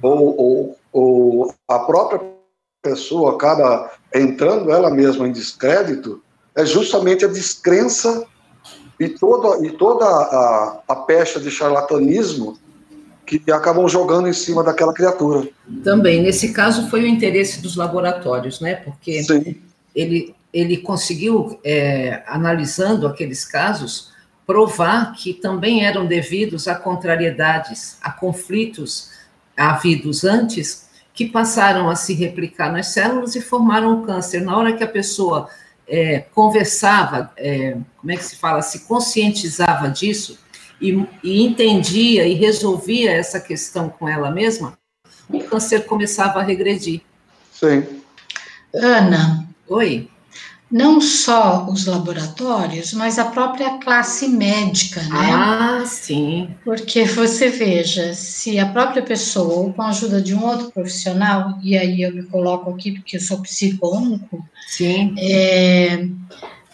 ou, 0.00 0.38
ou, 0.38 0.78
ou 0.92 1.54
a 1.68 1.80
própria 1.80 2.20
pessoa 2.80 3.34
acaba 3.34 3.90
entrando 4.14 4.70
ela 4.70 4.90
mesma 4.90 5.26
em 5.26 5.32
descrédito, 5.32 6.22
é 6.54 6.64
justamente 6.64 7.24
a 7.24 7.28
descrença 7.28 8.24
e 9.00 9.08
toda, 9.08 9.66
e 9.66 9.72
toda 9.72 10.04
a, 10.04 10.82
a 10.86 10.94
pecha 10.94 11.40
de 11.40 11.50
charlatanismo 11.50 12.56
que 13.26 13.42
acabam 13.50 13.88
jogando 13.88 14.28
em 14.28 14.32
cima 14.32 14.62
daquela 14.62 14.92
criatura. 14.92 15.48
Também, 15.82 16.22
nesse 16.22 16.52
caso, 16.52 16.88
foi 16.90 17.02
o 17.02 17.06
interesse 17.06 17.60
dos 17.60 17.74
laboratórios, 17.74 18.60
né? 18.60 18.76
Porque 18.76 19.22
Sim. 19.24 19.56
Ele, 19.94 20.34
ele 20.52 20.78
conseguiu, 20.78 21.58
é, 21.64 22.22
analisando 22.26 23.06
aqueles 23.06 23.44
casos, 23.44 24.12
provar 24.46 25.12
que 25.12 25.32
também 25.32 25.84
eram 25.84 26.06
devidos 26.06 26.68
a 26.68 26.74
contrariedades, 26.74 27.96
a 28.02 28.10
conflitos 28.10 29.10
havidos 29.56 30.24
antes, 30.24 30.88
que 31.14 31.26
passaram 31.26 31.88
a 31.88 31.94
se 31.94 32.12
replicar 32.12 32.72
nas 32.72 32.88
células 32.88 33.36
e 33.36 33.40
formaram 33.40 34.00
o 34.00 34.02
câncer. 34.04 34.40
Na 34.40 34.56
hora 34.56 34.72
que 34.72 34.82
a 34.82 34.88
pessoa 34.88 35.48
é, 35.86 36.20
conversava, 36.34 37.30
é, 37.36 37.76
como 37.96 38.12
é 38.12 38.16
que 38.16 38.24
se 38.24 38.36
fala, 38.36 38.60
se 38.62 38.80
conscientizava 38.80 39.88
disso 39.88 40.38
e, 40.80 41.06
e 41.22 41.42
entendia 41.42 42.26
e 42.26 42.34
resolvia 42.34 43.12
essa 43.12 43.38
questão 43.38 43.88
com 43.88 44.08
ela 44.08 44.30
mesma, 44.30 44.76
o 45.28 45.40
câncer 45.44 45.86
começava 45.86 46.40
a 46.40 46.42
regredir. 46.42 47.00
Sim. 47.52 48.02
Ana, 48.74 49.48
Oi? 49.68 50.08
não 50.74 51.00
só 51.00 51.66
os 51.70 51.86
laboratórios, 51.86 52.92
mas 52.94 53.16
a 53.16 53.26
própria 53.26 53.78
classe 53.78 54.26
médica, 54.26 55.00
né? 55.02 55.30
Ah, 55.32 55.84
sim. 55.86 56.50
Porque 56.64 57.04
você 57.04 57.48
veja, 57.48 58.12
se 58.12 58.58
a 58.58 58.66
própria 58.66 59.00
pessoa, 59.00 59.54
ou 59.54 59.72
com 59.72 59.82
a 59.82 59.90
ajuda 59.90 60.20
de 60.20 60.34
um 60.34 60.44
outro 60.44 60.72
profissional, 60.72 61.58
e 61.62 61.78
aí 61.78 62.02
eu 62.02 62.12
me 62.12 62.24
coloco 62.24 62.70
aqui 62.70 62.90
porque 62.90 63.16
eu 63.16 63.20
sou 63.20 63.40
psico-onco, 63.40 64.44
Sim. 64.66 65.14
é, 65.16 66.08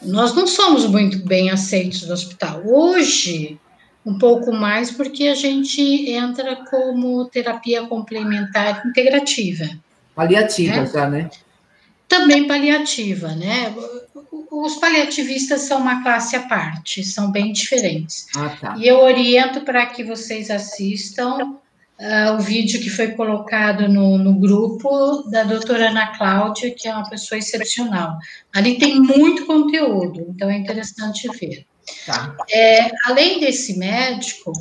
nós 0.01 0.35
não 0.35 0.47
somos 0.47 0.87
muito 0.87 1.19
bem 1.27 1.51
aceitos 1.51 2.07
no 2.07 2.15
hospital. 2.15 2.63
Hoje, 2.65 3.59
um 4.07 4.17
pouco 4.17 4.51
mais, 4.51 4.91
porque 4.91 5.25
a 5.25 5.35
gente 5.35 5.83
entra 6.11 6.65
como 6.71 7.27
terapia 7.27 7.87
complementar 7.87 8.87
integrativa. 8.87 9.69
Paliativa 10.15 10.77
É. 10.77 10.87
já, 10.87 11.11
né? 11.11 11.29
Também 12.11 12.49
paliativa, 12.49 13.29
né? 13.37 13.73
Os 14.51 14.75
paliativistas 14.77 15.63
são 15.63 15.81
uma 15.81 16.03
classe 16.03 16.35
à 16.35 16.41
parte, 16.41 17.05
são 17.05 17.31
bem 17.31 17.53
diferentes. 17.53 18.27
Ah, 18.37 18.57
tá. 18.61 18.75
E 18.77 18.87
eu 18.87 18.99
oriento 18.99 19.61
para 19.61 19.87
que 19.87 20.03
vocês 20.03 20.51
assistam 20.51 21.57
ah, 22.01 22.33
o 22.37 22.41
vídeo 22.41 22.81
que 22.81 22.91
foi 22.91 23.13
colocado 23.13 23.89
no, 23.89 24.19
no 24.19 24.35
grupo 24.35 25.23
da 25.31 25.45
doutora 25.45 25.91
Ana 25.91 26.09
Cláudia, 26.19 26.75
que 26.77 26.89
é 26.89 26.93
uma 26.93 27.09
pessoa 27.09 27.39
excepcional. 27.39 28.19
Ali 28.53 28.77
tem 28.77 28.99
muito 28.99 29.47
conteúdo, 29.47 30.27
então 30.31 30.51
é 30.51 30.57
interessante 30.57 31.29
ver. 31.39 31.65
Tá. 32.05 32.37
É, 32.51 32.91
além 33.07 33.39
desse 33.39 33.79
médico, 33.79 34.53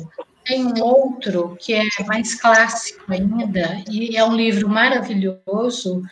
tem 0.44 0.64
um 0.64 0.82
outro 0.82 1.56
que 1.60 1.74
é 1.74 1.84
mais 2.06 2.34
clássico 2.34 3.12
ainda, 3.12 3.82
e 3.90 4.16
é 4.16 4.24
um 4.24 4.36
livro 4.36 4.68
maravilhoso, 4.68 6.02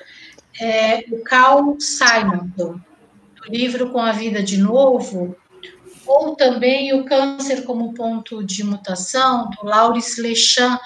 é 0.61 1.05
o 1.11 1.23
Carl 1.23 1.77
Simonton, 1.79 2.81
o 3.47 3.51
livro 3.51 3.91
Com 3.91 4.01
a 4.01 4.13
Vida 4.13 4.43
de 4.43 4.59
Novo, 4.59 5.37
ou 6.07 6.35
também 6.35 6.93
o 6.95 7.05
Câncer 7.05 7.63
como 7.65 7.93
Ponto 7.93 8.43
de 8.43 8.65
Mutação, 8.65 9.51
do 9.51 9.67
Laurence 9.67 10.21
Lechamp, 10.21 10.81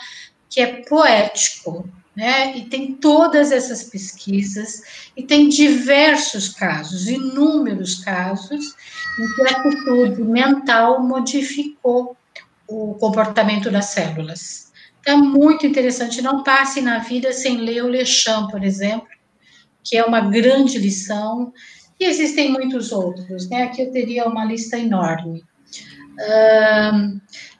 que 0.50 0.60
é 0.60 0.82
poético, 0.82 1.88
né? 2.14 2.56
E 2.56 2.66
tem 2.66 2.94
todas 2.94 3.52
essas 3.52 3.84
pesquisas, 3.84 5.10
e 5.16 5.22
tem 5.22 5.48
diversos 5.48 6.48
casos, 6.48 7.08
inúmeros 7.08 7.96
casos, 8.02 8.74
em 9.18 9.34
que 9.34 9.42
a 9.42 9.58
atitude 9.58 10.22
mental 10.22 11.02
modificou 11.02 12.16
o 12.68 12.94
comportamento 12.94 13.70
das 13.70 13.86
células. 13.86 14.72
Então, 15.00 15.18
é 15.18 15.22
muito 15.22 15.66
interessante. 15.66 16.22
Não 16.22 16.42
passe 16.42 16.80
na 16.80 16.98
vida 16.98 17.32
sem 17.32 17.58
ler 17.58 17.84
o 17.84 17.88
Lechamp, 17.88 18.50
por 18.50 18.62
exemplo, 18.62 19.08
que 19.84 19.96
é 19.96 20.04
uma 20.04 20.20
grande 20.20 20.78
lição. 20.78 21.52
E 21.98 22.04
existem 22.04 22.50
muitos 22.50 22.92
outros, 22.92 23.48
né? 23.48 23.64
Aqui 23.64 23.82
eu 23.82 23.92
teria 23.92 24.26
uma 24.26 24.44
lista 24.44 24.78
enorme. 24.78 25.44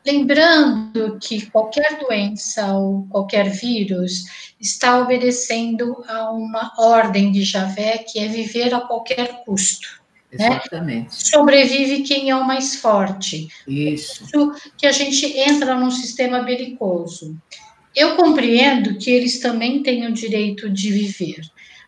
Lembrando 0.05 1.19
que 1.21 1.47
qualquer 1.47 1.99
doença 1.99 2.75
ou 2.75 3.07
qualquer 3.09 3.49
vírus 3.49 4.25
está 4.61 5.01
obedecendo 5.01 6.05
a 6.09 6.33
uma 6.33 6.73
ordem 6.77 7.31
de 7.31 7.45
Javé, 7.45 7.99
que 7.99 8.19
é 8.19 8.27
viver 8.27 8.75
a 8.75 8.81
qualquer 8.81 9.45
custo. 9.45 10.03
né? 10.33 10.47
Exatamente. 10.47 11.29
Sobrevive 11.29 12.03
quem 12.03 12.31
é 12.31 12.37
o 12.37 12.47
mais 12.47 12.77
forte 12.77 13.49
Isso. 13.67 14.25
isso 14.25 14.53
que 14.77 14.87
a 14.87 14.93
gente 14.93 15.27
entra 15.39 15.75
num 15.75 15.91
sistema 15.91 16.43
belicoso. 16.43 17.37
Eu 17.95 18.17
compreendo 18.17 18.97
que 18.97 19.11
eles 19.11 19.39
também 19.39 19.83
têm 19.83 20.07
o 20.07 20.13
direito 20.13 20.69
de 20.71 20.91
viver, 20.91 21.43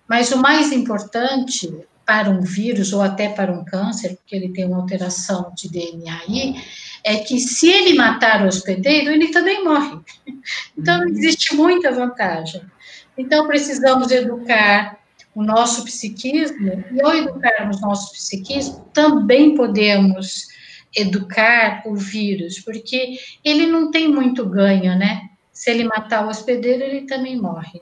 mas 0.08 0.30
o 0.32 0.38
mais 0.38 0.72
importante 0.72 1.72
para 2.04 2.30
um 2.30 2.42
vírus 2.42 2.92
ou 2.92 3.00
até 3.00 3.28
para 3.28 3.52
um 3.52 3.64
câncer, 3.64 4.16
porque 4.16 4.36
ele 4.36 4.50
tem 4.50 4.66
uma 4.66 4.78
alteração 4.78 5.52
de 5.56 5.70
DNA 5.70 6.20
aí, 6.28 6.54
é 7.02 7.16
que 7.16 7.38
se 7.38 7.70
ele 7.70 7.94
matar 7.94 8.44
o 8.44 8.48
hospedeiro, 8.48 9.10
ele 9.10 9.28
também 9.28 9.64
morre. 9.64 9.98
Então, 10.76 11.08
existe 11.08 11.54
muita 11.54 11.90
vantagem. 11.90 12.60
Então, 13.16 13.46
precisamos 13.46 14.10
educar 14.10 14.98
o 15.34 15.42
nosso 15.42 15.84
psiquismo, 15.84 16.84
e 16.92 17.02
ao 17.02 17.14
educarmos 17.14 17.80
nosso 17.80 18.12
psiquismo, 18.12 18.86
também 18.92 19.54
podemos 19.54 20.48
educar 20.94 21.82
o 21.86 21.94
vírus, 21.94 22.60
porque 22.60 23.16
ele 23.42 23.66
não 23.66 23.90
tem 23.90 24.08
muito 24.08 24.44
ganho, 24.46 24.98
né? 24.98 25.22
Se 25.52 25.70
ele 25.70 25.84
matar 25.84 26.26
o 26.26 26.28
hospedeiro, 26.28 26.82
ele 26.82 27.06
também 27.06 27.40
morre. 27.40 27.80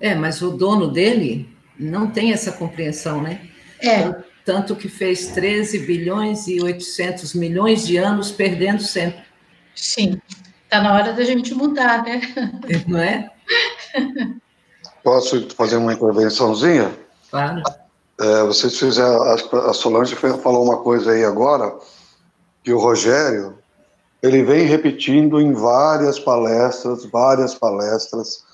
É, 0.00 0.14
mas 0.14 0.42
o 0.42 0.50
dono 0.50 0.88
dele 0.88 1.48
não 1.78 2.10
tem 2.10 2.32
essa 2.32 2.52
compreensão, 2.52 3.22
né? 3.22 3.40
É, 3.80 4.14
Tanto 4.44 4.76
que 4.76 4.88
fez 4.88 5.28
13 5.28 5.78
bilhões 5.80 6.46
e 6.46 6.60
800 6.60 7.32
milhões 7.34 7.86
de 7.86 7.96
anos 7.96 8.30
perdendo 8.30 8.82
sempre, 8.82 9.22
sim. 9.74 10.20
Está 10.64 10.82
na 10.82 10.92
hora 10.92 11.12
da 11.14 11.24
gente 11.24 11.54
mudar, 11.54 12.02
né? 12.02 12.20
não 12.86 12.98
é? 12.98 13.30
Posso 15.02 15.48
fazer 15.50 15.76
uma 15.76 15.94
intervençãozinha? 15.94 16.92
Claro. 17.30 17.62
É, 18.20 18.42
vocês 18.42 18.78
fizeram, 18.78 19.22
acho 19.22 19.48
que 19.48 19.56
a 19.56 19.72
Solange 19.72 20.14
falou 20.14 20.62
uma 20.62 20.78
coisa 20.78 21.12
aí 21.12 21.24
agora, 21.24 21.74
que 22.62 22.72
o 22.72 22.78
Rogério, 22.78 23.58
ele 24.22 24.42
vem 24.42 24.66
repetindo 24.66 25.40
em 25.40 25.52
várias 25.52 26.18
palestras, 26.18 27.06
várias 27.06 27.54
palestras, 27.54 28.44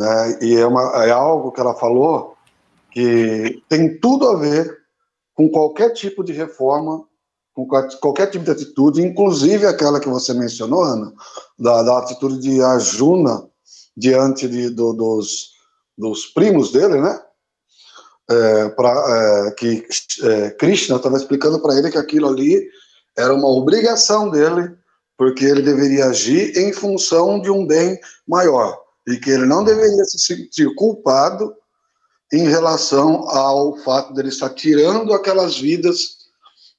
né, 0.00 0.38
e 0.40 0.56
é, 0.56 0.66
uma, 0.66 1.04
é 1.04 1.10
algo 1.10 1.52
que 1.52 1.60
ela 1.60 1.74
falou 1.74 2.34
que 2.90 3.62
tem 3.68 3.98
tudo 4.00 4.30
a 4.30 4.34
ver 4.36 4.78
com 5.34 5.46
qualquer 5.50 5.90
tipo 5.92 6.24
de 6.24 6.32
reforma, 6.32 7.04
com 7.52 7.66
qual- 7.66 7.86
qualquer 8.00 8.30
tipo 8.30 8.42
de 8.42 8.50
atitude, 8.50 9.02
inclusive 9.02 9.66
aquela 9.66 10.00
que 10.00 10.08
você 10.08 10.32
mencionou, 10.32 10.82
Ana, 10.82 11.12
da, 11.58 11.82
da 11.82 11.98
atitude 11.98 12.38
de 12.40 12.62
Arjuna 12.62 13.46
diante 13.94 14.48
de, 14.48 14.70
do- 14.70 14.94
dos, 14.94 15.50
dos 15.98 16.24
primos 16.26 16.72
dele, 16.72 16.98
né? 16.98 17.20
é, 18.30 18.74
é, 18.74 19.50
que 19.50 19.86
é, 20.22 20.50
Krishna 20.52 20.96
estava 20.96 21.18
explicando 21.18 21.60
para 21.60 21.76
ele 21.76 21.90
que 21.90 21.98
aquilo 21.98 22.28
ali 22.28 22.66
era 23.18 23.34
uma 23.34 23.48
obrigação 23.48 24.30
dele, 24.30 24.74
porque 25.18 25.44
ele 25.44 25.60
deveria 25.60 26.06
agir 26.06 26.56
em 26.56 26.72
função 26.72 27.38
de 27.38 27.50
um 27.50 27.66
bem 27.66 28.00
maior 28.26 28.80
e 29.10 29.18
que 29.18 29.30
ele 29.30 29.46
não 29.46 29.64
deveria 29.64 30.04
se 30.04 30.18
sentir 30.18 30.74
culpado 30.74 31.54
em 32.32 32.48
relação 32.48 33.28
ao 33.28 33.76
fato 33.78 34.12
dele 34.14 34.28
estar 34.28 34.50
tirando 34.50 35.12
aquelas 35.12 35.58
vidas 35.58 36.18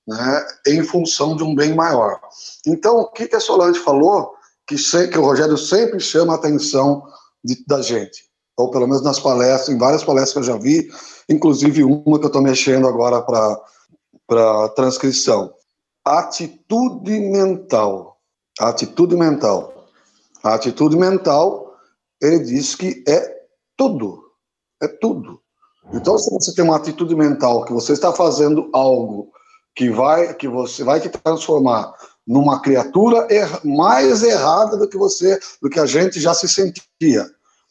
né, 0.08 0.48
em 0.68 0.84
função 0.84 1.36
de 1.36 1.44
um 1.44 1.54
bem 1.54 1.76
maior. 1.76 2.20
Então, 2.66 3.00
o 3.00 3.12
que, 3.12 3.28
que 3.28 3.36
a 3.36 3.40
Solange 3.40 3.80
falou, 3.80 4.34
que, 4.66 4.76
que 5.10 5.18
o 5.18 5.26
Rogério 5.26 5.58
sempre 5.58 6.00
chama 6.00 6.34
a 6.34 6.36
atenção 6.38 7.04
de, 7.44 7.64
da 7.68 7.82
gente, 7.82 8.26
ou 8.58 8.72
pelo 8.72 8.88
menos 8.88 9.04
nas 9.04 9.20
palestras, 9.20 9.70
em 9.70 9.78
várias 9.78 10.04
palestras 10.04 10.34
que 10.34 10.40
eu 10.40 10.56
já 10.56 10.58
vi, 10.58 10.90
inclusive 11.30 11.84
uma 11.84 12.18
que 12.18 12.26
eu 12.26 12.28
estou 12.28 12.42
mexendo 12.42 12.88
agora 12.88 13.22
para 13.22 14.70
transcrição. 14.70 15.54
Atitude 16.06 17.20
mental. 17.20 18.18
Atitude 18.60 19.16
mental. 19.16 19.88
A 20.44 20.56
atitude 20.56 20.98
mental, 20.98 21.71
ele 22.22 22.40
diz 22.40 22.76
que 22.76 23.04
é 23.08 23.42
tudo. 23.76 24.24
É 24.82 24.88
tudo. 24.88 25.42
Então, 25.94 26.18
se 26.18 26.30
você 26.32 26.54
tem 26.54 26.64
uma 26.64 26.78
atitude 26.78 27.16
mental 27.16 27.66
que 27.66 27.74
você 27.74 27.94
está 27.94 28.14
fazendo 28.14 28.70
algo 28.74 29.32
que 29.76 29.90
vai 29.90 30.34
que 30.34 30.48
você 30.48 30.84
vai 30.84 31.00
te 31.00 31.10
transformar 31.10 31.94
numa 32.28 32.62
criatura 32.62 33.28
er, 33.30 33.66
mais 33.66 34.22
errada 34.22 34.78
do 34.78 34.88
que 34.88 34.98
você, 34.98 35.40
do 35.62 35.70
que 35.70 35.80
a 35.80 35.86
gente 35.86 36.20
já 36.20 36.34
se 36.34 36.48
sentia, 36.48 37.26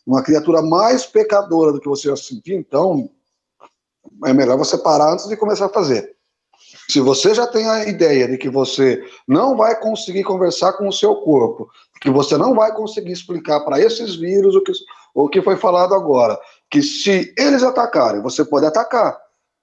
uma 0.06 0.22
criatura 0.22 0.60
mais 0.62 1.06
pecadora 1.06 1.72
do 1.72 1.80
que 1.80 1.88
você 1.88 2.08
já 2.08 2.16
se 2.16 2.24
sentia, 2.24 2.56
então 2.56 3.08
é 4.24 4.32
melhor 4.32 4.58
você 4.58 4.76
parar 4.76 5.12
antes 5.12 5.28
de 5.28 5.36
começar 5.36 5.66
a 5.66 5.70
fazer. 5.70 6.16
Se 6.90 7.00
você 7.00 7.34
já 7.34 7.46
tem 7.46 7.68
a 7.68 7.84
ideia 7.86 8.26
de 8.26 8.36
que 8.36 8.48
você 8.48 9.02
não 9.26 9.56
vai 9.56 9.78
conseguir 9.78 10.24
conversar 10.24 10.72
com 10.74 10.88
o 10.88 10.92
seu 10.92 11.16
corpo, 11.16 11.68
que 12.00 12.10
você 12.10 12.36
não 12.36 12.54
vai 12.54 12.74
conseguir 12.74 13.12
explicar 13.12 13.60
para 13.60 13.80
esses 13.80 14.16
vírus 14.16 14.54
o 14.56 14.62
que, 14.62 14.72
o 15.14 15.28
que 15.28 15.42
foi 15.42 15.56
falado 15.56 15.94
agora, 15.94 16.38
que 16.70 16.82
se 16.82 17.32
eles 17.38 17.62
atacarem, 17.62 18.22
você 18.22 18.44
pode 18.44 18.66
atacar. 18.66 19.18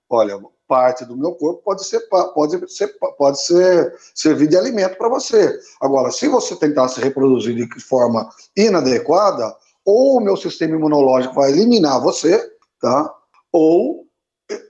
Olha, 0.10 0.40
parte 0.68 1.06
do 1.06 1.18
meu 1.18 1.34
corpo 1.34 1.62
pode 1.64 1.86
ser 1.86 2.02
pode 2.10 2.72
ser 2.72 2.94
pode 3.18 3.41
ser 3.41 3.95
servir 4.14 4.48
de 4.48 4.58
alimento 4.58 4.98
para 4.98 5.10
você. 5.10 5.58
Agora, 5.82 6.12
se 6.12 6.28
você 6.28 6.56
tentar 6.56 6.88
se 6.90 6.99
reproduzir 7.02 7.56
de 7.56 7.80
forma 7.82 8.30
inadequada, 8.56 9.56
ou 9.86 10.18
o 10.18 10.22
meu 10.22 10.36
sistema 10.36 10.76
imunológico 10.76 11.36
vai 11.36 11.52
eliminar 11.52 12.02
você, 12.02 12.52
tá? 12.82 13.14
Ou 13.52 14.06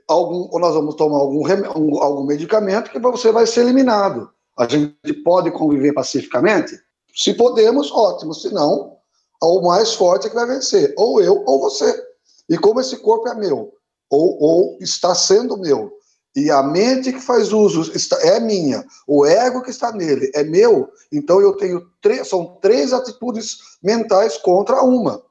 algum, 0.08 0.48
ou 0.52 0.60
nós 0.60 0.74
vamos 0.74 0.95
tomar 0.95 1.18
algum, 1.18 1.44
um, 1.76 2.02
algum 2.02 2.24
medicamento 2.26 2.91
que 2.91 2.99
você 2.99 3.32
vai 3.32 3.45
ser 3.45 3.62
eliminado. 3.62 4.30
A 4.58 4.68
gente 4.68 5.14
pode 5.24 5.52
conviver 5.52 5.94
pacificamente? 5.94 6.80
Se 7.16 7.34
podemos, 7.34 7.91
ótimo. 7.91 8.34
Se 8.34 8.54
não, 8.54 8.98
o 9.41 9.62
mais 9.62 9.94
forte 9.94 10.28
é 10.28 10.30
que 10.30 10.36
vai 10.36 10.48
vencer, 10.48 10.94
ou 10.98 11.22
eu 11.22 11.44
ou 11.45 11.60
você. 11.60 12.04
E 12.49 12.58
como 12.58 12.80
esse 12.80 12.98
corpo 12.98 13.28
é 13.28 13.36
meu, 13.36 13.74
ou, 14.10 14.41
ou 14.41 14.78
está 14.80 15.14
sendo 15.14 15.58
meu, 15.58 15.91
e 16.36 16.52
a 16.52 16.62
mente 16.62 17.12
que 17.12 17.20
faz 17.20 17.52
uso 17.52 17.91
está, 17.95 18.16
é 18.22 18.40
minha, 18.40 18.86
o 19.08 19.26
ego 19.26 19.64
que 19.64 19.72
está 19.72 19.91
nele 19.91 20.32
é 20.36 20.44
meu, 20.44 20.88
então 21.12 21.41
eu 21.41 21.58
tenho 21.58 21.90
três, 21.99 22.28
são 22.28 22.58
três 22.62 22.94
atitudes 22.94 23.58
mentais 23.82 24.38
contra 24.38 24.84
uma. 24.84 25.24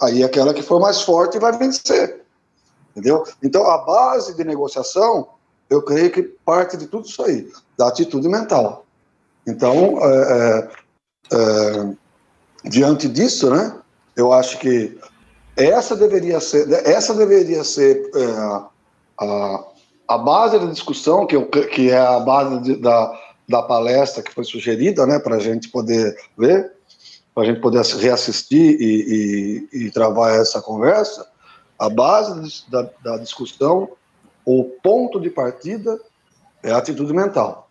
Aí 0.00 0.22
aquela 0.22 0.52
que 0.52 0.62
for 0.62 0.80
mais 0.80 1.00
forte 1.00 1.38
vai 1.38 1.56
vencer. 1.56 2.23
Entendeu? 2.94 3.24
Então 3.42 3.68
a 3.68 3.78
base 3.78 4.36
de 4.36 4.44
negociação, 4.44 5.28
eu 5.68 5.82
creio 5.82 6.10
que 6.10 6.22
parte 6.22 6.76
de 6.76 6.86
tudo 6.86 7.06
isso 7.06 7.22
aí, 7.22 7.50
da 7.76 7.88
atitude 7.88 8.28
mental. 8.28 8.86
Então, 9.46 9.98
é, 10.00 10.68
é, 11.32 11.36
é 11.36 12.68
diante 12.68 13.08
disso, 13.08 13.50
né, 13.50 13.76
eu 14.16 14.32
acho 14.32 14.58
que 14.58 14.98
essa 15.56 15.94
deveria 15.96 16.40
ser, 16.40 16.70
essa 16.86 17.14
deveria 17.14 17.62
ser 17.64 18.10
é, 18.14 18.24
a, 19.20 19.64
a 20.08 20.18
base 20.18 20.58
da 20.58 20.66
discussão, 20.66 21.26
que, 21.26 21.36
eu, 21.36 21.46
que 21.46 21.90
é 21.90 21.98
a 21.98 22.20
base 22.20 22.60
de, 22.60 22.76
da, 22.76 23.20
da 23.48 23.62
palestra 23.62 24.22
que 24.22 24.32
foi 24.32 24.44
sugerida, 24.44 25.06
né, 25.06 25.18
para 25.18 25.36
a 25.36 25.40
gente 25.40 25.68
poder 25.68 26.16
ver, 26.36 26.72
para 27.34 27.42
a 27.42 27.46
gente 27.46 27.60
poder 27.60 27.84
reassistir 27.84 28.80
e, 28.80 29.66
e, 29.72 29.86
e, 29.86 29.90
travar 29.90 30.34
essa 30.34 30.62
conversa, 30.62 31.26
a 31.78 31.88
base 31.88 32.64
da, 32.68 32.88
da 33.02 33.16
discussão, 33.18 33.90
o 34.44 34.64
ponto 34.82 35.20
de 35.20 35.30
partida 35.30 36.00
é 36.62 36.70
a 36.70 36.78
atitude 36.78 37.12
mental. 37.12 37.68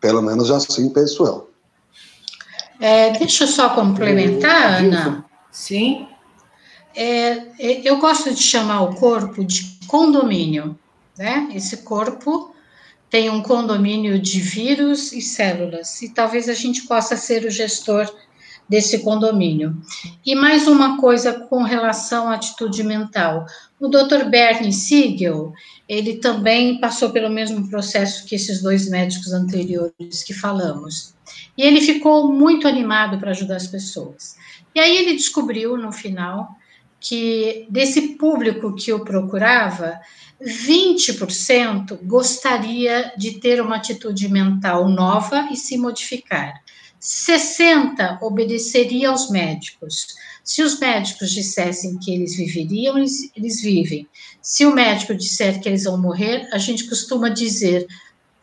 Pelo 0.00 0.22
menos 0.22 0.50
assim 0.50 0.88
penso 0.90 1.24
eu. 1.24 1.50
É, 2.80 3.10
deixa 3.10 3.44
eu 3.44 3.48
só 3.48 3.68
complementar, 3.70 4.82
Ana. 4.82 5.24
Sim. 5.50 6.08
É, 6.94 7.30
é, 7.58 7.88
eu 7.88 7.98
gosto 7.98 8.32
de 8.34 8.42
chamar 8.42 8.82
o 8.82 8.94
corpo 8.94 9.44
de 9.44 9.78
condomínio, 9.86 10.78
né? 11.16 11.50
Esse 11.54 11.78
corpo 11.78 12.54
tem 13.10 13.28
um 13.28 13.42
condomínio 13.42 14.18
de 14.18 14.40
vírus 14.40 15.12
e 15.12 15.20
células, 15.20 16.00
e 16.00 16.10
talvez 16.10 16.48
a 16.48 16.54
gente 16.54 16.86
possa 16.86 17.16
ser 17.16 17.44
o 17.44 17.50
gestor 17.50 18.10
desse 18.70 19.00
condomínio. 19.00 19.76
E 20.24 20.36
mais 20.36 20.68
uma 20.68 20.96
coisa 21.00 21.32
com 21.32 21.64
relação 21.64 22.28
à 22.28 22.36
atitude 22.36 22.84
mental. 22.84 23.44
O 23.80 23.88
Dr. 23.88 24.26
Bernie 24.30 24.72
Siegel, 24.72 25.52
ele 25.88 26.18
também 26.18 26.80
passou 26.80 27.10
pelo 27.10 27.28
mesmo 27.28 27.68
processo 27.68 28.24
que 28.24 28.36
esses 28.36 28.62
dois 28.62 28.88
médicos 28.88 29.32
anteriores 29.32 30.22
que 30.22 30.32
falamos. 30.32 31.12
E 31.58 31.62
ele 31.62 31.80
ficou 31.80 32.32
muito 32.32 32.68
animado 32.68 33.18
para 33.18 33.32
ajudar 33.32 33.56
as 33.56 33.66
pessoas. 33.66 34.36
E 34.72 34.78
aí 34.78 34.96
ele 34.98 35.14
descobriu 35.14 35.76
no 35.76 35.90
final 35.90 36.48
que 37.00 37.66
desse 37.68 38.14
público 38.16 38.76
que 38.76 38.92
eu 38.92 39.00
procurava, 39.00 39.98
20% 40.40 41.98
gostaria 42.04 43.12
de 43.16 43.40
ter 43.40 43.60
uma 43.60 43.76
atitude 43.76 44.28
mental 44.28 44.88
nova 44.88 45.48
e 45.50 45.56
se 45.56 45.76
modificar. 45.76 46.62
60 47.00 48.18
obedeceria 48.20 49.08
aos 49.08 49.30
médicos. 49.30 50.08
Se 50.44 50.62
os 50.62 50.78
médicos 50.78 51.30
dissessem 51.30 51.98
que 51.98 52.12
eles 52.12 52.36
viveriam, 52.36 52.98
eles, 52.98 53.30
eles 53.34 53.62
vivem. 53.62 54.06
Se 54.42 54.66
o 54.66 54.74
médico 54.74 55.14
disser 55.14 55.60
que 55.60 55.68
eles 55.68 55.84
vão 55.84 55.96
morrer, 55.96 56.46
a 56.52 56.58
gente 56.58 56.86
costuma 56.86 57.30
dizer: 57.30 57.86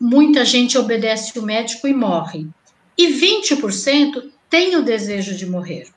muita 0.00 0.44
gente 0.44 0.76
obedece 0.76 1.38
o 1.38 1.42
médico 1.42 1.86
e 1.86 1.94
morre. 1.94 2.48
E 2.96 3.06
20% 3.06 4.30
tem 4.50 4.74
o 4.74 4.82
desejo 4.82 5.36
de 5.36 5.46
morrer. 5.46 5.88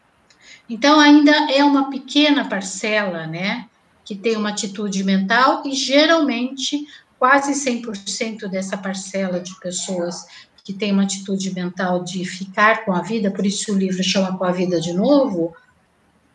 Então, 0.69 0.99
ainda 0.99 1.51
é 1.51 1.63
uma 1.63 1.89
pequena 1.89 2.47
parcela, 2.47 3.25
né, 3.25 3.65
que 4.05 4.15
tem 4.15 4.37
uma 4.37 4.49
atitude 4.49 5.03
mental, 5.03 5.63
e 5.65 5.73
geralmente 5.73 6.85
quase 7.17 7.53
100% 7.53 8.47
dessa 8.49 8.77
parcela 8.77 9.39
de 9.39 9.59
pessoas 9.59 10.25
que 10.63 10.73
tem 10.73 10.91
uma 10.91 11.03
atitude 11.03 11.53
mental 11.53 12.03
de 12.03 12.23
ficar 12.25 12.85
com 12.85 12.93
a 12.93 13.01
vida, 13.01 13.31
por 13.31 13.45
isso 13.45 13.73
o 13.73 13.77
livro 13.77 14.03
chama 14.03 14.37
Com 14.37 14.43
a 14.43 14.51
Vida 14.51 14.79
de 14.79 14.93
Novo, 14.93 15.55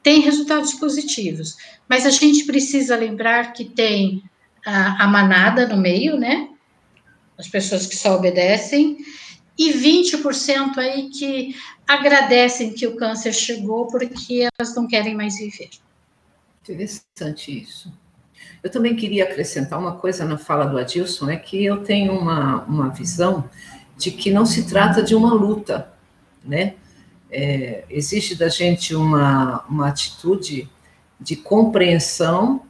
tem 0.02 0.20
resultados 0.20 0.74
positivos. 0.74 1.56
Mas 1.88 2.06
a 2.06 2.10
gente 2.10 2.44
precisa 2.44 2.96
lembrar 2.96 3.52
que 3.52 3.64
tem 3.64 4.22
a, 4.64 5.04
a 5.04 5.06
manada 5.06 5.66
no 5.68 5.76
meio, 5.76 6.18
né? 6.18 6.48
As 7.38 7.48
pessoas 7.48 7.86
que 7.86 7.96
só 7.96 8.16
obedecem, 8.16 8.98
e 9.58 9.72
20% 9.72 10.76
aí 10.78 11.08
que 11.08 11.54
agradecem 11.86 12.72
que 12.72 12.86
o 12.86 12.96
câncer 12.96 13.32
chegou 13.32 13.86
porque 13.86 14.48
elas 14.58 14.74
não 14.74 14.86
querem 14.86 15.14
mais 15.14 15.38
viver. 15.38 15.70
Interessante 16.62 17.62
isso. 17.62 17.92
Eu 18.62 18.70
também 18.70 18.96
queria 18.96 19.24
acrescentar 19.24 19.78
uma 19.78 19.96
coisa 19.96 20.24
na 20.24 20.36
fala 20.36 20.66
do 20.66 20.78
Adilson, 20.78 21.30
é 21.30 21.36
que 21.36 21.64
eu 21.64 21.82
tenho 21.82 22.12
uma, 22.12 22.64
uma 22.64 22.88
visão 22.88 23.48
de 23.96 24.10
que 24.10 24.30
não 24.30 24.44
se 24.44 24.66
trata 24.66 25.02
de 25.02 25.14
uma 25.14 25.32
luta, 25.32 25.92
né? 26.44 26.74
É, 27.30 27.84
existe 27.90 28.34
da 28.34 28.48
gente 28.48 28.94
uma, 28.94 29.64
uma 29.68 29.88
atitude 29.88 30.68
de 31.18 31.34
compreensão, 31.34 32.62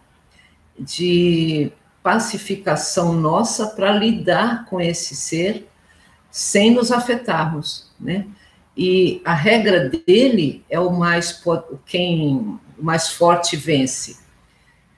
de 0.78 1.72
pacificação 2.02 3.12
nossa 3.12 3.66
para 3.66 3.92
lidar 3.92 4.64
com 4.66 4.80
esse 4.80 5.16
ser 5.16 5.68
sem 6.30 6.70
nos 6.70 6.92
afetarmos, 6.92 7.90
né? 7.98 8.26
E 8.76 9.22
a 9.24 9.32
regra 9.32 9.88
dele 9.88 10.64
é 10.68 10.78
o 10.78 10.90
mais 10.90 11.42
quem 11.86 12.60
mais 12.78 13.10
forte 13.10 13.56
vence. 13.56 14.18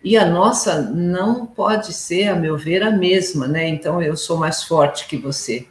E 0.02 0.16
a 0.16 0.26
nossa 0.26 0.82
não 0.82 1.46
pode 1.46 1.92
ser, 1.92 2.28
a 2.28 2.36
meu 2.36 2.56
ver, 2.56 2.82
a 2.82 2.90
mesma, 2.90 3.46
né? 3.46 3.68
Então 3.68 4.02
eu 4.02 4.16
sou 4.16 4.36
mais 4.36 4.64
forte 4.64 5.06
que 5.06 5.16
você 5.16 5.66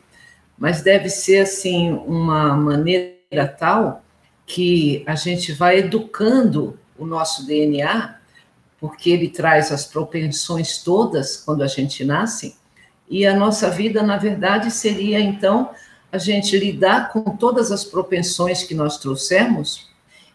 mas 0.58 0.82
deve 0.82 1.10
ser 1.10 1.40
assim 1.40 1.92
uma 1.92 2.56
maneira 2.56 3.48
tal 3.48 4.04
que 4.46 5.04
a 5.06 5.16
gente 5.16 5.52
vai 5.52 5.80
educando 5.80 6.80
o 6.98 7.06
nosso 7.06 7.46
DNA, 7.46 8.16
porque 8.80 9.10
ele 9.10 9.30
traz 9.30 9.72
as 9.72 9.86
propensões 9.86 10.82
todas 10.82 11.38
quando 11.38 11.64
a 11.64 11.68
gente 11.68 12.04
nasce, 12.04 12.56
e 13.10 13.26
a 13.26 13.36
nossa 13.36 13.70
vida, 13.70 14.04
na 14.04 14.18
verdade, 14.18 14.72
seria 14.72 15.20
então 15.20 15.70
a 16.12 16.18
gente 16.18 16.58
lidar 16.58 17.12
com 17.12 17.22
todas 17.38 17.72
as 17.72 17.84
propensões 17.84 18.64
que 18.64 18.74
nós 18.74 18.98
trouxemos 18.98 19.90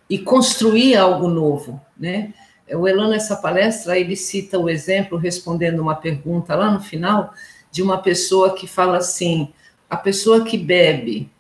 e 0.09 0.19
construir 0.19 0.97
algo 0.97 1.28
novo, 1.28 1.81
né? 1.97 2.32
O 2.70 2.86
Elan, 2.89 3.09
nessa 3.09 3.36
palestra, 3.36 3.99
ele 3.99 4.16
cita 4.16 4.59
o 4.59 4.69
exemplo, 4.69 5.19
respondendo 5.19 5.81
uma 5.81 5.94
pergunta 5.94 6.55
lá 6.55 6.70
no 6.70 6.81
final, 6.81 7.35
de 7.70 7.82
uma 7.82 7.99
pessoa 7.99 8.55
que 8.55 8.66
fala 8.66 8.99
assim: 8.99 9.53
a 9.93 9.97
pessoa 9.98 10.43
que 10.43 10.56
bebe, 10.56 11.31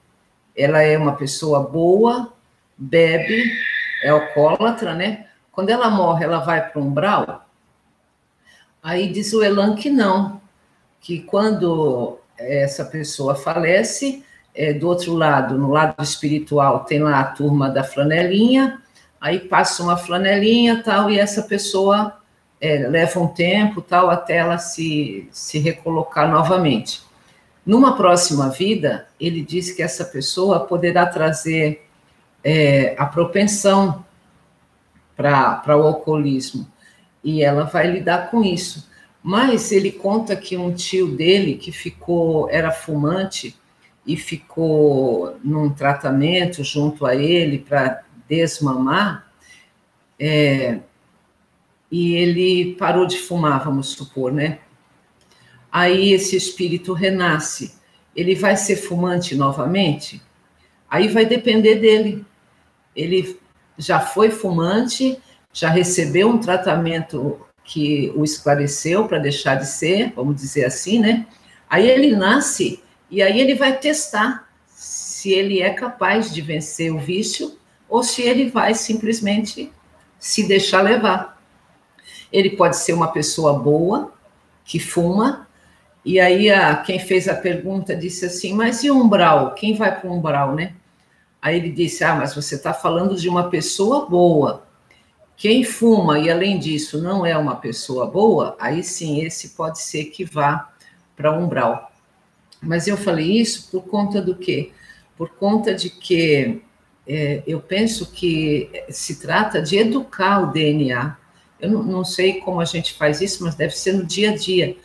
ela 0.54 0.82
é 0.82 0.98
uma 0.98 1.16
pessoa 1.16 1.60
boa, 1.60 2.30
bebe, 2.76 3.50
é 4.02 4.10
alcoólatra, 4.10 4.94
né? 4.94 5.24
Quando 5.50 5.70
ela 5.70 5.88
morre, 5.88 6.26
ela 6.26 6.40
vai 6.40 6.68
para 6.68 6.78
o 6.78 6.84
umbral? 6.84 7.46
Aí 8.82 9.10
diz 9.10 9.32
o 9.32 9.42
Elan 9.42 9.74
que 9.74 9.88
não, 9.88 10.38
que 11.00 11.20
quando 11.20 12.18
essa 12.36 12.84
pessoa 12.84 13.34
falece, 13.34 14.22
é, 14.54 14.74
do 14.74 14.86
outro 14.86 15.14
lado, 15.14 15.56
no 15.56 15.70
lado 15.70 16.02
espiritual, 16.02 16.80
tem 16.80 16.98
lá 16.98 17.20
a 17.20 17.24
turma 17.24 17.70
da 17.70 17.82
flanelinha, 17.82 18.82
aí 19.18 19.40
passa 19.40 19.82
uma 19.82 19.96
flanelinha 19.96 20.82
tal, 20.82 21.08
e 21.10 21.18
essa 21.18 21.44
pessoa 21.44 22.18
é, 22.60 22.86
leva 22.86 23.18
um 23.18 23.28
tempo 23.28 23.80
tal 23.80 24.10
até 24.10 24.36
ela 24.36 24.58
se, 24.58 25.26
se 25.32 25.58
recolocar 25.58 26.30
novamente. 26.30 27.10
Numa 27.64 27.96
próxima 27.96 28.48
vida, 28.48 29.06
ele 29.20 29.42
diz 29.42 29.70
que 29.70 29.82
essa 29.82 30.04
pessoa 30.04 30.60
poderá 30.60 31.06
trazer 31.06 31.86
é, 32.42 32.94
a 32.98 33.06
propensão 33.06 34.04
para 35.16 35.76
o 35.76 35.82
alcoolismo 35.82 36.66
e 37.22 37.42
ela 37.42 37.64
vai 37.64 37.90
lidar 37.90 38.30
com 38.30 38.42
isso. 38.42 38.90
Mas 39.22 39.70
ele 39.70 39.92
conta 39.92 40.34
que 40.34 40.56
um 40.56 40.74
tio 40.74 41.16
dele 41.16 41.54
que 41.54 41.70
ficou 41.70 42.50
era 42.50 42.72
fumante 42.72 43.56
e 44.04 44.16
ficou 44.16 45.36
num 45.44 45.70
tratamento 45.70 46.64
junto 46.64 47.06
a 47.06 47.14
ele 47.14 47.58
para 47.58 48.02
desmamar, 48.28 49.30
é, 50.18 50.80
e 51.90 52.14
ele 52.14 52.74
parou 52.74 53.06
de 53.06 53.18
fumar, 53.18 53.62
vamos 53.64 53.88
supor, 53.90 54.32
né? 54.32 54.58
Aí 55.72 56.12
esse 56.12 56.36
espírito 56.36 56.92
renasce. 56.92 57.74
Ele 58.14 58.34
vai 58.34 58.58
ser 58.58 58.76
fumante 58.76 59.34
novamente? 59.34 60.20
Aí 60.90 61.08
vai 61.08 61.24
depender 61.24 61.76
dele. 61.76 62.26
Ele 62.94 63.40
já 63.78 63.98
foi 63.98 64.30
fumante, 64.30 65.18
já 65.50 65.70
recebeu 65.70 66.28
um 66.28 66.38
tratamento 66.38 67.40
que 67.64 68.12
o 68.14 68.22
esclareceu 68.22 69.08
para 69.08 69.18
deixar 69.18 69.54
de 69.54 69.66
ser, 69.66 70.12
vamos 70.14 70.36
dizer 70.36 70.66
assim, 70.66 70.98
né? 70.98 71.26
Aí 71.70 71.88
ele 71.88 72.14
nasce 72.14 72.82
e 73.10 73.22
aí 73.22 73.40
ele 73.40 73.54
vai 73.54 73.78
testar 73.78 74.46
se 74.66 75.30
ele 75.30 75.62
é 75.62 75.70
capaz 75.70 76.32
de 76.34 76.42
vencer 76.42 76.92
o 76.92 76.98
vício 76.98 77.56
ou 77.88 78.02
se 78.02 78.20
ele 78.20 78.50
vai 78.50 78.74
simplesmente 78.74 79.72
se 80.18 80.46
deixar 80.46 80.82
levar. 80.82 81.40
Ele 82.30 82.50
pode 82.50 82.76
ser 82.76 82.92
uma 82.92 83.08
pessoa 83.08 83.58
boa 83.58 84.12
que 84.64 84.78
fuma 84.78 85.48
e 86.04 86.18
aí 86.18 86.50
a, 86.50 86.76
quem 86.76 86.98
fez 86.98 87.28
a 87.28 87.34
pergunta 87.34 87.94
disse 87.94 88.26
assim, 88.26 88.52
mas 88.52 88.82
e 88.82 88.90
umbral? 88.90 89.54
Quem 89.54 89.74
vai 89.74 89.98
para 89.98 90.10
o 90.10 90.14
umbral, 90.14 90.54
né? 90.54 90.74
Aí 91.40 91.56
ele 91.56 91.70
disse, 91.70 92.04
ah, 92.04 92.14
mas 92.14 92.34
você 92.34 92.54
está 92.56 92.72
falando 92.72 93.16
de 93.16 93.28
uma 93.28 93.48
pessoa 93.50 94.06
boa. 94.06 94.66
Quem 95.36 95.64
fuma 95.64 96.18
e, 96.18 96.30
além 96.30 96.58
disso, 96.58 97.02
não 97.02 97.26
é 97.26 97.36
uma 97.36 97.56
pessoa 97.56 98.06
boa, 98.06 98.56
aí 98.60 98.82
sim, 98.82 99.24
esse 99.24 99.50
pode 99.50 99.80
ser 99.80 100.04
que 100.06 100.24
vá 100.24 100.72
para 101.16 101.32
umbral. 101.32 101.90
Mas 102.60 102.86
eu 102.86 102.96
falei 102.96 103.40
isso 103.40 103.68
por 103.70 103.82
conta 103.88 104.22
do 104.22 104.36
quê? 104.36 104.70
Por 105.16 105.30
conta 105.30 105.74
de 105.74 105.90
que 105.90 106.62
é, 107.06 107.42
eu 107.46 107.60
penso 107.60 108.12
que 108.12 108.70
se 108.88 109.20
trata 109.20 109.60
de 109.60 109.76
educar 109.76 110.42
o 110.42 110.52
DNA. 110.52 111.16
Eu 111.60 111.70
não, 111.70 111.82
não, 111.82 112.04
sei 112.04 112.34
como 112.40 112.60
a 112.60 112.64
gente 112.64 112.92
faz 112.94 113.20
isso, 113.20 113.42
mas 113.42 113.54
deve 113.54 113.76
ser 113.76 113.94
no 113.94 114.04
dia 114.04 114.30
a 114.30 114.36
dia, 114.36 114.76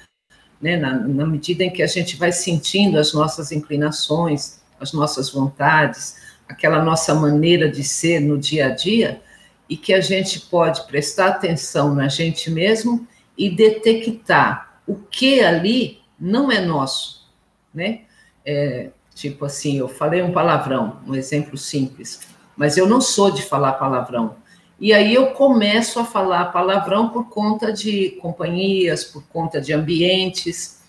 né? 0.61 0.77
Na, 0.77 0.93
na 0.93 1.25
medida 1.25 1.63
em 1.63 1.69
que 1.69 1.83
a 1.83 1.87
gente 1.87 2.15
vai 2.15 2.31
sentindo 2.31 2.97
as 2.97 3.13
nossas 3.13 3.51
inclinações, 3.51 4.59
as 4.79 4.93
nossas 4.93 5.29
vontades, 5.29 6.15
aquela 6.47 6.83
nossa 6.83 7.13
maneira 7.13 7.69
de 7.69 7.83
ser 7.83 8.19
no 8.19 8.37
dia 8.37 8.67
a 8.67 8.69
dia, 8.69 9.21
e 9.69 9.75
que 9.75 9.93
a 9.93 10.01
gente 10.01 10.39
pode 10.41 10.85
prestar 10.87 11.27
atenção 11.27 11.93
na 11.93 12.07
gente 12.07 12.49
mesmo 12.49 13.07
e 13.37 13.49
detectar 13.49 14.79
o 14.87 14.95
que 14.95 15.41
ali 15.41 15.99
não 16.19 16.51
é 16.51 16.61
nosso, 16.61 17.27
né? 17.73 18.01
É, 18.45 18.89
tipo 19.13 19.43
assim, 19.45 19.77
eu 19.77 19.89
falei 19.89 20.21
um 20.21 20.31
palavrão, 20.31 20.99
um 21.05 21.13
exemplo 21.13 21.57
simples, 21.57 22.21
mas 22.55 22.77
eu 22.77 22.87
não 22.87 23.01
sou 23.01 23.29
de 23.29 23.43
falar 23.43 23.73
palavrão. 23.73 24.35
E 24.79 24.93
aí 24.93 25.13
eu 25.13 25.27
começo 25.27 25.99
a 25.99 26.05
falar 26.05 26.45
palavrão 26.45 27.09
por 27.09 27.29
conta 27.29 27.73
de 27.73 28.11
companhias, 28.21 29.03
por 29.03 29.23
conta 29.23 29.59
de 29.59 29.73
ambientes. 29.73 30.81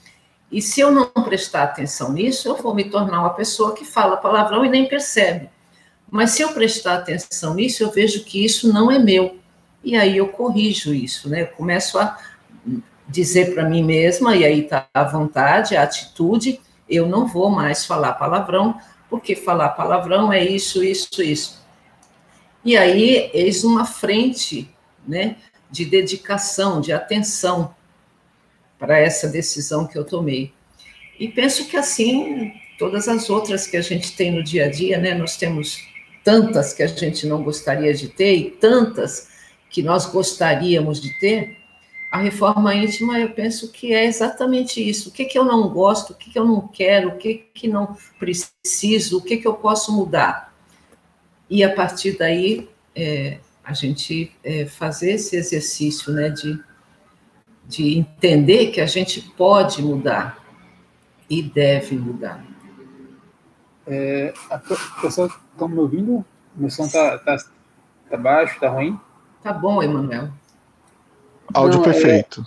E 0.53 0.61
se 0.61 0.81
eu 0.81 0.91
não 0.91 1.07
prestar 1.07 1.63
atenção 1.63 2.13
nisso, 2.13 2.49
eu 2.49 2.57
vou 2.57 2.75
me 2.75 2.85
tornar 2.85 3.21
uma 3.21 3.31
pessoa 3.31 3.75
que 3.75 3.85
fala 3.85 4.17
palavrão 4.17 4.65
e 4.65 4.69
nem 4.69 4.87
percebe. 4.87 5.49
Mas 6.11 6.31
se 6.33 6.43
eu 6.43 6.51
prestar 6.53 6.97
atenção 6.97 7.55
nisso, 7.55 7.83
eu 7.83 7.91
vejo 7.91 8.25
que 8.25 8.45
isso 8.45 8.73
não 8.73 8.91
é 8.91 8.99
meu. 8.99 9.39
E 9.83 9.97
aí 9.97 10.17
eu 10.17 10.29
corrijo 10.29 10.93
isso, 10.93 11.29
né? 11.29 11.43
Eu 11.43 11.49
começo 11.49 11.99
a 11.99 12.19
dizer 13.07 13.55
para 13.55 13.65
mim 13.65 13.83
mesma, 13.83 14.37
e 14.37 14.45
aí 14.45 14.65
está 14.65 14.87
a 14.93 15.05
vontade, 15.05 15.77
a 15.77 15.83
atitude, 15.83 16.61
eu 16.89 17.07
não 17.07 17.27
vou 17.27 17.49
mais 17.49 17.87
falar 17.87 18.13
palavrão, 18.15 18.79
porque 19.09 19.35
falar 19.35 19.71
palavrão 19.71 20.31
é 20.31 20.45
isso, 20.45 20.85
isso, 20.85 21.23
isso. 21.23 21.58
E 22.69 22.77
aí, 22.77 23.31
eis 23.33 23.65
uma 23.65 23.87
frente, 23.87 24.69
né, 25.07 25.37
de 25.71 25.87
dedicação, 25.87 26.83
de 26.83 26.93
atenção 26.93 27.75
para 28.79 28.99
essa 28.99 29.27
decisão 29.27 29.87
que 29.87 29.97
eu 29.97 30.05
tomei. 30.05 30.53
E 31.19 31.29
penso 31.29 31.67
que 31.67 31.79
assim, 31.79 32.53
todas 32.79 33.09
as 33.09 33.31
outras 33.31 33.67
que 33.67 33.75
a 33.75 33.81
gente 33.81 34.15
tem 34.15 34.31
no 34.31 34.45
dia 34.45 34.67
a 34.67 34.71
dia, 34.71 34.99
né, 34.99 35.15
nós 35.15 35.39
temos 35.39 35.83
tantas 36.23 36.75
que 36.75 36.83
a 36.83 36.87
gente 36.87 37.27
não 37.27 37.43
gostaria 37.43 37.95
de 37.95 38.07
ter 38.07 38.37
e 38.37 38.51
tantas 38.51 39.29
que 39.71 39.83
nós 39.83 40.05
gostaríamos 40.05 41.01
de 41.01 41.19
ter, 41.19 41.57
a 42.13 42.19
reforma 42.19 42.75
íntima 42.75 43.19
eu 43.19 43.31
penso 43.31 43.73
que 43.73 43.95
é 43.95 44.05
exatamente 44.05 44.87
isso. 44.87 45.09
O 45.09 45.13
que, 45.13 45.25
que 45.25 45.39
eu 45.39 45.45
não 45.47 45.71
gosto, 45.71 46.11
o 46.11 46.15
que, 46.15 46.29
que 46.31 46.39
eu 46.39 46.45
não 46.45 46.69
quero, 46.69 47.09
o 47.09 47.17
que, 47.17 47.47
que 47.55 47.67
não 47.67 47.97
preciso, 48.19 49.17
o 49.17 49.23
que, 49.23 49.39
que 49.39 49.49
eu 49.49 49.55
posso 49.55 49.91
mudar. 49.91 50.48
E 51.51 51.65
a 51.65 51.75
partir 51.75 52.19
daí, 52.19 52.69
é, 52.95 53.39
a 53.65 53.73
gente 53.73 54.33
é, 54.43 54.67
fazer 54.67 55.13
esse 55.13 55.37
exercício 55.37 56.13
né, 56.13 56.31
de, 56.31 56.59
de 57.67 57.99
entender 57.99 58.71
que 58.71 58.81
a 58.81 58.87
gente 58.87 59.21
pode 59.37 59.83
mudar 59.83 60.43
e 61.29 61.43
deve 61.43 61.97
mudar. 61.97 62.45
É, 63.87 64.33
a 64.51 64.59
pessoa 65.01 65.29
estão 65.53 65.69
me 65.69 65.79
ouvindo? 65.79 66.25
Meu 66.55 66.71
som 66.71 66.89
tá, 66.89 67.19
tá, 67.19 67.37
tá 68.11 68.17
baixo, 68.17 68.59
tá 68.61 68.69
ruim? 68.69 68.99
Tá 69.43 69.53
bom, 69.53 69.83
Emanuel. 69.83 70.31
Áudio 71.55 71.79
Não, 71.79 71.85
perfeito. 71.85 72.45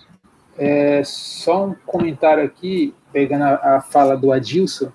É, 0.57 0.99
é, 0.99 1.03
só 1.03 1.67
um 1.67 1.75
comentário 1.85 2.43
aqui, 2.43 2.93
pegando 3.11 3.43
a, 3.43 3.77
a, 3.77 3.81
fala 3.81 4.15
do 4.15 4.31
Adilson, 4.31 4.91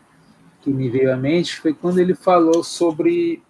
que 0.63 0.71
me 0.71 0.89
veio 0.89 1.13
à 1.13 1.17
mente, 1.17 1.57
foi 1.61 1.73
quando 1.73 1.99
ele 1.99 2.15
falou 2.15 2.63
sobre 2.63 3.43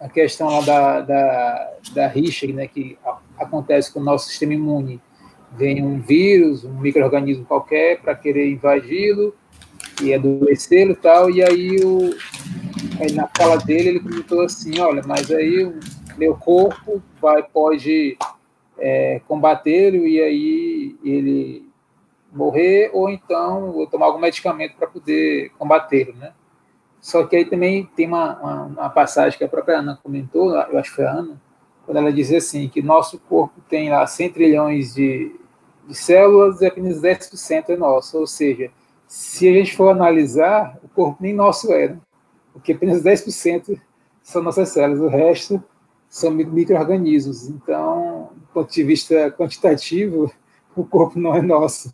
a 0.00 0.08
questão 0.08 0.48
lá 0.48 0.60
da, 0.60 1.00
da, 1.00 1.70
da 1.92 2.06
rixa, 2.06 2.46
né, 2.48 2.66
que 2.66 2.98
acontece 3.38 3.92
com 3.92 4.00
o 4.00 4.04
nosso 4.04 4.28
sistema 4.28 4.54
imune. 4.54 5.00
Vem 5.52 5.84
um 5.84 6.00
vírus, 6.00 6.64
um 6.64 6.78
microorganismo 6.80 7.44
qualquer 7.44 8.00
para 8.00 8.14
querer 8.14 8.50
invadi-lo, 8.50 9.34
e 10.02 10.14
adoecê-lo 10.14 10.92
e 10.92 10.96
tal, 10.96 11.30
e 11.30 11.42
aí, 11.42 11.76
o, 11.84 12.14
aí 13.00 13.12
na 13.12 13.28
fala 13.36 13.56
dele 13.56 13.88
ele 13.90 14.00
comentou 14.00 14.42
assim, 14.42 14.78
olha, 14.78 15.02
mas 15.04 15.30
aí 15.30 15.64
o 15.64 15.78
meu 16.16 16.36
corpo 16.36 17.02
vai, 17.20 17.42
pode 17.42 18.16
é, 18.78 19.20
combatê-lo 19.26 20.06
e 20.06 20.20
aí 20.20 20.96
ele 21.04 21.68
morrer, 22.32 22.90
ou 22.92 23.08
então 23.10 23.72
vou 23.72 23.86
tomar 23.86 24.06
algum 24.06 24.20
medicamento 24.20 24.76
para 24.76 24.86
poder 24.86 25.50
combatê-lo, 25.58 26.14
né? 26.14 26.32
Só 27.08 27.26
que 27.26 27.36
aí 27.36 27.46
também 27.46 27.88
tem 27.96 28.06
uma, 28.06 28.38
uma, 28.38 28.64
uma, 28.64 28.90
passagem 28.90 29.38
que 29.38 29.42
a 29.42 29.48
própria 29.48 29.78
Ana 29.78 29.98
comentou, 30.02 30.50
eu 30.50 30.78
acho 30.78 30.90
que 30.90 30.96
foi 30.96 31.06
a 31.06 31.12
Ana, 31.12 31.40
quando 31.86 31.96
ela 31.96 32.12
diz 32.12 32.30
assim, 32.30 32.68
que 32.68 32.82
nosso 32.82 33.18
corpo 33.18 33.62
tem 33.66 33.88
lá 33.88 34.06
100 34.06 34.30
trilhões 34.30 34.92
de, 34.92 35.34
de 35.86 35.94
células 35.94 36.60
e 36.60 36.66
apenas 36.66 37.00
10% 37.00 37.70
é 37.70 37.76
nosso, 37.78 38.18
ou 38.18 38.26
seja, 38.26 38.70
se 39.06 39.48
a 39.48 39.52
gente 39.54 39.74
for 39.74 39.88
analisar, 39.88 40.78
o 40.84 40.88
corpo 40.90 41.16
nem 41.22 41.32
nosso 41.32 41.72
é, 41.72 41.88
né? 41.88 41.98
porque 42.52 42.72
apenas 42.72 43.02
10% 43.02 43.80
são 44.22 44.42
nossas 44.42 44.68
células, 44.68 45.00
o 45.00 45.08
resto 45.08 45.64
são 46.10 46.30
micro-organismos. 46.30 47.48
Então, 47.48 48.32
do 48.36 48.46
ponto 48.52 48.70
de 48.70 48.82
vista 48.82 49.30
quantitativo, 49.30 50.30
o 50.76 50.84
corpo 50.84 51.18
não 51.18 51.34
é 51.34 51.40
nosso. 51.40 51.90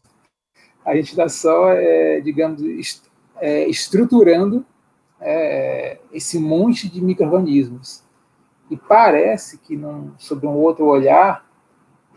A 0.84 0.96
gente 0.96 1.10
está 1.10 1.28
só, 1.28 1.70
é, 1.70 2.20
digamos, 2.20 2.60
est 2.62 3.04
é, 3.40 3.68
estruturando 3.68 4.66
é, 5.24 5.98
esse 6.12 6.38
monte 6.38 6.88
de 6.88 7.00
micro-organismos. 7.00 8.04
E 8.70 8.76
parece 8.76 9.58
que, 9.58 9.78
sob 10.18 10.46
um 10.46 10.54
outro 10.54 10.84
olhar, 10.84 11.44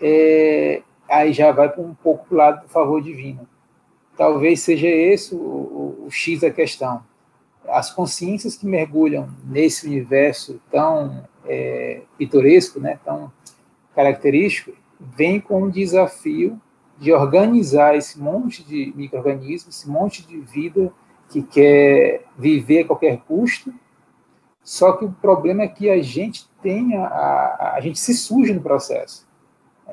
é, 0.02 0.84
aí 1.10 1.34
já 1.34 1.52
vai 1.52 1.74
um 1.80 1.96
pouco 1.96 2.28
para 2.28 2.34
o 2.34 2.38
lado 2.38 2.62
do 2.64 2.70
favor 2.70 3.02
divino 3.02 3.48
talvez 4.18 4.62
seja 4.62 4.88
esse 4.88 5.36
o, 5.36 5.38
o, 5.38 6.06
o 6.08 6.12
X 6.12 6.42
da 6.42 6.50
questão. 6.50 7.04
As 7.68 7.94
consciências 7.94 8.58
que 8.58 8.66
mergulham 8.66 9.30
nesse 9.46 9.86
universo 9.86 10.60
tão 10.72 11.24
é, 11.46 12.02
pitoresco, 12.18 12.80
né, 12.80 13.00
tão 13.06 13.32
característico, 13.94 14.74
vêm 15.00 15.40
com 15.40 15.64
um 15.64 15.70
desafio 15.70 16.60
de 16.98 17.14
organizar 17.14 17.96
esse 17.96 18.20
monte 18.20 18.64
de 18.64 18.92
micro-organismos, 18.96 19.76
esse 19.76 19.90
monte 19.90 20.26
de 20.26 20.40
vida 20.40 20.92
que 21.30 21.42
quer 21.42 22.26
viver 22.38 22.82
a 22.82 22.88
qualquer 22.88 23.18
custo. 23.28 23.74
Só 24.64 24.94
que 24.94 25.06
o 25.06 25.12
problema 25.12 25.64
é 25.64 25.68
que 25.68 25.90
a 25.90 26.02
gente 26.02 26.50
tem 26.62 26.98
a, 26.98 27.06
a, 27.06 27.74
a 27.76 27.82
gente 27.82 28.00
se 28.00 28.14
surge 28.14 28.54
no 28.54 28.62
processo. 28.62 29.28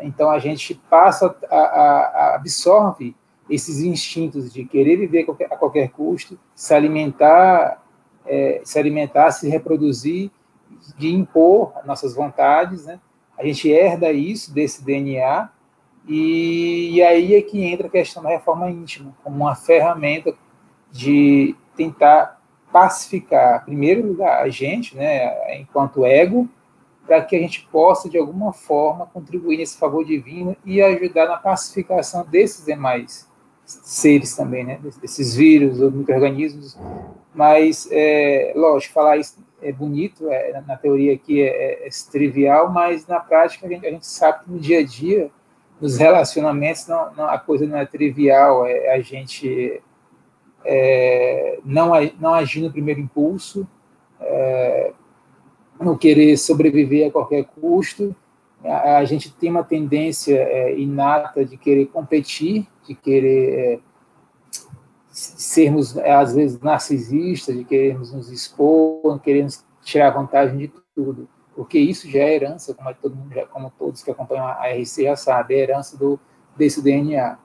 Então 0.03 0.31
a 0.31 0.39
gente 0.39 0.75
passa 0.91 1.35
a, 1.51 1.57
a 1.57 2.35
absorve 2.35 3.15
esses 3.49 3.81
instintos 3.81 4.53
de 4.53 4.65
querer 4.65 4.97
viver 4.97 5.27
a 5.51 5.57
qualquer 5.57 5.91
custo, 5.91 6.39
se 6.55 6.75
alimentar, 6.75 7.83
é, 8.27 8.63
se 8.65 8.79
alimentar, 8.79 9.31
se 9.31 9.49
reproduzir, 9.49 10.31
de 10.97 11.13
impor 11.13 11.73
nossas 11.85 12.15
vontades, 12.15 12.87
né? 12.87 13.01
A 13.39 13.45
gente 13.45 13.71
herda 13.71 14.13
isso 14.13 14.53
desse 14.53 14.85
DNA 14.85 15.49
E, 16.07 16.91
e 16.93 17.03
aí 17.03 17.35
é 17.35 17.43
que 17.43 17.65
entra 17.65 17.87
a 17.87 17.91
questão 17.91 18.23
da 18.23 18.29
reforma 18.29 18.71
íntima, 18.71 19.15
como 19.23 19.37
uma 19.37 19.55
ferramenta 19.55 20.35
de 20.95 21.57
tentar 21.77 22.41
pacificar, 22.73 23.65
primeiro 23.65 24.07
lugar, 24.07 24.41
a 24.41 24.49
gente, 24.49 24.97
né, 24.97 25.59
enquanto 25.59 26.07
ego, 26.07 26.49
para 27.05 27.21
que 27.21 27.35
a 27.35 27.39
gente 27.39 27.69
possa, 27.71 28.09
de 28.09 28.17
alguma 28.17 28.53
forma, 28.53 29.07
contribuir 29.07 29.59
nesse 29.59 29.77
favor 29.77 30.05
divino 30.05 30.57
e 30.65 30.81
ajudar 30.81 31.27
na 31.27 31.37
pacificação 31.37 32.25
desses 32.25 32.65
demais 32.65 33.29
seres 33.65 34.37
também, 34.37 34.63
né, 34.65 34.79
desses 35.01 35.35
vírus 35.35 35.81
ou 35.81 35.91
micro-organismos. 35.91 36.79
Mas, 37.35 37.89
é, 37.91 38.53
lógico, 38.55 38.95
falar 38.95 39.17
isso 39.17 39.37
é 39.61 39.73
bonito, 39.73 40.31
é, 40.31 40.63
na 40.65 40.77
teoria 40.77 41.15
aqui 41.15 41.43
é, 41.43 41.47
é, 41.47 41.89
é, 41.89 41.91
trivial, 42.11 42.71
mas 42.71 43.05
na 43.09 43.19
prática 43.19 43.67
a 43.67 43.69
gente, 43.69 43.85
a 43.85 43.91
gente 43.91 44.07
sabe 44.07 44.45
que 44.45 44.51
no 44.53 44.61
dia 44.61 44.79
a 44.79 44.85
dia, 44.85 45.29
nos 45.81 45.99
relacionamentos, 45.99 46.87
não, 46.87 47.13
não, 47.15 47.25
a 47.25 47.39
coisa 47.39 47.67
não 47.67 47.79
é 47.79 47.85
trivial, 47.85 48.65
é 48.65 48.95
a 48.95 49.01
gente 49.01 49.83
é, 50.65 51.59
não, 51.65 51.93
não 52.19 52.35
agir 52.35 52.63
no 52.63 52.71
primeiro 52.71 53.01
impulso, 53.01 53.67
é, 54.21 54.93
não 55.81 55.97
querer 55.97 56.37
sobreviver 56.37 57.09
a 57.09 57.11
qualquer 57.11 57.45
custo. 57.45 58.15
A, 58.65 58.99
a 58.99 59.05
gente 59.05 59.33
tem 59.33 59.51
uma 59.51 59.65
tendência 59.65 60.37
é, 60.37 60.79
inata 60.79 61.45
de 61.45 61.57
querer 61.57 61.87
competir, 61.87 62.67
de 62.87 62.95
querer 62.95 63.59
é, 63.59 63.81
sermos, 65.11 65.97
às 65.99 66.35
vezes, 66.35 66.61
narcisistas, 66.61 67.57
de 67.57 67.65
querermos 67.65 68.13
nos 68.13 68.31
expor, 68.31 69.21
queremos 69.21 69.65
tirar 69.83 70.11
vantagem 70.11 70.59
de 70.59 70.73
tudo. 70.95 71.29
Porque 71.55 71.79
isso 71.79 72.11
já 72.11 72.21
é 72.21 72.35
herança, 72.35 72.75
como, 72.75 72.93
todo 72.95 73.15
mundo 73.15 73.33
já, 73.33 73.47
como 73.47 73.73
todos 73.79 74.03
que 74.03 74.11
acompanham 74.11 74.47
a 74.47 74.67
RC 74.73 75.05
já 75.05 75.15
sabem, 75.15 75.59
é 75.59 75.61
herança 75.61 75.97
do, 75.97 76.19
desse 76.57 76.83
DNA. 76.83 77.39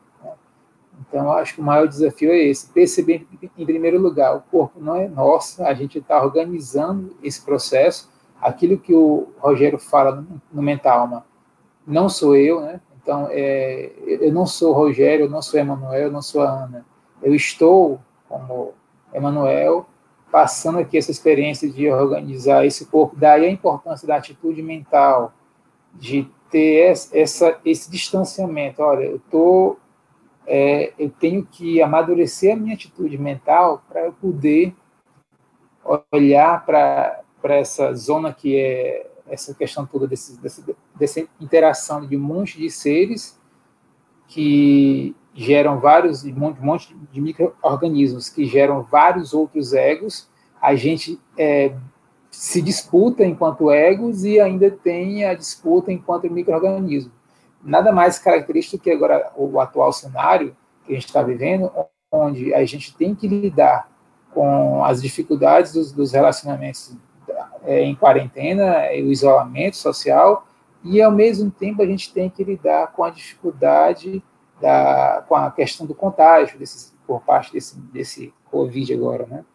Então, 1.00 1.32
acho 1.32 1.56
que 1.56 1.62
o 1.62 1.64
maior 1.64 1.88
desafio 1.88 2.32
é 2.32 2.38
esse: 2.38 2.70
perceber, 2.70 3.26
em 3.58 3.66
primeiro 3.66 4.00
lugar, 4.00 4.36
o 4.36 4.42
corpo 4.42 4.80
não 4.80 4.96
é 4.96 5.08
nosso, 5.08 5.64
a 5.64 5.74
gente 5.74 5.98
está 6.00 6.22
organizando 6.22 7.16
esse 7.24 7.42
processo. 7.42 8.10
Aquilo 8.42 8.78
que 8.78 8.94
o 8.94 9.30
Rogério 9.38 9.78
fala 9.78 10.26
no, 10.52 10.62
Mentalma, 10.62 11.26
não 11.86 12.08
sou 12.08 12.36
eu, 12.36 12.62
né? 12.62 12.82
Então, 13.02 13.28
é, 13.32 13.92
eu 14.06 14.32
não 14.32 14.46
sou 14.46 14.74
Rogério, 14.74 15.26
eu 15.26 15.30
não 15.30 15.42
sou 15.42 15.60
Emanuel, 15.60 16.04
eu 16.04 16.12
não 16.12 16.22
sou 16.22 16.42
a 16.42 16.50
Ana. 16.50 16.86
Eu 17.22 17.34
estou, 17.36 18.00
como 18.28 18.74
Emanuel, 19.14 19.86
passando 20.32 20.80
aqui 20.80 20.98
essa 20.98 21.12
experiência 21.12 21.70
de 21.70 21.90
organizar 21.90 22.66
esse 22.66 22.86
corpo. 22.86 23.16
Daí 23.16 23.46
a 23.46 23.50
importância 23.50 24.08
da 24.08 24.16
atitude 24.16 24.62
mental, 24.62 25.34
de 25.94 26.30
ter 26.50 26.96
essa, 27.14 27.58
esse 27.66 27.90
distanciamento. 27.90 28.82
Olha, 28.82 29.04
eu 29.04 29.22
tô 29.30 29.78
é, 30.52 30.94
eu 30.98 31.12
tenho 31.12 31.46
que 31.46 31.80
amadurecer 31.80 32.54
a 32.54 32.56
minha 32.56 32.74
atitude 32.74 33.16
mental 33.20 33.84
para 33.88 34.06
eu 34.06 34.14
poder 34.14 34.74
olhar 36.12 36.66
para 36.66 37.24
essa 37.44 37.94
zona 37.94 38.34
que 38.34 38.58
é 38.58 39.08
essa 39.28 39.54
questão 39.54 39.86
toda 39.86 40.08
desse, 40.08 40.42
desse, 40.42 40.66
dessa 40.96 41.20
interação 41.40 42.04
de 42.08 42.18
um 42.18 42.20
monte 42.20 42.58
de 42.58 42.68
seres 42.72 43.40
que 44.28 45.16
geram 45.36 45.80
vários, 45.80 46.26
um 46.26 46.56
monte 46.60 46.96
de 47.12 47.22
micro-organismos 47.22 48.28
que 48.28 48.44
geram 48.46 48.82
vários 48.82 49.36
outros 49.36 49.74
egos, 49.74 50.28
a 50.60 50.74
gente 50.74 51.20
é, 51.38 51.76
se 52.32 52.60
disputa 52.60 53.24
enquanto 53.24 53.70
egos 53.70 54.24
e 54.24 54.40
ainda 54.40 54.72
tem 54.72 55.26
a 55.26 55.36
disputa 55.36 55.92
enquanto 55.92 56.28
micro-organismo 56.28 57.19
nada 57.64 57.92
mais 57.92 58.20
característico 58.20 58.84
que 58.84 58.92
agora 58.92 59.32
o 59.36 59.60
atual 59.60 59.92
cenário 59.92 60.56
que 60.86 60.94
a 60.94 60.96
gente 60.96 61.08
está 61.08 61.22
vivendo, 61.22 61.72
onde 62.12 62.54
a 62.54 62.66
gente 62.66 62.96
tem 62.96 63.14
que 63.14 63.28
lidar 63.28 63.90
com 64.34 64.84
as 64.84 65.02
dificuldades 65.02 65.74
dos, 65.74 65.92
dos 65.92 66.12
relacionamentos 66.12 66.96
é, 67.64 67.82
em 67.84 67.96
quarentena, 67.96 68.88
o 68.92 69.12
isolamento 69.12 69.78
social, 69.78 70.48
e 70.84 71.02
ao 71.02 71.12
mesmo 71.12 71.52
tempo 71.52 71.82
a 71.82 71.86
gente 71.86 72.14
tem 72.14 72.30
que 72.30 72.44
lidar 72.44 72.92
com 72.94 73.04
a 73.04 73.10
dificuldade 73.10 74.24
da, 74.62 75.24
com 75.28 75.36
a 75.36 75.52
questão 75.52 75.86
do 75.86 75.94
contágio 75.94 76.58
desses, 76.58 76.96
por 77.06 77.22
parte 77.22 77.52
desse, 77.52 77.80
desse 77.80 78.34
Covid 78.50 78.94
agora, 78.94 79.26
né? 79.26 79.46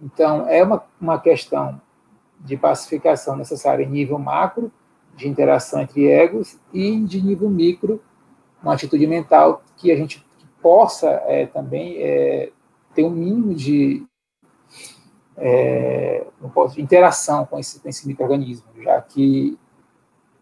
Então, 0.00 0.48
é 0.48 0.62
uma, 0.62 0.84
uma 1.00 1.18
questão 1.18 1.80
de 2.40 2.56
pacificação 2.56 3.36
necessária 3.36 3.84
em 3.84 3.88
nível 3.88 4.18
macro, 4.18 4.70
de 5.16 5.28
interação 5.28 5.80
entre 5.80 6.06
egos 6.06 6.58
e 6.72 6.98
de 7.00 7.22
nível 7.22 7.48
micro, 7.48 8.02
uma 8.62 8.74
atitude 8.74 9.06
mental 9.06 9.62
que 9.76 9.92
a 9.92 9.96
gente 9.96 10.24
possa 10.60 11.08
é, 11.26 11.46
também 11.46 11.96
é, 11.98 12.50
ter 12.94 13.04
um 13.04 13.10
mínimo 13.10 13.54
de 13.54 14.04
é, 15.36 16.24
posso, 16.52 16.80
interação 16.80 17.44
com 17.44 17.58
esse, 17.58 17.80
com 17.80 17.88
esse 17.88 18.06
microorganismo, 18.06 18.66
já 18.82 19.00
que 19.00 19.58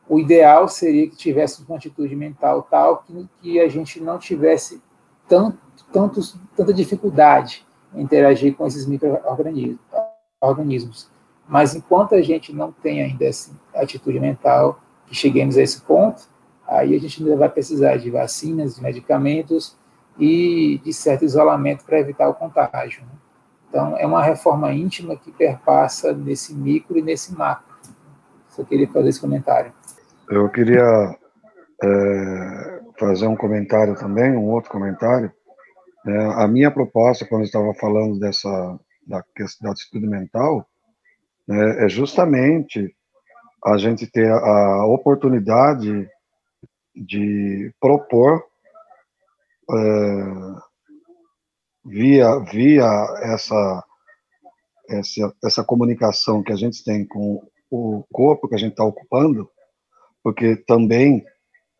o 0.08 0.18
ideal 0.18 0.68
seria 0.68 1.08
que 1.08 1.16
tivéssemos 1.16 1.68
uma 1.68 1.76
atitude 1.76 2.14
mental 2.14 2.62
tal 2.62 2.98
que, 2.98 3.28
que 3.40 3.60
a 3.60 3.68
gente 3.68 4.00
não 4.00 4.18
tivesse 4.18 4.82
tanto, 5.28 5.58
tanta 6.54 6.72
dificuldade 6.72 7.66
em 7.94 8.02
interagir 8.02 8.54
com 8.54 8.66
esses 8.66 8.86
microorganismos. 8.86 11.10
Mas 11.48 11.74
enquanto 11.74 12.14
a 12.14 12.22
gente 12.22 12.52
não 12.52 12.72
tem 12.72 13.02
ainda 13.02 13.24
essa 13.24 13.52
atitude 13.74 14.18
mental, 14.20 14.80
que 15.06 15.14
cheguemos 15.14 15.56
a 15.56 15.62
esse 15.62 15.80
ponto, 15.82 16.22
aí 16.66 16.94
a 16.94 17.00
gente 17.00 17.22
ainda 17.22 17.36
vai 17.36 17.48
precisar 17.48 17.96
de 17.96 18.10
vacinas, 18.10 18.76
de 18.76 18.82
medicamentos 18.82 19.76
e 20.18 20.80
de 20.84 20.92
certo 20.92 21.24
isolamento 21.24 21.84
para 21.84 21.98
evitar 21.98 22.28
o 22.28 22.34
contágio. 22.34 23.02
Né? 23.02 23.12
Então, 23.68 23.96
é 23.96 24.06
uma 24.06 24.22
reforma 24.22 24.72
íntima 24.72 25.16
que 25.16 25.32
perpassa 25.32 26.12
nesse 26.12 26.54
micro 26.54 26.98
e 26.98 27.02
nesse 27.02 27.34
macro. 27.34 27.72
Só 28.48 28.62
queria 28.64 28.88
fazer 28.88 29.08
esse 29.08 29.20
comentário. 29.20 29.72
Eu 30.28 30.48
queria 30.50 31.16
é, 31.82 32.80
fazer 32.98 33.26
um 33.26 33.36
comentário 33.36 33.94
também, 33.94 34.36
um 34.36 34.50
outro 34.50 34.70
comentário. 34.70 35.32
É, 36.06 36.42
a 36.42 36.46
minha 36.46 36.70
proposta, 36.70 37.26
quando 37.26 37.42
eu 37.42 37.46
estava 37.46 37.72
falando 37.74 38.18
dessa 38.18 38.48
da, 39.06 39.24
da 39.60 39.70
atitude 39.70 40.06
mental, 40.06 40.66
né, 41.46 41.84
é 41.84 41.88
justamente 41.88 42.94
a 43.64 43.76
gente 43.76 44.06
ter 44.06 44.30
a 44.30 44.86
oportunidade 44.86 46.08
de 46.94 47.72
propor 47.80 48.44
é, 49.70 50.24
via 51.84 52.38
via 52.40 52.84
essa, 53.22 53.84
essa 54.88 55.34
essa 55.44 55.64
comunicação 55.64 56.42
que 56.42 56.52
a 56.52 56.56
gente 56.56 56.84
tem 56.84 57.06
com 57.06 57.42
o 57.70 58.04
corpo 58.12 58.48
que 58.48 58.54
a 58.54 58.58
gente 58.58 58.72
está 58.72 58.84
ocupando, 58.84 59.48
porque 60.22 60.56
também 60.56 61.24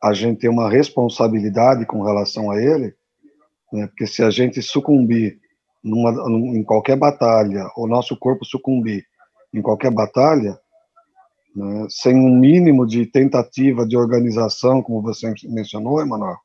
a 0.02 0.14
gente 0.14 0.40
tem 0.40 0.50
uma 0.50 0.70
responsabilidade 0.70 1.84
com 1.86 2.02
relação 2.02 2.50
a 2.50 2.60
ele, 2.60 2.94
né? 3.72 3.86
porque 3.86 4.06
se 4.06 4.22
a 4.22 4.30
gente 4.30 4.62
sucumbir 4.62 5.38
numa, 5.84 6.10
em 6.56 6.64
qualquer 6.64 6.96
batalha, 6.96 7.70
o 7.76 7.86
nosso 7.86 8.16
corpo 8.16 8.44
sucumbir 8.44 9.04
em 9.52 9.60
qualquer 9.60 9.90
batalha, 9.90 10.58
né, 11.54 11.86
sem 11.90 12.16
um 12.16 12.34
mínimo 12.38 12.86
de 12.86 13.06
tentativa 13.06 13.86
de 13.86 13.96
organização, 13.96 14.82
como 14.82 15.02
você 15.02 15.32
mencionou, 15.44 16.00
Emanuel, 16.00 16.36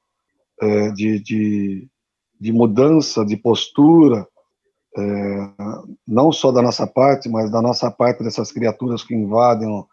é, 0.62 0.92
de, 0.92 1.20
de, 1.20 1.90
de, 2.40 2.52
mudança 2.52 3.26
de 3.26 3.38
postura, 3.38 4.28
é, 4.98 5.50
não 6.06 6.32
só 6.32 6.52
da 6.52 6.62
nossa 6.62 6.86
parte, 6.86 7.30
mas 7.30 7.50
da 7.52 7.62
nossa 7.62 7.90
parte 7.90 8.24
dessas 8.24 8.52
criaturas 8.52 9.04
que 9.04 9.16
invadem 9.16 9.70
o, 9.70 9.88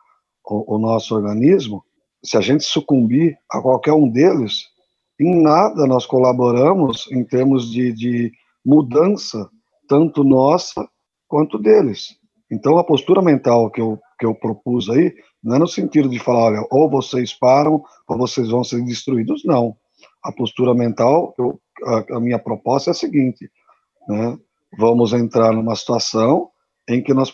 o, 0.44 0.76
o 0.76 0.78
nosso 0.78 1.14
organismo, 1.14 1.84
se 2.24 2.36
a 2.36 2.40
gente 2.40 2.64
sucumbir 2.64 3.36
a 3.50 3.60
qualquer 3.60 3.92
um 3.92 4.08
deles, 4.08 4.64
em 5.20 5.40
nada 5.40 5.86
nós 5.86 6.06
colaboramos 6.06 7.06
em 7.12 7.22
termos 7.22 7.70
de, 7.70 7.92
de 7.92 8.32
mudança, 8.64 9.48
tanto 9.86 10.24
nossa 10.24 10.88
quanto 11.28 11.58
deles. 11.58 12.18
Então, 12.54 12.78
a 12.78 12.84
postura 12.84 13.20
mental 13.20 13.68
que 13.68 13.80
eu, 13.80 13.98
que 14.18 14.24
eu 14.24 14.32
propus 14.32 14.88
aí 14.88 15.12
não 15.42 15.56
é 15.56 15.58
no 15.58 15.66
sentido 15.66 16.08
de 16.08 16.20
falar, 16.20 16.52
olha, 16.52 16.66
ou 16.70 16.88
vocês 16.88 17.34
param, 17.34 17.82
ou 18.08 18.16
vocês 18.16 18.48
vão 18.48 18.62
ser 18.62 18.80
destruídos. 18.84 19.44
Não. 19.44 19.76
A 20.22 20.30
postura 20.30 20.72
mental, 20.72 21.34
eu, 21.36 21.60
a, 21.84 22.16
a, 22.16 22.20
minha 22.20 22.38
proposta 22.38 22.90
é 22.90 22.92
a 22.92 22.94
seguinte, 22.94 23.50
né? 24.08 24.38
vamos 24.78 25.12
entrar 25.12 25.52
numa 25.52 25.74
situação 25.74 26.48
em 26.88 27.02
que 27.02 27.12
nós 27.12 27.32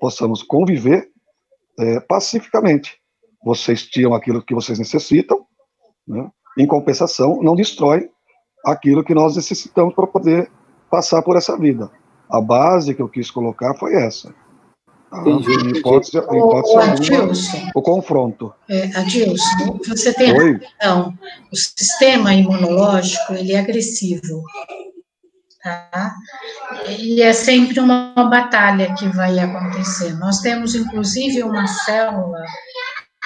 possamos 0.00 0.42
conviver 0.42 1.10
é, 1.78 2.00
pacificamente. 2.00 2.98
Vocês 3.44 3.86
tiram 3.86 4.14
aquilo 4.14 4.42
que 4.42 4.54
vocês 4.54 4.78
necessitam, 4.78 5.46
né? 6.08 6.30
em 6.58 6.66
compensação, 6.66 7.42
não 7.42 7.54
destrói 7.54 8.08
aquilo 8.64 9.04
que 9.04 9.14
nós 9.14 9.36
necessitamos 9.36 9.94
para 9.94 10.06
poder 10.06 10.50
passar 10.90 11.22
por 11.22 11.36
essa 11.36 11.56
vida. 11.56 11.90
A 12.30 12.40
base 12.40 12.94
que 12.94 13.02
eu 13.02 13.08
quis 13.08 13.30
colocar 13.30 13.74
foi 13.74 13.94
essa. 13.94 14.32
Entendi. 15.12 15.52
Em 15.52 15.76
hipótese, 15.76 16.16
em 16.16 16.20
hipótese 16.20 16.76
Ô, 16.76 16.80
alguma, 16.80 16.92
Adilson. 16.92 17.70
o 17.74 17.82
confronto. 17.82 18.54
É, 18.68 18.84
Adilson, 18.96 19.78
você 19.86 20.14
tem 20.14 20.32
Oi. 20.38 20.60
razão. 20.80 21.18
O 21.52 21.56
sistema 21.56 22.32
imunológico, 22.32 23.32
ele 23.32 23.52
é 23.52 23.58
agressivo. 23.58 24.42
Tá? 25.62 26.14
E 26.88 27.20
é 27.20 27.32
sempre 27.32 27.80
uma 27.80 28.14
batalha 28.14 28.94
que 28.94 29.08
vai 29.08 29.38
acontecer. 29.38 30.16
Nós 30.18 30.40
temos, 30.40 30.74
inclusive, 30.74 31.42
uma 31.42 31.66
célula 31.66 32.44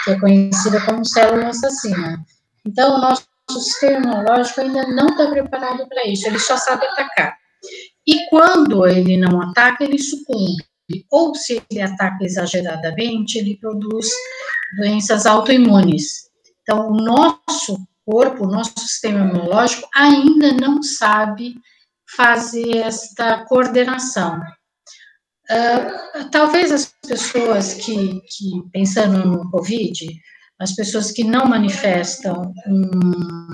que 0.03 0.11
é 0.13 0.19
conhecida 0.19 0.81
como 0.87 1.05
célula 1.05 1.49
assassina. 1.49 2.25
Então, 2.67 2.97
o 2.97 3.01
nosso 3.01 3.27
sistema 3.51 3.99
imunológico 3.99 4.63
ainda 4.63 4.87
não 4.89 5.09
está 5.09 5.29
preparado 5.29 5.87
para 5.87 6.07
isso, 6.07 6.27
ele 6.27 6.39
só 6.39 6.57
sabe 6.57 6.87
atacar. 6.87 7.37
E 8.07 8.29
quando 8.29 8.87
ele 8.87 9.17
não 9.17 9.41
ataca, 9.41 9.85
ele 9.85 9.99
sucumbe. 9.99 10.63
Ou 11.11 11.35
se 11.35 11.63
ele 11.71 11.81
ataca 11.81 12.25
exageradamente, 12.25 13.39
ele 13.39 13.57
produz 13.57 14.09
doenças 14.77 15.25
autoimunes. 15.25 16.29
Então, 16.63 16.91
o 16.91 16.95
nosso 16.95 17.79
corpo, 18.05 18.45
o 18.45 18.51
nosso 18.51 18.75
sistema 18.79 19.21
imunológico 19.21 19.89
ainda 19.95 20.53
não 20.53 20.83
sabe 20.83 21.55
fazer 22.17 22.77
esta 22.79 23.45
coordenação. 23.47 24.41
Uh, 25.51 26.31
talvez 26.31 26.73
as 26.73 26.95
pessoas 27.07 27.75
que, 27.75 28.21
que, 28.21 28.63
pensando 28.73 29.27
no 29.27 29.51
Covid, 29.51 30.07
as 30.59 30.75
pessoas 30.75 31.11
que 31.11 31.25
não 31.25 31.47
manifestam 31.47 32.53
um, 32.67 33.49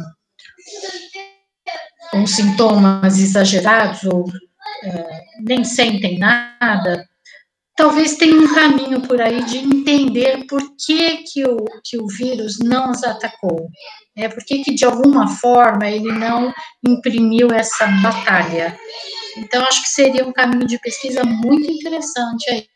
um 2.15 2.27
sintomas 2.27 3.19
exagerados 3.19 4.05
ou 4.05 4.25
uh, 4.25 5.21
nem 5.41 5.65
sentem 5.65 6.19
nada, 6.19 7.09
talvez 7.77 8.17
tenha 8.17 8.37
um 8.37 8.55
caminho 8.55 9.01
por 9.01 9.21
aí 9.21 9.43
de 9.45 9.59
entender 9.59 10.45
por 10.47 10.61
que, 10.77 11.19
que, 11.19 11.45
o, 11.45 11.65
que 11.83 11.99
o 11.99 12.07
vírus 12.07 12.59
não 12.59 12.91
os 12.91 13.03
atacou. 13.03 13.69
É, 14.17 14.29
por 14.29 14.45
que, 14.45 14.63
que, 14.63 14.75
de 14.75 14.85
alguma 14.85 15.29
forma, 15.29 15.89
ele 15.89 16.13
não 16.13 16.53
imprimiu 16.87 17.51
essa 17.51 17.87
batalha. 18.03 18.77
Então, 19.39 19.65
acho 19.65 19.83
que 19.83 19.89
seria 19.89 20.27
um 20.27 20.33
caminho 20.33 20.67
de 20.67 20.79
pesquisa 20.79 21.25
muito 21.25 21.71
interessante 21.71 22.51
aí. 22.51 22.67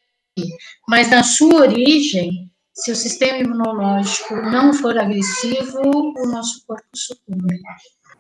Mas, 0.89 1.11
na 1.11 1.23
sua 1.23 1.61
origem, 1.61 2.51
se 2.73 2.91
o 2.91 2.97
sistema 2.97 3.39
imunológico 3.39 4.35
não 4.37 4.73
for 4.73 4.99
agressivo, 4.99 5.81
o 5.83 6.27
nosso 6.27 6.65
corpo 6.67 6.89
sucumbe. 6.95 7.61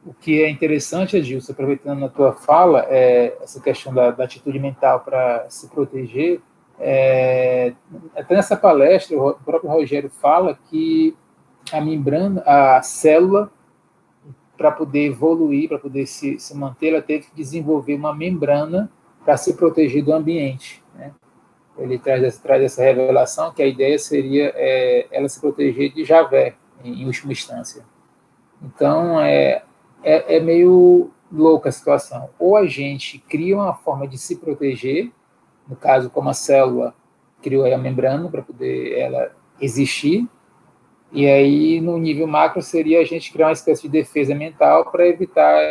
O 0.06 0.12
que 0.12 0.42
é 0.42 0.50
interessante, 0.50 1.16
Adilson, 1.16 1.52
aproveitando 1.52 2.04
a 2.04 2.08
tua 2.08 2.32
fala, 2.32 2.84
é 2.88 3.36
essa 3.40 3.60
questão 3.60 3.92
da, 3.92 4.10
da 4.10 4.24
atitude 4.24 4.58
mental 4.58 5.00
para 5.00 5.46
se 5.48 5.68
proteger. 5.68 6.40
É, 6.78 7.72
até 8.14 8.34
nessa 8.34 8.56
palestra, 8.56 9.16
o 9.16 9.34
próprio 9.34 9.70
Rogério 9.70 10.10
fala 10.10 10.58
que 10.68 11.16
a 11.72 11.80
membrana, 11.80 12.42
a 12.44 12.82
célula, 12.82 13.50
para 14.56 14.70
poder 14.70 15.06
evoluir, 15.06 15.68
para 15.68 15.78
poder 15.78 16.06
se, 16.06 16.38
se 16.38 16.56
manter, 16.56 16.90
ela 16.90 17.02
teve 17.02 17.26
que 17.26 17.34
desenvolver 17.34 17.94
uma 17.94 18.14
membrana 18.14 18.90
para 19.24 19.36
se 19.36 19.54
proteger 19.54 20.04
do 20.04 20.12
ambiente. 20.12 20.82
Né? 20.94 21.12
Ele 21.78 21.98
traz, 21.98 22.38
traz 22.38 22.62
essa 22.62 22.82
revelação 22.82 23.52
que 23.52 23.62
a 23.62 23.66
ideia 23.66 23.98
seria 23.98 24.52
é, 24.54 25.06
ela 25.10 25.28
se 25.28 25.40
proteger 25.40 25.92
de 25.92 26.04
Javé, 26.04 26.54
em, 26.84 27.02
em 27.02 27.06
última 27.06 27.32
instância. 27.32 27.84
Então, 28.62 29.20
é, 29.20 29.62
é, 30.04 30.36
é 30.36 30.40
meio 30.40 31.10
louca 31.32 31.68
a 31.68 31.72
situação. 31.72 32.30
Ou 32.38 32.56
a 32.56 32.66
gente 32.66 33.18
cria 33.18 33.56
uma 33.56 33.74
forma 33.74 34.06
de 34.06 34.18
se 34.18 34.36
proteger, 34.36 35.10
no 35.66 35.74
caso, 35.74 36.10
como 36.10 36.28
a 36.28 36.34
célula 36.34 36.94
criou 37.42 37.66
a 37.66 37.78
membrana 37.78 38.28
para 38.28 38.42
poder 38.42 38.98
ela 38.98 39.34
existir, 39.60 40.28
e 41.14 41.28
aí, 41.28 41.80
no 41.80 41.96
nível 41.96 42.26
macro, 42.26 42.60
seria 42.60 43.00
a 43.00 43.04
gente 43.04 43.32
criar 43.32 43.46
uma 43.46 43.52
espécie 43.52 43.82
de 43.82 43.88
defesa 43.88 44.34
mental 44.34 44.90
para 44.90 45.06
evitar 45.06 45.62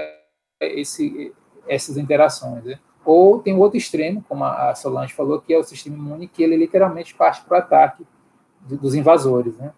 esse, 0.62 1.34
essas 1.68 1.98
interações. 1.98 2.64
Né? 2.64 2.80
Ou 3.04 3.40
tem 3.40 3.54
o 3.54 3.60
outro 3.60 3.78
extremo, 3.78 4.24
como 4.30 4.46
a 4.46 4.74
Solange 4.74 5.14
falou, 5.14 5.42
que 5.42 5.54
é 5.54 5.58
o 5.58 5.64
sistema 5.64 5.98
imune, 5.98 6.30
que 6.30 6.42
ele 6.42 6.56
literalmente 6.56 7.14
parte 7.14 7.44
para 7.44 7.58
o 7.58 7.60
ataque 7.60 8.06
dos 8.62 8.96
invasores. 8.96 9.58
Né? 9.58 9.74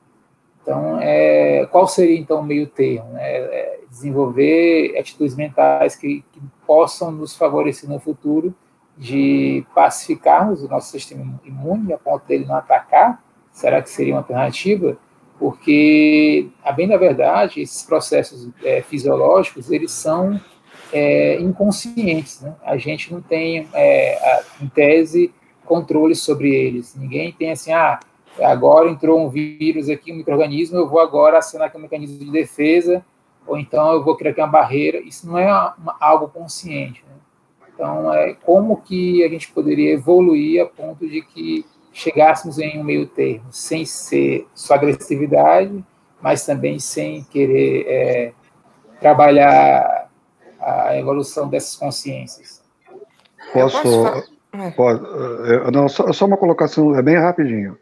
Então, 0.66 1.00
é, 1.00 1.68
qual 1.72 1.88
seria, 1.88 2.18
então, 2.18 2.40
o 2.40 2.44
meio 2.44 2.66
termo? 2.66 3.12
Né? 3.12 3.22
É 3.24 3.80
desenvolver 3.88 4.98
atitudes 4.98 5.36
mentais 5.36 5.96
que, 5.96 6.26
que 6.32 6.42
possam 6.66 7.12
nos 7.12 7.36
favorecer 7.36 7.88
no 7.88 8.00
futuro 8.00 8.54
de 8.98 9.64
pacificarmos 9.76 10.64
o 10.64 10.68
nosso 10.68 10.90
sistema 10.90 11.40
imune 11.46 11.94
a 11.94 11.98
ponto 11.98 12.26
dele 12.26 12.46
não 12.46 12.56
atacar? 12.56 13.24
Será 13.52 13.82
que 13.82 13.90
seria 13.90 14.14
uma 14.14 14.20
alternativa? 14.20 14.98
porque, 15.40 16.48
a 16.64 16.72
bem 16.72 16.88
da 16.88 16.98
verdade, 16.98 17.62
esses 17.62 17.84
processos 17.84 18.50
é, 18.64 18.82
fisiológicos, 18.82 19.70
eles 19.70 19.92
são 19.92 20.40
é, 20.94 21.40
inconscientes, 21.42 22.42
né? 22.42 22.56
A 22.64 22.78
gente 22.78 23.12
não 23.12 23.22
tem, 23.22 23.68
é, 23.74 24.16
a, 24.16 24.64
em 24.64 24.68
tese, 24.68 25.34
controle 25.66 26.16
sobre 26.16 26.54
eles. 26.54 26.96
Ninguém 26.96 27.32
tem 27.34 27.52
assim, 27.52 27.74
ah, 27.74 28.00
agora 28.40 28.90
entrou 28.90 29.20
um 29.20 29.30
vírus 29.30 29.90
aqui, 29.90 30.12
um 30.12 30.18
microorganismo, 30.18 30.78
eu 30.78 30.90
vou 30.90 31.00
agora 31.00 31.38
acionar 31.38 31.68
aqui 31.68 31.78
um 31.78 31.82
mecanismo 31.82 32.20
de 32.20 32.32
defesa, 32.32 33.04
ou 33.48 33.58
então 33.58 33.94
eu 33.94 34.04
vou 34.04 34.16
criar 34.16 34.32
aqui 34.32 34.42
uma 34.42 34.48
barreira. 34.48 35.00
Isso 35.00 35.28
não 35.28 35.38
é 35.38 35.46
uma, 35.46 35.96
algo 36.00 36.28
consciente. 36.28 37.04
Né? 37.08 37.16
Então, 37.74 38.14
é 38.14 38.34
como 38.34 38.82
que 38.82 39.24
a 39.24 39.30
gente 39.30 39.52
poderia 39.52 39.94
evoluir 39.94 40.62
a 40.62 40.66
ponto 40.66 41.08
de 41.08 41.22
que 41.22 41.66
chegássemos 41.94 42.60
em 42.60 42.80
um 42.80 42.84
meio 42.84 43.08
termo, 43.08 43.46
sem 43.52 43.86
ser 43.86 44.48
só 44.54 44.74
agressividade, 44.74 45.84
mas 46.22 46.46
também 46.46 46.80
sem 46.80 47.24
querer 47.26 47.86
é, 47.88 48.34
trabalhar 49.00 50.10
a 50.60 50.98
evolução 50.98 51.48
dessas 51.48 51.76
consciências. 51.76 52.64
Posso? 53.54 53.80
Pode, 54.76 55.06
é, 55.52 55.72
não, 55.72 55.88
só, 55.88 56.12
só, 56.14 56.26
uma 56.26 56.38
colocação, 56.38 56.96
é 56.96 57.02
bem 57.02 57.18
rapidinho. 57.18 57.78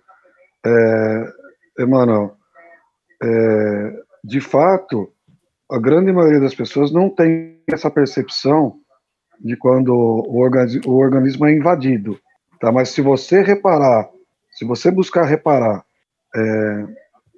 É, 0.65 1.33
Emanuel, 1.79 2.37
é, 3.21 4.03
de 4.23 4.39
fato, 4.39 5.11
a 5.71 5.79
grande 5.79 6.11
maioria 6.11 6.39
das 6.39 6.55
pessoas 6.55 6.91
não 6.91 7.09
tem 7.09 7.61
essa 7.67 7.89
percepção 7.89 8.79
de 9.39 9.57
quando 9.57 9.93
o 9.93 10.39
organismo, 10.39 10.81
o 10.85 10.97
organismo 10.97 11.45
é 11.45 11.53
invadido. 11.53 12.19
Tá? 12.59 12.71
Mas 12.71 12.89
se 12.89 13.01
você 13.01 13.41
reparar, 13.41 14.09
se 14.51 14.65
você 14.65 14.89
buscar 14.91 15.23
reparar 15.23 15.83
é, 16.35 16.85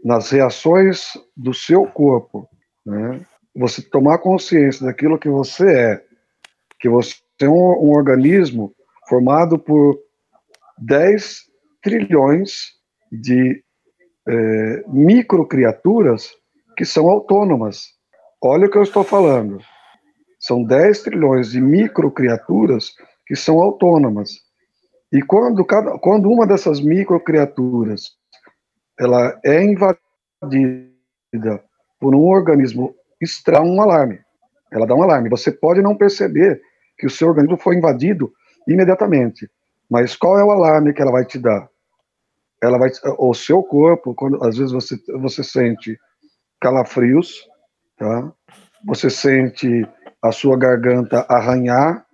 nas 0.03 0.30
reações 0.30 1.14
do 1.35 1.53
seu 1.53 1.85
corpo, 1.88 2.47
né, 2.85 3.26
você 3.56 3.81
tomar 3.81 4.19
consciência 4.19 4.85
daquilo 4.85 5.18
que 5.18 5.30
você 5.30 5.73
é, 5.73 6.03
que 6.80 6.89
você 6.89 7.15
é 7.41 7.49
um, 7.49 7.53
um 7.53 7.91
organismo 7.91 8.73
formado 9.10 9.57
por 9.57 9.97
10 10.77 11.45
trilhões 11.81 12.74
de 13.16 13.64
é, 14.28 14.84
microcriaturas 14.88 16.32
que 16.78 16.86
são 16.86 17.10
autônomas. 17.10 17.88
Olha 18.42 18.68
o 18.68 18.70
que 18.70 18.78
eu 18.78 18.84
estou 18.84 19.04
falando. 19.04 19.60
São 20.40 20.64
10 20.64 21.04
trilhões 21.04 21.52
de 21.52 21.62
microcriaturas 21.62 22.92
que 23.26 23.36
são 23.36 23.62
autônomas. 23.62 24.32
E 25.12 25.22
quando, 25.22 25.64
cada, 25.66 25.98
quando 25.98 26.30
uma 26.30 26.46
dessas 26.46 26.82
microcriaturas 26.82 28.12
ela 29.00 29.40
é 29.44 29.64
invadida 29.64 30.00
por 32.00 32.16
um 32.16 32.28
organismo 32.28 32.96
extra 33.22 33.62
um 33.62 33.82
alarme. 33.82 34.20
Ela 34.72 34.86
dá 34.86 34.96
um 34.96 35.04
alarme. 35.04 35.30
Você 35.30 35.52
pode 35.52 35.82
não 35.82 35.96
perceber 35.96 36.62
que 36.98 37.06
o 37.06 37.10
seu 37.10 37.30
organismo 37.30 37.58
foi 37.58 37.76
invadido 37.76 38.32
imediatamente, 38.68 39.50
mas 39.90 40.16
qual 40.16 40.40
é 40.40 40.44
o 40.44 40.52
alarme 40.52 40.94
que 40.94 41.02
ela 41.02 41.12
vai 41.12 41.26
te 41.26 41.38
dar? 41.38 41.70
Ela 42.66 42.78
vai 42.78 42.90
o 43.18 43.34
seu 43.34 43.64
corpo, 43.64 44.14
quando 44.14 44.44
às 44.44 44.58
vezes 44.58 44.72
você 44.72 44.98
você 45.20 45.44
sente 45.44 45.98
calafrios, 46.60 47.48
tá? 47.98 48.32
Você 48.86 49.10
sente 49.10 49.88
a 50.22 50.32
sua 50.32 50.58
garganta 50.58 51.26
arranhar, 51.30 52.06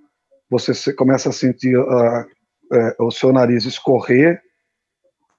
você 0.49 0.93
começa 0.93 1.29
a 1.29 1.33
sentir 1.33 1.77
uh, 1.77 2.25
é, 2.73 2.95
o 2.99 3.11
seu 3.11 3.31
nariz 3.31 3.65
escorrer, 3.65 4.41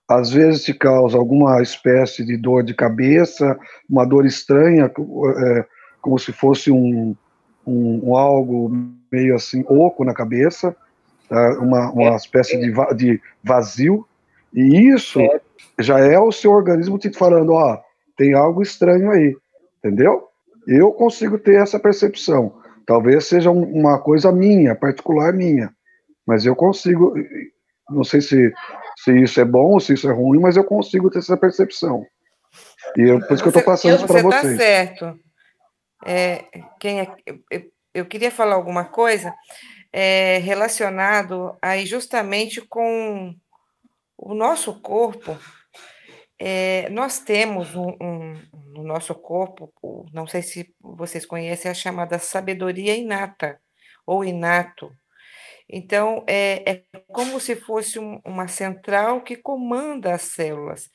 às 0.09 0.30
vezes 0.30 0.64
te 0.64 0.74
causa 0.74 1.16
alguma 1.16 1.62
espécie 1.62 2.24
de 2.24 2.36
dor 2.36 2.62
de 2.62 2.74
cabeça, 2.74 3.59
uma 3.89 4.05
dor 4.05 4.26
estranha, 4.26 4.86
é, 4.86 5.66
como 6.01 6.18
se 6.18 6.32
fosse 6.32 6.70
um, 6.70 7.16
um, 7.66 8.10
um, 8.10 8.16
algo 8.16 8.70
meio 9.10 9.34
assim 9.34 9.64
oco 9.68 10.05
na 10.05 10.12
cabeça, 10.12 10.76
tá? 11.28 11.59
uma, 11.59 11.90
uma 11.93 12.16
espécie 12.16 12.59
de, 12.59 12.72
de 12.97 13.20
vazio, 13.43 14.06
e 14.54 14.88
isso 14.88 15.20
já 15.78 15.98
é 15.98 16.18
o 16.18 16.32
seu 16.32 16.52
organismo 16.52 16.98
te 16.98 17.10
falando, 17.12 17.52
ó, 17.52 17.78
tem 18.16 18.34
algo 18.34 18.62
estranho 18.62 19.10
aí, 19.10 19.34
entendeu? 19.78 20.28
Eu 20.66 20.92
consigo 20.92 21.38
ter 21.38 21.60
essa 21.60 21.78
percepção. 21.78 22.60
Talvez 22.86 23.26
seja 23.26 23.50
uma 23.50 23.98
coisa 23.98 24.30
minha, 24.30 24.74
particular 24.74 25.32
minha 25.32 25.72
mas 26.26 26.46
eu 26.46 26.54
consigo, 26.54 27.14
não 27.90 28.04
sei 28.04 28.20
se 28.20 28.52
se 28.96 29.10
isso 29.20 29.40
é 29.40 29.44
bom 29.44 29.72
ou 29.72 29.80
se 29.80 29.94
isso 29.94 30.08
é 30.08 30.12
ruim, 30.12 30.38
mas 30.38 30.56
eu 30.56 30.64
consigo 30.64 31.10
ter 31.10 31.18
essa 31.18 31.36
percepção. 31.36 32.06
E 32.96 33.10
é 33.10 33.18
por 33.18 33.32
isso 33.32 33.42
que 33.42 33.48
eu 33.48 33.50
estou 33.50 33.62
passando 33.62 33.96
isso 33.96 34.06
para 34.06 34.20
Você 34.20 34.28
está 34.28 34.40
vocês. 34.42 34.56
certo. 34.56 35.18
É, 36.04 36.44
quem 36.78 37.00
é, 37.00 37.08
eu, 37.50 37.62
eu 37.94 38.06
queria 38.06 38.30
falar 38.30 38.54
alguma 38.54 38.84
coisa 38.84 39.34
é, 39.92 40.38
relacionado 40.38 41.56
aí 41.60 41.86
justamente 41.86 42.60
com 42.60 43.34
o 44.22 44.34
nosso 44.34 44.80
corpo. 44.80 45.36
É, 46.38 46.88
nós 46.90 47.18
temos 47.20 47.74
um, 47.74 47.96
um, 48.00 48.34
no 48.72 48.82
nosso 48.84 49.14
corpo, 49.14 49.72
não 50.12 50.26
sei 50.26 50.42
se 50.42 50.74
vocês 50.80 51.26
conhecem 51.26 51.70
a 51.70 51.74
chamada 51.74 52.18
sabedoria 52.18 52.96
inata 52.96 53.60
ou 54.06 54.24
inato. 54.24 54.90
Então, 55.68 56.24
é, 56.28 56.70
é 56.70 56.84
como 57.08 57.38
se 57.40 57.56
fosse 57.56 57.98
um, 57.98 58.20
uma 58.24 58.48
central 58.48 59.22
que 59.22 59.36
comanda 59.36 60.14
as 60.14 60.22
células. 60.22 60.90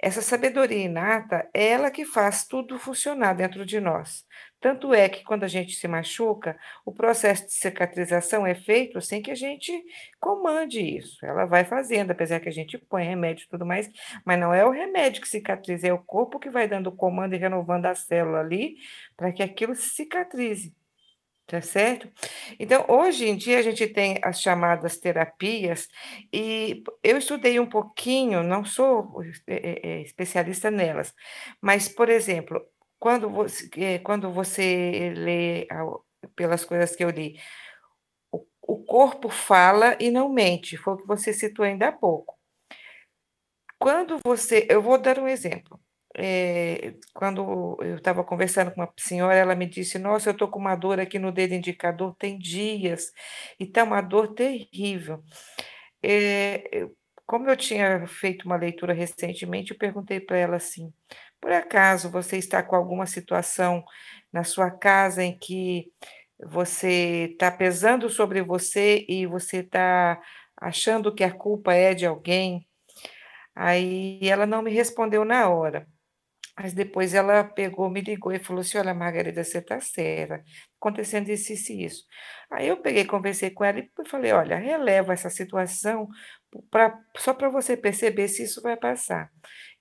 Essa 0.00 0.22
sabedoria 0.22 0.84
inata 0.84 1.48
é 1.54 1.68
ela 1.68 1.90
que 1.90 2.04
faz 2.04 2.46
tudo 2.46 2.78
funcionar 2.78 3.34
dentro 3.34 3.64
de 3.64 3.80
nós. 3.80 4.24
Tanto 4.62 4.94
é 4.94 5.08
que 5.08 5.24
quando 5.24 5.42
a 5.42 5.48
gente 5.48 5.74
se 5.74 5.88
machuca, 5.88 6.56
o 6.84 6.92
processo 6.92 7.46
de 7.46 7.52
cicatrização 7.52 8.46
é 8.46 8.54
feito 8.54 9.00
sem 9.00 9.20
que 9.20 9.32
a 9.32 9.34
gente 9.34 9.72
comande 10.20 10.80
isso. 10.80 11.18
Ela 11.26 11.46
vai 11.46 11.64
fazendo, 11.64 12.12
apesar 12.12 12.38
que 12.38 12.48
a 12.48 12.52
gente 12.52 12.78
põe 12.78 13.02
remédio 13.02 13.44
e 13.44 13.48
tudo 13.48 13.66
mais, 13.66 13.90
mas 14.24 14.38
não 14.38 14.54
é 14.54 14.64
o 14.64 14.70
remédio 14.70 15.20
que 15.20 15.28
cicatriza, 15.28 15.88
é 15.88 15.92
o 15.92 15.98
corpo 15.98 16.38
que 16.38 16.48
vai 16.48 16.68
dando 16.68 16.86
o 16.86 16.96
comando 16.96 17.34
e 17.34 17.38
renovando 17.38 17.86
a 17.86 17.94
célula 17.96 18.38
ali 18.38 18.76
para 19.16 19.32
que 19.32 19.42
aquilo 19.42 19.74
se 19.74 19.88
cicatrize. 19.88 20.72
Tá 21.44 21.60
certo? 21.60 22.08
Então, 22.58 22.84
hoje 22.88 23.28
em 23.28 23.36
dia, 23.36 23.58
a 23.58 23.62
gente 23.62 23.86
tem 23.88 24.18
as 24.22 24.40
chamadas 24.40 24.96
terapias, 24.96 25.88
e 26.32 26.82
eu 27.02 27.18
estudei 27.18 27.58
um 27.58 27.66
pouquinho, 27.66 28.42
não 28.44 28.64
sou 28.64 29.22
é, 29.46 29.80
é, 29.82 30.02
especialista 30.02 30.70
nelas, 30.70 31.12
mas, 31.60 31.88
por 31.88 32.08
exemplo, 32.08 32.64
quando 33.02 33.28
você, 33.28 33.98
quando 33.98 34.30
você 34.30 35.12
lê, 35.16 35.66
pelas 36.36 36.64
coisas 36.64 36.94
que 36.94 37.02
eu 37.02 37.10
li, 37.10 37.36
o, 38.30 38.46
o 38.62 38.84
corpo 38.84 39.28
fala 39.28 39.96
e 39.98 40.08
não 40.08 40.28
mente, 40.32 40.76
foi 40.76 40.94
o 40.94 40.96
que 40.98 41.06
você 41.08 41.32
citou 41.32 41.64
ainda 41.64 41.88
há 41.88 41.92
pouco. 41.92 42.38
Quando 43.76 44.20
você. 44.24 44.68
Eu 44.70 44.80
vou 44.80 44.98
dar 44.98 45.18
um 45.18 45.26
exemplo. 45.26 45.80
É, 46.16 46.94
quando 47.12 47.76
eu 47.80 47.96
estava 47.96 48.22
conversando 48.22 48.70
com 48.70 48.80
uma 48.80 48.92
senhora, 48.96 49.34
ela 49.34 49.56
me 49.56 49.66
disse: 49.66 49.98
Nossa, 49.98 50.28
eu 50.30 50.32
estou 50.32 50.46
com 50.46 50.60
uma 50.60 50.76
dor 50.76 51.00
aqui 51.00 51.18
no 51.18 51.32
dedo 51.32 51.54
indicador, 51.54 52.14
tem 52.16 52.38
dias, 52.38 53.12
e 53.58 53.64
está 53.64 53.82
uma 53.82 54.00
dor 54.00 54.32
terrível. 54.32 55.24
É, 56.04 56.86
como 57.26 57.50
eu 57.50 57.56
tinha 57.56 58.06
feito 58.06 58.44
uma 58.46 58.56
leitura 58.56 58.92
recentemente, 58.92 59.72
eu 59.72 59.78
perguntei 59.78 60.20
para 60.20 60.38
ela 60.38 60.56
assim: 60.56 60.92
Por 61.42 61.52
acaso 61.52 62.08
você 62.08 62.38
está 62.38 62.62
com 62.62 62.76
alguma 62.76 63.04
situação 63.06 63.84
na 64.32 64.44
sua 64.44 64.70
casa 64.70 65.24
em 65.24 65.36
que 65.36 65.92
você 66.38 67.30
está 67.32 67.50
pesando 67.50 68.08
sobre 68.08 68.42
você 68.42 69.04
e 69.08 69.26
você 69.26 69.58
está 69.58 70.20
achando 70.56 71.14
que 71.14 71.24
a 71.24 71.32
culpa 71.32 71.74
é 71.74 71.94
de 71.94 72.06
alguém? 72.06 72.64
Aí 73.54 74.20
ela 74.22 74.46
não 74.46 74.62
me 74.62 74.70
respondeu 74.72 75.24
na 75.24 75.48
hora. 75.50 75.86
Mas 76.58 76.74
depois 76.74 77.14
ela 77.14 77.44
pegou, 77.44 77.88
me 77.90 78.02
ligou 78.02 78.32
e 78.32 78.38
falou 78.38 78.60
assim: 78.60 78.78
Olha, 78.78 78.94
Margarida, 78.94 79.42
você 79.42 79.58
está 79.58 79.80
certa, 79.80 80.42
acontecendo 80.80 81.30
isso, 81.30 81.52
isso 81.52 81.72
e 81.72 81.84
isso. 81.84 82.04
Aí 82.50 82.68
eu 82.68 82.76
peguei, 82.78 83.04
conversei 83.06 83.50
com 83.50 83.64
ela 83.64 83.80
e 83.80 83.90
falei: 84.08 84.32
Olha, 84.32 84.56
releva 84.58 85.14
essa 85.14 85.30
situação 85.30 86.08
pra, 86.70 86.98
só 87.16 87.32
para 87.34 87.48
você 87.48 87.76
perceber 87.76 88.28
se 88.28 88.44
isso 88.44 88.60
vai 88.62 88.76
passar. 88.76 89.30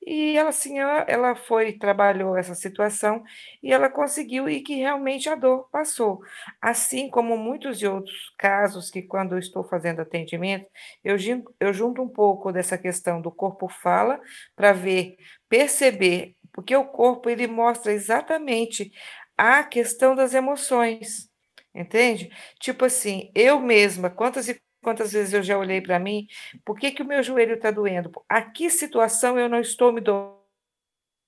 E 0.06 0.36
ela, 0.36 0.50
assim, 0.50 0.80
ela, 0.80 1.06
ela 1.08 1.36
foi, 1.36 1.74
trabalhou 1.74 2.36
essa 2.36 2.56
situação 2.56 3.24
e 3.62 3.72
ela 3.72 3.90
conseguiu 3.90 4.50
e 4.50 4.62
que 4.62 4.76
realmente 4.76 5.30
a 5.30 5.36
dor 5.36 5.70
passou. 5.72 6.20
Assim 6.62 7.10
como 7.10 7.38
muitos 7.38 7.78
de 7.78 7.88
outros 7.88 8.34
casos 8.38 8.90
que, 8.90 9.04
quando 9.04 9.34
eu 9.36 9.40
estou 9.40 9.64
fazendo 9.64 10.02
atendimento, 10.02 10.66
eu, 11.04 11.16
eu 11.60 11.72
junto 11.74 12.02
um 12.02 12.10
pouco 12.10 12.52
dessa 12.52 12.78
questão 12.78 13.22
do 13.22 13.32
corpo 13.32 13.70
fala 13.70 14.20
para 14.56 14.74
ver, 14.74 15.16
perceber 15.48 16.36
porque 16.54 16.76
o 16.76 16.86
corpo 16.86 17.30
ele 17.30 17.48
mostra 17.48 17.94
exatamente 17.94 18.92
a 19.38 19.64
questão 19.64 20.16
das 20.16 20.34
emoções, 20.34 21.30
entende? 21.74 22.30
Tipo 22.60 22.86
assim, 22.86 23.32
eu 23.36 23.60
mesma, 23.60 24.10
quantas 24.10 24.48
e 24.50 24.60
quantas 24.82 25.14
vezes 25.14 25.34
eu 25.34 25.44
já 25.44 25.58
olhei 25.58 25.82
para 25.82 26.00
mim, 26.00 26.28
por 26.66 26.78
que, 26.80 26.92
que 26.92 27.02
o 27.04 27.06
meu 27.06 27.24
joelho 27.24 27.56
está 27.56 27.72
doendo? 27.72 28.12
A 28.30 28.42
que 28.42 28.70
situação 28.70 29.40
eu 29.40 29.50
não 29.50 29.60
estou 29.60 29.92
me 29.92 30.02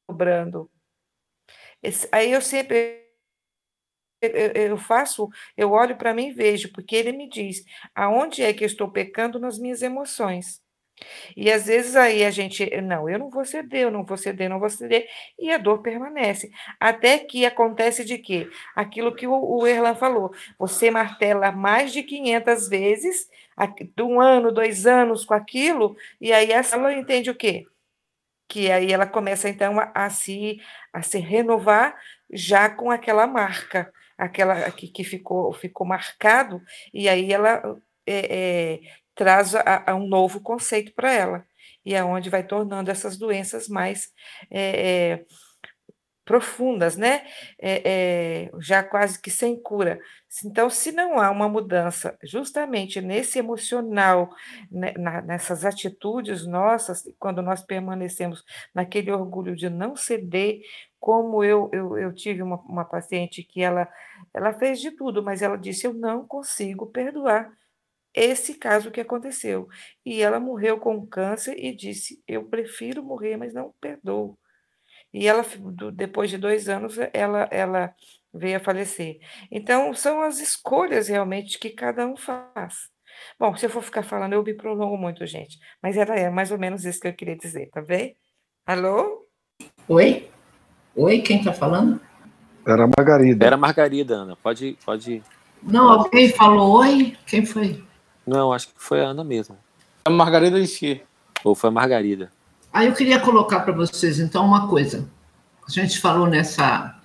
dobrando? 0.07 0.69
Esse, 1.81 2.07
aí 2.11 2.31
eu 2.31 2.41
sempre 2.41 3.03
eu 4.21 4.77
faço, 4.77 5.27
eu 5.57 5.71
olho 5.71 5.97
para 5.97 6.13
mim 6.13 6.29
e 6.29 6.33
vejo, 6.33 6.71
porque 6.71 6.95
ele 6.95 7.11
me 7.11 7.27
diz 7.27 7.61
aonde 7.93 8.41
é 8.41 8.53
que 8.53 8.63
eu 8.63 8.67
estou 8.67 8.89
pecando 8.89 9.37
nas 9.37 9.59
minhas 9.59 9.81
emoções. 9.81 10.62
E 11.35 11.51
às 11.51 11.65
vezes 11.65 11.95
aí 11.95 12.23
a 12.23 12.31
gente, 12.31 12.69
não, 12.81 13.09
eu 13.09 13.17
não 13.19 13.29
vou 13.29 13.43
ceder, 13.45 13.81
eu 13.81 13.91
não 13.91 14.03
vou 14.03 14.17
ceder, 14.17 14.49
não 14.49 14.59
vou 14.59 14.69
ceder, 14.69 15.07
e 15.37 15.51
a 15.51 15.57
dor 15.57 15.81
permanece. 15.81 16.51
Até 16.79 17.19
que 17.19 17.45
acontece 17.45 18.05
de 18.05 18.17
quê? 18.17 18.49
Aquilo 18.75 19.15
que 19.15 19.27
o, 19.27 19.33
o 19.33 19.67
Erlan 19.67 19.95
falou, 19.95 20.33
você 20.57 20.91
martela 20.91 21.51
mais 21.51 21.91
de 21.91 22.03
500 22.03 22.67
vezes, 22.69 23.29
um 23.99 24.21
ano, 24.21 24.51
dois 24.51 24.85
anos 24.85 25.25
com 25.25 25.33
aquilo, 25.33 25.95
e 26.19 26.31
aí 26.31 26.51
essa 26.51 26.75
ela 26.75 26.93
entende 26.93 27.29
o 27.29 27.35
quê? 27.35 27.65
Que 28.47 28.71
aí 28.71 28.91
ela 28.91 29.07
começa 29.07 29.49
então 29.49 29.79
a, 29.79 29.91
a 29.95 30.09
se, 30.09 30.59
a 30.91 31.01
se 31.01 31.19
renovar 31.19 31.95
já 32.31 32.69
com 32.69 32.91
aquela 32.91 33.27
marca, 33.27 33.91
aquela 34.17 34.71
que, 34.71 34.87
que 34.87 35.03
ficou, 35.03 35.53
ficou 35.53 35.87
marcado, 35.87 36.61
e 36.93 37.09
aí 37.09 37.31
ela 37.33 37.79
é, 38.05 38.75
é, 38.75 38.79
traz 39.15 39.55
a, 39.55 39.83
a 39.91 39.95
um 39.95 40.07
novo 40.07 40.41
conceito 40.41 40.93
para 40.95 41.11
ela, 41.11 41.45
e 41.85 41.93
é 41.93 42.03
onde 42.03 42.29
vai 42.29 42.43
tornando 42.43 42.89
essas 42.89 43.17
doenças 43.17 43.67
mais 43.67 44.09
é, 44.49 45.11
é, 45.11 45.25
profundas, 46.25 46.95
né? 46.95 47.25
É, 47.61 48.49
já 48.59 48.81
quase 48.81 49.21
que 49.21 49.29
sem 49.29 49.61
cura. 49.61 49.99
Então, 50.45 50.69
se 50.69 50.91
não 50.91 51.19
há 51.19 51.29
uma 51.29 51.47
mudança 51.49 52.17
justamente 52.23 53.01
nesse 53.01 53.37
emocional, 53.37 54.29
né, 54.71 54.93
na, 54.97 55.21
nessas 55.21 55.65
atitudes 55.65 56.47
nossas, 56.47 57.03
quando 57.19 57.41
nós 57.41 57.61
permanecemos 57.61 58.43
naquele 58.73 59.11
orgulho 59.11 59.55
de 59.55 59.69
não 59.69 59.95
ceder, 59.95 60.61
como 60.99 61.43
eu, 61.43 61.69
eu, 61.73 61.97
eu 61.97 62.13
tive 62.13 62.41
uma, 62.41 62.55
uma 62.61 62.85
paciente 62.85 63.43
que 63.43 63.61
ela, 63.61 63.87
ela 64.33 64.53
fez 64.53 64.79
de 64.79 64.91
tudo, 64.91 65.21
mas 65.21 65.41
ela 65.41 65.57
disse: 65.57 65.85
Eu 65.85 65.93
não 65.93 66.25
consigo 66.25 66.87
perdoar 66.87 67.51
esse 68.13 68.55
caso 68.55 68.91
que 68.91 69.01
aconteceu. 69.01 69.67
E 70.05 70.21
ela 70.21 70.39
morreu 70.39 70.79
com 70.79 71.05
câncer 71.05 71.55
e 71.57 71.75
disse: 71.75 72.21
Eu 72.27 72.45
prefiro 72.45 73.03
morrer, 73.03 73.37
mas 73.37 73.53
não 73.53 73.73
perdoo. 73.81 74.37
E 75.13 75.27
ela, 75.27 75.45
depois 75.93 76.29
de 76.29 76.37
dois 76.37 76.67
anos, 76.67 76.97
ela, 77.13 77.47
ela 77.51 77.93
veio 78.33 78.57
a 78.57 78.59
falecer. 78.59 79.19
Então, 79.51 79.93
são 79.93 80.21
as 80.21 80.39
escolhas 80.39 81.07
realmente 81.07 81.59
que 81.59 81.69
cada 81.69 82.07
um 82.07 82.17
faz. 82.17 82.89
Bom, 83.39 83.55
se 83.55 83.65
eu 83.65 83.69
for 83.69 83.83
ficar 83.83 84.01
falando, 84.01 84.33
eu 84.33 84.43
me 84.43 84.55
prolongo 84.55 84.97
muito, 84.97 85.25
gente. 85.27 85.59
Mas 85.81 85.97
era 85.97 86.15
é 86.15 86.29
mais 86.31 86.51
ou 86.51 86.57
menos 86.57 86.83
isso 86.83 86.99
que 86.99 87.07
eu 87.07 87.13
queria 87.13 87.37
dizer, 87.37 87.69
tá 87.69 87.81
bem? 87.81 88.15
Alô? 88.65 89.27
Oi? 89.87 90.29
Oi, 90.95 91.21
quem 91.21 91.37
está 91.37 91.53
falando? 91.53 92.01
Era 92.65 92.85
a 92.85 92.87
Margarida. 92.87 93.45
Era 93.45 93.55
a 93.55 93.59
Margarida, 93.59 94.15
Ana. 94.15 94.35
Pode, 94.35 94.77
pode. 94.83 95.21
Não, 95.61 95.89
alguém 95.89 96.29
falou 96.29 96.79
oi? 96.79 97.15
Quem 97.27 97.45
foi? 97.45 97.83
Não, 98.25 98.53
acho 98.53 98.67
que 98.67 98.73
foi 98.77 99.01
a 99.01 99.09
Ana 99.09 99.23
mesmo. 99.23 99.57
A 100.05 100.09
Margarida 100.09 100.59
em 100.59 100.65
si. 100.65 101.01
Ou 101.43 101.53
foi 101.55 101.69
a 101.69 101.73
Margarida. 101.73 102.31
Aí 102.71 102.87
eu 102.87 102.93
queria 102.93 103.19
colocar 103.19 103.59
para 103.59 103.73
vocês, 103.73 104.19
então, 104.19 104.45
uma 104.45 104.67
coisa. 104.67 105.07
A 105.67 105.71
gente 105.71 105.99
falou 105.99 106.27
nessa 106.27 106.99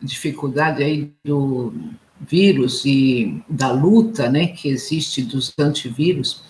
dificuldade 0.00 0.82
aí 0.82 1.12
do 1.24 1.72
vírus 2.20 2.84
e 2.84 3.42
da 3.48 3.70
luta, 3.70 4.28
né, 4.28 4.48
que 4.48 4.68
existe 4.68 5.22
dos 5.22 5.52
antivírus. 5.58 6.42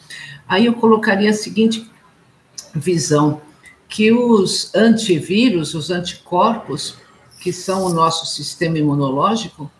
Aí 0.49 0.67
eu 0.67 0.75
colocaria 0.75 1.31
a 1.31 1.35
seguinte 1.35 1.91
visão, 2.75 3.41
que 3.89 4.13
os 4.13 4.75
antivírus, 4.75 5.75
os 5.75 5.91
anticorpos, 5.91 6.97
que 7.41 7.53
são 7.53 7.85
o 7.85 7.93
nosso 7.93 8.27
sistema 8.27 8.79
imunológico, 8.79 9.71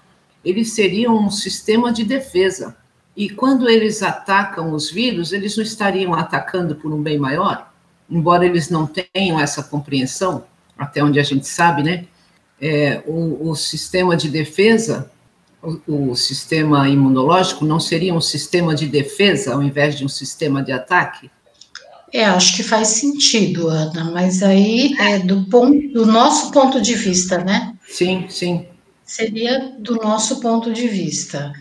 eles 0.45 0.73
seriam 0.73 1.17
um 1.17 1.31
sistema 1.31 1.93
de 1.93 2.05
defesa 2.05 2.77
e 3.17 3.31
quando 3.31 3.69
eles 3.69 4.03
atacam 4.03 4.73
os 4.73 4.91
vírus, 4.91 5.33
eles 5.33 5.57
não 5.57 5.65
estariam 5.65 6.13
atacando 6.13 6.77
por 6.77 6.93
um 6.93 7.03
bem 7.03 7.19
maior? 7.19 7.73
Embora 8.11 8.45
eles 8.45 8.69
não 8.69 8.87
tenham 8.87 9.41
essa 9.41 9.63
compreensão, 9.63 10.45
até 10.77 11.03
onde 11.03 11.19
a 11.19 11.23
gente 11.23 11.47
sabe, 11.49 11.83
né? 11.83 12.05
É, 12.61 13.03
o, 13.07 13.51
o, 13.51 13.57
sistema 13.57 14.17
de 14.17 14.29
defesa, 14.29 15.11
o, 15.63 16.11
o, 16.11 16.17
sistema 16.17 16.89
imunológico, 16.89 17.65
não 17.65 17.81
seria 17.81 18.15
um 18.15 18.21
sistema 18.21 18.75
de 18.75 18.87
defesa 18.87 19.55
ao 19.55 19.63
invés 19.63 19.97
de 19.97 20.05
um 20.05 20.09
sistema 20.09 20.63
de 20.63 20.73
ataque? 20.73 21.31
É, 22.13 22.25
acho 22.25 22.57
que 22.57 22.63
faz 22.63 22.89
sentido, 22.89 23.69
Ana, 23.69 24.11
mas 24.11 24.43
aí 24.43 24.95
é 24.99 25.19
do, 25.19 25.45
ponto, 25.47 25.89
do 25.89 26.07
nosso 26.07 26.51
ponto 26.51 26.81
de 26.81 26.95
vista, 26.95 27.39
né? 27.39 27.75
Sim, 27.89 28.27
sim. 28.29 28.67
Seria 29.05 29.75
do 29.79 29.97
nosso 29.97 30.41
ponto 30.41 30.73
de 30.73 30.89
vista, 30.89 31.53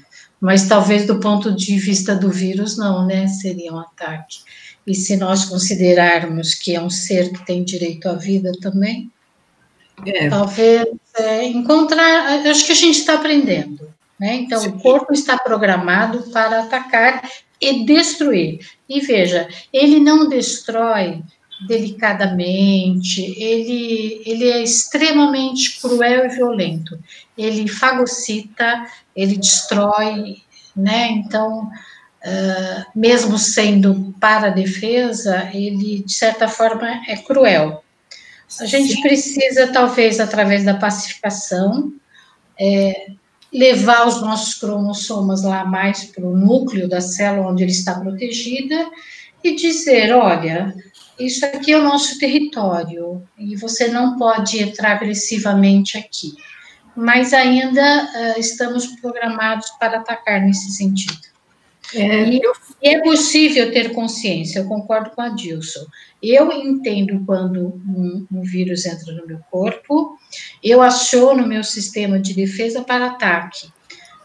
mas 0.46 0.68
talvez 0.68 1.08
do 1.08 1.20
ponto 1.20 1.52
de 1.52 1.76
vista 1.80 2.16
do 2.16 2.30
vírus, 2.30 2.78
não, 2.78 3.04
né? 3.08 3.26
Seria 3.28 3.74
um 3.74 3.80
ataque. 3.80 4.38
E 4.86 4.94
se 4.94 5.18
nós 5.18 5.46
considerarmos 5.46 6.54
que 6.54 6.76
é 6.76 6.80
um 6.80 6.90
ser 6.90 7.32
que 7.34 7.44
tem 7.44 7.64
direito 7.64 8.08
à 8.08 8.14
vida 8.14 8.52
também, 8.62 9.12
é. 10.06 10.30
talvez 10.30 10.86
é, 11.18 11.46
encontrar. 11.46 12.46
Acho 12.46 12.64
que 12.64 12.74
a 12.74 12.76
gente 12.76 13.00
está 13.00 13.16
aprendendo. 13.16 13.90
Né? 14.20 14.36
Então, 14.36 14.62
Sim. 14.62 14.70
o 14.70 14.80
corpo 14.80 15.12
está 15.14 15.36
programado 15.36 16.30
para 16.32 16.62
atacar 16.62 17.28
e 17.60 17.84
destruir. 17.84 18.60
E 18.88 19.02
veja, 19.02 19.48
ele 19.74 20.00
não 20.00 20.30
destrói 20.30 21.24
delicadamente, 21.68 23.22
ele, 23.42 24.22
ele 24.28 24.48
é 24.48 24.62
extremamente 24.62 25.82
cruel 25.82 26.26
e 26.26 26.36
violento. 26.36 27.00
Ele 27.36 27.68
fagocita, 27.68 28.86
ele 29.16 29.38
destrói, 29.38 30.38
né? 30.76 31.10
Então, 31.12 31.64
uh, 31.64 32.86
mesmo 32.96 33.38
sendo 33.38 34.14
para 34.20 34.48
a 34.48 34.52
defesa, 34.52 35.50
ele, 35.54 36.04
de 36.04 36.14
certa 36.14 36.48
forma, 36.48 37.02
é 37.08 37.16
cruel. 37.16 37.84
A 38.60 38.66
gente 38.66 38.94
Sim. 38.94 39.02
precisa, 39.02 39.68
talvez, 39.68 40.20
através 40.20 40.64
da 40.64 40.76
pacificação, 40.76 41.94
é, 42.60 43.08
levar 43.52 44.08
os 44.08 44.22
nossos 44.22 44.54
cromossomas 44.56 45.44
lá 45.44 45.66
mais 45.66 46.06
para 46.06 46.26
o 46.26 46.36
núcleo 46.36 46.88
da 46.88 47.02
célula 47.02 47.52
onde 47.52 47.64
ele 47.64 47.72
está 47.72 48.00
protegida 48.00 48.90
e 49.44 49.56
dizer, 49.56 50.14
olha, 50.14 50.74
isso 51.20 51.46
aqui 51.46 51.72
é 51.72 51.78
o 51.78 51.84
nosso 51.84 52.20
território 52.20 53.24
e 53.38 53.56
você 53.56 53.88
não 53.88 54.18
pode 54.18 54.62
entrar 54.62 54.94
agressivamente 54.94 55.98
aqui. 55.98 56.34
Mas 56.96 57.34
ainda 57.34 58.06
uh, 58.06 58.40
estamos 58.40 58.88
programados 59.02 59.70
para 59.80 59.98
atacar 59.98 60.42
nesse 60.42 60.72
sentido. 60.72 61.36
É, 61.94 62.30
e, 62.30 62.42
é 62.82 63.00
possível 63.02 63.72
ter 63.72 63.94
consciência, 63.94 64.60
eu 64.60 64.68
concordo 64.68 65.12
com 65.12 65.22
a 65.22 65.30
Dilson. 65.30 65.86
Eu 66.22 66.52
entendo 66.52 67.24
quando 67.26 67.80
um, 67.88 68.26
um, 68.32 68.42
vírus 68.42 68.86
entra 68.86 69.14
no 69.14 69.28
meu 69.28 69.40
corpo, 69.52 70.18
eu 70.64 70.82
aciono 70.82 71.48
meu 71.48 71.64
sistema 71.64 72.20
de 72.20 72.34
defesa 72.34 72.82
para 72.82 73.08
ataque. 73.08 73.70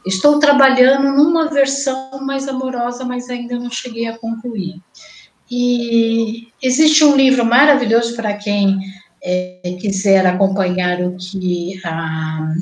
Estou 0.07 0.39
trabalhando 0.39 1.13
numa 1.13 1.51
versão 1.51 2.25
mais 2.25 2.49
amorosa, 2.49 3.05
mas 3.05 3.29
ainda 3.29 3.59
não 3.59 3.71
cheguei 3.71 4.07
a 4.07 4.17
concluir. 4.17 4.81
E 5.51 6.49
existe 6.63 7.05
um 7.05 7.17
livro 7.17 7.45
maravilhoso 7.45 8.15
para 8.15 8.35
quem 8.35 8.79
é, 9.23 9.77
quiser 9.81 10.27
acompanhar 10.27 11.01
o 11.01 11.17
que 11.17 11.81
a 11.85 12.55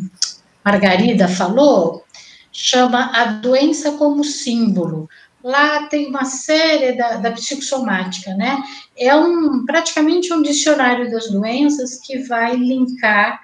Margarida 0.65 1.29
falou, 1.29 2.05
chama 2.53 3.11
A 3.15 3.25
Doença 3.27 3.93
como 3.93 4.25
Símbolo. 4.25 5.09
Lá 5.43 5.85
tem 5.85 6.09
uma 6.09 6.25
série 6.25 6.93
da, 6.93 7.17
da 7.17 7.31
psicossomática, 7.31 8.35
né? 8.35 8.63
É 8.97 9.15
um, 9.15 9.65
praticamente 9.65 10.33
um 10.33 10.43
dicionário 10.43 11.11
das 11.11 11.31
doenças 11.31 12.01
que 12.01 12.19
vai 12.19 12.57
linkar 12.57 13.41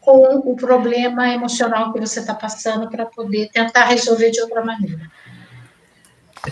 com 0.00 0.36
o 0.44 0.54
problema 0.54 1.28
emocional 1.30 1.92
que 1.92 1.98
você 1.98 2.20
está 2.20 2.34
passando 2.34 2.88
para 2.88 3.06
poder 3.06 3.48
tentar 3.50 3.86
resolver 3.86 4.30
de 4.30 4.40
outra 4.40 4.64
maneira. 4.64 5.10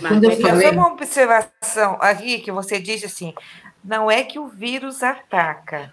Quando 0.01 0.25
eu 0.25 0.41
falei... 0.41 0.71
Uma 0.71 0.89
observação 0.89 1.97
aqui 2.01 2.41
que 2.41 2.51
você 2.51 2.81
disse 2.81 3.07
assim, 3.07 3.33
não 3.85 4.11
é 4.11 4.25
que 4.25 4.39
o 4.39 4.49
vírus 4.49 5.03
ataca, 5.03 5.93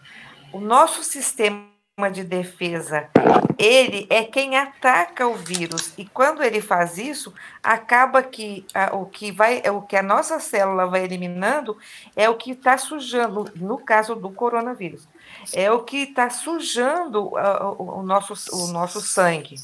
o 0.54 0.60
nosso 0.60 1.04
sistema 1.04 1.70
de 2.12 2.24
defesa, 2.24 3.10
ele 3.58 4.08
é 4.10 4.24
quem 4.24 4.58
ataca 4.58 5.28
o 5.28 5.36
vírus 5.36 5.94
e 5.98 6.06
quando 6.06 6.42
ele 6.42 6.62
faz 6.62 6.98
isso, 6.98 7.34
acaba 7.62 8.24
que 8.24 8.66
a, 8.74 8.96
o 8.96 9.06
que 9.06 9.32
vai, 9.32 9.62
o 9.70 9.82
que 9.82 9.96
a 9.96 10.02
nossa 10.02 10.40
célula 10.40 10.88
vai 10.88 11.04
eliminando 11.04 11.78
é 12.16 12.30
o 12.30 12.36
que 12.36 12.52
está 12.52 12.78
sujando, 12.78 13.52
no 13.56 13.78
caso 13.78 14.16
do 14.16 14.32
coronavírus, 14.32 15.08
é 15.54 15.72
o 15.72 15.84
que 15.84 15.98
está 15.98 16.30
sujando 16.30 17.26
o, 17.26 18.00
o, 18.00 18.04
nosso, 18.04 18.34
o 18.56 18.68
nosso 18.68 19.02
sangue. 19.02 19.56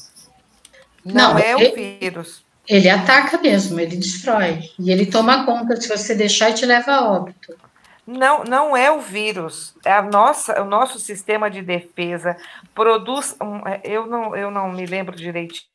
Não, 1.04 1.34
não 1.34 1.38
é 1.38 1.56
o 1.56 1.74
vírus. 1.74 2.44
Ele 2.68 2.90
ataca 2.90 3.38
mesmo, 3.38 3.80
ele 3.80 3.96
destrói. 3.96 4.70
E 4.78 4.90
ele 4.90 5.06
toma 5.06 5.46
conta 5.46 5.80
se 5.80 5.88
você 5.88 6.14
deixar 6.14 6.50
e 6.50 6.54
te 6.54 6.66
leva 6.66 6.92
a 6.92 7.10
óbito. 7.10 7.56
Não, 8.10 8.42
não 8.42 8.74
é 8.74 8.90
o 8.90 9.00
vírus. 9.00 9.74
É 9.84 9.92
a 9.92 10.00
nossa, 10.00 10.62
o 10.62 10.64
nosso 10.64 10.98
sistema 10.98 11.50
de 11.50 11.60
defesa 11.60 12.38
produz. 12.74 13.36
Um, 13.38 13.58
é, 13.68 13.82
eu, 13.84 14.06
não, 14.06 14.34
eu 14.34 14.50
não 14.50 14.72
me 14.72 14.86
lembro 14.86 15.14
direitinho 15.14 15.68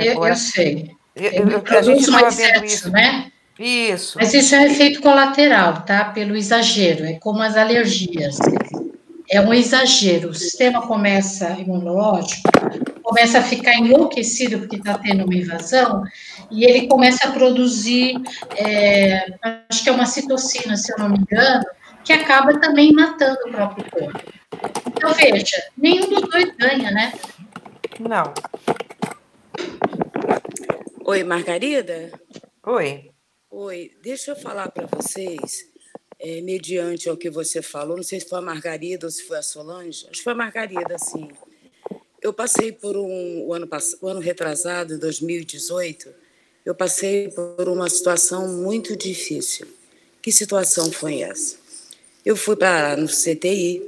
eu, 0.00 0.12
agora. 0.12 0.34
Eu 0.34 0.36
sei. 0.36 0.92
Eu, 1.16 1.48
eu, 1.48 1.64
a 1.66 1.82
gente 1.82 2.02
estava 2.02 2.30
vendo 2.30 2.64
isso. 2.64 2.92
Né? 2.92 3.32
Isso. 3.58 4.16
Mas 4.20 4.32
isso 4.32 4.54
é 4.54 4.60
um 4.60 4.66
efeito 4.66 5.02
colateral, 5.02 5.82
tá? 5.82 6.04
Pelo 6.04 6.36
exagero. 6.36 7.04
É 7.04 7.14
como 7.14 7.42
as 7.42 7.56
alergias. 7.56 8.38
É 9.28 9.40
um 9.40 9.52
exagero. 9.52 10.30
O 10.30 10.34
sistema 10.34 10.86
começa 10.86 11.50
imunológico, 11.58 12.48
começa 13.02 13.40
a 13.40 13.42
ficar 13.42 13.74
enlouquecido 13.74 14.60
porque 14.60 14.76
está 14.76 14.96
tendo 14.96 15.24
uma 15.24 15.34
invasão, 15.34 16.04
e 16.52 16.64
ele 16.64 16.86
começa 16.86 17.28
a 17.28 17.32
produzir, 17.32 18.14
é, 18.56 19.26
acho 19.68 19.82
que 19.82 19.88
é 19.88 19.92
uma 19.92 20.06
citocina, 20.06 20.76
se 20.76 20.92
eu 20.92 20.98
não 20.98 21.08
me 21.08 21.18
engano, 21.18 21.64
que 22.04 22.12
acaba 22.12 22.58
também 22.58 22.92
matando 22.92 23.38
o 23.46 23.50
próprio 23.50 23.90
corpo. 23.90 24.32
Então, 24.88 25.12
veja, 25.14 25.62
nenhum 25.76 26.08
dos 26.08 26.28
dois 26.28 26.56
ganha, 26.56 26.90
né? 26.90 27.12
Não. 27.98 28.32
Oi, 31.04 31.24
Margarida? 31.24 32.12
Oi. 32.66 33.10
Oi, 33.50 33.90
deixa 34.02 34.30
eu 34.30 34.36
falar 34.36 34.70
para 34.70 34.86
vocês, 34.86 35.66
é, 36.18 36.40
mediante 36.40 37.08
ao 37.08 37.16
que 37.16 37.28
você 37.28 37.60
falou, 37.60 37.96
não 37.96 38.04
sei 38.04 38.20
se 38.20 38.28
foi 38.28 38.38
a 38.38 38.42
Margarida 38.42 39.06
ou 39.06 39.10
se 39.10 39.24
foi 39.24 39.38
a 39.38 39.42
Solange, 39.42 40.06
acho 40.06 40.18
que 40.18 40.22
foi 40.22 40.34
a 40.34 40.36
Margarida, 40.36 40.96
sim. 40.98 41.28
Eu 42.22 42.32
passei 42.32 42.70
por 42.70 42.96
um, 42.96 43.46
o 43.46 43.52
ano, 43.52 43.68
o 44.00 44.06
ano 44.06 44.20
retrasado, 44.20 44.94
em 44.94 44.98
2018, 44.98 46.14
eu 46.64 46.74
passei 46.74 47.28
por 47.30 47.68
uma 47.68 47.88
situação 47.88 48.46
muito 48.46 48.96
difícil. 48.96 49.66
Que 50.22 50.30
situação 50.30 50.92
foi 50.92 51.22
essa? 51.22 51.59
Eu 52.24 52.36
fui 52.36 52.54
para 52.54 52.96
no 52.96 53.08
CTI 53.08 53.82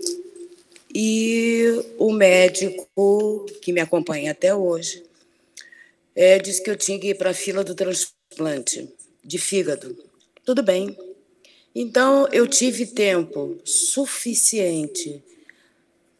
e 0.95 1.85
o 1.99 2.13
médico 2.13 3.47
que 3.61 3.73
me 3.73 3.81
acompanha 3.81 4.33
até 4.33 4.55
hoje 4.55 5.03
é, 6.17 6.39
disse 6.39 6.63
que 6.63 6.71
eu 6.71 6.77
tinha 6.77 6.99
que 6.99 7.09
ir 7.09 7.15
para 7.15 7.31
a 7.31 7.35
fila 7.35 7.63
do 7.63 7.75
transplante 7.75 8.89
de 9.23 9.39
fígado. 9.39 9.97
Tudo 10.45 10.63
bem. 10.63 10.97
Então 11.75 12.27
eu 12.33 12.47
tive 12.47 12.87
tempo 12.87 13.59
suficiente 13.65 15.23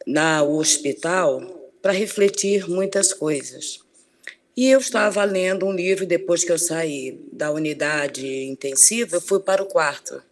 na 0.07 0.43
hospital 0.43 1.71
para 1.81 1.93
refletir 1.93 2.69
muitas 2.69 3.13
coisas. 3.13 3.81
E 4.55 4.69
eu 4.69 4.81
estava 4.81 5.25
lendo 5.25 5.65
um 5.65 5.73
livro 5.73 6.05
depois 6.05 6.45
que 6.45 6.53
eu 6.53 6.59
saí 6.59 7.19
da 7.33 7.51
unidade 7.51 8.45
intensiva, 8.45 9.17
eu 9.17 9.21
fui 9.21 9.41
para 9.41 9.63
o 9.63 9.67
quarto. 9.67 10.23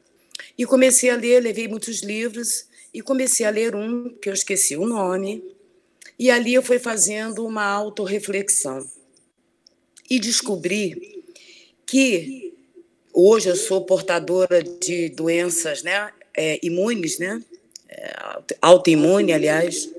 E 0.57 0.65
comecei 0.67 1.11
a 1.11 1.17
ler, 1.17 1.41
levei 1.41 1.69
muitos 1.69 2.03
livros 2.03 2.67
e 2.93 3.01
comecei 3.01 3.47
a 3.47 3.51
ler 3.51 3.75
um 3.75 4.11
que 4.21 4.29
eu 4.29 4.35
esqueci 4.35 4.77
o 4.77 4.87
nome. 4.87 5.45
E 6.19 6.31
ali 6.31 6.55
eu 6.55 6.63
fui 6.63 6.79
fazendo 6.79 7.47
uma 7.47 7.65
autorreflexão. 7.65 8.87
E 10.09 10.19
descobri 10.19 11.25
que 11.87 12.55
hoje 13.13 13.49
eu 13.49 13.57
sou 13.57 13.85
portadora 13.85 14.63
de 14.63 15.09
doenças 15.09 15.83
né, 15.83 16.13
é, 16.35 16.59
imunes, 16.63 17.19
né, 17.19 17.43
é, 17.89 18.13
autoimune, 18.61 19.33
aliás, 19.33 19.91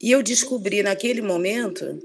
e 0.00 0.10
eu 0.10 0.22
descobri 0.22 0.82
naquele 0.82 1.22
momento 1.22 2.02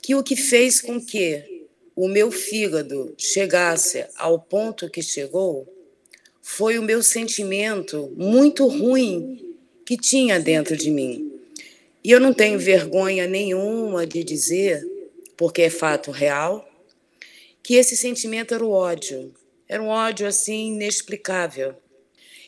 que 0.00 0.14
o 0.14 0.22
que 0.22 0.36
fez 0.36 0.80
com 0.80 1.00
que 1.00 1.66
o 1.96 2.06
meu 2.06 2.30
fígado 2.30 3.14
chegasse 3.18 4.06
ao 4.16 4.38
ponto 4.38 4.88
que 4.88 5.02
chegou 5.02 5.66
foi 6.48 6.78
o 6.78 6.82
meu 6.82 7.02
sentimento 7.02 8.14
muito 8.16 8.68
ruim 8.68 9.56
que 9.84 9.96
tinha 9.96 10.38
dentro 10.38 10.76
de 10.76 10.92
mim. 10.92 11.32
E 12.04 12.10
eu 12.12 12.20
não 12.20 12.32
tenho 12.32 12.56
vergonha 12.56 13.26
nenhuma 13.26 14.06
de 14.06 14.22
dizer, 14.22 14.80
porque 15.36 15.62
é 15.62 15.70
fato 15.70 16.12
real, 16.12 16.64
que 17.64 17.74
esse 17.74 17.96
sentimento 17.96 18.54
era 18.54 18.64
o 18.64 18.70
ódio. 18.70 19.34
Era 19.68 19.82
um 19.82 19.88
ódio 19.88 20.24
assim 20.24 20.68
inexplicável. 20.68 21.74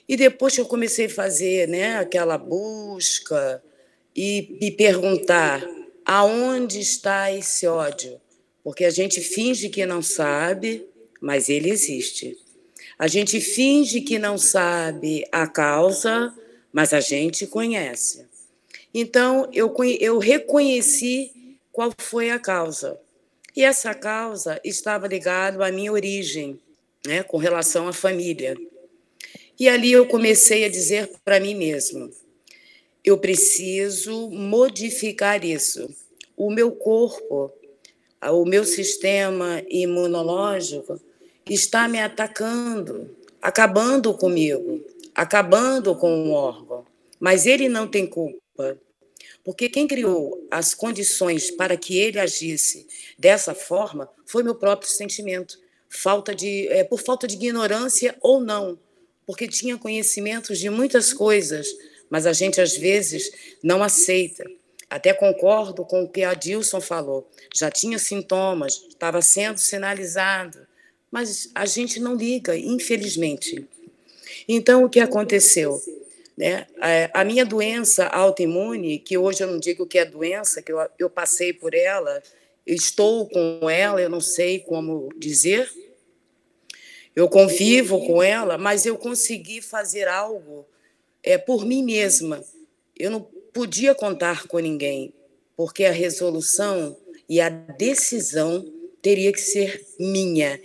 E 0.08 0.16
depois 0.16 0.54
que 0.54 0.60
eu 0.60 0.66
comecei 0.66 1.06
a 1.06 1.10
fazer, 1.10 1.66
né, 1.66 1.96
aquela 1.96 2.38
busca, 2.38 3.60
e 4.14 4.56
me 4.60 4.70
perguntar 4.70 5.68
aonde 6.04 6.78
está 6.78 7.32
esse 7.32 7.66
ódio, 7.66 8.20
porque 8.62 8.84
a 8.84 8.90
gente 8.90 9.20
finge 9.20 9.68
que 9.68 9.84
não 9.84 10.00
sabe, 10.00 10.86
mas 11.20 11.48
ele 11.48 11.68
existe. 11.68 12.38
A 12.98 13.06
gente 13.06 13.40
finge 13.40 14.00
que 14.00 14.18
não 14.18 14.36
sabe 14.36 15.24
a 15.30 15.46
causa, 15.46 16.34
mas 16.72 16.92
a 16.92 16.98
gente 16.98 17.46
conhece. 17.46 18.26
Então, 18.92 19.48
eu, 19.52 19.72
eu 20.00 20.18
reconheci 20.18 21.30
qual 21.70 21.92
foi 21.96 22.30
a 22.30 22.40
causa. 22.40 22.98
E 23.54 23.62
essa 23.62 23.94
causa 23.94 24.60
estava 24.64 25.06
ligada 25.06 25.64
à 25.64 25.70
minha 25.70 25.92
origem, 25.92 26.58
né, 27.06 27.22
com 27.22 27.36
relação 27.36 27.86
à 27.86 27.92
família. 27.92 28.56
E 29.58 29.68
ali 29.68 29.92
eu 29.92 30.06
comecei 30.06 30.64
a 30.64 30.68
dizer 30.68 31.08
para 31.24 31.38
mim 31.38 31.54
mesmo: 31.54 32.10
eu 33.04 33.16
preciso 33.16 34.28
modificar 34.28 35.44
isso. 35.44 35.88
O 36.36 36.50
meu 36.50 36.72
corpo, 36.72 37.52
o 38.22 38.44
meu 38.44 38.64
sistema 38.64 39.62
imunológico 39.68 41.00
está 41.48 41.88
me 41.88 41.98
atacando, 42.00 43.16
acabando 43.40 44.12
comigo, 44.14 44.84
acabando 45.14 45.94
com 45.96 46.28
o 46.28 46.32
órgão. 46.32 46.84
Mas 47.18 47.46
ele 47.46 47.68
não 47.68 47.86
tem 47.86 48.06
culpa. 48.06 48.78
Porque 49.44 49.68
quem 49.68 49.86
criou 49.86 50.46
as 50.50 50.74
condições 50.74 51.50
para 51.50 51.76
que 51.76 51.98
ele 51.98 52.18
agisse 52.18 52.86
dessa 53.18 53.54
forma 53.54 54.08
foi 54.26 54.42
meu 54.42 54.54
próprio 54.54 54.90
sentimento, 54.90 55.58
falta 55.88 56.34
de, 56.34 56.68
é, 56.68 56.84
por 56.84 57.00
falta 57.00 57.26
de 57.26 57.34
ignorância 57.34 58.14
ou 58.20 58.40
não, 58.40 58.78
porque 59.26 59.48
tinha 59.48 59.78
conhecimentos 59.78 60.58
de 60.58 60.68
muitas 60.68 61.14
coisas, 61.14 61.66
mas 62.10 62.26
a 62.26 62.32
gente 62.32 62.60
às 62.60 62.76
vezes 62.76 63.30
não 63.62 63.82
aceita. 63.82 64.44
Até 64.90 65.14
concordo 65.14 65.82
com 65.84 66.02
o 66.02 66.08
que 66.08 66.24
a 66.24 66.34
Dilson 66.34 66.80
falou. 66.80 67.26
Já 67.54 67.70
tinha 67.70 67.98
sintomas, 67.98 68.74
estava 68.88 69.22
sendo 69.22 69.58
sinalizado, 69.58 70.67
mas 71.10 71.50
a 71.54 71.66
gente 71.66 72.00
não 72.00 72.14
liga, 72.14 72.56
infelizmente. 72.56 73.66
Então, 74.48 74.84
o 74.84 74.88
que 74.90 75.00
aconteceu? 75.00 75.80
Né? 76.36 76.66
A 77.12 77.24
minha 77.24 77.44
doença 77.44 78.06
autoimune, 78.06 78.98
que 78.98 79.18
hoje 79.18 79.42
eu 79.42 79.48
não 79.48 79.58
digo 79.58 79.86
que 79.86 79.98
é 79.98 80.04
doença, 80.04 80.62
que 80.62 80.72
eu, 80.72 80.78
eu 80.98 81.10
passei 81.10 81.52
por 81.52 81.74
ela, 81.74 82.22
estou 82.66 83.28
com 83.28 83.68
ela, 83.68 84.00
eu 84.00 84.08
não 84.08 84.20
sei 84.20 84.60
como 84.60 85.08
dizer, 85.16 85.68
eu 87.16 87.28
convivo 87.28 88.06
com 88.06 88.22
ela, 88.22 88.56
mas 88.56 88.86
eu 88.86 88.96
consegui 88.96 89.60
fazer 89.60 90.06
algo 90.06 90.64
é, 91.22 91.36
por 91.36 91.66
mim 91.66 91.82
mesma. 91.82 92.44
Eu 92.96 93.10
não 93.10 93.20
podia 93.52 93.94
contar 93.94 94.46
com 94.46 94.58
ninguém, 94.60 95.12
porque 95.56 95.84
a 95.84 95.90
resolução 95.90 96.96
e 97.28 97.40
a 97.40 97.48
decisão 97.48 98.64
teria 99.08 99.32
que 99.32 99.40
ser 99.40 99.86
minha 99.98 100.60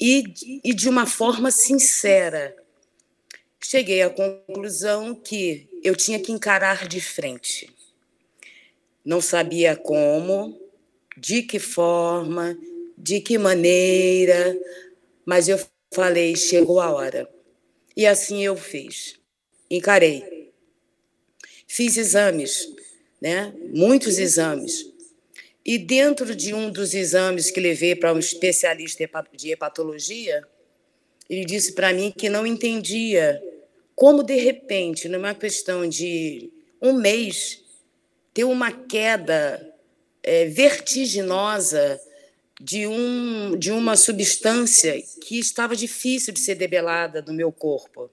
e, 0.00 0.24
e 0.64 0.74
de 0.74 0.88
uma 0.88 1.06
forma 1.06 1.52
sincera. 1.52 2.56
Cheguei 3.62 4.02
à 4.02 4.10
conclusão 4.10 5.14
que 5.14 5.68
eu 5.84 5.94
tinha 5.94 6.18
que 6.18 6.32
encarar 6.32 6.88
de 6.88 7.00
frente. 7.00 7.72
Não 9.04 9.20
sabia 9.20 9.76
como, 9.76 10.60
de 11.16 11.44
que 11.44 11.60
forma, 11.60 12.58
de 12.98 13.20
que 13.20 13.38
maneira, 13.38 14.58
mas 15.24 15.48
eu 15.48 15.56
falei: 15.94 16.34
chegou 16.34 16.80
a 16.80 16.90
hora. 16.90 17.30
E 17.96 18.04
assim 18.04 18.44
eu 18.44 18.56
fiz. 18.56 19.14
Encarei. 19.70 20.50
Fiz 21.68 21.96
exames, 21.96 22.68
né? 23.20 23.54
muitos 23.72 24.18
exames. 24.18 24.95
E 25.66 25.78
dentro 25.78 26.32
de 26.36 26.54
um 26.54 26.70
dos 26.70 26.94
exames 26.94 27.50
que 27.50 27.58
levei 27.58 27.96
para 27.96 28.12
um 28.12 28.20
especialista 28.20 29.04
de 29.34 29.50
hepatologia, 29.50 30.46
ele 31.28 31.44
disse 31.44 31.72
para 31.72 31.92
mim 31.92 32.14
que 32.16 32.28
não 32.28 32.46
entendia 32.46 33.42
como, 33.92 34.22
de 34.22 34.36
repente, 34.36 35.08
numa 35.08 35.34
questão 35.34 35.88
de 35.88 36.52
um 36.80 36.92
mês, 36.92 37.64
ter 38.32 38.44
uma 38.44 38.70
queda 38.70 39.74
é, 40.22 40.44
vertiginosa 40.44 42.00
de, 42.60 42.86
um, 42.86 43.58
de 43.58 43.72
uma 43.72 43.96
substância 43.96 45.02
que 45.26 45.36
estava 45.36 45.74
difícil 45.74 46.32
de 46.32 46.38
ser 46.38 46.54
debelada 46.54 47.20
do 47.20 47.32
meu 47.32 47.50
corpo. 47.50 48.08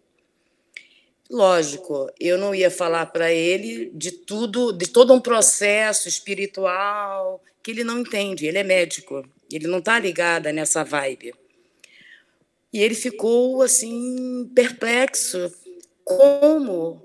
Lógico, 1.33 2.11
eu 2.19 2.37
não 2.37 2.53
ia 2.53 2.69
falar 2.69 3.07
para 3.07 3.33
ele 3.33 3.89
de 3.95 4.11
tudo, 4.11 4.71
de 4.71 4.85
todo 4.85 5.15
um 5.15 5.19
processo 5.19 6.07
espiritual 6.07 7.43
que 7.63 7.71
ele 7.71 7.83
não 7.83 8.01
entende. 8.01 8.45
Ele 8.45 8.59
é 8.59 8.63
médico, 8.63 9.27
ele 9.51 9.65
não 9.65 9.79
está 9.79 9.97
ligado 9.97 10.47
nessa 10.51 10.83
vibe. 10.83 11.33
E 12.71 12.79
ele 12.79 12.93
ficou 12.93 13.63
assim 13.63 14.47
perplexo, 14.53 15.51
como, 16.03 17.03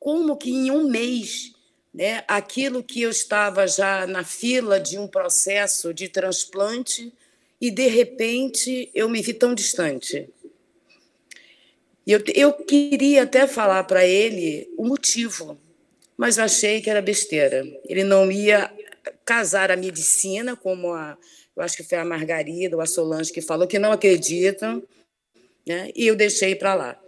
como 0.00 0.36
que 0.36 0.50
em 0.50 0.72
um 0.72 0.90
mês, 0.90 1.52
né, 1.94 2.24
aquilo 2.26 2.82
que 2.82 3.02
eu 3.02 3.10
estava 3.10 3.64
já 3.68 4.08
na 4.08 4.24
fila 4.24 4.80
de 4.80 4.98
um 4.98 5.06
processo 5.06 5.94
de 5.94 6.08
transplante 6.08 7.12
e 7.60 7.70
de 7.70 7.86
repente 7.86 8.90
eu 8.92 9.08
me 9.08 9.22
vi 9.22 9.34
tão 9.34 9.54
distante. 9.54 10.28
E 12.08 12.12
eu, 12.12 12.22
eu 12.34 12.54
queria 12.54 13.24
até 13.24 13.46
falar 13.46 13.84
para 13.84 14.06
ele 14.06 14.66
o 14.78 14.86
motivo, 14.86 15.60
mas 16.16 16.38
achei 16.38 16.80
que 16.80 16.88
era 16.88 17.02
besteira. 17.02 17.62
Ele 17.84 18.02
não 18.02 18.32
ia 18.32 18.72
casar 19.26 19.70
a 19.70 19.76
medicina, 19.76 20.56
como 20.56 20.94
a, 20.94 21.18
eu 21.54 21.62
acho 21.62 21.76
que 21.76 21.82
foi 21.82 21.98
a 21.98 22.06
Margarida 22.06 22.74
ou 22.74 22.80
a 22.80 22.86
Solange 22.86 23.30
que 23.30 23.42
falou, 23.42 23.66
que 23.66 23.78
não 23.78 23.92
acreditam, 23.92 24.82
né? 25.66 25.90
e 25.94 26.06
eu 26.06 26.16
deixei 26.16 26.54
para 26.54 26.74
lá. 26.74 26.98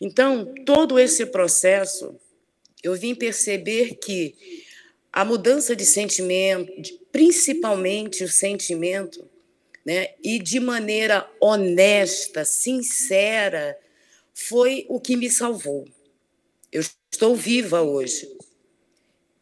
Então, 0.00 0.54
todo 0.64 0.98
esse 0.98 1.26
processo, 1.26 2.18
eu 2.82 2.94
vim 2.94 3.14
perceber 3.14 3.96
que 3.96 4.34
a 5.12 5.22
mudança 5.22 5.76
de 5.76 5.84
sentimento, 5.84 6.72
principalmente 7.12 8.24
o 8.24 8.28
sentimento, 8.28 9.28
né, 9.84 10.14
e 10.24 10.38
de 10.38 10.58
maneira 10.58 11.28
honesta, 11.38 12.42
sincera, 12.46 13.76
foi 14.48 14.86
o 14.88 14.98
que 14.98 15.16
me 15.16 15.30
salvou. 15.30 15.86
Eu 16.72 16.82
estou 17.12 17.36
viva 17.36 17.82
hoje. 17.82 18.28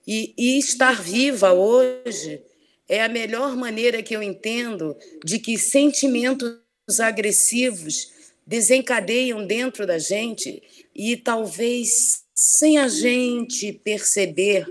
E, 0.07 0.35
e, 0.37 0.59
estar 0.59 1.01
viva 1.03 1.53
hoje 1.53 2.43
é 2.89 3.03
a 3.03 3.09
melhor 3.09 3.55
maneira 3.55 4.03
que 4.03 4.16
eu 4.16 4.23
entendo 4.23 4.97
de 5.25 5.39
que 5.39 5.59
sentimentos 5.59 6.59
agressivos 6.99 8.11
desencadeiam 8.47 9.47
dentro 9.47 9.87
da 9.87 9.99
gente 9.99 10.62
e 10.95 11.16
talvez 11.16 12.25
sem 12.35 12.79
a 12.79 12.89
gente 12.89 13.73
perceber 13.73 14.66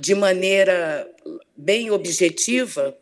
de 0.00 0.14
maneira 0.14 1.10
bem 1.56 1.90
objetiva, 1.90 2.96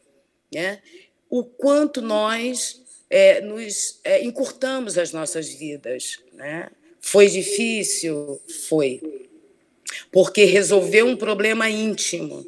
né, 0.53 0.81
o 1.29 1.45
quanto 1.45 2.01
nós 2.01 2.83
é, 3.13 3.43
nos 3.43 4.01
é, 4.05 4.25
encurtamos 4.25 4.97
as 4.97 5.13
nossas 5.13 5.53
vidas. 5.53 6.19
Né? 6.43 6.69
Foi 7.01 7.29
difícil? 7.29 8.41
Foi. 8.69 9.01
Porque 10.11 10.45
resolver 10.45 11.05
um 11.05 11.17
problema 11.17 11.71
íntimo 11.71 12.45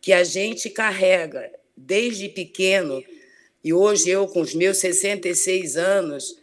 que 0.00 0.12
a 0.12 0.22
gente 0.22 0.70
carrega 0.70 1.50
desde 1.76 2.28
pequeno, 2.28 3.02
e 3.64 3.72
hoje 3.72 4.08
eu, 4.08 4.28
com 4.28 4.40
os 4.40 4.54
meus 4.54 4.78
66 4.78 5.76
anos, 5.76 6.38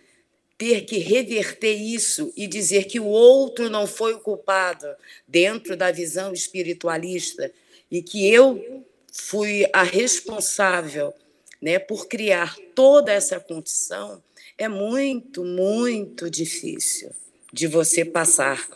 ter 0.57 0.81
que 0.81 0.97
reverter 0.97 1.73
isso 1.73 2.33
e 2.35 2.47
dizer 2.47 2.83
que 2.83 2.99
o 2.99 3.05
outro 3.05 3.69
não 3.69 3.87
foi 3.87 4.13
o 4.13 4.19
culpado 4.19 4.87
dentro 5.25 5.77
da 5.77 5.89
visão 5.89 6.33
espiritualista 6.33 7.49
e 7.89 8.03
que 8.03 8.29
eu 8.29 8.83
fui 9.09 9.65
a 9.71 9.83
responsável 9.83 11.13
né, 11.61 11.79
por 11.79 12.09
criar 12.09 12.57
toda 12.75 13.13
essa 13.13 13.39
condição, 13.39 14.21
é 14.57 14.67
muito, 14.67 15.43
muito 15.43 16.29
difícil 16.29 17.11
de 17.51 17.67
você 17.67 18.03
passar 18.03 18.67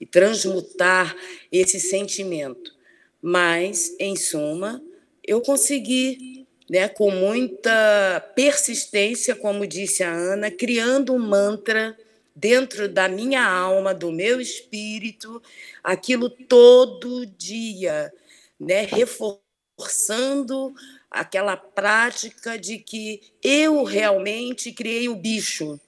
e 0.00 0.06
transmutar 0.06 1.16
esse 1.50 1.80
sentimento. 1.80 2.74
Mas, 3.22 3.94
em 3.98 4.14
suma, 4.16 4.82
eu 5.26 5.40
consegui, 5.40 6.46
né, 6.68 6.88
com 6.88 7.10
muita 7.10 8.20
persistência, 8.34 9.34
como 9.34 9.66
disse 9.66 10.02
a 10.02 10.12
Ana, 10.12 10.50
criando 10.50 11.14
um 11.14 11.18
mantra 11.18 11.96
dentro 12.34 12.88
da 12.88 13.08
minha 13.08 13.44
alma, 13.48 13.94
do 13.94 14.12
meu 14.12 14.40
espírito, 14.40 15.42
aquilo 15.82 16.28
todo 16.28 17.24
dia, 17.24 18.12
né, 18.60 18.82
reforçando 18.82 20.74
aquela 21.16 21.56
prática 21.56 22.58
de 22.58 22.78
que 22.78 23.20
eu 23.42 23.82
realmente 23.84 24.72
criei 24.72 25.08
o 25.08 25.16
bicho, 25.16 25.80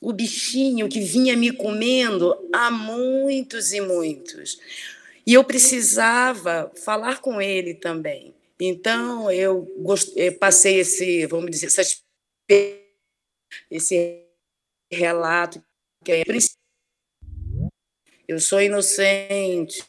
o 0.00 0.12
bichinho 0.12 0.88
que 0.88 1.00
vinha 1.00 1.36
me 1.36 1.52
comendo 1.52 2.48
há 2.52 2.70
muitos 2.70 3.72
e 3.72 3.80
muitos. 3.80 4.58
E 5.26 5.34
eu 5.34 5.44
precisava 5.44 6.70
falar 6.84 7.20
com 7.20 7.40
ele 7.40 7.74
também. 7.74 8.34
Então, 8.58 9.30
eu, 9.30 9.66
passei 10.38 10.80
esse, 10.80 11.26
vamos 11.26 11.50
dizer, 11.50 11.68
esse 13.70 14.26
relato 14.92 15.62
que 16.04 16.12
é 16.12 16.22
eu 18.28 18.38
sou 18.38 18.62
inocente, 18.62 19.84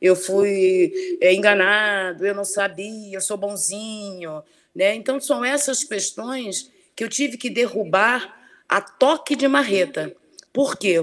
eu 0.00 0.16
fui 0.16 1.18
é, 1.20 1.32
enganado, 1.32 2.26
eu 2.26 2.34
não 2.34 2.44
sabia, 2.44 3.16
eu 3.16 3.20
sou 3.20 3.36
bonzinho, 3.36 4.42
né? 4.74 4.94
Então 4.94 5.20
são 5.20 5.44
essas 5.44 5.84
questões 5.84 6.70
que 6.94 7.04
eu 7.04 7.08
tive 7.08 7.36
que 7.36 7.50
derrubar 7.50 8.34
a 8.68 8.80
toque 8.80 9.36
de 9.36 9.46
marreta. 9.46 10.14
Por 10.52 10.76
quê? 10.76 10.96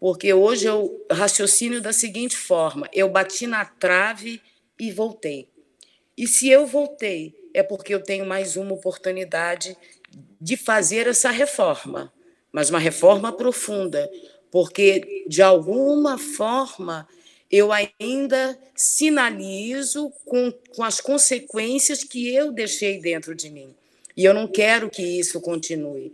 Porque 0.00 0.32
hoje 0.32 0.66
eu 0.66 1.04
raciocínio 1.10 1.80
da 1.80 1.92
seguinte 1.92 2.36
forma: 2.36 2.88
eu 2.92 3.08
bati 3.08 3.46
na 3.46 3.64
trave 3.64 4.40
e 4.78 4.90
voltei. 4.92 5.48
E 6.16 6.26
se 6.26 6.48
eu 6.48 6.66
voltei, 6.66 7.34
é 7.52 7.62
porque 7.62 7.94
eu 7.94 8.02
tenho 8.02 8.24
mais 8.24 8.56
uma 8.56 8.72
oportunidade 8.72 9.76
de 10.40 10.56
fazer 10.56 11.06
essa 11.06 11.30
reforma, 11.30 12.12
mas 12.52 12.70
uma 12.70 12.78
reforma 12.78 13.32
profunda, 13.32 14.08
porque 14.50 15.24
de 15.26 15.42
alguma 15.42 16.18
forma 16.18 17.08
eu 17.50 17.70
ainda 17.72 18.58
sinalizo 18.74 20.10
com, 20.24 20.52
com 20.74 20.82
as 20.82 21.00
consequências 21.00 22.02
que 22.02 22.34
eu 22.34 22.50
deixei 22.50 22.98
dentro 23.00 23.34
de 23.34 23.50
mim. 23.50 23.74
E 24.16 24.24
eu 24.24 24.34
não 24.34 24.46
quero 24.46 24.90
que 24.90 25.02
isso 25.02 25.40
continue. 25.40 26.12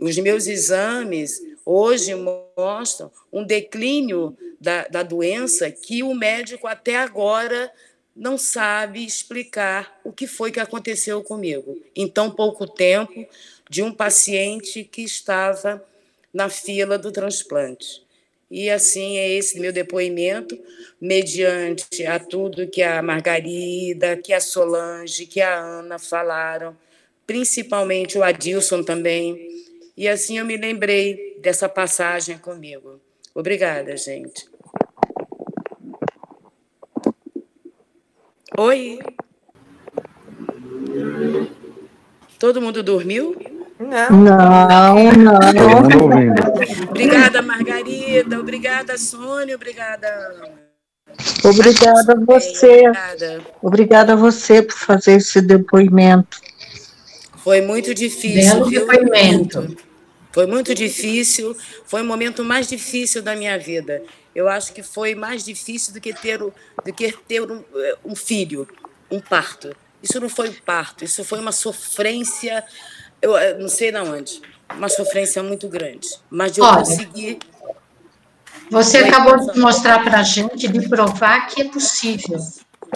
Os 0.00 0.16
meus 0.18 0.46
exames 0.46 1.40
hoje 1.64 2.14
mostram 2.14 3.10
um 3.32 3.44
declínio 3.44 4.36
da, 4.60 4.86
da 4.88 5.02
doença 5.02 5.70
que 5.70 6.02
o 6.02 6.14
médico 6.14 6.66
até 6.66 6.96
agora 6.96 7.72
não 8.14 8.36
sabe 8.36 9.04
explicar 9.04 10.00
o 10.04 10.12
que 10.12 10.26
foi 10.26 10.52
que 10.52 10.60
aconteceu 10.60 11.22
comigo 11.22 11.80
em 11.96 12.06
tão 12.06 12.30
pouco 12.30 12.66
tempo 12.66 13.26
de 13.68 13.82
um 13.82 13.92
paciente 13.92 14.84
que 14.84 15.02
estava 15.02 15.82
na 16.32 16.48
fila 16.48 16.98
do 16.98 17.10
transplante. 17.10 18.01
E 18.52 18.68
assim 18.68 19.16
é 19.16 19.30
esse 19.30 19.58
meu 19.58 19.72
depoimento, 19.72 20.58
mediante 21.00 22.04
a 22.04 22.18
tudo 22.18 22.68
que 22.68 22.82
a 22.82 23.00
Margarida, 23.00 24.14
que 24.14 24.30
a 24.30 24.42
Solange, 24.42 25.24
que 25.24 25.40
a 25.40 25.58
Ana 25.58 25.98
falaram, 25.98 26.76
principalmente 27.26 28.18
o 28.18 28.22
Adilson 28.22 28.82
também. 28.82 29.48
E 29.96 30.06
assim 30.06 30.36
eu 30.36 30.44
me 30.44 30.58
lembrei 30.58 31.38
dessa 31.40 31.66
passagem 31.66 32.36
comigo. 32.36 33.00
Obrigada, 33.34 33.96
gente. 33.96 34.46
Oi. 38.58 38.98
Todo 42.38 42.60
mundo 42.60 42.82
dormiu? 42.82 43.34
Não. 43.82 44.10
Não, 44.10 45.12
não. 45.12 45.40
obrigada, 46.88 47.42
Margarida. 47.42 48.38
Obrigada, 48.38 48.96
Sônia. 48.96 49.56
Obrigada, 49.56 50.06
Ana. 50.06 50.72
Obrigada 51.44 52.12
a 52.12 52.24
você. 52.24 52.88
Obrigada. 52.88 53.42
Obrigada 53.60 54.12
a 54.12 54.16
você 54.16 54.62
por 54.62 54.76
fazer 54.76 55.16
esse 55.16 55.40
depoimento. 55.40 56.40
Foi 57.38 57.60
muito 57.60 57.92
difícil. 57.92 58.64
Belo 58.66 58.70
depoimento. 58.70 59.76
Foi 60.30 60.46
muito 60.46 60.74
difícil. 60.74 61.56
Foi 61.84 62.02
o 62.02 62.04
momento 62.04 62.44
mais 62.44 62.68
difícil 62.68 63.20
da 63.20 63.34
minha 63.34 63.58
vida. 63.58 64.02
Eu 64.34 64.48
acho 64.48 64.72
que 64.72 64.82
foi 64.82 65.14
mais 65.14 65.44
difícil 65.44 65.92
do 65.92 66.00
que 66.00 66.14
ter, 66.14 66.38
do 66.38 66.52
que 66.94 67.12
ter 67.28 67.42
um, 67.42 67.62
um 68.04 68.14
filho, 68.14 68.66
um 69.10 69.20
parto. 69.20 69.74
Isso 70.02 70.18
não 70.18 70.28
foi 70.28 70.48
um 70.48 70.54
parto, 70.64 71.04
isso 71.04 71.22
foi 71.22 71.38
uma 71.38 71.52
sofrência 71.52 72.64
eu, 73.22 73.36
eu 73.36 73.58
não 73.60 73.68
sei 73.68 73.92
de 73.92 73.98
onde, 73.98 74.42
uma 74.76 74.88
sofrência 74.88 75.42
muito 75.42 75.68
grande. 75.68 76.08
Mas 76.28 76.58
eu 76.58 76.64
Olha, 76.64 76.78
consegui. 76.78 77.38
Você 78.70 78.98
acabou 78.98 79.38
de 79.38 79.58
mostrar 79.58 80.02
para 80.02 80.20
a 80.20 80.22
gente, 80.22 80.66
de 80.66 80.88
provar 80.88 81.46
que 81.46 81.62
é 81.62 81.68
possível. 81.68 82.38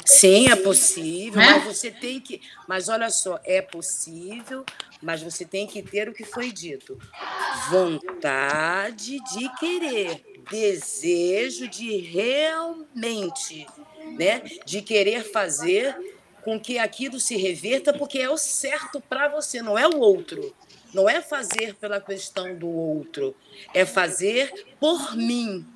Sim, 0.05 0.49
é 0.51 0.57
possível, 0.57 1.41
é? 1.41 1.53
mas 1.53 1.65
você 1.65 1.91
tem 1.91 2.21
que. 2.21 2.43
Mas 2.69 2.89
olha 2.89 3.09
só, 3.09 3.41
é 3.45 3.63
possível, 3.63 4.65
mas 5.01 5.23
você 5.23 5.45
tem 5.45 5.67
que 5.67 5.83
ter 5.83 6.09
o 6.09 6.13
que 6.13 6.25
foi 6.25 6.53
dito: 6.53 6.99
vontade 7.71 9.19
de 9.33 9.49
querer, 9.59 10.23
desejo 10.51 11.67
de 11.69 11.97
realmente, 11.97 13.67
né, 14.19 14.43
de 14.67 14.83
querer 14.83 15.25
fazer 15.31 15.97
com 16.47 16.61
que 16.61 16.79
aquilo 16.79 17.19
se 17.19 17.37
reverta, 17.37 17.93
porque 17.93 18.21
é 18.21 18.31
o 18.31 18.37
certo 18.37 19.01
para 19.01 19.27
você, 19.27 19.61
não 19.61 19.77
é 19.77 19.89
o 19.89 19.99
outro. 19.99 20.55
Não 20.95 21.11
é 21.11 21.21
fazer 21.21 21.75
pela 21.75 22.01
questão 22.01 22.57
do 22.57 22.69
outro, 22.69 23.35
é 23.75 23.85
fazer 23.85 24.53
por 24.79 25.17
mim. 25.17 25.67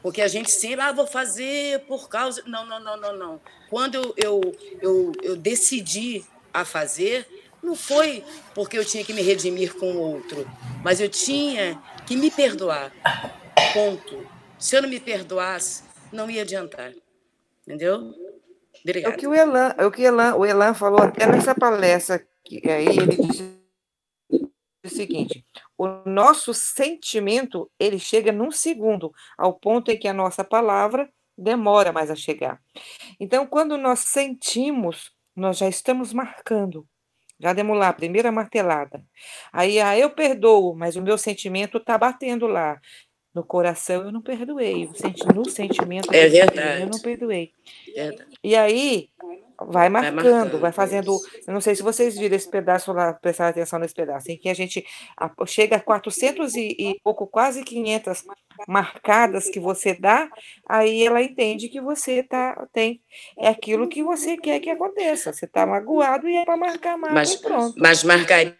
Porque 0.00 0.22
a 0.22 0.28
gente 0.28 0.48
sempre, 0.48 0.80
ah, 0.80 0.92
vou 0.92 1.08
fazer 1.08 1.80
por 1.86 2.08
causa. 2.08 2.40
Não, 2.46 2.64
não, 2.64 2.78
não, 2.78 2.96
não, 2.96 3.16
não. 3.16 3.40
Quando 3.68 4.14
eu, 4.16 4.54
eu, 4.80 5.12
eu, 5.24 5.36
decidi 5.36 6.24
a 6.54 6.64
fazer, 6.64 7.26
não 7.60 7.74
foi 7.74 8.22
porque 8.54 8.78
eu 8.78 8.84
tinha 8.84 9.04
que 9.04 9.12
me 9.12 9.22
redimir 9.22 9.74
com 9.74 9.90
o 9.90 9.98
outro, 9.98 10.48
mas 10.84 11.00
eu 11.00 11.08
tinha 11.08 11.82
que 12.06 12.14
me 12.14 12.30
perdoar. 12.30 12.92
Ponto. 13.74 14.24
Se 14.56 14.76
eu 14.76 14.82
não 14.82 14.88
me 14.88 15.00
perdoasse, 15.00 15.82
não 16.12 16.30
ia 16.30 16.42
adiantar. 16.42 16.92
Entendeu? 17.66 18.21
É 18.86 19.08
o 19.08 19.16
que 19.16 19.26
o 19.26 19.34
Elan, 19.34 19.74
é 19.78 19.86
o 19.86 19.90
que 19.90 20.02
Elan, 20.02 20.34
o 20.34 20.44
Elan 20.44 20.74
falou 20.74 21.02
até 21.02 21.26
nessa 21.26 21.54
palestra 21.54 22.26
que 22.44 22.68
aí 22.68 22.86
ele 22.86 23.16
disse 23.16 23.62
o 24.84 24.88
seguinte: 24.88 25.44
o 25.78 25.86
nosso 26.08 26.52
sentimento 26.52 27.70
ele 27.78 27.98
chega 27.98 28.32
num 28.32 28.50
segundo, 28.50 29.12
ao 29.38 29.54
ponto 29.54 29.90
em 29.90 29.98
que 29.98 30.08
a 30.08 30.12
nossa 30.12 30.44
palavra 30.44 31.08
demora 31.36 31.92
mais 31.92 32.10
a 32.10 32.16
chegar. 32.16 32.60
Então, 33.18 33.46
quando 33.46 33.78
nós 33.78 34.00
sentimos, 34.00 35.12
nós 35.34 35.58
já 35.58 35.68
estamos 35.68 36.12
marcando. 36.12 36.86
Já 37.38 37.52
demos 37.52 37.76
lá 37.76 37.88
a 37.88 37.92
primeira 37.92 38.30
martelada. 38.30 39.04
Aí, 39.52 39.80
ah, 39.80 39.98
eu 39.98 40.10
perdoo, 40.10 40.76
mas 40.76 40.94
o 40.94 41.02
meu 41.02 41.18
sentimento 41.18 41.78
está 41.78 41.98
batendo 41.98 42.46
lá. 42.46 42.80
No 43.34 43.42
coração 43.42 44.02
eu 44.02 44.12
não 44.12 44.20
perdoei, 44.20 44.90
no 45.34 45.48
sentimento 45.48 46.12
é 46.12 46.82
eu 46.82 46.86
não 46.86 47.00
perdoei. 47.00 47.50
Verdade. 47.94 48.38
E 48.44 48.54
aí 48.54 49.08
vai 49.68 49.88
marcando, 49.88 50.14
vai, 50.14 50.32
marcando, 50.32 50.58
vai 50.58 50.72
fazendo. 50.72 51.18
Eu 51.46 51.54
não 51.54 51.60
sei 51.60 51.74
se 51.74 51.82
vocês 51.82 52.18
viram 52.18 52.36
esse 52.36 52.48
pedaço 52.48 52.92
lá, 52.92 53.12
prestar 53.12 53.48
atenção 53.48 53.78
nesse 53.78 53.94
pedaço, 53.94 54.30
em 54.30 54.36
que 54.36 54.48
a 54.48 54.54
gente 54.54 54.84
chega 55.46 55.76
a 55.76 55.80
400 55.80 56.54
e, 56.54 56.76
e 56.78 57.00
pouco, 57.02 57.26
quase 57.26 57.62
500 57.62 58.24
marcadas 58.68 59.48
que 59.48 59.60
você 59.60 59.94
dá, 59.94 60.28
aí 60.68 61.04
ela 61.04 61.22
entende 61.22 61.68
que 61.68 61.80
você 61.80 62.22
tá, 62.22 62.66
tem 62.72 63.00
é 63.38 63.48
aquilo 63.48 63.88
que 63.88 64.02
você 64.02 64.36
quer 64.36 64.60
que 64.60 64.70
aconteça. 64.70 65.32
Você 65.32 65.44
está 65.44 65.66
magoado 65.66 66.28
e 66.28 66.36
é 66.36 66.44
para 66.44 66.56
marcar 66.56 66.96
mais 66.96 67.14
mas, 67.14 67.36
pronto. 67.36 67.74
Mas 67.78 68.04
Margarida, 68.04 68.56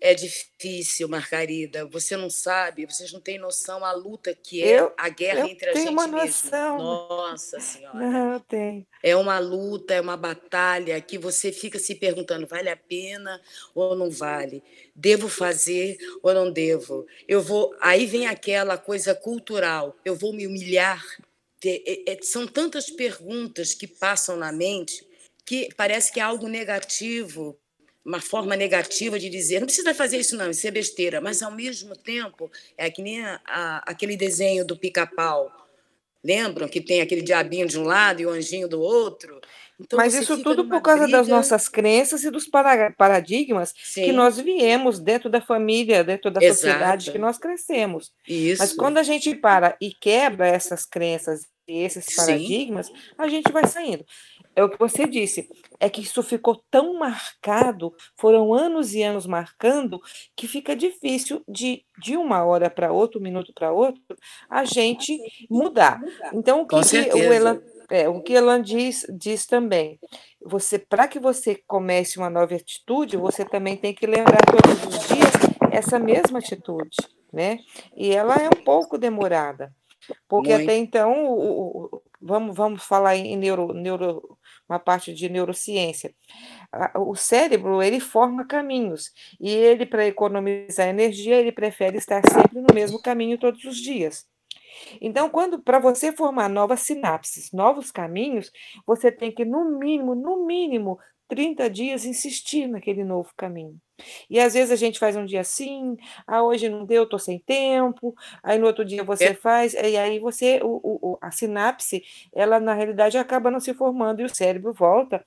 é 0.00 0.14
difícil, 0.14 1.08
Margarida. 1.08 1.86
Você 1.86 2.16
não 2.16 2.28
sabe, 2.28 2.86
vocês 2.86 3.12
não 3.12 3.20
têm 3.20 3.38
noção 3.38 3.84
a 3.84 3.92
luta 3.92 4.34
que 4.34 4.62
é 4.62 4.80
eu, 4.80 4.92
a 4.98 5.08
guerra 5.08 5.48
entre 5.48 5.70
a 5.70 5.74
gente 5.74 5.88
uma 5.88 6.06
noção. 6.06 6.76
mesmo. 6.76 6.84
Nossa 6.84 7.58
Senhora. 7.60 7.98
Não, 7.98 8.40
tenho. 8.40 8.86
É 9.02 9.16
uma 9.16 9.38
luta, 9.38 9.94
é 9.94 10.00
uma 10.00 10.16
batalha 10.16 11.00
que 11.00 11.16
você 11.16 11.50
fica 11.50 11.78
se 11.78 11.94
perguntando: 11.94 12.46
vale 12.46 12.68
a 12.68 12.76
pena 12.76 13.40
ou 13.74 13.96
não 13.96 14.10
vale? 14.10 14.62
Devo 14.94 15.28
fazer 15.28 15.96
ou 16.22 16.34
não 16.34 16.52
devo? 16.52 17.06
Eu 17.26 17.40
vou. 17.40 17.74
Aí 17.80 18.06
vem 18.06 18.26
aquela 18.26 18.76
coisa 18.76 19.14
cultural. 19.14 19.96
Eu 20.04 20.14
vou 20.14 20.32
me 20.32 20.46
humilhar. 20.46 21.02
É, 21.66 22.12
é, 22.12 22.18
são 22.20 22.46
tantas 22.46 22.90
perguntas 22.90 23.72
que 23.72 23.86
passam 23.86 24.36
na 24.36 24.52
mente 24.52 25.06
que 25.46 25.70
parece 25.74 26.12
que 26.12 26.20
é 26.20 26.22
algo 26.22 26.46
negativo 26.46 27.58
uma 28.04 28.20
forma 28.20 28.54
negativa 28.54 29.18
de 29.18 29.30
dizer 29.30 29.60
não 29.60 29.66
precisa 29.66 29.94
fazer 29.94 30.18
isso 30.18 30.36
não, 30.36 30.50
isso 30.50 30.66
é 30.66 30.70
besteira, 30.70 31.20
mas 31.20 31.42
ao 31.42 31.50
mesmo 31.50 31.96
tempo 31.96 32.50
é 32.76 32.90
que 32.90 33.00
nem 33.00 33.24
a, 33.24 33.40
a, 33.46 33.90
aquele 33.90 34.16
desenho 34.16 34.64
do 34.64 34.76
pica-pau, 34.76 35.50
lembram 36.22 36.68
que 36.68 36.80
tem 36.80 37.00
aquele 37.00 37.22
diabinho 37.22 37.66
de 37.66 37.78
um 37.78 37.84
lado 37.84 38.20
e 38.20 38.26
o 38.26 38.30
anjinho 38.30 38.68
do 38.68 38.80
outro? 38.80 39.40
Então, 39.80 39.96
mas 39.96 40.14
isso 40.14 40.40
tudo 40.42 40.68
por 40.68 40.80
causa 40.80 41.02
briga... 41.02 41.18
das 41.18 41.28
nossas 41.28 41.68
crenças 41.68 42.22
e 42.22 42.30
dos 42.30 42.46
paradigmas 42.96 43.74
Sim. 43.82 44.04
que 44.04 44.12
nós 44.12 44.38
viemos 44.38 45.00
dentro 45.00 45.28
da 45.28 45.40
família, 45.40 46.04
dentro 46.04 46.30
da 46.30 46.40
Exato. 46.40 46.60
sociedade 46.60 47.10
que 47.10 47.18
nós 47.18 47.38
crescemos. 47.38 48.12
Isso. 48.26 48.62
Mas 48.62 48.72
quando 48.72 48.98
a 48.98 49.02
gente 49.02 49.34
para 49.34 49.76
e 49.80 49.92
quebra 49.92 50.46
essas 50.46 50.86
crenças 50.86 51.46
e 51.66 51.82
esses 51.82 52.14
paradigmas, 52.14 52.86
Sim. 52.86 52.94
a 53.18 53.26
gente 53.26 53.50
vai 53.50 53.66
saindo 53.66 54.04
é 54.56 54.62
o 54.62 54.68
que 54.68 54.78
você 54.78 55.06
disse, 55.06 55.48
é 55.80 55.88
que 55.88 56.00
isso 56.00 56.22
ficou 56.22 56.62
tão 56.70 56.98
marcado, 56.98 57.92
foram 58.16 58.54
anos 58.54 58.94
e 58.94 59.02
anos 59.02 59.26
marcando, 59.26 60.00
que 60.36 60.46
fica 60.46 60.76
difícil 60.76 61.42
de, 61.48 61.84
de 61.98 62.16
uma 62.16 62.44
hora 62.44 62.70
para 62.70 62.92
outra, 62.92 63.18
um 63.18 63.22
minuto 63.22 63.52
para 63.52 63.72
outro, 63.72 64.00
a 64.48 64.64
gente 64.64 65.18
mudar. 65.50 66.00
Então, 66.32 66.62
o 66.62 66.66
que, 66.66 66.76
o 66.76 67.32
Elan, 67.32 67.60
é, 67.90 68.08
o 68.08 68.22
que 68.22 68.32
Elan 68.32 68.62
diz, 68.62 69.04
diz 69.18 69.46
também, 69.46 69.98
você 70.44 70.78
para 70.78 71.08
que 71.08 71.18
você 71.18 71.60
comece 71.66 72.18
uma 72.18 72.30
nova 72.30 72.54
atitude, 72.54 73.16
você 73.16 73.44
também 73.44 73.76
tem 73.76 73.94
que 73.94 74.06
lembrar 74.06 74.40
todos 74.46 74.84
os 74.84 75.08
dias 75.08 75.32
essa 75.72 75.98
mesma 75.98 76.38
atitude, 76.38 76.96
né? 77.32 77.58
E 77.96 78.10
ela 78.12 78.36
é 78.36 78.46
um 78.46 78.64
pouco 78.64 78.96
demorada, 78.96 79.74
porque 80.28 80.50
Muito. 80.50 80.62
até 80.62 80.76
então, 80.76 81.26
o, 81.26 81.84
o, 81.84 82.02
vamos, 82.20 82.56
vamos 82.56 82.82
falar 82.82 83.16
em 83.16 83.36
neuro, 83.36 83.72
neuro, 83.72 84.38
uma 84.68 84.78
parte 84.78 85.12
de 85.14 85.28
neurociência. 85.28 86.14
O 86.96 87.14
cérebro, 87.14 87.82
ele 87.82 88.00
forma 88.00 88.46
caminhos, 88.46 89.12
e 89.40 89.50
ele, 89.50 89.86
para 89.86 90.06
economizar 90.06 90.88
energia, 90.88 91.36
ele 91.36 91.52
prefere 91.52 91.98
estar 91.98 92.22
sempre 92.28 92.60
no 92.60 92.74
mesmo 92.74 93.00
caminho 93.00 93.38
todos 93.38 93.64
os 93.64 93.76
dias. 93.76 94.26
Então, 95.00 95.30
quando 95.30 95.62
para 95.62 95.78
você 95.78 96.12
formar 96.12 96.48
novas 96.48 96.80
sinapses, 96.80 97.52
novos 97.52 97.92
caminhos, 97.92 98.50
você 98.86 99.10
tem 99.12 99.30
que, 99.30 99.44
no 99.44 99.78
mínimo, 99.78 100.14
no 100.14 100.44
mínimo, 100.44 100.98
30 101.28 101.68
dias 101.70 102.04
insistir 102.04 102.66
naquele 102.66 103.04
novo 103.04 103.30
caminho. 103.36 103.78
E 104.28 104.40
às 104.40 104.54
vezes 104.54 104.70
a 104.72 104.76
gente 104.76 104.98
faz 104.98 105.16
um 105.16 105.24
dia 105.24 105.40
assim, 105.40 105.96
ah, 106.26 106.42
hoje 106.42 106.68
não 106.68 106.84
deu, 106.84 107.04
estou 107.04 107.18
sem 107.18 107.38
tempo, 107.38 108.14
aí 108.42 108.58
no 108.58 108.66
outro 108.66 108.84
dia 108.84 109.04
você 109.04 109.26
É. 109.26 109.34
faz, 109.34 109.74
e 109.74 109.96
aí 109.96 110.18
você, 110.18 110.60
o, 110.62 110.80
o- 111.12 111.18
a 111.20 111.30
sinapse, 111.30 112.02
ela 112.32 112.58
na 112.60 112.74
realidade 112.74 113.16
acaba 113.18 113.50
não 113.50 113.60
se 113.60 113.72
formando 113.74 114.20
e 114.20 114.24
o 114.24 114.34
cérebro 114.34 114.72
volta 114.72 115.24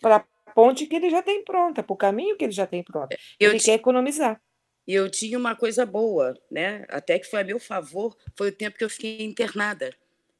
para 0.00 0.16
a 0.16 0.52
ponte 0.52 0.86
que 0.86 0.96
ele 0.96 1.10
já 1.10 1.22
tem 1.22 1.44
pronta, 1.44 1.82
para 1.82 1.92
o 1.94 1.96
caminho 1.96 2.36
que 2.36 2.44
ele 2.44 2.52
já 2.52 2.66
tem 2.66 2.82
pronto. 2.82 3.16
Eu 3.40 3.50
Ele 3.50 3.60
quer 3.60 3.74
economizar. 3.74 4.40
E 4.86 4.92
eu 4.94 5.10
tinha 5.10 5.38
uma 5.38 5.56
coisa 5.56 5.86
boa, 5.86 6.34
né? 6.50 6.84
Até 6.90 7.18
que 7.18 7.26
foi 7.26 7.40
a 7.40 7.44
meu 7.44 7.58
favor, 7.58 8.14
foi 8.36 8.48
o 8.50 8.52
tempo 8.56 8.76
que 8.76 8.84
eu 8.84 8.90
fiquei 8.90 9.22
internada. 9.24 9.90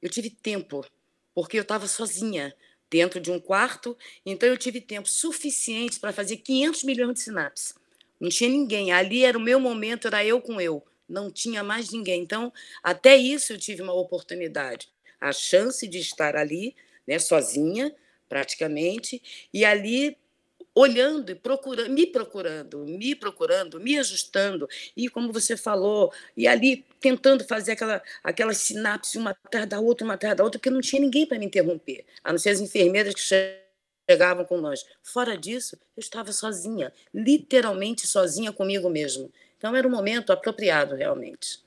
Eu 0.03 0.11
tive 0.11 0.29
tempo, 0.31 0.85
porque 1.35 1.57
eu 1.57 1.63
estava 1.63 1.87
sozinha 1.87 2.55
dentro 2.95 3.19
de 3.21 3.29
um 3.29 3.41
quarto, 3.41 3.99
então 4.25 4.49
eu 4.49 4.57
tive 4.57 4.81
tempo 4.81 5.09
suficiente 5.09 5.99
para 5.99 6.13
fazer 6.13 6.37
500 6.37 6.85
milhões 6.85 7.15
de 7.15 7.21
sinapses. 7.23 7.75
Não 8.21 8.29
tinha 8.29 8.49
ninguém. 8.49 8.93
Ali 8.93 9.25
era 9.25 9.37
o 9.37 9.41
meu 9.41 9.59
momento, 9.59 10.07
era 10.07 10.25
eu 10.25 10.41
com 10.41 10.61
eu. 10.61 10.81
Não 11.09 11.29
tinha 11.29 11.65
mais 11.65 11.91
ninguém. 11.91 12.23
Então, 12.23 12.53
até 12.85 13.17
isso 13.17 13.53
eu 13.53 13.59
tive 13.59 13.83
uma 13.83 13.93
oportunidade, 13.93 14.89
a 15.21 15.33
chance 15.33 15.89
de 15.89 15.99
estar 15.99 16.37
ali, 16.37 16.77
né, 17.05 17.19
sozinha, 17.19 17.93
praticamente, 18.29 19.21
e 19.53 19.65
ali 19.65 20.17
olhando 20.75 21.31
e 21.31 21.35
procurando, 21.35 21.91
me 21.91 22.07
procurando, 22.07 22.79
me 22.85 23.15
procurando, 23.15 23.79
me 23.81 23.99
ajustando, 23.99 24.69
e 24.97 25.09
como 25.09 25.33
você 25.33 25.57
falou, 25.57 26.13
e 26.37 26.49
ali 26.49 26.85
tentando 27.01 27.45
fazer 27.45 27.73
aquela, 27.73 28.03
aquela 28.23 28.53
sinapse 28.55 29.17
uma 29.17 29.31
atrás 29.31 29.67
da 29.69 29.79
outra, 29.81 30.05
uma 30.05 30.15
atrás 30.15 30.37
da 30.37 30.43
outra, 30.43 30.59
porque 30.59 30.71
não 30.71 30.81
tinha 30.81 31.01
ninguém 31.01 31.27
para 31.27 31.39
me 31.39 31.47
interromper, 31.47 32.05
a 32.25 32.33
não 32.33 32.39
ser 32.39 32.51
as 32.51 32.61
enfermeiras 32.61 33.15
que 33.15 33.21
che- 33.21 33.61
chegavam 34.11 34.45
com 34.45 34.59
nós. 34.61 34.85
Fora 35.03 35.37
disso, 35.39 35.77
eu 35.97 36.01
estava 36.01 36.33
sozinha, 36.33 36.93
literalmente 37.13 38.07
sozinha 38.07 38.53
comigo 38.53 38.91
mesma. 38.91 39.29
Então 39.57 39.75
era 39.75 39.87
um 39.87 39.91
momento 39.91 40.33
apropriado, 40.33 40.95
realmente. 40.97 41.63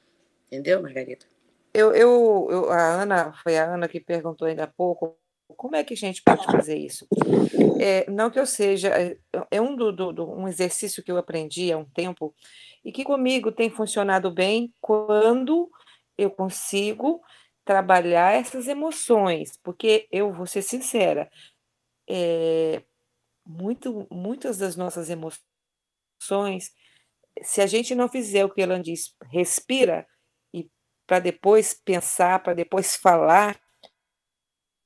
Entendeu, 0.47 0.81
Margarida? 0.81 1.25
Eu, 1.73 1.93
eu, 1.93 2.47
eu- 2.49 2.69
a 2.71 3.01
Ana, 3.01 3.33
foi 3.43 3.57
a 3.57 3.73
Ana 3.73 3.87
que 3.87 3.99
perguntou 3.99 4.47
ainda 4.47 4.63
há 4.65 4.67
pouco, 4.67 5.17
como 5.55 5.75
é 5.75 5.83
que 5.83 5.93
a 5.93 5.97
gente 5.97 6.21
pode 6.23 6.45
fazer 6.45 6.77
isso? 6.77 7.07
É, 7.79 8.09
não 8.09 8.29
que 8.29 8.39
eu 8.39 8.45
seja, 8.45 8.89
é, 8.89 9.17
é 9.51 9.61
um, 9.61 9.75
do, 9.75 9.91
do- 9.91 10.13
do- 10.13 10.31
um 10.31 10.47
exercício 10.47 11.03
que 11.03 11.11
eu 11.11 11.17
aprendi 11.17 11.71
há 11.71 11.77
um 11.77 11.85
tempo 11.85 12.33
e 12.83 12.91
que 12.91 13.03
comigo 13.03 13.51
tem 13.51 13.69
funcionado 13.69 14.31
bem 14.31 14.73
quando 14.81 15.69
eu 16.17 16.29
consigo 16.31 17.21
trabalhar 17.65 18.33
essas 18.33 18.67
emoções, 18.67 19.57
porque 19.63 20.07
eu 20.11 20.33
vou 20.33 20.45
ser 20.45 20.61
sincera, 20.61 21.29
é, 22.09 22.83
muito, 23.45 24.07
muitas 24.11 24.57
das 24.57 24.75
nossas 24.75 25.09
emoções, 25.09 25.41
se 27.43 27.61
a 27.61 27.67
gente 27.67 27.95
não 27.95 28.09
fizer 28.09 28.45
o 28.45 28.49
que 28.53 28.61
ela 28.61 28.79
diz, 28.79 29.15
respira, 29.31 30.07
e 30.53 30.69
para 31.07 31.19
depois 31.19 31.73
pensar, 31.73 32.41
para 32.43 32.53
depois 32.53 32.95
falar, 32.95 33.59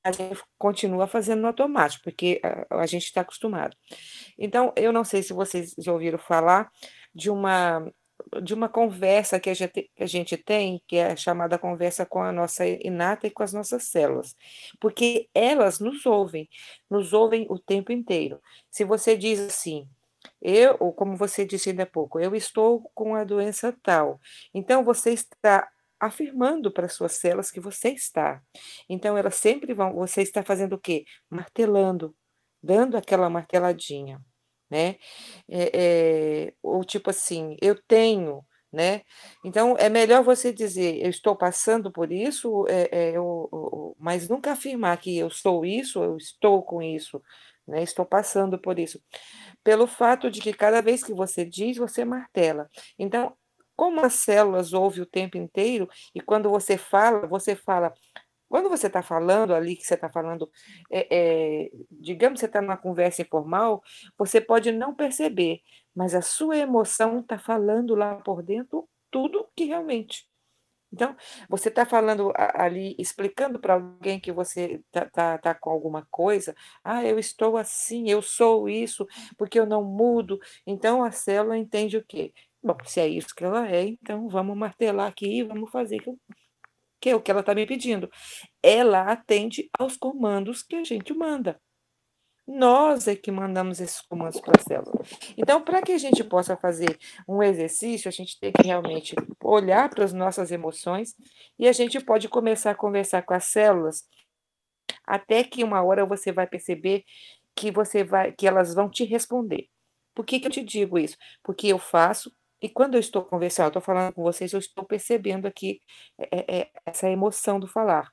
a 0.04 0.12
gente 0.12 0.40
continua 0.58 1.06
fazendo 1.06 1.42
no 1.42 1.48
automático, 1.48 2.04
porque 2.04 2.40
a, 2.42 2.80
a 2.82 2.86
gente 2.86 3.04
está 3.04 3.20
acostumado. 3.22 3.76
Então, 4.38 4.72
eu 4.76 4.92
não 4.92 5.04
sei 5.04 5.22
se 5.22 5.32
vocês 5.32 5.74
já 5.78 5.92
ouviram 5.92 6.18
falar 6.18 6.70
de 7.14 7.30
uma 7.30 7.86
de 8.42 8.54
uma 8.54 8.68
conversa 8.68 9.40
que 9.40 9.50
a 9.50 9.54
gente, 9.54 9.90
que 9.94 10.02
a 10.02 10.06
gente 10.06 10.36
tem, 10.36 10.82
que 10.86 10.96
é 10.96 11.16
chamada 11.16 11.58
conversa 11.58 12.06
com 12.06 12.22
a 12.22 12.32
nossa 12.32 12.66
inata 12.66 13.26
e 13.26 13.30
com 13.30 13.42
as 13.42 13.52
nossas 13.52 13.84
células, 13.84 14.36
porque 14.80 15.28
elas 15.34 15.80
nos 15.80 16.06
ouvem, 16.06 16.48
nos 16.90 17.12
ouvem 17.12 17.46
o 17.50 17.58
tempo 17.58 17.92
inteiro. 17.92 18.40
Se 18.70 18.84
você 18.84 19.16
diz 19.16 19.40
assim, 19.40 19.88
eu, 20.40 20.78
como 20.92 21.16
você 21.16 21.44
disse 21.44 21.70
ainda 21.70 21.82
há 21.82 21.86
pouco, 21.86 22.20
eu 22.20 22.34
estou 22.34 22.90
com 22.94 23.14
a 23.14 23.24
doença 23.24 23.76
tal, 23.82 24.20
então 24.54 24.84
você 24.84 25.12
está 25.12 25.68
afirmando 26.06 26.72
para 26.72 26.86
as 26.86 26.94
suas 26.94 27.12
células 27.12 27.50
que 27.50 27.60
você 27.60 27.90
está. 27.90 28.42
Então 28.88 29.16
elas 29.18 29.36
sempre 29.36 29.74
vão, 29.74 29.94
você 29.94 30.22
está 30.22 30.42
fazendo 30.42 30.74
o 30.74 30.80
quê? 30.80 31.04
Martelando, 31.30 32.14
dando 32.62 32.96
aquela 32.96 33.30
marteladinha, 33.30 34.20
né? 34.70 34.96
É, 35.48 36.46
é, 36.48 36.54
ou 36.62 36.84
tipo 36.84 37.10
assim, 37.10 37.56
eu 37.60 37.80
tenho, 37.88 38.44
né? 38.72 39.02
Então 39.44 39.76
é 39.78 39.88
melhor 39.88 40.22
você 40.24 40.52
dizer, 40.52 40.96
eu 41.02 41.10
estou 41.10 41.36
passando 41.36 41.90
por 41.92 42.10
isso, 42.12 42.66
é, 42.68 42.88
é, 42.92 43.16
eu, 43.16 43.48
eu- 43.52 43.96
mas 43.98 44.28
nunca 44.28 44.52
afirmar 44.52 44.96
que 44.98 45.16
eu 45.18 45.30
sou 45.30 45.64
isso, 45.64 46.02
eu 46.02 46.16
estou 46.16 46.62
com 46.62 46.82
isso, 46.82 47.22
né? 47.66 47.82
Estou 47.82 48.04
passando 48.06 48.58
por 48.58 48.78
isso. 48.78 49.00
Pelo 49.64 49.86
fato 49.86 50.30
de 50.30 50.40
que 50.40 50.52
cada 50.52 50.80
vez 50.82 51.02
que 51.04 51.14
você 51.14 51.44
diz, 51.44 51.76
você 51.76 52.04
martela. 52.04 52.68
Então, 52.98 53.34
como 53.82 54.00
as 54.06 54.14
células 54.14 54.72
ouvem 54.72 55.02
o 55.02 55.06
tempo 55.06 55.36
inteiro, 55.36 55.88
e 56.14 56.20
quando 56.20 56.48
você 56.48 56.78
fala, 56.78 57.26
você 57.26 57.56
fala. 57.56 57.92
Quando 58.48 58.68
você 58.68 58.86
está 58.86 59.02
falando 59.02 59.52
ali, 59.52 59.74
que 59.74 59.82
você 59.82 59.94
está 59.94 60.08
falando, 60.08 60.48
é, 60.88 61.64
é, 61.64 61.70
digamos 61.90 62.36
que 62.36 62.40
você 62.40 62.46
está 62.46 62.62
numa 62.62 62.76
conversa 62.76 63.22
informal, 63.22 63.82
você 64.16 64.40
pode 64.40 64.70
não 64.70 64.94
perceber, 64.94 65.62
mas 65.92 66.14
a 66.14 66.22
sua 66.22 66.56
emoção 66.56 67.18
está 67.18 67.40
falando 67.40 67.96
lá 67.96 68.14
por 68.22 68.40
dentro 68.40 68.88
tudo 69.10 69.48
que 69.56 69.64
realmente. 69.64 70.28
Então, 70.92 71.16
você 71.48 71.68
está 71.68 71.84
falando 71.84 72.32
ali, 72.36 72.94
explicando 73.00 73.58
para 73.58 73.74
alguém 73.74 74.20
que 74.20 74.30
você 74.30 74.80
está 74.86 75.10
tá, 75.10 75.38
tá 75.38 75.54
com 75.56 75.70
alguma 75.70 76.06
coisa, 76.08 76.54
ah, 76.84 77.04
eu 77.04 77.18
estou 77.18 77.56
assim, 77.56 78.08
eu 78.08 78.22
sou 78.22 78.68
isso, 78.68 79.08
porque 79.36 79.58
eu 79.58 79.66
não 79.66 79.82
mudo. 79.82 80.38
Então, 80.64 81.02
a 81.02 81.10
célula 81.10 81.58
entende 81.58 81.96
o 81.96 82.04
quê? 82.04 82.32
Bom, 82.62 82.76
se 82.84 83.00
é 83.00 83.08
isso 83.08 83.34
que 83.34 83.44
ela 83.44 83.68
é, 83.68 83.82
então 83.84 84.28
vamos 84.28 84.56
martelar 84.56 85.08
aqui 85.08 85.38
e 85.38 85.42
vamos 85.42 85.70
fazer 85.70 85.98
que, 85.98 86.14
que 87.00 87.10
é 87.10 87.16
o 87.16 87.20
que 87.20 87.30
ela 87.30 87.40
está 87.40 87.54
me 87.54 87.66
pedindo. 87.66 88.08
Ela 88.62 89.10
atende 89.10 89.68
aos 89.78 89.96
comandos 89.96 90.62
que 90.62 90.76
a 90.76 90.84
gente 90.84 91.12
manda. 91.12 91.60
Nós 92.46 93.06
é 93.06 93.14
que 93.14 93.30
mandamos 93.30 93.80
esses 93.80 94.00
comandos 94.00 94.40
para 94.40 94.60
a 94.60 94.62
célula. 94.62 95.00
Então, 95.36 95.62
para 95.62 95.80
que 95.80 95.92
a 95.92 95.98
gente 95.98 96.24
possa 96.24 96.56
fazer 96.56 96.98
um 97.28 97.42
exercício, 97.42 98.08
a 98.08 98.12
gente 98.12 98.38
tem 98.38 98.52
que 98.52 98.66
realmente 98.66 99.14
olhar 99.42 99.88
para 99.88 100.04
as 100.04 100.12
nossas 100.12 100.50
emoções 100.50 101.14
e 101.58 101.68
a 101.68 101.72
gente 101.72 102.00
pode 102.00 102.28
começar 102.28 102.72
a 102.72 102.76
conversar 102.76 103.22
com 103.22 103.34
as 103.34 103.44
células 103.44 104.04
até 105.06 105.44
que 105.44 105.64
uma 105.64 105.82
hora 105.82 106.04
você 106.04 106.32
vai 106.32 106.46
perceber 106.46 107.04
que 107.54 107.70
você 107.70 108.02
vai, 108.02 108.32
que 108.32 108.46
elas 108.46 108.74
vão 108.74 108.88
te 108.88 109.04
responder. 109.04 109.68
Por 110.14 110.24
que, 110.24 110.40
que 110.40 110.46
eu 110.46 110.50
te 110.50 110.62
digo 110.62 110.98
isso? 110.98 111.16
Porque 111.42 111.68
eu 111.68 111.78
faço 111.78 112.32
e 112.62 112.68
quando 112.70 112.94
eu 112.94 113.00
estou 113.00 113.24
conversando, 113.24 113.68
estou 113.68 113.82
falando 113.82 114.14
com 114.14 114.22
vocês, 114.22 114.52
eu 114.52 114.58
estou 114.60 114.84
percebendo 114.84 115.46
aqui 115.46 115.80
é, 116.18 116.60
é, 116.62 116.70
essa 116.86 117.08
emoção 117.10 117.58
do 117.60 117.66
falar. 117.68 118.10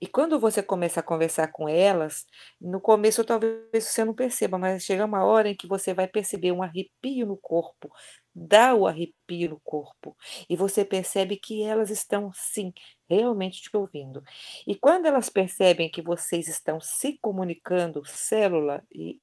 E 0.00 0.06
quando 0.06 0.38
você 0.38 0.62
começa 0.62 1.00
a 1.00 1.02
conversar 1.02 1.48
com 1.48 1.68
elas, 1.68 2.24
no 2.60 2.80
começo 2.80 3.24
talvez 3.24 3.84
você 3.84 4.04
não 4.04 4.14
perceba, 4.14 4.58
mas 4.58 4.84
chega 4.84 5.04
uma 5.04 5.24
hora 5.24 5.48
em 5.48 5.56
que 5.56 5.66
você 5.66 5.92
vai 5.94 6.06
perceber 6.08 6.52
um 6.52 6.62
arrepio 6.62 7.26
no 7.26 7.36
corpo, 7.36 7.90
dá 8.34 8.74
o 8.74 8.86
arrepio 8.86 9.50
no 9.50 9.60
corpo, 9.60 10.16
e 10.48 10.56
você 10.56 10.84
percebe 10.84 11.36
que 11.36 11.62
elas 11.62 11.90
estão, 11.90 12.30
sim, 12.34 12.72
realmente 13.08 13.62
te 13.62 13.76
ouvindo. 13.76 14.22
E 14.66 14.74
quando 14.76 15.06
elas 15.06 15.28
percebem 15.28 15.90
que 15.90 16.02
vocês 16.02 16.48
estão 16.48 16.80
se 16.80 17.18
comunicando, 17.20 18.02
célula 18.06 18.82
e, 18.92 19.20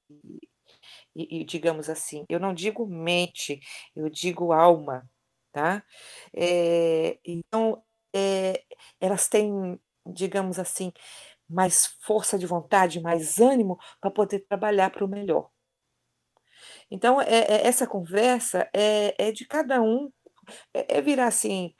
e, 1.18 1.41
e 1.41 1.45
digamos 1.45 1.89
assim, 1.89 2.26
eu 2.30 2.39
não 2.39 2.53
digo 2.53 2.88
mente, 2.88 3.60
eu 3.95 4.10
digo 4.10 4.52
alma, 4.53 5.10
tá? 5.52 5.84
Eh, 6.35 7.19
então, 7.26 7.84
eh, 8.15 8.64
elas 9.02 9.27
têm, 9.27 9.80
digamos 10.06 10.60
assim, 10.60 10.91
mais 11.49 11.88
força 12.02 12.38
de 12.39 12.45
vontade, 12.48 13.02
mais 13.02 13.39
ânimo 13.39 13.77
para 14.02 14.11
poder 14.11 14.41
trabalhar 14.48 14.91
para 14.91 15.06
o 15.06 15.10
melhor. 15.10 15.49
Então, 16.91 17.22
é 17.22 17.27
é 17.27 17.68
essa 17.68 17.88
conversa 17.88 18.69
é 18.73 19.15
é 19.27 19.31
de 19.31 19.45
cada 19.45 19.81
um, 19.81 20.10
é 20.73 20.97
é 20.97 21.01
virar 21.01 21.27
assim: 21.27 21.73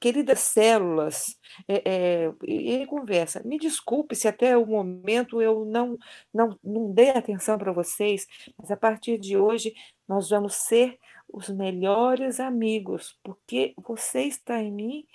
"Queridas 0.00 0.40
células", 0.40 1.36
eh 1.68 1.82
eh, 1.86 2.32
e 2.46 2.82
e 2.82 2.86
conversa: 2.86 3.42
"Me 3.44 3.58
desculpe 3.58 4.14
se 4.16 4.28
até 4.28 4.56
o 4.56 4.66
momento 4.66 5.40
eu 5.42 5.64
não 5.64 5.96
não 6.32 6.58
não 6.62 6.92
dei 6.92 7.10
atenção 7.10 7.58
para 7.58 7.72
vocês, 7.72 8.26
mas 8.58 8.70
a 8.70 8.76
partir 8.76 9.18
de 9.18 9.36
hoje 9.36 9.72
nós 10.08 10.28
vamos 10.30 10.54
ser 10.56 10.98
os 11.32 11.48
melhores 11.48 12.40
amigos, 12.40 13.18
porque 13.24 13.74
você 13.78 14.22
está 14.24 14.60
em 14.62 14.70
mim 14.72 15.06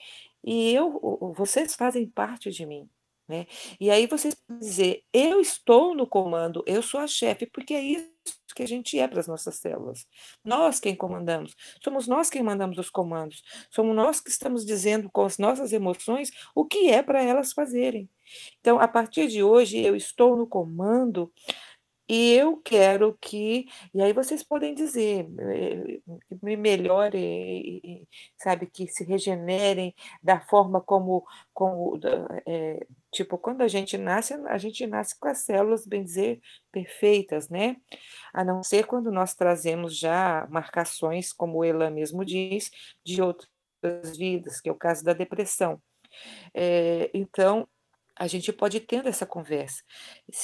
e 0.43 0.73
eu, 0.73 0.99
vocês 1.35 1.75
fazem 1.75 2.09
parte 2.09 2.49
de 2.51 2.65
mim. 2.65 2.89
Né? 3.27 3.45
E 3.79 3.91
aí 3.91 4.07
vocês 4.07 4.35
dizer, 4.61 5.03
eu 5.13 5.41
estou 5.41 5.93
no 5.95 6.07
comando, 6.07 6.63
eu 6.65 6.81
sou 6.81 6.99
a 7.01 7.07
chefe, 7.07 7.45
porque 7.47 7.73
é 7.73 7.81
isso 7.83 8.09
que 8.57 8.63
a 8.63 8.67
gente 8.67 8.97
é 8.97 9.07
para 9.07 9.19
as 9.19 9.27
nossas 9.27 9.55
células. 9.57 10.07
Nós 10.43 10.79
quem 10.79 10.95
comandamos, 10.95 11.55
somos 11.83 12.07
nós 12.07 12.27
quem 12.27 12.41
mandamos 12.41 12.79
os 12.79 12.89
comandos, 12.89 13.43
somos 13.69 13.95
nós 13.95 14.19
que 14.19 14.31
estamos 14.31 14.65
dizendo 14.65 15.11
com 15.11 15.21
as 15.21 15.37
nossas 15.37 15.71
emoções 15.71 16.31
o 16.55 16.65
que 16.65 16.89
é 16.89 17.03
para 17.03 17.21
elas 17.21 17.53
fazerem. 17.53 18.09
Então, 18.59 18.79
a 18.79 18.87
partir 18.87 19.27
de 19.27 19.43
hoje, 19.43 19.77
eu 19.77 19.95
estou 19.95 20.35
no 20.35 20.47
comando 20.47 21.31
e 22.09 22.33
eu 22.33 22.57
quero 22.57 23.17
que, 23.19 23.65
e 23.93 24.01
aí 24.01 24.13
vocês 24.13 24.41
podem 24.43 24.73
dizer, 24.73 25.27
me 26.41 26.55
melhore, 26.55 28.07
sabe, 28.37 28.67
que 28.67 28.87
se 28.87 29.03
regenerem 29.03 29.93
da 30.23 30.39
forma 30.39 30.79
como, 30.81 31.25
como 31.53 31.99
é, 32.45 32.85
tipo, 33.11 33.37
quando 33.37 33.61
a 33.61 33.67
gente 33.67 33.97
nasce, 33.97 34.33
a 34.47 34.57
gente 34.57 34.87
nasce 34.87 35.19
com 35.19 35.27
as 35.27 35.39
células, 35.39 35.85
bem 35.85 36.03
dizer, 36.03 36.39
perfeitas, 36.71 37.49
né? 37.49 37.75
A 38.33 38.43
não 38.43 38.63
ser 38.63 38.85
quando 38.85 39.11
nós 39.11 39.35
trazemos 39.35 39.97
já 39.97 40.47
marcações, 40.49 41.33
como 41.33 41.57
o 41.59 41.65
Elan 41.65 41.91
mesmo 41.91 42.23
diz, 42.23 42.69
de 43.05 43.21
outras 43.21 44.17
vidas, 44.17 44.61
que 44.61 44.69
é 44.69 44.71
o 44.71 44.75
caso 44.75 45.03
da 45.03 45.13
depressão. 45.13 45.81
É, 46.53 47.09
então, 47.13 47.67
a 48.17 48.27
gente 48.27 48.51
pode 48.51 48.79
tendo 48.79 49.07
essa 49.07 49.25
conversa. 49.25 49.83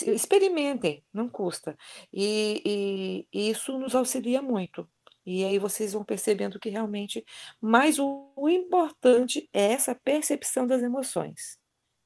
Experimentem, 0.05 1.03
não 1.13 1.27
custa. 1.27 1.77
E, 2.11 2.61
e, 2.65 3.27
e, 3.33 3.49
isso 3.49 3.77
nos 3.77 3.95
auxilia 3.95 4.41
muito. 4.41 4.87
E 5.25 5.43
aí 5.43 5.57
vocês 5.57 5.93
vão 5.93 6.03
percebendo 6.03 6.59
que 6.59 6.69
realmente. 6.69 7.25
Mas 7.59 7.97
o, 7.99 8.31
o 8.35 8.49
importante 8.49 9.49
é 9.53 9.71
essa 9.71 9.95
percepção 9.95 10.67
das 10.67 10.83
emoções. 10.83 11.57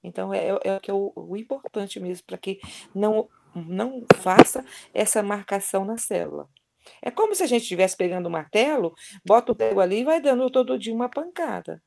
Então, 0.03 0.33
é, 0.33 0.49
é, 0.49 0.79
é 0.87 0.93
o, 0.93 1.11
o 1.15 1.35
importante 1.35 1.99
mesmo, 1.99 2.25
para 2.25 2.37
que 2.37 2.59
não, 2.93 3.27
não 3.53 4.05
faça 4.15 4.63
essa 4.93 5.21
marcação 5.21 5.83
na 5.83 5.97
célula. 5.97 6.47
É 7.01 7.11
como 7.11 7.35
se 7.35 7.43
a 7.43 7.47
gente 7.47 7.63
estivesse 7.63 7.97
pegando 7.97 8.27
um 8.27 8.31
martelo, 8.31 8.95
bota 9.25 9.51
o 9.51 9.55
prego 9.55 9.81
ali 9.81 9.99
e 9.99 10.05
vai 10.05 10.21
dando 10.21 10.49
todo 10.49 10.79
dia 10.79 10.93
uma 10.93 11.09
pancada. 11.09 11.81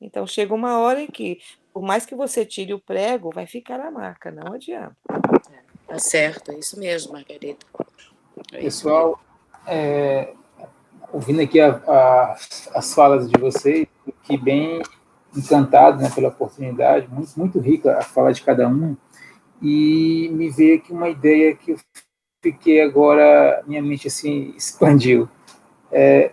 Então 0.00 0.26
chega 0.26 0.54
uma 0.54 0.78
hora 0.78 1.02
em 1.02 1.08
que 1.08 1.40
por 1.78 1.84
mais 1.84 2.04
que 2.04 2.16
você 2.16 2.44
tire 2.44 2.74
o 2.74 2.80
prego, 2.80 3.30
vai 3.32 3.46
ficar 3.46 3.78
a 3.78 3.88
marca, 3.88 4.32
não 4.32 4.52
adianta. 4.52 4.96
Tá 5.86 5.96
certo, 5.96 6.50
é 6.50 6.58
isso 6.58 6.76
mesmo, 6.76 7.12
Margarida. 7.12 7.64
É 8.52 8.58
Pessoal, 8.58 9.16
é, 9.64 10.34
ouvindo 11.12 11.40
aqui 11.40 11.60
a, 11.60 11.76
a, 11.86 12.36
as 12.74 12.92
falas 12.92 13.30
de 13.30 13.40
vocês, 13.40 13.86
que 14.24 14.36
bem 14.36 14.82
encantado 15.36 16.02
né, 16.02 16.10
pela 16.12 16.30
oportunidade, 16.30 17.06
muito, 17.06 17.30
muito 17.36 17.60
rica 17.60 17.96
a 17.96 18.02
fala 18.02 18.32
de 18.32 18.42
cada 18.42 18.68
um, 18.68 18.96
e 19.62 20.28
me 20.32 20.50
veio 20.50 20.78
aqui 20.78 20.92
uma 20.92 21.08
ideia 21.08 21.54
que 21.54 21.70
eu 21.70 21.78
fiquei 22.42 22.82
agora, 22.82 23.62
minha 23.68 23.80
mente 23.80 24.08
assim 24.08 24.52
expandiu. 24.58 25.28
É, 25.92 26.32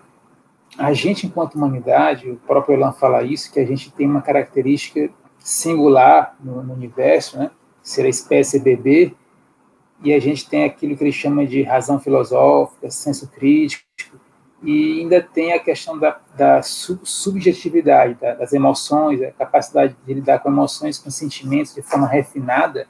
a 0.76 0.92
gente, 0.92 1.28
enquanto 1.28 1.54
humanidade, 1.54 2.32
o 2.32 2.36
próprio 2.36 2.78
Elan 2.78 2.94
fala 2.94 3.22
isso, 3.22 3.54
que 3.54 3.60
a 3.60 3.66
gente 3.66 3.92
tem 3.92 4.08
uma 4.08 4.24
característica 4.24 5.14
singular 5.46 6.36
no, 6.40 6.64
no 6.64 6.74
universo, 6.74 7.38
né? 7.38 7.52
ser 7.84 8.08
a 8.08 8.10
espécie 8.10 8.60
bebê, 8.60 9.14
e 10.04 10.12
a 10.12 10.20
gente 10.20 10.50
tem 10.50 10.64
aquilo 10.64 10.98
que 10.98 11.04
ele 11.04 11.12
chama 11.12 11.46
de 11.46 11.62
razão 11.62 12.00
filosófica, 12.00 12.90
senso 12.90 13.28
crítico, 13.28 13.86
e 14.64 15.02
ainda 15.02 15.22
tem 15.22 15.54
a 15.54 15.60
questão 15.60 16.00
da, 16.00 16.20
da 16.36 16.64
sub, 16.64 17.00
subjetividade, 17.04 18.16
da, 18.16 18.34
das 18.34 18.54
emoções, 18.54 19.22
a 19.22 19.32
capacidade 19.32 19.96
de 20.04 20.14
lidar 20.16 20.40
com 20.40 20.50
emoções, 20.50 20.98
com 20.98 21.12
sentimentos 21.12 21.76
de 21.76 21.84
forma 21.84 22.08
refinada, 22.08 22.88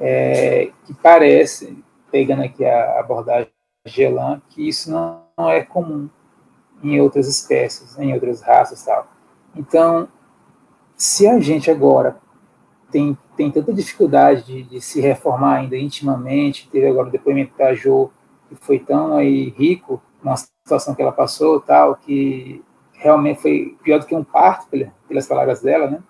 é, 0.00 0.72
que 0.84 0.92
parece, 0.94 1.78
pegando 2.10 2.42
aqui 2.42 2.64
a 2.64 2.98
abordagem 2.98 3.50
de 3.86 3.92
Gelan, 3.92 4.42
que 4.48 4.68
isso 4.68 4.90
não, 4.90 5.22
não 5.38 5.48
é 5.48 5.62
comum 5.62 6.10
em 6.82 7.00
outras 7.00 7.28
espécies, 7.28 7.96
em 7.96 8.12
outras 8.12 8.42
raças 8.42 8.84
tal. 8.84 9.06
Então, 9.54 10.08
se 10.98 11.28
a 11.28 11.38
gente 11.38 11.70
agora 11.70 12.18
tem, 12.90 13.16
tem 13.36 13.50
tanta 13.52 13.72
dificuldade 13.72 14.42
de, 14.44 14.62
de 14.64 14.80
se 14.80 15.00
reformar 15.00 15.58
ainda 15.58 15.76
intimamente, 15.76 16.68
teve 16.70 16.88
agora 16.88 17.06
o 17.06 17.12
depoimento 17.12 17.56
da 17.56 17.72
Jo, 17.72 18.10
que 18.48 18.56
foi 18.56 18.80
tão 18.80 19.16
aí 19.16 19.50
rico 19.50 20.02
na 20.22 20.34
situação 20.36 20.96
que 20.96 21.00
ela 21.00 21.12
passou, 21.12 21.60
tal, 21.60 21.94
que 21.94 22.64
realmente 22.94 23.40
foi 23.40 23.78
pior 23.84 24.00
do 24.00 24.06
que 24.06 24.14
um 24.14 24.24
parto, 24.24 24.66
pelas 25.06 25.26
palavras 25.28 25.62
dela, 25.62 25.88
né? 25.88 26.00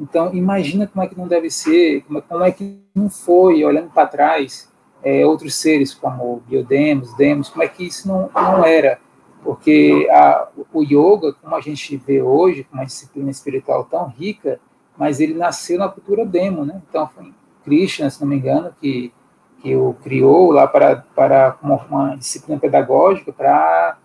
Então, 0.00 0.32
imagina 0.32 0.86
como 0.86 1.04
é 1.04 1.06
que 1.06 1.18
não 1.18 1.28
deve 1.28 1.50
ser, 1.50 2.02
como 2.04 2.18
é, 2.18 2.22
como 2.22 2.44
é 2.44 2.50
que 2.50 2.82
não 2.94 3.10
foi, 3.10 3.62
olhando 3.62 3.90
para 3.90 4.08
trás, 4.08 4.72
é, 5.02 5.26
outros 5.26 5.54
seres 5.56 5.92
como 5.92 6.42
Biodemos, 6.48 7.14
Demos, 7.16 7.50
como 7.50 7.62
é 7.62 7.68
que 7.68 7.86
isso 7.86 8.08
não, 8.08 8.30
não 8.34 8.64
era 8.64 8.98
porque 9.42 10.08
a, 10.10 10.48
o 10.72 10.82
yoga, 10.82 11.32
como 11.32 11.54
a 11.54 11.60
gente 11.60 11.96
vê 11.96 12.22
hoje, 12.22 12.64
com 12.64 12.76
uma 12.76 12.86
disciplina 12.86 13.30
espiritual 13.30 13.84
tão 13.84 14.08
rica, 14.08 14.60
mas 14.96 15.20
ele 15.20 15.34
nasceu 15.34 15.78
na 15.78 15.88
cultura 15.88 16.24
demo, 16.24 16.64
né? 16.64 16.80
Então 16.88 17.08
foi 17.08 17.32
Krishna, 17.64 18.08
se 18.10 18.20
não 18.20 18.28
me 18.28 18.36
engano, 18.36 18.74
que 18.80 19.12
que 19.60 19.76
o 19.76 19.94
criou 20.02 20.50
lá 20.50 20.66
para 20.66 20.96
para 21.14 21.56
uma, 21.62 21.76
uma 21.84 22.16
disciplina 22.16 22.60
pedagógica 22.60 23.32
para 23.32 23.96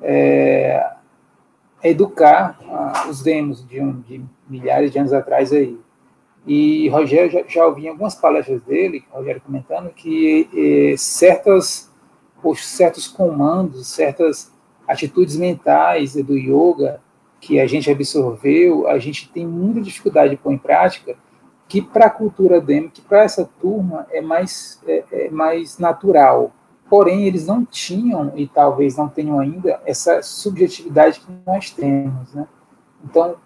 é, 0.00 0.92
educar 1.82 2.56
uh, 2.62 3.10
os 3.10 3.22
demos 3.22 3.66
de, 3.66 3.80
um, 3.80 4.00
de 4.00 4.24
milhares 4.48 4.92
de 4.92 4.98
anos 4.98 5.12
atrás 5.12 5.52
aí. 5.52 5.78
E 6.46 6.88
Rogério 6.88 7.30
já, 7.30 7.42
já 7.46 7.66
ouvi 7.66 7.86
em 7.86 7.88
algumas 7.88 8.14
palestras 8.14 8.62
dele, 8.62 9.04
Rogério 9.10 9.40
comentando 9.40 9.90
que 9.90 10.48
eh, 10.54 10.96
certas 10.96 11.87
por 12.42 12.58
certos 12.58 13.06
comandos, 13.06 13.86
certas 13.88 14.52
atitudes 14.86 15.36
mentais 15.36 16.14
do 16.14 16.36
yoga 16.36 17.00
que 17.40 17.60
a 17.60 17.66
gente 17.66 17.90
absorveu, 17.90 18.88
a 18.88 18.98
gente 18.98 19.28
tem 19.28 19.46
muita 19.46 19.80
dificuldade 19.80 20.30
de 20.30 20.36
pôr 20.36 20.52
em 20.52 20.58
prática, 20.58 21.16
que 21.68 21.82
para 21.82 22.06
a 22.06 22.10
cultura 22.10 22.60
que 22.92 23.02
para 23.02 23.22
essa 23.22 23.48
turma 23.60 24.06
é 24.10 24.20
mais, 24.20 24.80
é, 24.86 25.04
é 25.12 25.30
mais 25.30 25.78
natural. 25.78 26.52
Porém, 26.88 27.26
eles 27.26 27.46
não 27.46 27.64
tinham, 27.64 28.32
e 28.34 28.46
talvez 28.46 28.96
não 28.96 29.08
tenham 29.08 29.38
ainda, 29.38 29.80
essa 29.84 30.22
subjetividade 30.22 31.20
que 31.20 31.30
nós 31.46 31.70
temos. 31.70 32.32
Né? 32.32 32.48
Então, 33.04 33.36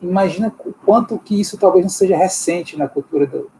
imagina 0.00 0.54
o 0.64 0.72
quanto 0.72 1.18
que 1.18 1.38
isso 1.38 1.58
talvez 1.58 1.84
não 1.84 1.90
seja 1.90 2.16
recente 2.16 2.78
na 2.78 2.88
cultura 2.88 3.26
do, 3.26 3.50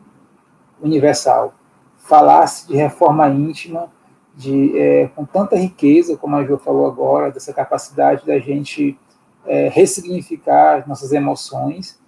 universal. 0.80 1.54
Falasse 1.96 2.68
de 2.68 2.76
reforma 2.76 3.28
íntima, 3.28 3.90
de, 4.36 4.78
é, 4.78 5.08
com 5.08 5.24
tanta 5.24 5.56
riqueza, 5.56 6.16
como 6.16 6.36
a 6.36 6.44
Jo 6.44 6.58
falou 6.58 6.86
agora, 6.86 7.30
dessa 7.30 7.52
capacidade 7.52 8.26
da 8.26 8.38
gente 8.38 8.98
é, 9.46 9.68
ressignificar 9.68 10.88
nossas 10.88 11.12
emoções, 11.12 12.00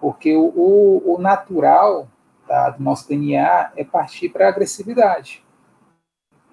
porque 0.00 0.36
o, 0.36 0.52
o, 0.54 1.14
o 1.14 1.18
natural 1.18 2.06
tá, 2.46 2.70
do 2.70 2.82
nosso 2.82 3.08
DNA 3.08 3.72
é 3.76 3.84
partir 3.84 4.28
para 4.28 4.46
a 4.46 4.48
agressividade. 4.50 5.42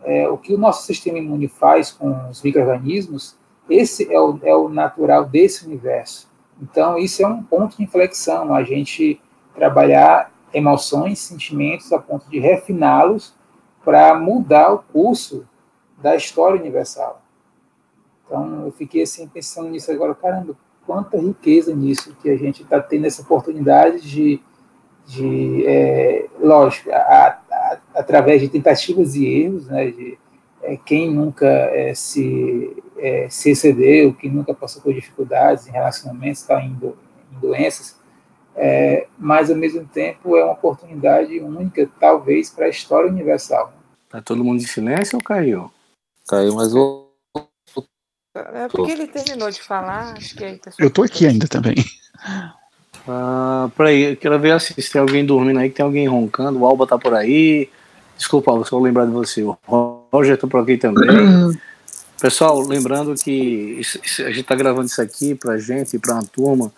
É, 0.04 0.28
o 0.28 0.38
que 0.38 0.54
o 0.54 0.58
nosso 0.58 0.86
sistema 0.86 1.20
imune 1.20 1.48
faz 1.48 1.92
com 1.92 2.30
os 2.30 2.42
micro-organismos, 2.42 3.38
esse 3.70 4.12
é 4.12 4.20
o, 4.20 4.40
é 4.42 4.56
o 4.56 4.68
natural 4.68 5.26
desse 5.26 5.66
universo. 5.66 6.32
Então, 6.60 6.98
isso 6.98 7.22
é 7.22 7.28
um 7.28 7.44
ponto 7.44 7.78
de 7.78 7.84
inflexão, 7.84 8.54
a 8.54 8.64
gente 8.64 9.22
trabalhar 9.54 10.32
emoções, 10.54 11.20
sentimentos, 11.20 11.92
a 11.94 12.00
ponto 12.00 12.30
de 12.30 12.40
refiná-los 12.40 13.36
para 13.84 14.14
mudar 14.16 14.74
o 14.74 14.80
curso 14.80 15.48
da 15.98 16.16
história 16.16 16.60
universal. 16.60 17.22
Então, 18.26 18.66
eu 18.66 18.72
fiquei 18.72 19.04
assim 19.04 19.28
pensando 19.28 19.70
nisso 19.70 19.92
agora, 19.92 20.16
caramba, 20.16 20.56
quanta 20.86 21.18
riqueza 21.18 21.76
nisso 21.76 22.16
que 22.22 22.30
a 22.30 22.38
gente 22.38 22.64
está 22.64 22.80
tendo 22.80 23.06
essa 23.06 23.22
oportunidade 23.22 24.02
de, 24.02 24.42
de 25.06 25.66
é, 25.66 26.28
lógico, 26.40 26.90
a, 26.92 27.40
a, 27.52 27.78
através 27.96 28.42
de 28.42 28.50
tentativas 28.50 29.16
e 29.16 29.26
erros, 29.26 29.68
né, 29.68 29.92
de 29.92 30.18
é, 30.64 30.78
quem 30.78 31.14
nunca 31.14 31.48
é, 31.48 31.94
se, 31.94 32.76
é, 32.98 33.28
se 33.30 33.52
excedeu, 33.52 34.14
quem 34.14 34.32
nunca 34.32 34.54
passou 34.54 34.82
por 34.82 34.94
dificuldades 34.94 35.68
em 35.68 35.72
relacionamentos, 35.72 36.42
está 36.42 36.62
em, 36.62 36.72
em 36.72 37.40
doenças, 37.40 38.00
é, 38.56 39.08
mas 39.18 39.50
ao 39.50 39.56
mesmo 39.56 39.86
tempo 39.86 40.36
é 40.36 40.44
uma 40.44 40.54
oportunidade 40.54 41.40
única, 41.40 41.90
talvez, 42.00 42.50
para 42.50 42.66
a 42.66 42.70
história 42.70 43.10
universal. 43.10 43.74
Tá 44.10 44.22
todo 44.22 44.44
mundo 44.44 44.62
em 44.62 44.68
silêncio 44.68 45.18
ou 45.18 45.24
caiu? 45.24 45.72
Caiu, 46.28 46.56
mas 46.56 46.74
o. 46.76 47.10
É 48.34 48.68
porque 48.70 48.92
ele 48.92 49.08
terminou 49.08 49.50
de 49.50 49.62
falar, 49.62 50.14
acho 50.18 50.36
que 50.36 50.44
aí 50.44 50.60
Eu 50.80 50.90
tô 50.90 51.04
aqui 51.04 51.28
ainda 51.28 51.48
também. 51.48 51.76
Ah, 53.08 53.70
peraí, 53.76 54.12
eu 54.12 54.18
quero 54.18 54.40
ver 54.40 54.52
assim, 54.52 54.80
se 54.80 54.92
tem 54.92 55.02
alguém 55.02 55.26
dormindo 55.26 55.60
aí, 55.60 55.70
que 55.70 55.76
tem 55.76 55.86
alguém 55.86 56.08
roncando, 56.08 56.60
o 56.60 56.66
Alba 56.66 56.86
tá 56.86 56.98
por 56.98 57.14
aí. 57.14 57.70
Desculpa, 58.16 58.52
Alba, 58.52 58.64
só 58.64 58.80
lembrar 58.80 59.06
de 59.06 59.12
você. 59.12 59.44
O 59.44 59.58
Roger 60.14 60.38
tá 60.38 60.48
por 60.48 60.62
aqui 60.62 60.78
também. 60.78 61.08
Pessoal, 62.22 62.62
lembrando 62.62 63.16
que 63.16 63.82
a 64.20 64.30
gente 64.30 64.42
está 64.42 64.54
gravando 64.54 64.86
isso 64.86 65.02
aqui 65.02 65.34
para 65.34 65.58
gente, 65.58 65.98
para 65.98 66.14
uma 66.14 66.24
turma, 66.24 66.72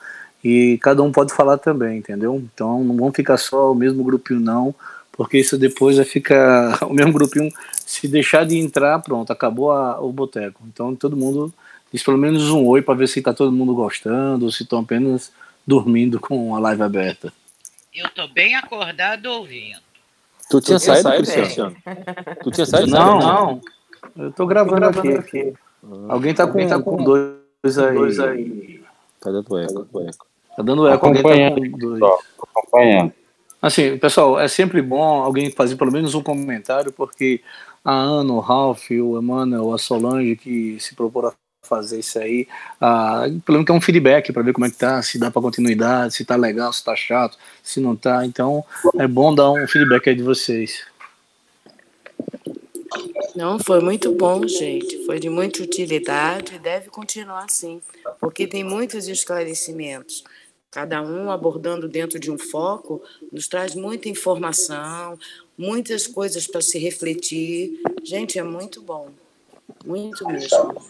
e 0.44 0.78
cada 0.82 1.02
um 1.02 1.12
pode 1.12 1.34
falar 1.34 1.58
também, 1.58 2.00
entendeu? 2.00 2.36
Então 2.36 2.84
não 2.84 2.98
vão 2.98 3.14
ficar 3.14 3.38
só 3.38 3.72
o 3.72 3.76
mesmo 3.76 4.04
grupinho, 4.04 4.40
não, 4.40 4.76
porque 5.12 5.38
isso 5.38 5.58
depois 5.58 5.96
vai 5.96 6.06
ficar 6.06 6.84
o 6.86 6.94
mesmo 6.94 7.14
grupinho. 7.14 7.52
Se 7.86 8.08
deixar 8.08 8.46
de 8.46 8.58
entrar, 8.58 9.00
pronto, 9.00 9.32
acabou 9.32 9.72
a, 9.72 10.02
o 10.02 10.12
boteco. 10.12 10.64
Então 10.68 10.96
todo 10.96 11.16
mundo 11.16 11.54
diz 11.92 12.04
pelo 12.04 12.18
menos 12.18 12.50
um 12.50 12.66
oi 12.66 12.82
para 12.82 12.96
ver 12.96 13.08
se 13.08 13.20
está 13.20 13.34
todo 13.34 13.52
mundo 13.52 13.74
gostando, 13.74 14.46
ou 14.46 14.52
se 14.52 14.64
estão 14.64 14.80
apenas 14.80 15.32
dormindo 15.66 16.20
com 16.20 16.56
a 16.56 16.60
live 16.60 16.82
aberta. 16.82 17.32
Eu 17.94 18.10
tô 18.10 18.28
bem 18.28 18.56
acordado 18.56 19.28
ouvindo. 19.28 19.80
Tu 20.50 20.60
tinha 20.60 20.78
tu 20.78 20.84
saído, 20.84 21.24
Cristiano? 21.24 21.76
Tu 22.44 22.52
tinha 22.52 22.66
saído? 22.66 22.92
Não, 22.92 23.20
não. 23.20 23.62
Eu 24.18 24.32
tô 24.32 24.46
gravando, 24.46 24.92
tô 24.92 24.92
gravando 24.92 25.20
aqui. 25.20 25.40
aqui. 25.40 25.54
Alguém 26.10 26.34
tá 26.34 26.46
com, 26.46 26.52
Alguém 26.52 26.68
tá 26.68 26.82
com 26.82 27.04
dois, 27.04 27.78
aí. 27.78 27.96
dois 27.96 28.20
aí. 28.20 28.84
Tá 29.20 29.32
dando 29.32 29.58
eco. 29.58 29.74
Tá 29.74 29.80
dando 29.80 30.10
eco. 30.10 30.33
Tá 30.56 30.64
dando 30.64 30.88
eco. 30.88 31.08
Acompanhando. 31.08 31.62
Tá 31.72 31.78
dois. 31.78 32.04
acompanhando. 32.42 33.14
Assim, 33.62 33.98
pessoal, 33.98 34.40
é 34.40 34.48
sempre 34.48 34.82
bom 34.82 35.22
alguém 35.24 35.50
fazer 35.50 35.78
pelo 35.78 35.92
menos 35.92 36.14
um 36.14 36.22
comentário, 36.22 36.92
porque 36.92 37.40
a 37.84 37.94
Ana, 37.94 38.34
o 38.34 38.40
Ralph, 38.40 38.92
o 38.92 39.18
Emmanuel, 39.18 39.74
a 39.74 39.78
Solange, 39.78 40.36
que 40.36 40.78
se 40.82 40.94
propõe 40.96 41.28
a 41.28 41.34
fazer 41.66 42.00
isso 42.00 42.20
aí, 42.20 42.46
ah, 42.82 43.24
pelo 43.46 43.60
menos 43.60 43.70
é 43.70 43.74
um 43.74 43.80
feedback 43.80 44.34
para 44.34 44.44
ver 44.44 44.52
como 44.52 44.66
é 44.66 44.70
que 44.70 44.76
tá, 44.76 45.02
se 45.02 45.18
dá 45.18 45.32
para 45.32 45.42
continuidade, 45.42 46.14
se 46.14 46.26
tá 46.26 46.36
legal, 46.36 46.74
se 46.74 46.84
tá 46.84 46.94
chato, 46.94 47.38
se 47.64 47.80
não 47.80 47.96
tá. 47.96 48.26
Então, 48.26 48.66
é 48.98 49.08
bom 49.08 49.34
dar 49.34 49.50
um 49.52 49.66
feedback 49.66 50.10
aí 50.10 50.16
de 50.16 50.24
vocês. 50.24 50.86
Não, 53.36 53.58
foi 53.58 53.80
muito 53.80 54.14
bom, 54.14 54.46
gente. 54.48 55.06
Foi 55.06 55.20
de 55.20 55.30
muita 55.30 55.64
utilidade 55.64 56.56
e 56.56 56.60
deve 56.60 56.90
continuar 56.90 57.46
assim, 57.46 57.82
porque 58.20 58.46
tem 58.46 58.64
muitos 58.64 59.08
esclarecimentos. 59.08 60.24
Cada 60.74 61.04
um 61.04 61.30
abordando 61.30 61.88
dentro 61.88 62.20
de 62.20 62.32
um 62.32 62.38
foco, 62.38 63.00
nos 63.32 63.48
traz 63.48 63.76
muita 63.76 64.10
informação, 64.10 65.20
muitas 65.56 66.08
coisas 66.08 66.48
para 66.48 66.62
se 66.62 66.80
refletir. 66.80 67.80
Gente, 68.04 68.40
é 68.40 68.44
muito 68.44 68.82
bom. 68.82 69.10
Muito 69.86 70.26
mesmo. 70.28 70.82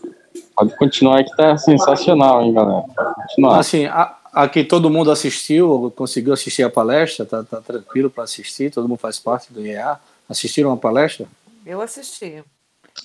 Pode 0.56 0.78
continuar 0.78 1.26
que 1.26 1.36
tá 1.36 1.58
sensacional, 1.58 2.44
hein, 2.44 2.54
galera? 2.54 2.86
Pode 2.96 3.16
continuar. 3.16 3.60
Assim, 3.60 3.86
a, 3.86 4.18
aqui 4.32 4.64
todo 4.64 4.90
mundo 4.90 5.12
assistiu, 5.12 5.92
conseguiu 5.98 6.32
assistir 6.32 6.64
a 6.64 6.70
palestra, 6.70 7.26
tá, 7.26 7.44
tá 7.44 7.60
tranquilo 7.60 8.10
para 8.10 8.24
assistir, 8.24 8.72
todo 8.72 8.88
mundo 8.88 9.00
faz 9.00 9.20
parte 9.20 9.52
do 9.52 9.60
IEA. 9.66 10.00
Assistiram 10.30 10.72
a 10.72 10.78
palestra? 10.78 11.28
Eu 11.66 11.82
assisti. 11.82 12.42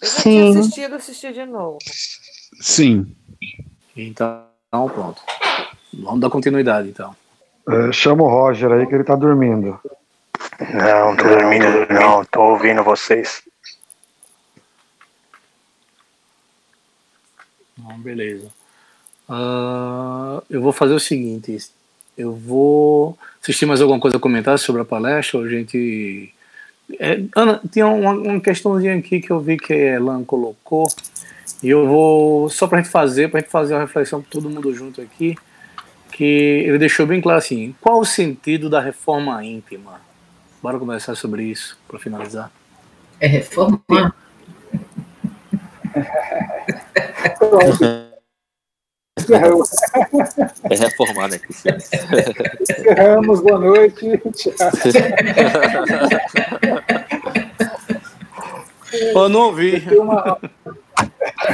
Eu 0.01 0.09
já 0.09 0.23
tinha 0.23 0.51
assistido, 0.51 0.95
assisti 0.95 1.33
de 1.33 1.45
novo. 1.45 1.79
Sim. 2.61 3.17
Então, 3.97 4.45
pronto. 4.71 5.21
Vamos 5.93 6.21
dar 6.21 6.31
continuidade, 6.31 6.89
então. 6.89 7.15
É, 7.69 7.93
chama 7.93 8.23
o 8.23 8.29
Roger 8.29 8.73
aí 8.73 8.87
que 8.87 8.95
ele 8.95 9.05
tá 9.05 9.15
dormindo. 9.15 9.79
Não, 10.75 11.17
tô 11.17 11.25
dormindo, 11.25 11.93
não. 11.93 12.25
Tô 12.25 12.43
ouvindo 12.43 12.83
vocês. 12.83 13.43
Não, 17.77 17.99
beleza. 17.99 18.49
Uh, 19.29 20.43
eu 20.49 20.61
vou 20.61 20.73
fazer 20.73 20.95
o 20.95 21.01
seguinte. 21.01 21.59
Eu 22.17 22.35
vou. 22.35 23.19
Assistir 23.43 23.67
mais 23.67 23.81
alguma 23.81 24.01
coisa 24.01 24.17
a 24.17 24.21
comentar 24.21 24.59
sobre 24.59 24.83
a 24.83 24.85
palestra? 24.85 25.39
Ou 25.39 25.45
a 25.45 25.49
gente 25.49 26.33
é, 26.99 27.21
Ana, 27.37 27.61
tinha 27.71 27.87
uma, 27.87 28.13
uma, 28.13 28.41
questãozinha 28.41 28.97
aqui 28.97 29.21
que 29.21 29.31
eu 29.31 29.41
vi 29.41 29.59
que 29.59 29.73
a 29.73 29.97
Elan 29.97 30.25
colocou, 30.25 30.87
e 31.63 31.69
eu 31.69 31.87
vou, 31.87 32.49
só 32.49 32.67
para 32.67 32.79
a 32.79 32.83
gente 32.83 32.91
fazer, 32.91 33.29
para 33.29 33.41
a 33.41 33.43
gente 33.43 33.51
fazer 33.51 33.75
uma 33.75 33.81
reflexão 33.81 34.23
com 34.23 34.29
todo 34.31 34.49
mundo 34.49 34.73
junto 34.75 35.01
aqui, 35.03 35.37
que 36.13 36.25
ele 36.25 36.79
deixou 36.79 37.07
bem 37.07 37.21
claro 37.21 37.39
assim: 37.39 37.75
qual 37.81 38.01
o 38.01 38.05
sentido 38.05 38.69
da 38.69 38.81
reforma 38.81 39.45
íntima? 39.45 40.01
Bora 40.63 40.79
conversar 40.79 41.15
sobre 41.15 41.45
isso, 41.45 41.79
para 41.87 41.99
finalizar. 41.99 42.51
É 43.21 43.27
reforma. 43.27 43.81
É 50.71 50.77
reformado 50.77 51.35
aqui. 51.35 51.47
Encerramos, 52.61 53.41
boa 53.41 53.59
noite. 53.59 54.19
Tchau. 54.35 54.53
Eu 58.93 59.29
não 59.29 59.41
ouvi. 59.41 59.87
Uma... 59.99 60.39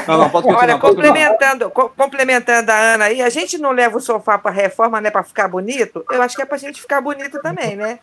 Não, 0.07 0.19
não, 0.19 0.31
pode 0.31 0.49
Olha, 0.49 0.79
complementando, 0.79 1.71
co 1.71 1.89
complementando 1.91 2.71
a 2.71 2.95
Ana 2.95 3.05
aí, 3.07 3.23
a 3.23 3.29
gente 3.29 3.59
não 3.59 3.71
leva 3.71 3.97
o 3.97 4.01
sofá 4.01 4.39
para 4.39 4.51
reforma, 4.51 5.01
né, 5.01 5.11
para 5.11 5.23
ficar 5.23 5.49
bonito? 5.49 6.05
Eu 6.11 6.23
acho 6.23 6.37
que 6.37 6.43
é 6.43 6.47
para 6.47 6.57
a 6.57 6.61
gente 6.61 6.81
ficar 6.81 7.01
bonito 7.01 7.41
também, 7.41 7.77
né? 7.77 7.99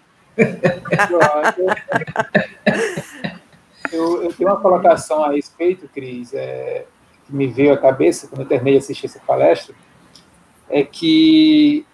eu, 3.91 4.23
eu, 4.23 4.33
tenho 4.33 4.49
uma 4.49 4.59
colocação 4.59 5.23
a 5.23 5.31
respeito, 5.31 5.89
Cris. 5.93 6.33
É, 6.33 6.85
que 7.25 7.35
me 7.35 7.47
veio 7.47 7.73
à 7.73 7.77
cabeça 7.77 8.27
quando 8.27 8.41
eu 8.41 8.47
terminei 8.47 8.73
de 8.73 8.79
assistir 8.79 9.07
essa 9.07 9.19
palestra 9.19 9.75
é 10.69 10.83
que 10.83 11.85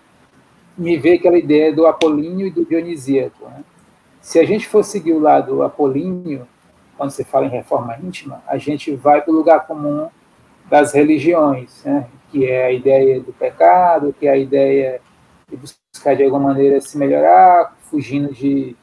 me 0.77 0.97
veio 0.97 1.15
aquela 1.17 1.37
ideia 1.37 1.73
do 1.73 1.87
apolíneo 1.87 2.47
e 2.47 2.51
do 2.51 2.63
dionisíaco. 2.63 3.45
Né? 3.45 3.63
Se 4.21 4.39
a 4.39 4.45
gente 4.45 4.67
for 4.67 4.83
seguir 4.83 5.13
o 5.13 5.19
lado 5.19 5.63
apolíneo, 5.63 6.47
quando 6.97 7.11
se 7.11 7.23
fala 7.23 7.45
em 7.45 7.49
reforma 7.49 7.97
íntima, 8.01 8.41
a 8.47 8.57
gente 8.57 8.95
vai 8.95 9.21
para 9.21 9.31
o 9.31 9.35
lugar 9.35 9.67
comum 9.67 10.09
das 10.69 10.93
religiões, 10.93 11.83
né? 11.85 12.07
que 12.29 12.45
é 12.45 12.65
a 12.65 12.71
ideia 12.71 13.19
do 13.21 13.31
pecado, 13.31 14.13
que 14.17 14.27
é 14.27 14.31
a 14.31 14.37
ideia 14.37 14.99
de 15.49 15.55
buscar 15.55 16.15
de 16.15 16.23
alguma 16.23 16.49
maneira 16.49 16.81
se 16.81 16.97
melhorar, 16.97 17.75
fugindo 17.89 18.33
de 18.33 18.75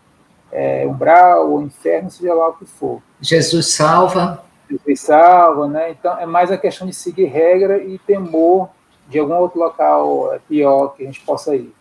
é, 0.50 0.86
umbral 0.86 1.50
ou 1.50 1.62
inferno, 1.62 2.10
seja 2.10 2.32
lá 2.32 2.48
o 2.48 2.54
que 2.54 2.64
for. 2.64 3.02
Jesus 3.20 3.74
salva 3.74 4.44
e 4.86 4.96
salva, 4.96 5.68
né? 5.68 5.90
Então 5.90 6.18
é 6.18 6.24
mais 6.24 6.50
a 6.50 6.56
questão 6.56 6.86
de 6.86 6.94
seguir 6.94 7.26
regra 7.26 7.82
e 7.82 7.98
temor 7.98 8.70
de 9.08 9.18
algum 9.18 9.34
outro 9.34 9.58
local 9.58 10.32
é, 10.32 10.38
pior 10.38 10.94
que 10.94 11.02
a 11.02 11.06
gente 11.06 11.20
possa 11.20 11.54
ir. 11.54 11.74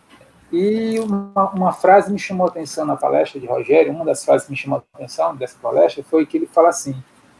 E 0.56 1.00
uma, 1.00 1.50
uma, 1.50 1.72
frase 1.72 2.12
me 2.12 2.18
chamou 2.18 2.46
a 2.46 2.48
atenção 2.48 2.86
na 2.86 2.94
palestra 2.94 3.40
de 3.40 3.46
Rogério, 3.46 3.92
uma 3.92 4.04
das 4.04 4.24
frases 4.24 4.46
que 4.46 4.52
me 4.52 4.56
chamou 4.56 4.78
a 4.78 4.96
atenção 4.96 5.34
dessa 5.34 5.56
palestra 5.60 6.04
foi 6.04 6.24
que 6.24 6.36
ele 6.36 6.46
fala 6.46 6.68
assim: 6.68 6.94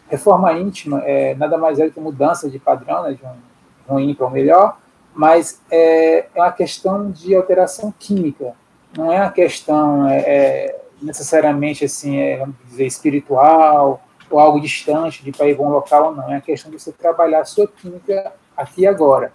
reforma 0.08 0.52
íntima 0.54 1.00
é 1.04 1.32
nada 1.36 1.56
mais 1.56 1.78
é 1.78 1.86
do 1.86 1.92
que 1.92 2.00
mudança 2.00 2.50
de 2.50 2.58
padrão, 2.58 3.04
né, 3.04 3.12
de 3.12 3.24
um 3.24 3.94
ruim 3.94 4.12
para 4.16 4.26
um 4.26 4.30
melhor, 4.30 4.78
mas 5.14 5.62
é, 5.70 6.26
é 6.34 6.40
uma 6.42 6.50
questão 6.50 7.08
de 7.08 7.36
alteração 7.36 7.94
química, 7.96 8.52
não 8.96 9.12
é 9.12 9.20
uma 9.20 9.30
questão 9.30 10.08
é, 10.08 10.18
é, 10.18 10.80
necessariamente 11.00 11.84
assim, 11.84 12.18
é, 12.18 12.38
vamos 12.38 12.56
dizer, 12.66 12.84
espiritual 12.84 14.02
ou 14.28 14.40
algo 14.40 14.60
distante 14.60 15.22
de 15.22 15.30
para 15.30 15.48
ir 15.48 15.54
para 15.54 15.64
um 15.64 15.68
local 15.68 16.12
não. 16.12 16.32
É 16.32 16.38
a 16.38 16.40
questão 16.40 16.68
de 16.68 16.80
você 16.80 16.90
trabalhar 16.90 17.42
a 17.42 17.44
sua 17.44 17.68
química 17.68 18.32
aqui 18.56 18.82
e 18.82 18.86
agora. 18.88 19.32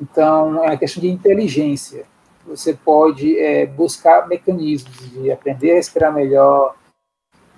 Então, 0.00 0.64
é 0.64 0.68
uma 0.68 0.76
questão 0.78 1.02
de 1.02 1.10
inteligência. 1.10 2.06
Você 2.48 2.72
pode 2.72 3.38
é, 3.38 3.66
buscar 3.66 4.26
mecanismos 4.26 5.10
de 5.10 5.30
aprender 5.30 5.72
a 5.72 5.74
respirar 5.74 6.12
melhor, 6.12 6.74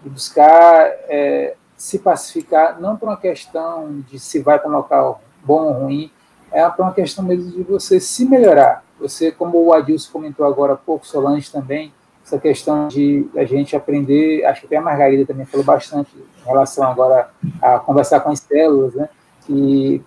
de 0.02 0.10
buscar 0.10 0.86
é, 1.09 1.55
se 1.77 1.99
pacificar, 1.99 2.81
não 2.81 2.97
por 2.97 3.09
uma 3.09 3.17
questão 3.17 4.01
de 4.09 4.19
se 4.19 4.41
vai 4.41 4.59
para 4.59 4.69
um 4.69 4.73
local 4.73 5.23
bom 5.44 5.62
ou 5.62 5.73
ruim, 5.73 6.10
é 6.52 6.69
por 6.69 6.83
uma 6.83 6.93
questão 6.93 7.25
mesmo 7.25 7.51
de 7.51 7.62
você 7.62 8.01
se 8.01 8.25
melhorar. 8.25 8.85
Você, 8.99 9.31
como 9.31 9.65
o 9.65 9.73
Adilson 9.73 10.12
comentou 10.12 10.44
agora 10.44 10.75
há 10.75 10.77
pouco, 10.77 11.07
Solange 11.07 11.51
também, 11.51 11.93
essa 12.25 12.39
questão 12.39 12.89
de 12.89 13.27
a 13.36 13.44
gente 13.44 13.75
aprender, 13.75 14.44
acho 14.44 14.60
que 14.60 14.67
até 14.67 14.77
a 14.77 14.83
Margarida 14.83 15.25
também 15.25 15.47
falou 15.47 15.65
bastante 15.65 16.10
em 16.17 16.47
relação 16.47 16.85
agora 16.85 17.31
a 17.62 17.78
conversar 17.78 18.20
com 18.20 18.31
as 18.31 18.41
células, 18.41 18.94
né? 18.94 19.09
E 19.49 20.01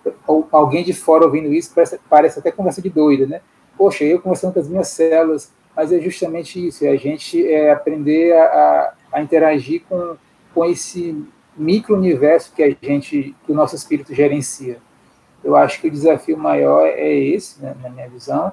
alguém 0.52 0.84
de 0.84 0.92
fora 0.92 1.24
ouvindo 1.24 1.52
isso 1.52 1.72
parece, 1.74 2.00
parece 2.08 2.38
até 2.38 2.50
conversa 2.50 2.80
de 2.80 2.88
doida, 2.88 3.26
né? 3.26 3.40
Poxa, 3.76 4.04
eu 4.04 4.20
conversando 4.20 4.52
com 4.54 4.60
as 4.60 4.68
minhas 4.68 4.88
células, 4.88 5.52
mas 5.76 5.92
é 5.92 6.00
justamente 6.00 6.64
isso, 6.64 6.84
é 6.84 6.90
a 6.90 6.96
gente 6.96 7.46
é 7.46 7.72
aprender 7.72 8.32
a, 8.32 8.94
a 9.12 9.22
interagir 9.22 9.82
com, 9.88 10.16
com 10.54 10.64
esse 10.64 11.24
micro-universo 11.56 12.52
que 12.54 12.62
a 12.62 12.76
gente, 12.80 13.34
que 13.44 13.52
o 13.52 13.54
nosso 13.54 13.74
espírito 13.74 14.14
gerencia. 14.14 14.78
Eu 15.42 15.56
acho 15.56 15.80
que 15.80 15.88
o 15.88 15.90
desafio 15.90 16.38
maior 16.38 16.86
é 16.86 17.12
esse, 17.12 17.60
né, 17.60 17.76
na 17.82 17.90
minha 17.90 18.08
visão, 18.08 18.52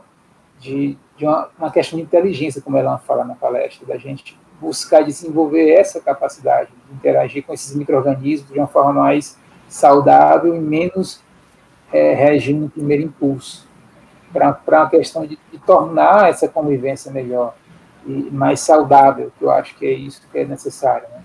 de, 0.60 0.98
de 1.18 1.26
uma, 1.26 1.50
uma, 1.58 1.72
questão 1.72 1.98
de 1.98 2.04
inteligência, 2.04 2.62
como 2.62 2.78
ela 2.78 2.98
fala 3.00 3.24
na 3.24 3.34
palestra, 3.34 3.86
da 3.88 3.98
gente 3.98 4.38
buscar 4.60 5.02
desenvolver 5.02 5.72
essa 5.72 6.00
capacidade 6.00 6.70
de 6.88 6.96
interagir 6.96 7.44
com 7.44 7.54
esses 7.54 7.76
micro-organismos 7.76 8.52
de 8.52 8.60
uma 8.60 8.68
forma 8.68 8.94
mais 8.94 9.38
saudável 9.68 10.56
e 10.56 10.60
menos 10.60 11.20
é, 11.92 12.14
reagindo 12.14 12.62
no 12.62 12.70
primeiro 12.70 13.04
impulso, 13.04 13.68
para 14.32 14.58
uma 14.68 14.90
questão 14.90 15.26
de, 15.26 15.38
de, 15.52 15.58
tornar 15.60 16.30
essa 16.30 16.48
convivência 16.48 17.12
melhor 17.12 17.56
e 18.06 18.30
mais 18.32 18.60
saudável, 18.62 19.32
que 19.38 19.44
eu 19.44 19.52
acho 19.52 19.76
que 19.76 19.86
é 19.86 19.92
isso 19.92 20.22
que 20.32 20.38
é 20.38 20.46
necessário. 20.46 21.08
Né? 21.10 21.24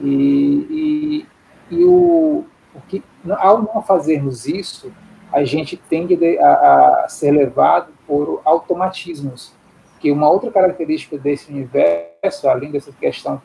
E, 0.00 1.26
e, 1.70 1.76
e 1.76 1.84
o, 1.84 2.44
Porque 2.72 3.02
ao 3.38 3.62
não 3.62 3.82
fazermos 3.82 4.46
isso, 4.46 4.92
a 5.32 5.44
gente 5.44 5.76
tende 5.76 6.38
a, 6.38 7.04
a 7.04 7.08
ser 7.08 7.30
levado 7.30 7.92
por 8.06 8.40
automatismos. 8.44 9.52
Que 10.00 10.10
uma 10.10 10.28
outra 10.30 10.50
característica 10.50 11.18
desse 11.18 11.52
universo, 11.52 12.48
além 12.48 12.70
dessa 12.70 12.90
questão 12.90 13.40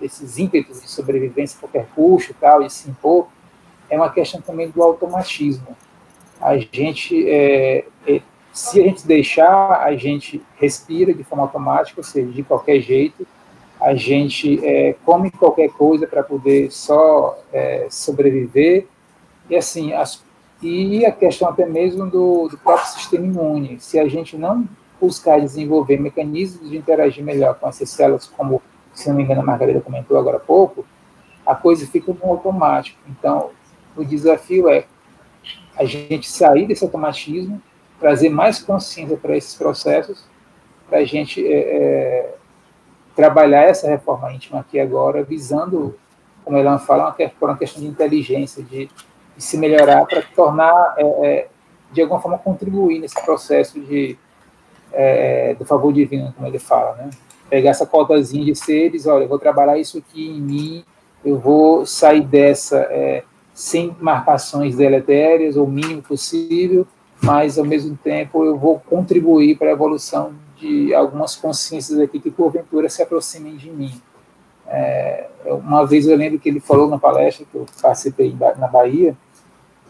desses 0.00 0.38
ímpetos 0.38 0.80
de 0.80 0.88
sobrevivência 0.88 1.56
a 1.56 1.60
qualquer 1.60 1.88
custo 1.94 2.30
e 2.30 2.34
tal, 2.34 2.62
e 2.62 2.70
se 2.70 2.88
impor, 2.88 3.26
é 3.90 3.96
uma 3.96 4.10
questão 4.10 4.40
também 4.40 4.70
do 4.70 4.82
automatismo. 4.82 5.76
A 6.40 6.56
gente, 6.56 7.28
é, 7.28 7.86
é, 8.06 8.22
se 8.56 8.80
a 8.80 8.84
gente 8.84 9.06
deixar, 9.06 9.82
a 9.82 9.94
gente 9.94 10.42
respira 10.58 11.12
de 11.12 11.22
forma 11.22 11.44
automática, 11.44 12.00
ou 12.00 12.04
seja, 12.04 12.32
de 12.32 12.42
qualquer 12.42 12.80
jeito, 12.80 13.26
a 13.78 13.94
gente 13.94 14.64
é, 14.64 14.96
come 15.04 15.30
qualquer 15.30 15.68
coisa 15.68 16.06
para 16.06 16.22
poder 16.22 16.72
só 16.72 17.38
é, 17.52 17.86
sobreviver, 17.90 18.86
e 19.50 19.56
assim, 19.56 19.92
as, 19.92 20.24
e 20.62 21.04
a 21.04 21.12
questão 21.12 21.50
até 21.50 21.66
mesmo 21.66 22.06
do, 22.06 22.48
do, 22.48 22.56
próprio 22.56 22.88
sistema 22.88 23.26
imune. 23.26 23.78
Se 23.78 23.98
a 23.98 24.08
gente 24.08 24.38
não 24.38 24.66
buscar 24.98 25.38
desenvolver 25.38 26.00
mecanismos 26.00 26.70
de 26.70 26.78
interagir 26.78 27.22
melhor 27.22 27.56
com 27.56 27.68
essas 27.68 27.90
células, 27.90 28.26
como, 28.26 28.62
se 28.94 29.06
não 29.10 29.16
me 29.16 29.22
engano, 29.22 29.42
a 29.42 29.44
Margarida 29.44 29.82
comentou 29.82 30.16
agora 30.16 30.38
há 30.38 30.40
pouco, 30.40 30.82
a 31.44 31.54
coisa 31.54 31.86
fica 31.86 32.10
no 32.10 32.30
automático. 32.30 32.98
Então, 33.06 33.50
o 33.94 34.02
desafio 34.02 34.70
é 34.70 34.86
a 35.78 35.84
gente 35.84 36.26
sair 36.26 36.66
desse 36.66 36.82
automatismo, 36.82 37.60
trazer 37.98 38.28
mais 38.28 38.58
consciência 38.58 39.16
para 39.16 39.36
esses 39.36 39.54
processos, 39.54 40.24
para 40.88 40.98
a 40.98 41.04
gente 41.04 41.44
é, 41.46 41.52
é, 41.52 42.34
trabalhar 43.14 43.62
essa 43.62 43.88
reforma 43.88 44.32
íntima 44.32 44.60
aqui 44.60 44.78
agora, 44.78 45.22
visando, 45.22 45.98
como 46.44 46.58
Elan 46.58 46.78
fala, 46.78 47.14
uma, 47.18 47.32
uma 47.40 47.56
questão 47.56 47.82
de 47.82 47.88
inteligência, 47.88 48.62
de, 48.62 48.86
de 49.36 49.42
se 49.42 49.56
melhorar 49.56 50.04
para 50.06 50.22
tornar, 50.34 50.94
é, 50.98 51.26
é, 51.26 51.48
de 51.92 52.02
alguma 52.02 52.20
forma, 52.20 52.38
contribuir 52.38 53.00
nesse 53.00 53.20
processo 53.24 53.80
de, 53.80 54.16
é, 54.92 55.54
do 55.54 55.64
favor 55.64 55.92
divino, 55.92 56.32
como 56.34 56.46
ele 56.46 56.58
fala, 56.58 56.94
né? 56.96 57.10
Pegar 57.48 57.70
essa 57.70 57.86
cotazinha 57.86 58.44
de 58.44 58.56
seres, 58.56 59.06
olha, 59.06 59.24
eu 59.24 59.28
vou 59.28 59.38
trabalhar 59.38 59.78
isso 59.78 59.98
aqui 59.98 60.28
em 60.28 60.40
mim, 60.40 60.84
eu 61.24 61.38
vou 61.38 61.86
sair 61.86 62.22
dessa 62.22 62.78
é, 62.90 63.22
sem 63.54 63.96
marcações 64.00 64.76
deletérias, 64.76 65.56
o 65.56 65.66
mínimo 65.66 66.02
possível, 66.02 66.86
mas 67.22 67.58
ao 67.58 67.64
mesmo 67.64 67.96
tempo 67.96 68.44
eu 68.44 68.58
vou 68.58 68.78
contribuir 68.80 69.56
para 69.56 69.68
a 69.68 69.72
evolução 69.72 70.34
de 70.56 70.94
algumas 70.94 71.36
consciências 71.36 71.98
aqui 71.98 72.20
que 72.20 72.30
porventura 72.30 72.88
se 72.88 73.02
aproximem 73.02 73.56
de 73.56 73.70
mim. 73.70 73.92
É, 74.66 75.28
uma 75.44 75.86
vez 75.86 76.06
eu 76.06 76.16
lembro 76.16 76.38
que 76.38 76.48
ele 76.48 76.60
falou 76.60 76.88
na 76.88 76.98
palestra 76.98 77.46
que 77.50 77.56
eu 77.56 77.66
participei 77.80 78.34
na 78.58 78.66
Bahia 78.66 79.16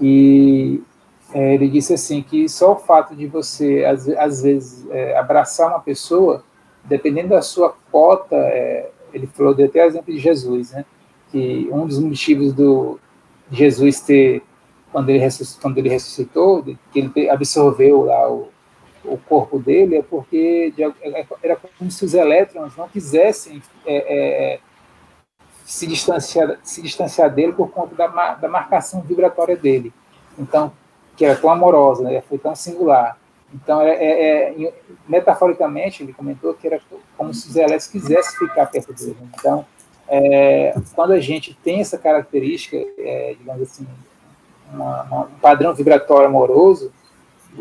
e 0.00 0.82
é, 1.32 1.55
ele 1.55 1.68
disse 1.68 1.94
assim 1.94 2.22
que 2.22 2.48
só 2.48 2.72
o 2.72 2.76
fato 2.76 3.14
de 3.14 3.26
você 3.26 3.84
às, 3.84 4.08
às 4.08 4.42
vezes 4.42 4.86
é, 4.90 5.16
abraçar 5.18 5.68
uma 5.68 5.80
pessoa, 5.80 6.44
dependendo 6.84 7.30
da 7.30 7.42
sua 7.42 7.74
cota, 7.90 8.36
é, 8.36 8.90
ele 9.12 9.26
falou 9.26 9.55
de 9.55 9.64
até 9.64 9.84
exemplo 9.84 10.12
de 10.12 10.18
Jesus, 10.18 10.72
né? 10.72 10.84
Que 11.30 11.68
um 11.72 11.86
dos 11.86 11.98
motivos 11.98 12.52
do 12.52 12.98
Jesus 13.50 14.00
ter, 14.00 14.42
quando 14.97 15.10
ele 15.10 15.18
ressuscitou, 15.18 15.60
quando 15.60 15.76
ele 15.76 15.91
ressuscitou 15.91 16.65
que 16.91 16.99
ele 17.15 17.28
absorveu 17.28 18.05
lá 18.05 18.31
o, 18.31 18.49
o 19.05 19.18
corpo 19.18 19.58
dele, 19.58 19.97
é 19.97 20.02
porque 20.02 20.73
é, 20.78 21.26
era 21.42 21.58
como 21.78 21.91
se 21.91 22.02
os 22.02 22.15
elétrons 22.15 22.75
não 22.78 22.89
quisessem 22.89 23.62
é, 23.84 24.55
é, 24.55 24.58
se, 25.66 25.86
distanciar, 25.86 26.58
se 26.62 26.81
distanciar 26.81 27.31
dele 27.31 27.52
por 27.52 27.70
conta 27.73 27.94
da, 27.94 28.36
da 28.36 28.49
marcação 28.49 29.02
vibratória 29.02 29.55
dele. 29.55 29.92
Então, 30.39 30.73
que 31.15 31.26
era 31.26 31.36
tão 31.36 31.50
amorosa, 31.50 32.02
né, 32.02 32.23
foi 32.23 32.39
tão 32.39 32.57
singular. 32.57 33.18
Então, 33.52 33.83
é, 33.83 33.91
é, 33.91 34.65
é, 34.65 34.75
metaforicamente, 35.07 36.05
ele 36.05 36.15
comentou 36.15 36.55
que 36.55 36.66
era 36.66 36.81
como 37.18 37.34
se 37.34 37.50
os 37.50 37.55
elétrons 37.55 37.86
quisessem 37.86 38.49
ficar 38.49 38.65
perto 38.65 38.94
dele. 38.94 39.18
Então, 39.39 39.66
é, 40.08 40.75
quando 40.94 41.12
a 41.12 41.20
gente 41.20 41.52
tem 41.52 41.81
essa 41.81 41.99
característica, 41.99 42.78
é, 42.97 43.34
digamos 43.39 43.60
assim, 43.60 43.86
uma, 44.73 45.03
uma, 45.03 45.20
um 45.23 45.39
padrão 45.41 45.75
vibratório 45.75 46.28
amoroso, 46.28 46.93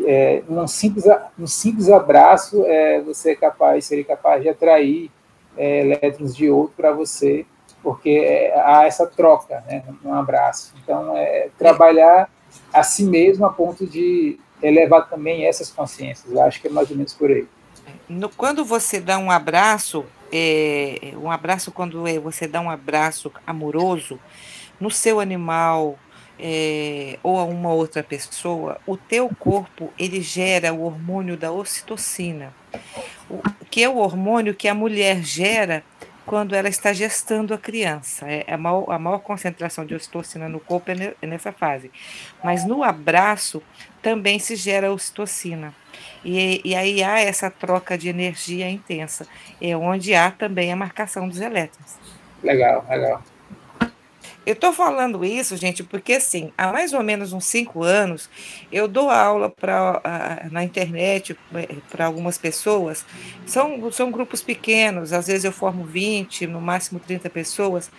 é, 0.04 0.42
num, 0.48 0.66
simples, 0.66 1.04
num 1.38 1.46
simples 1.46 1.88
abraço, 1.88 2.64
é, 2.66 3.00
você 3.00 3.32
é 3.32 3.36
capaz, 3.36 3.84
seria 3.84 4.04
capaz 4.04 4.42
de 4.42 4.48
atrair 4.48 5.10
é, 5.56 5.80
elétrons 5.80 6.36
de 6.36 6.50
outro 6.50 6.74
para 6.76 6.92
você, 6.92 7.46
porque 7.82 8.10
é, 8.10 8.58
há 8.60 8.84
essa 8.84 9.06
troca, 9.06 9.64
né, 9.66 9.82
num 10.02 10.12
abraço. 10.12 10.74
Então, 10.82 11.16
é 11.16 11.48
trabalhar 11.58 12.30
a 12.72 12.82
si 12.82 13.04
mesmo 13.04 13.46
a 13.46 13.52
ponto 13.52 13.86
de 13.86 14.38
elevar 14.62 15.08
também 15.08 15.46
essas 15.46 15.70
consciências. 15.70 16.30
Eu 16.30 16.42
acho 16.42 16.60
que 16.60 16.68
é 16.68 16.70
mais 16.70 16.90
ou 16.90 16.96
menos 16.96 17.14
por 17.14 17.30
aí. 17.30 17.46
No, 18.08 18.28
quando 18.28 18.64
você 18.64 19.00
dá 19.00 19.18
um 19.18 19.30
abraço, 19.30 20.04
é, 20.32 21.12
um 21.16 21.30
abraço 21.30 21.70
quando 21.70 22.06
é, 22.06 22.18
você 22.18 22.46
dá 22.46 22.60
um 22.60 22.70
abraço 22.70 23.32
amoroso 23.46 24.18
no 24.80 24.90
seu 24.90 25.20
animal 25.20 25.98
é, 26.38 27.18
ou 27.22 27.38
a 27.38 27.44
uma 27.44 27.72
outra 27.72 28.02
pessoa, 28.02 28.78
o 28.86 28.96
teu 28.96 29.28
corpo 29.38 29.92
ele 29.98 30.20
gera 30.20 30.72
o 30.72 30.82
hormônio 30.82 31.36
da 31.36 31.50
ocitocina, 31.50 32.52
que 33.70 33.82
é 33.82 33.88
o 33.88 33.96
hormônio 33.96 34.54
que 34.54 34.68
a 34.68 34.74
mulher 34.74 35.22
gera 35.22 35.82
quando 36.26 36.54
ela 36.54 36.68
está 36.68 36.92
gestando 36.92 37.54
a 37.54 37.58
criança. 37.58 38.26
É 38.28 38.52
a 38.52 38.58
maior, 38.58 38.90
a 38.90 38.98
maior 38.98 39.20
concentração 39.20 39.86
de 39.86 39.94
ocitocina 39.94 40.48
no 40.48 40.58
corpo 40.58 40.90
é, 40.90 41.14
é 41.22 41.26
nessa 41.26 41.52
fase. 41.52 41.90
Mas 42.42 42.66
no 42.66 42.82
abraço 42.82 43.62
também 44.02 44.38
se 44.38 44.56
gera 44.56 44.92
ocitocina. 44.92 45.72
E, 46.24 46.60
e 46.64 46.74
aí 46.74 47.02
há 47.02 47.20
essa 47.20 47.48
troca 47.48 47.96
de 47.96 48.08
energia 48.08 48.68
intensa, 48.68 49.26
é 49.62 49.76
onde 49.76 50.14
há 50.14 50.30
também 50.30 50.72
a 50.72 50.76
marcação 50.76 51.28
dos 51.28 51.40
elétrons. 51.40 51.96
Legal, 52.42 52.84
legal. 52.88 53.22
Eu 54.46 54.52
estou 54.52 54.72
falando 54.72 55.24
isso, 55.24 55.56
gente, 55.56 55.82
porque 55.82 56.12
assim, 56.12 56.52
há 56.56 56.72
mais 56.72 56.92
ou 56.92 57.02
menos 57.02 57.32
uns 57.32 57.46
cinco 57.46 57.82
anos, 57.82 58.30
eu 58.70 58.86
dou 58.86 59.10
aula 59.10 59.50
pra, 59.50 60.00
na 60.52 60.62
internet 60.62 61.36
é, 61.52 61.66
para 61.90 62.06
algumas 62.06 62.38
pessoas. 62.38 63.04
São, 63.44 63.90
são 63.90 64.12
grupos 64.12 64.42
pequenos, 64.42 65.12
às 65.12 65.26
vezes 65.26 65.44
eu 65.44 65.50
formo 65.50 65.84
20, 65.84 66.46
no 66.46 66.60
máximo 66.60 67.00
30 67.00 67.28
pessoas. 67.28 67.90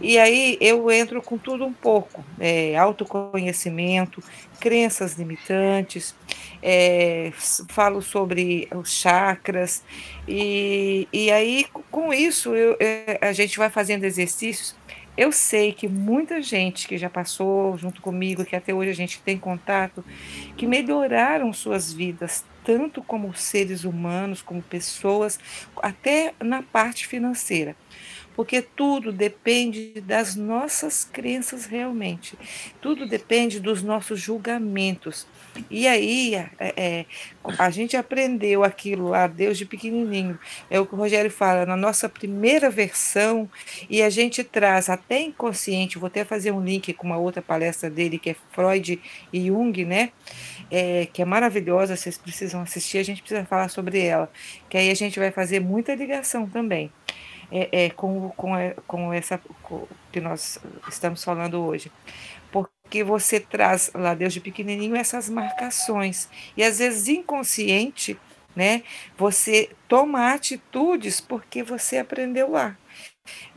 E 0.00 0.16
aí 0.18 0.56
eu 0.60 0.88
entro 0.88 1.20
com 1.20 1.36
tudo 1.36 1.64
um 1.66 1.72
pouco: 1.72 2.24
é, 2.38 2.76
autoconhecimento, 2.76 4.22
crenças 4.60 5.14
limitantes, 5.14 6.14
é, 6.62 7.32
falo 7.70 8.00
sobre 8.00 8.68
os 8.72 8.92
chakras, 8.92 9.82
e, 10.28 11.08
e 11.12 11.28
aí 11.32 11.66
com 11.90 12.14
isso 12.14 12.54
eu, 12.54 12.76
é, 12.78 13.18
a 13.20 13.32
gente 13.32 13.58
vai 13.58 13.68
fazendo 13.68 14.04
exercícios 14.04 14.76
eu 15.18 15.32
sei 15.32 15.72
que 15.72 15.88
muita 15.88 16.40
gente 16.40 16.86
que 16.86 16.96
já 16.96 17.10
passou 17.10 17.76
junto 17.76 18.00
comigo, 18.00 18.44
que 18.44 18.54
até 18.54 18.72
hoje 18.72 18.90
a 18.90 18.94
gente 18.94 19.20
tem 19.20 19.36
contato, 19.36 20.04
que 20.56 20.64
melhoraram 20.64 21.52
suas 21.52 21.92
vidas, 21.92 22.44
tanto 22.64 23.02
como 23.02 23.34
seres 23.34 23.82
humanos, 23.82 24.40
como 24.40 24.62
pessoas, 24.62 25.40
até 25.82 26.32
na 26.40 26.62
parte 26.62 27.04
financeira 27.06 27.74
porque 28.38 28.62
tudo 28.62 29.10
depende 29.10 30.00
das 30.00 30.36
nossas 30.36 31.02
crenças 31.02 31.66
realmente, 31.66 32.38
tudo 32.80 33.04
depende 33.04 33.58
dos 33.58 33.82
nossos 33.82 34.20
julgamentos. 34.20 35.26
E 35.70 35.86
aí 35.86 36.34
é, 36.34 36.50
é, 36.58 37.06
a 37.58 37.70
gente 37.70 37.96
aprendeu 37.96 38.64
aquilo 38.64 39.08
lá, 39.08 39.26
Deus 39.26 39.58
de 39.58 39.64
pequenininho, 39.64 40.38
é 40.70 40.78
o 40.80 40.86
que 40.86 40.94
o 40.94 40.98
Rogério 40.98 41.30
fala, 41.30 41.66
na 41.66 41.76
nossa 41.76 42.08
primeira 42.08 42.70
versão, 42.70 43.48
e 43.88 44.02
a 44.02 44.10
gente 44.10 44.44
traz 44.44 44.88
até 44.88 45.20
inconsciente, 45.20 45.98
vou 45.98 46.08
até 46.08 46.24
fazer 46.24 46.50
um 46.50 46.62
link 46.62 46.92
com 46.92 47.06
uma 47.06 47.16
outra 47.16 47.42
palestra 47.42 47.88
dele, 47.88 48.18
que 48.18 48.30
é 48.30 48.36
Freud 48.52 49.00
e 49.32 49.46
Jung, 49.46 49.84
né? 49.84 50.10
É, 50.70 51.06
que 51.12 51.22
é 51.22 51.24
maravilhosa, 51.24 51.96
vocês 51.96 52.18
precisam 52.18 52.60
assistir, 52.60 52.98
a 52.98 53.02
gente 53.02 53.22
precisa 53.22 53.44
falar 53.46 53.68
sobre 53.68 54.00
ela, 54.00 54.30
que 54.68 54.76
aí 54.76 54.90
a 54.90 54.94
gente 54.94 55.18
vai 55.18 55.30
fazer 55.30 55.60
muita 55.60 55.94
ligação 55.94 56.46
também 56.46 56.90
é, 57.50 57.86
é, 57.86 57.90
com, 57.90 58.30
com, 58.30 58.50
com 58.86 59.12
essa 59.12 59.38
com, 59.62 59.86
que 60.12 60.20
nós 60.20 60.58
estamos 60.88 61.24
falando 61.24 61.60
hoje. 61.64 61.90
Porque 62.88 63.04
você 63.04 63.38
traz 63.38 63.90
lá 63.94 64.14
desde 64.14 64.40
pequenininho 64.40 64.96
essas 64.96 65.28
marcações. 65.28 66.26
E 66.56 66.64
às 66.64 66.78
vezes 66.78 67.06
inconsciente, 67.06 68.18
né? 68.56 68.82
Você 69.18 69.68
toma 69.86 70.32
atitudes 70.32 71.20
porque 71.20 71.62
você 71.62 71.98
aprendeu 71.98 72.50
lá. 72.50 72.78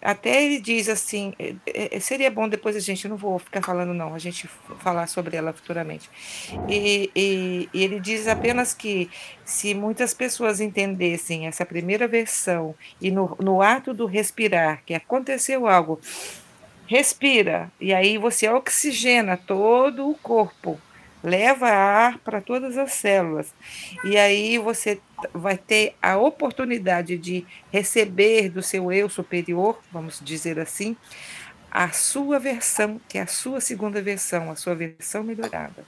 Até 0.01 0.43
ele 0.43 0.59
diz 0.59 0.89
assim, 0.89 1.33
é, 1.39 1.95
é, 1.95 1.99
seria 2.01 2.29
bom 2.29 2.49
depois 2.49 2.75
a 2.75 2.79
gente, 2.79 3.07
não 3.07 3.15
vou 3.15 3.39
ficar 3.39 3.61
falando 3.63 3.93
não, 3.93 4.13
a 4.13 4.19
gente 4.19 4.49
falar 4.79 5.07
sobre 5.07 5.37
ela 5.37 5.53
futuramente. 5.53 6.09
E, 6.67 7.09
e, 7.15 7.69
e, 7.73 7.83
ele 7.83 8.01
diz 8.01 8.27
apenas 8.27 8.73
que 8.73 9.09
se 9.45 9.73
muitas 9.73 10.13
pessoas 10.13 10.59
entendessem 10.59 11.47
essa 11.47 11.65
primeira 11.65 12.05
versão 12.05 12.75
e 12.99 13.09
no, 13.09 13.37
no 13.39 13.61
ato 13.61 13.93
do 13.93 14.05
respirar, 14.05 14.83
que 14.85 14.93
aconteceu 14.93 15.67
algo 15.67 16.01
respira, 16.95 17.71
e 17.79 17.93
aí 17.93 18.17
você 18.17 18.49
oxigena 18.49 19.37
todo 19.37 20.09
o 20.09 20.13
corpo, 20.15 20.77
leva 21.23 21.69
ar 21.69 22.17
para 22.19 22.41
todas 22.41 22.77
as 22.77 22.91
células, 22.91 23.53
e 24.03 24.17
aí 24.17 24.57
você 24.57 24.99
vai 25.33 25.57
ter 25.57 25.95
a 26.01 26.17
oportunidade 26.17 27.17
de 27.17 27.45
receber 27.71 28.49
do 28.49 28.61
seu 28.61 28.91
eu 28.91 29.07
superior, 29.07 29.79
vamos 29.89 30.19
dizer 30.21 30.59
assim, 30.59 30.97
a 31.71 31.91
sua 31.93 32.37
versão, 32.39 32.99
que 33.07 33.17
é 33.17 33.21
a 33.21 33.27
sua 33.27 33.61
segunda 33.61 34.01
versão, 34.01 34.51
a 34.51 34.57
sua 34.57 34.75
versão 34.75 35.23
melhorada. 35.23 35.85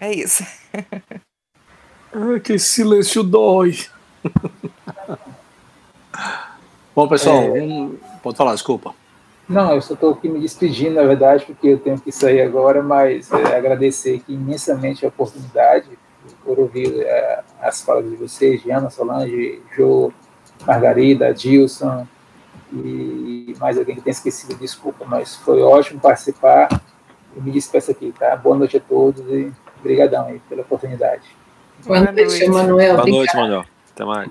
É 0.00 0.10
isso. 0.14 0.42
Ai, 2.10 2.40
que 2.40 2.58
silêncio 2.58 3.22
dói. 3.22 3.76
Bom, 6.96 7.06
pessoal, 7.06 7.54
É. 7.54 7.62
um- 7.62 7.98
pode 8.22 8.38
falar, 8.38 8.54
desculpa. 8.54 8.94
Não, 9.50 9.74
eu 9.74 9.82
só 9.82 9.94
estou 9.94 10.12
aqui 10.12 10.28
me 10.28 10.38
despedindo, 10.38 10.94
na 10.94 11.02
verdade, 11.02 11.44
porque 11.44 11.66
eu 11.66 11.78
tenho 11.78 11.98
que 12.00 12.12
sair 12.12 12.40
agora, 12.40 12.84
mas 12.84 13.32
é, 13.32 13.56
agradecer 13.56 14.18
aqui 14.18 14.34
imensamente 14.34 15.04
a 15.04 15.08
oportunidade 15.08 15.88
por 16.44 16.56
ouvir 16.60 17.00
é, 17.00 17.40
as 17.60 17.82
falas 17.82 18.08
de 18.08 18.14
vocês, 18.14 18.62
Diana, 18.62 18.90
Solange, 18.90 19.60
Jô, 19.76 20.12
Margarida, 20.64 21.34
Dilson 21.34 22.06
e 22.72 23.52
mais 23.58 23.76
alguém 23.76 23.96
que 23.96 24.02
tenha 24.02 24.12
esquecido, 24.12 24.54
desculpa, 24.54 25.04
mas 25.04 25.34
foi 25.34 25.60
ótimo 25.60 25.98
participar. 25.98 26.68
Eu 27.34 27.42
me 27.42 27.50
despeço 27.50 27.90
aqui, 27.90 28.14
tá? 28.16 28.36
Boa 28.36 28.56
noite 28.56 28.76
a 28.76 28.80
todos 28.80 29.20
e 29.28 29.52
obrigadão 29.80 30.26
aí 30.26 30.40
pela 30.48 30.62
oportunidade. 30.62 31.24
Boa 31.84 32.00
noite, 32.00 32.44
Emanuel. 32.44 32.94
Boa 32.94 33.06
noite, 33.06 33.30
Obrigada. 33.30 33.40
Manuel. 33.40 33.64
Até 33.92 34.04
mais. 34.04 34.30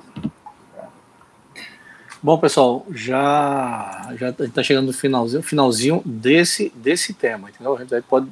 Bom, 2.22 2.38
pessoal, 2.38 2.86
já 2.92 4.14
já 4.18 4.30
está 4.30 4.62
chegando 4.62 4.88
no 4.88 4.94
finalzinho, 4.94 5.42
finalzinho 5.42 6.02
desse 6.06 6.72
desse 6.76 7.14
tema, 7.14 7.50
entendeu? 7.50 7.76
A 7.76 7.80
gente 7.80 7.90
vai 7.90 8.02
pode 8.02 8.28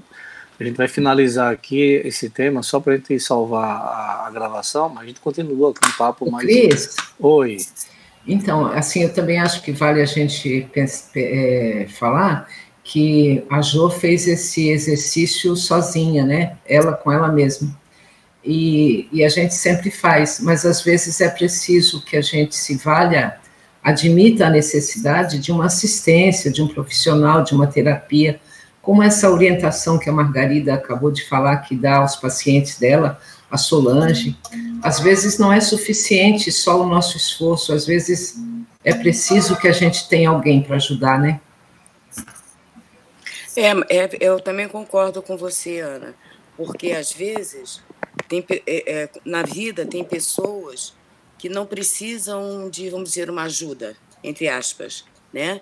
a 0.59 0.63
gente 0.63 0.75
vai 0.75 0.87
finalizar 0.87 1.53
aqui 1.53 2.01
esse 2.03 2.29
tema 2.29 2.63
só 2.63 2.79
para 2.79 2.93
a 2.93 2.97
gente 2.97 3.19
salvar 3.19 3.77
a, 3.77 4.25
a 4.27 4.31
gravação, 4.31 4.89
mas 4.89 5.03
a 5.03 5.07
gente 5.07 5.19
continua 5.19 5.73
com 5.73 5.87
um 5.87 5.91
papo 5.97 6.29
mais. 6.31 6.45
Cris? 6.45 6.95
Oi. 7.19 7.57
Então, 8.27 8.65
assim, 8.65 9.03
eu 9.03 9.13
também 9.13 9.39
acho 9.39 9.61
que 9.61 9.71
vale 9.71 10.01
a 10.01 10.05
gente 10.05 10.67
é, 11.15 11.87
falar 11.97 12.49
que 12.83 13.45
a 13.49 13.61
Jo 13.61 13.89
fez 13.89 14.27
esse 14.27 14.69
exercício 14.69 15.55
sozinha, 15.55 16.25
né? 16.25 16.57
Ela 16.65 16.93
com 16.93 17.11
ela 17.11 17.27
mesma. 17.31 17.77
E, 18.43 19.07
e 19.11 19.23
a 19.23 19.29
gente 19.29 19.53
sempre 19.53 19.91
faz, 19.91 20.39
mas 20.39 20.65
às 20.65 20.81
vezes 20.81 21.21
é 21.21 21.29
preciso 21.29 22.03
que 22.03 22.17
a 22.17 22.21
gente 22.21 22.55
se 22.55 22.75
valha, 22.77 23.37
admita 23.87 24.47
a 24.47 24.49
necessidade 24.49 25.39
de 25.39 25.49
uma 25.49 25.67
assistência, 25.67 26.51
de 26.51 26.61
um 26.61 26.67
profissional, 26.67 27.41
de 27.41 27.53
uma 27.53 27.67
terapia, 27.67 28.37
como 28.81 29.01
essa 29.01 29.31
orientação 29.31 29.97
que 29.97 30.09
a 30.09 30.11
Margarida 30.11 30.73
acabou 30.73 31.09
de 31.09 31.23
falar, 31.25 31.55
que 31.59 31.73
dá 31.73 31.99
aos 31.99 32.17
pacientes 32.17 32.77
dela, 32.77 33.17
a 33.49 33.57
Solange. 33.57 34.37
Às 34.83 34.99
vezes 34.99 35.39
não 35.39 35.53
é 35.53 35.61
suficiente 35.61 36.51
só 36.51 36.81
o 36.81 36.85
nosso 36.85 37.15
esforço, 37.15 37.71
às 37.71 37.85
vezes 37.85 38.35
é 38.83 38.93
preciso 38.93 39.55
que 39.55 39.69
a 39.69 39.73
gente 39.73 40.09
tenha 40.09 40.31
alguém 40.31 40.61
para 40.61 40.75
ajudar, 40.75 41.17
né? 41.17 41.39
É, 43.55 43.71
é, 43.89 44.09
eu 44.19 44.37
também 44.41 44.67
concordo 44.67 45.21
com 45.21 45.37
você, 45.37 45.79
Ana, 45.79 46.13
porque 46.57 46.91
às 46.91 47.13
vezes 47.13 47.81
tem, 48.27 48.45
é, 48.49 48.63
é, 48.67 49.09
na 49.23 49.43
vida 49.43 49.85
tem 49.85 50.03
pessoas 50.03 50.96
que 51.47 51.53
não 51.53 51.65
precisam 51.65 52.69
de, 52.69 52.89
vamos 52.89 53.09
dizer, 53.09 53.29
uma 53.29 53.43
ajuda, 53.43 53.95
entre 54.21 54.49
aspas, 54.49 55.05
né? 55.31 55.61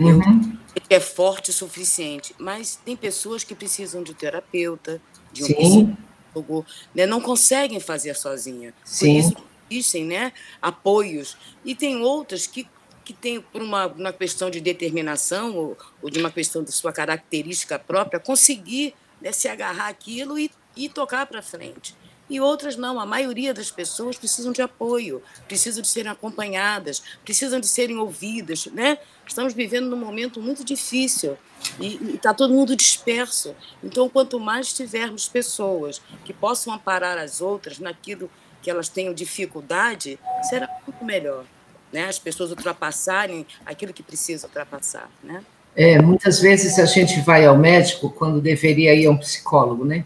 Uhum. 0.00 0.56
que 0.88 0.94
é 0.94 0.98
forte 0.98 1.50
o 1.50 1.52
suficiente, 1.52 2.34
mas 2.38 2.76
tem 2.82 2.96
pessoas 2.96 3.44
que 3.44 3.54
precisam 3.54 4.02
de 4.02 4.12
um 4.12 4.14
terapeuta, 4.14 5.02
de 5.30 5.44
um 5.44 5.46
Sim. 5.46 5.96
psicólogo, 6.32 6.66
né? 6.94 7.04
não 7.04 7.20
conseguem 7.20 7.78
fazer 7.78 8.16
sozinha. 8.16 8.72
Por 8.72 8.88
Sim. 8.88 9.18
isso 9.18 9.34
existem 9.70 10.06
né? 10.06 10.32
apoios. 10.62 11.36
E 11.62 11.74
tem 11.74 12.00
outras 12.00 12.46
que, 12.46 12.66
que 13.04 13.12
têm, 13.12 13.42
por 13.42 13.60
uma, 13.60 13.86
uma 13.86 14.12
questão 14.14 14.50
de 14.50 14.62
determinação 14.62 15.54
ou, 15.54 15.76
ou 16.00 16.08
de 16.08 16.18
uma 16.18 16.30
questão 16.30 16.64
de 16.64 16.72
sua 16.72 16.92
característica 16.92 17.78
própria, 17.78 18.18
conseguir 18.18 18.94
né, 19.20 19.30
se 19.30 19.46
agarrar 19.46 19.88
aquilo 19.88 20.38
e, 20.38 20.50
e 20.74 20.88
tocar 20.88 21.26
para 21.26 21.42
frente. 21.42 21.94
E 22.30 22.40
outras 22.40 22.76
não, 22.76 22.98
a 22.98 23.04
maioria 23.04 23.52
das 23.52 23.70
pessoas 23.70 24.16
precisam 24.16 24.52
de 24.52 24.62
apoio, 24.62 25.22
precisam 25.46 25.82
de 25.82 25.88
serem 25.88 26.10
acompanhadas, 26.10 27.02
precisam 27.24 27.60
de 27.60 27.66
serem 27.66 27.98
ouvidas, 27.98 28.66
né? 28.66 28.96
Estamos 29.26 29.52
vivendo 29.52 29.86
num 29.86 29.96
momento 29.96 30.40
muito 30.40 30.64
difícil 30.64 31.36
e 31.78 32.14
está 32.14 32.32
todo 32.32 32.54
mundo 32.54 32.74
disperso. 32.74 33.54
Então, 33.82 34.08
quanto 34.08 34.40
mais 34.40 34.72
tivermos 34.72 35.28
pessoas 35.28 36.00
que 36.24 36.32
possam 36.32 36.72
amparar 36.72 37.18
as 37.18 37.40
outras 37.40 37.78
naquilo 37.78 38.30
que 38.62 38.70
elas 38.70 38.88
tenham 38.88 39.12
dificuldade, 39.12 40.18
será 40.48 40.68
muito 40.86 41.04
melhor, 41.04 41.44
né? 41.92 42.06
As 42.08 42.18
pessoas 42.18 42.50
ultrapassarem 42.50 43.46
aquilo 43.66 43.92
que 43.92 44.02
precisa 44.02 44.46
ultrapassar, 44.46 45.10
né? 45.22 45.44
É, 45.74 46.00
muitas 46.00 46.38
vezes 46.40 46.78
a 46.78 46.84
gente 46.86 47.20
vai 47.20 47.44
ao 47.44 47.56
médico 47.58 48.10
quando 48.10 48.40
deveria 48.40 48.94
ir 48.94 49.06
a 49.06 49.10
um 49.10 49.16
psicólogo, 49.16 49.84
né? 49.84 50.04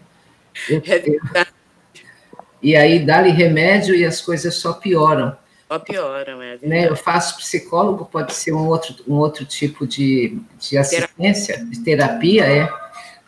Eu- 0.67 0.81
eu- 0.85 1.21
e 2.61 2.75
aí 2.75 2.99
dá-lhe 3.05 3.29
remédio 3.29 3.95
e 3.95 4.05
as 4.05 4.21
coisas 4.21 4.55
só 4.55 4.73
pioram. 4.73 5.35
Só 5.67 5.79
pioram, 5.79 6.41
é 6.41 6.57
Né? 6.61 6.77
Eu 6.77 6.81
verdade. 6.81 7.01
faço 7.01 7.37
psicólogo, 7.37 8.05
pode 8.05 8.33
ser 8.33 8.53
um 8.53 8.67
outro, 8.67 8.95
um 9.07 9.15
outro 9.15 9.45
tipo 9.45 9.85
de, 9.85 10.39
de 10.59 10.77
assistência, 10.77 11.63
de 11.65 11.79
terapia, 11.81 12.45
é. 12.45 12.69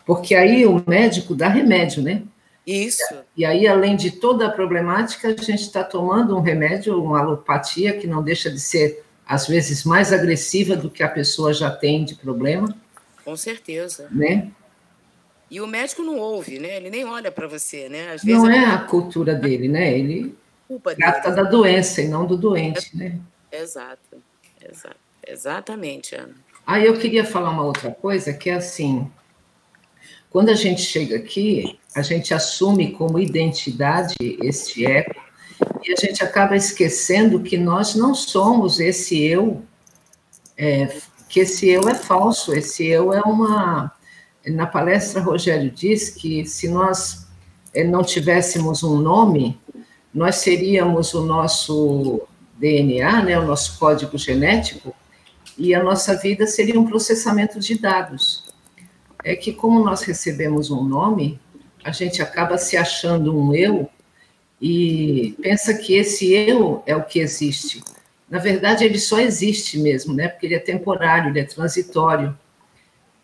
Porque 0.05 0.33
aí 0.33 0.65
o 0.65 0.81
médico 0.87 1.35
dá 1.35 1.47
remédio, 1.47 2.01
né? 2.01 2.23
Isso. 2.65 3.03
E 3.35 3.43
aí, 3.45 3.67
além 3.67 3.95
de 3.95 4.11
toda 4.11 4.45
a 4.47 4.51
problemática, 4.51 5.27
a 5.27 5.31
gente 5.31 5.61
está 5.61 5.83
tomando 5.83 6.37
um 6.37 6.41
remédio, 6.41 7.01
uma 7.03 7.19
alopatia, 7.19 7.97
que 7.97 8.05
não 8.07 8.21
deixa 8.23 8.49
de 8.49 8.59
ser, 8.59 9.03
às 9.27 9.47
vezes, 9.47 9.83
mais 9.83 10.13
agressiva 10.13 10.75
do 10.75 10.89
que 10.89 11.01
a 11.03 11.07
pessoa 11.09 11.51
já 11.53 11.69
tem 11.71 12.05
de 12.05 12.15
problema, 12.15 12.75
Com 13.25 13.35
certeza. 13.35 14.07
né? 14.11 14.49
E 15.49 15.59
o 15.59 15.67
médico 15.67 16.03
não 16.03 16.17
ouve, 16.17 16.59
né? 16.59 16.77
Ele 16.77 16.89
nem 16.89 17.05
olha 17.05 17.31
para 17.31 17.47
você, 17.47 17.89
né? 17.89 18.11
Às 18.13 18.23
Não 18.23 18.43
vezes 18.43 18.57
é 18.57 18.65
a 18.65 18.77
cultura 18.79 19.33
dele, 19.33 19.67
né? 19.67 19.97
Ele 19.97 20.35
culpa 20.67 20.95
trata 20.95 21.31
da 21.31 21.43
doença 21.43 22.01
e 22.01 22.07
não 22.07 22.27
do 22.27 22.37
doente, 22.37 22.95
né? 22.95 23.19
Exato, 23.51 24.21
exato. 24.61 24.95
Exatamente, 25.27 26.15
Ana. 26.15 26.35
Aí 26.65 26.85
eu 26.85 26.97
queria 26.97 27.25
falar 27.25 27.49
uma 27.49 27.63
outra 27.63 27.89
coisa, 27.89 28.31
que 28.31 28.49
é 28.49 28.53
assim, 28.53 29.09
quando 30.29 30.49
a 30.49 30.53
gente 30.53 30.81
chega 30.81 31.15
aqui, 31.15 31.79
a 31.95 32.03
gente 32.03 32.33
assume 32.33 32.91
como 32.91 33.19
identidade 33.19 34.15
este 34.19 34.85
ego, 34.85 35.15
e 35.83 35.91
a 35.91 35.95
gente 35.95 36.23
acaba 36.23 36.55
esquecendo 36.55 37.41
que 37.41 37.57
nós 37.57 37.95
não 37.95 38.13
somos 38.13 38.79
esse 38.79 39.19
eu, 39.19 39.63
é, 40.55 40.95
que 41.27 41.39
esse 41.41 41.67
eu 41.67 41.89
é 41.89 41.95
falso, 41.95 42.53
esse 42.53 42.85
eu 42.85 43.11
é 43.13 43.21
uma... 43.21 43.91
Na 44.51 44.65
palestra, 44.65 45.21
Rogério 45.21 45.71
diz 45.71 46.09
que 46.09 46.45
se 46.45 46.67
nós 46.67 47.27
eh, 47.73 47.83
não 47.83 48.03
tivéssemos 48.03 48.83
um 48.83 48.97
nome, 48.97 49.59
nós 50.13 50.35
seríamos 50.35 51.13
o 51.13 51.23
nosso 51.23 52.21
DNA, 52.57 53.23
né, 53.23 53.39
o 53.39 53.45
nosso 53.45 53.77
código 53.79 54.17
genético, 54.17 54.93
e 55.57 55.75
a 55.75 55.83
nossa 55.83 56.15
vida 56.15 56.47
seria 56.47 56.79
um 56.79 56.85
processamento 56.85 57.59
de 57.59 57.77
dados. 57.77 58.45
É 59.23 59.35
que, 59.35 59.51
como 59.51 59.83
nós 59.83 60.03
recebemos 60.03 60.71
um 60.71 60.83
nome, 60.83 61.39
a 61.83 61.91
gente 61.91 62.21
acaba 62.21 62.57
se 62.57 62.77
achando 62.77 63.37
um 63.37 63.53
eu 63.53 63.89
e 64.61 65.35
pensa 65.41 65.73
que 65.73 65.93
esse 65.95 66.33
eu 66.33 66.83
é 66.85 66.95
o 66.95 67.03
que 67.03 67.19
existe. 67.19 67.83
Na 68.29 68.39
verdade, 68.39 68.83
ele 68.83 68.99
só 68.99 69.19
existe 69.19 69.77
mesmo, 69.79 70.13
né? 70.13 70.27
Porque 70.27 70.45
ele 70.45 70.55
é 70.55 70.59
temporário, 70.59 71.29
ele 71.29 71.39
é 71.39 71.43
transitório. 71.43 72.37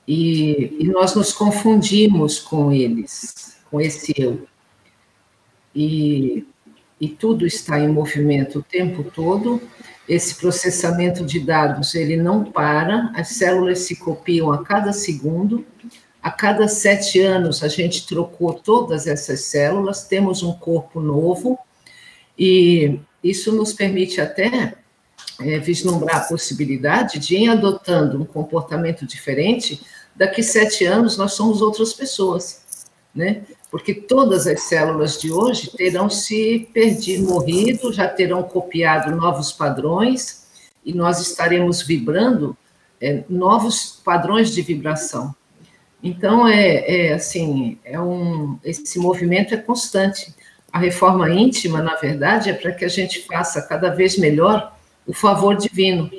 E, 0.07 0.77
e 0.79 0.87
nós 0.87 1.15
nos 1.15 1.33
confundimos 1.33 2.39
com 2.39 2.71
eles, 2.71 3.57
com 3.69 3.81
esse 3.81 4.13
eu. 4.17 4.47
E, 5.73 6.45
e 7.01 7.07
tudo 7.07 7.45
está 7.45 7.79
em 7.79 7.87
movimento 7.87 8.59
o 8.59 8.63
tempo 8.63 9.03
todo. 9.03 9.61
Esse 10.07 10.35
processamento 10.35 11.25
de 11.25 11.39
dados 11.39 11.95
ele 11.95 12.15
não 12.15 12.43
para, 12.43 13.11
as 13.15 13.29
células 13.29 13.79
se 13.79 13.95
copiam 13.95 14.51
a 14.51 14.63
cada 14.63 14.93
segundo. 14.93 15.65
A 16.21 16.31
cada 16.31 16.67
sete 16.67 17.19
anos 17.19 17.63
a 17.63 17.67
gente 17.67 18.07
trocou 18.07 18.53
todas 18.53 19.07
essas 19.07 19.41
células, 19.41 20.07
temos 20.07 20.43
um 20.43 20.53
corpo 20.53 20.99
novo 20.99 21.57
e 22.37 22.99
isso 23.23 23.51
nos 23.51 23.73
permite 23.73 24.21
até 24.21 24.75
é, 25.39 25.59
vislumbrar 25.59 26.17
a 26.17 26.19
possibilidade 26.21 27.19
de 27.19 27.37
ir 27.37 27.49
adotando 27.49 28.21
um 28.21 28.25
comportamento 28.25 29.05
diferente. 29.05 29.81
Daqui 30.15 30.41
sete 30.41 30.85
anos 30.85 31.17
nós 31.17 31.33
somos 31.33 31.61
outras 31.61 31.93
pessoas, 31.93 32.61
né? 33.13 33.43
Porque 33.69 33.93
todas 33.93 34.47
as 34.47 34.61
células 34.61 35.19
de 35.19 35.31
hoje 35.31 35.71
terão 35.75 36.09
se 36.09 36.69
perdido, 36.73 37.27
morrido, 37.27 37.91
já 37.91 38.07
terão 38.07 38.43
copiado 38.43 39.13
novos 39.15 39.51
padrões 39.51 40.45
e 40.85 40.93
nós 40.93 41.19
estaremos 41.19 41.81
vibrando 41.81 42.55
é, 43.01 43.23
novos 43.27 44.01
padrões 44.03 44.51
de 44.51 44.61
vibração. 44.61 45.35
Então, 46.01 46.47
é, 46.47 47.07
é 47.07 47.13
assim, 47.13 47.79
é 47.83 47.99
um, 47.99 48.59
esse 48.63 48.99
movimento 48.99 49.53
é 49.53 49.57
constante. 49.57 50.33
A 50.71 50.77
reforma 50.77 51.29
íntima, 51.29 51.81
na 51.81 51.95
verdade, 51.95 52.49
é 52.49 52.53
para 52.53 52.71
que 52.71 52.85
a 52.85 52.89
gente 52.89 53.25
faça 53.25 53.61
cada 53.61 53.89
vez 53.89 54.17
melhor 54.17 54.74
o 55.05 55.13
favor 55.13 55.55
divino, 55.55 56.09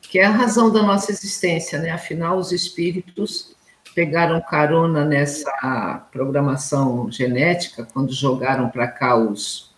que 0.00 0.18
é 0.18 0.24
a 0.24 0.30
razão 0.30 0.72
da 0.72 0.82
nossa 0.82 1.10
existência, 1.10 1.78
né? 1.78 1.90
Afinal, 1.90 2.36
os 2.38 2.52
espíritos 2.52 3.54
pegaram 3.94 4.40
carona 4.40 5.04
nessa 5.04 6.08
programação 6.12 7.10
genética 7.10 7.86
quando 7.92 8.12
jogaram 8.12 8.68
para 8.68 8.88
cá 8.88 9.16
os, 9.16 9.72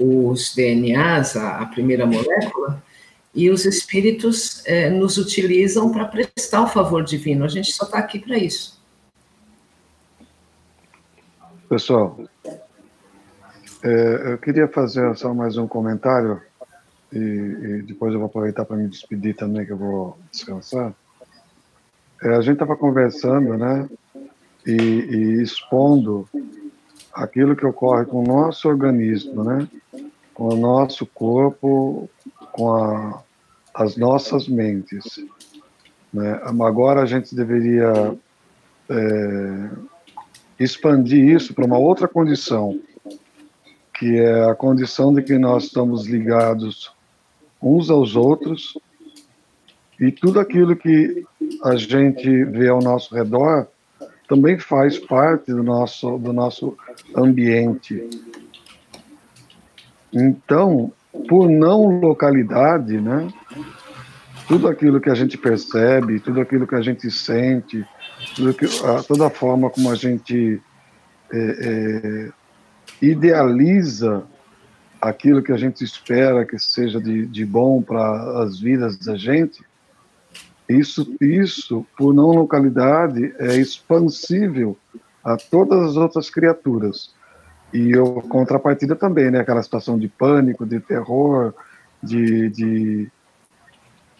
os 0.00 0.54
DNAs, 0.54 1.36
a, 1.36 1.60
a 1.60 1.66
primeira 1.66 2.06
molécula, 2.06 2.82
e 3.34 3.50
os 3.50 3.66
espíritos 3.66 4.66
é, 4.66 4.88
nos 4.88 5.18
utilizam 5.18 5.92
para 5.92 6.06
prestar 6.06 6.62
o 6.62 6.66
favor 6.66 7.04
divino. 7.04 7.44
A 7.44 7.48
gente 7.48 7.72
só 7.72 7.84
está 7.84 7.98
aqui 7.98 8.18
para 8.18 8.38
isso. 8.38 8.78
Pessoal, 11.68 12.18
é, 13.82 14.32
eu 14.32 14.38
queria 14.38 14.66
fazer 14.66 15.14
só 15.16 15.34
mais 15.34 15.58
um 15.58 15.68
comentário 15.68 16.40
e, 17.12 17.18
e 17.18 17.82
depois 17.82 18.12
eu 18.12 18.18
vou 18.18 18.26
aproveitar 18.26 18.64
para 18.64 18.76
me 18.76 18.88
despedir 18.88 19.34
também, 19.34 19.64
que 19.64 19.72
eu 19.72 19.76
vou 19.76 20.18
descansar. 20.30 20.94
É, 22.22 22.34
a 22.34 22.40
gente 22.40 22.54
estava 22.54 22.76
conversando, 22.76 23.56
né, 23.56 23.88
e, 24.66 24.72
e, 24.72 25.42
expondo 25.42 26.28
aquilo 27.12 27.56
que 27.56 27.64
ocorre 27.64 28.04
com 28.04 28.22
o 28.22 28.26
nosso 28.26 28.68
organismo, 28.68 29.44
né, 29.44 29.68
com 30.34 30.48
o 30.48 30.56
nosso 30.56 31.06
corpo, 31.06 32.10
com 32.52 32.74
a, 32.74 33.22
as 33.74 33.96
nossas 33.96 34.48
mentes. 34.48 35.24
Né. 36.12 36.40
Agora 36.42 37.02
a 37.02 37.06
gente 37.06 37.34
deveria 37.34 38.16
é, 38.88 39.70
expandir 40.58 41.36
isso 41.36 41.54
para 41.54 41.64
uma 41.64 41.78
outra 41.78 42.08
condição, 42.08 42.78
que 43.96 44.16
é 44.16 44.50
a 44.50 44.54
condição 44.54 45.14
de 45.14 45.22
que 45.22 45.38
nós 45.38 45.64
estamos 45.64 46.06
ligados 46.06 46.92
uns 47.60 47.90
aos 47.90 48.16
outros 48.16 48.78
e 50.00 50.12
tudo 50.12 50.38
aquilo 50.38 50.76
que 50.76 51.24
a 51.64 51.76
gente 51.76 52.44
vê 52.44 52.68
ao 52.68 52.80
nosso 52.80 53.14
redor 53.14 53.66
também 54.28 54.58
faz 54.58 54.98
parte 54.98 55.52
do 55.52 55.62
nosso, 55.62 56.18
do 56.18 56.32
nosso 56.32 56.76
ambiente. 57.16 58.08
Então, 60.12 60.92
por 61.28 61.48
não 61.48 62.00
localidade, 62.00 63.00
né, 63.00 63.28
tudo 64.46 64.68
aquilo 64.68 65.00
que 65.00 65.10
a 65.10 65.14
gente 65.14 65.36
percebe, 65.36 66.20
tudo 66.20 66.40
aquilo 66.40 66.66
que 66.66 66.74
a 66.74 66.80
gente 66.80 67.10
sente, 67.10 67.84
que, 68.34 68.86
a, 68.86 69.02
toda 69.02 69.26
a 69.26 69.30
forma 69.30 69.70
como 69.70 69.90
a 69.90 69.94
gente 69.94 70.60
é, 71.32 71.38
é, 71.38 72.30
idealiza 73.02 74.24
aquilo 75.00 75.42
que 75.42 75.52
a 75.52 75.56
gente 75.56 75.82
espera 75.84 76.44
que 76.44 76.58
seja 76.58 77.00
de, 77.00 77.26
de 77.26 77.44
bom 77.44 77.82
para 77.82 78.42
as 78.42 78.60
vidas 78.60 78.96
da 78.98 79.16
gente, 79.16 79.62
isso, 80.68 81.16
isso, 81.20 81.86
por 81.96 82.12
não 82.12 82.30
localidade, 82.30 83.34
é 83.38 83.56
expansível 83.56 84.76
a 85.24 85.36
todas 85.36 85.90
as 85.90 85.96
outras 85.96 86.28
criaturas. 86.28 87.14
E 87.72 87.92
a 87.94 88.22
contrapartida 88.28 88.94
também, 88.94 89.30
né? 89.30 89.40
Aquela 89.40 89.62
situação 89.62 89.98
de 89.98 90.08
pânico, 90.08 90.66
de 90.66 90.80
terror, 90.80 91.54
de, 92.02 92.50
de... 92.50 93.10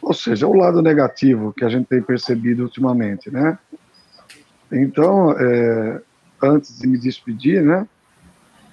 Ou 0.00 0.14
seja, 0.14 0.46
o 0.46 0.54
lado 0.54 0.80
negativo 0.80 1.52
que 1.52 1.64
a 1.64 1.68
gente 1.68 1.86
tem 1.86 2.02
percebido 2.02 2.62
ultimamente, 2.62 3.30
né? 3.30 3.58
Então, 4.70 5.32
é, 5.32 6.00
antes 6.42 6.78
de 6.78 6.86
me 6.86 6.98
despedir, 6.98 7.62
né? 7.62 7.86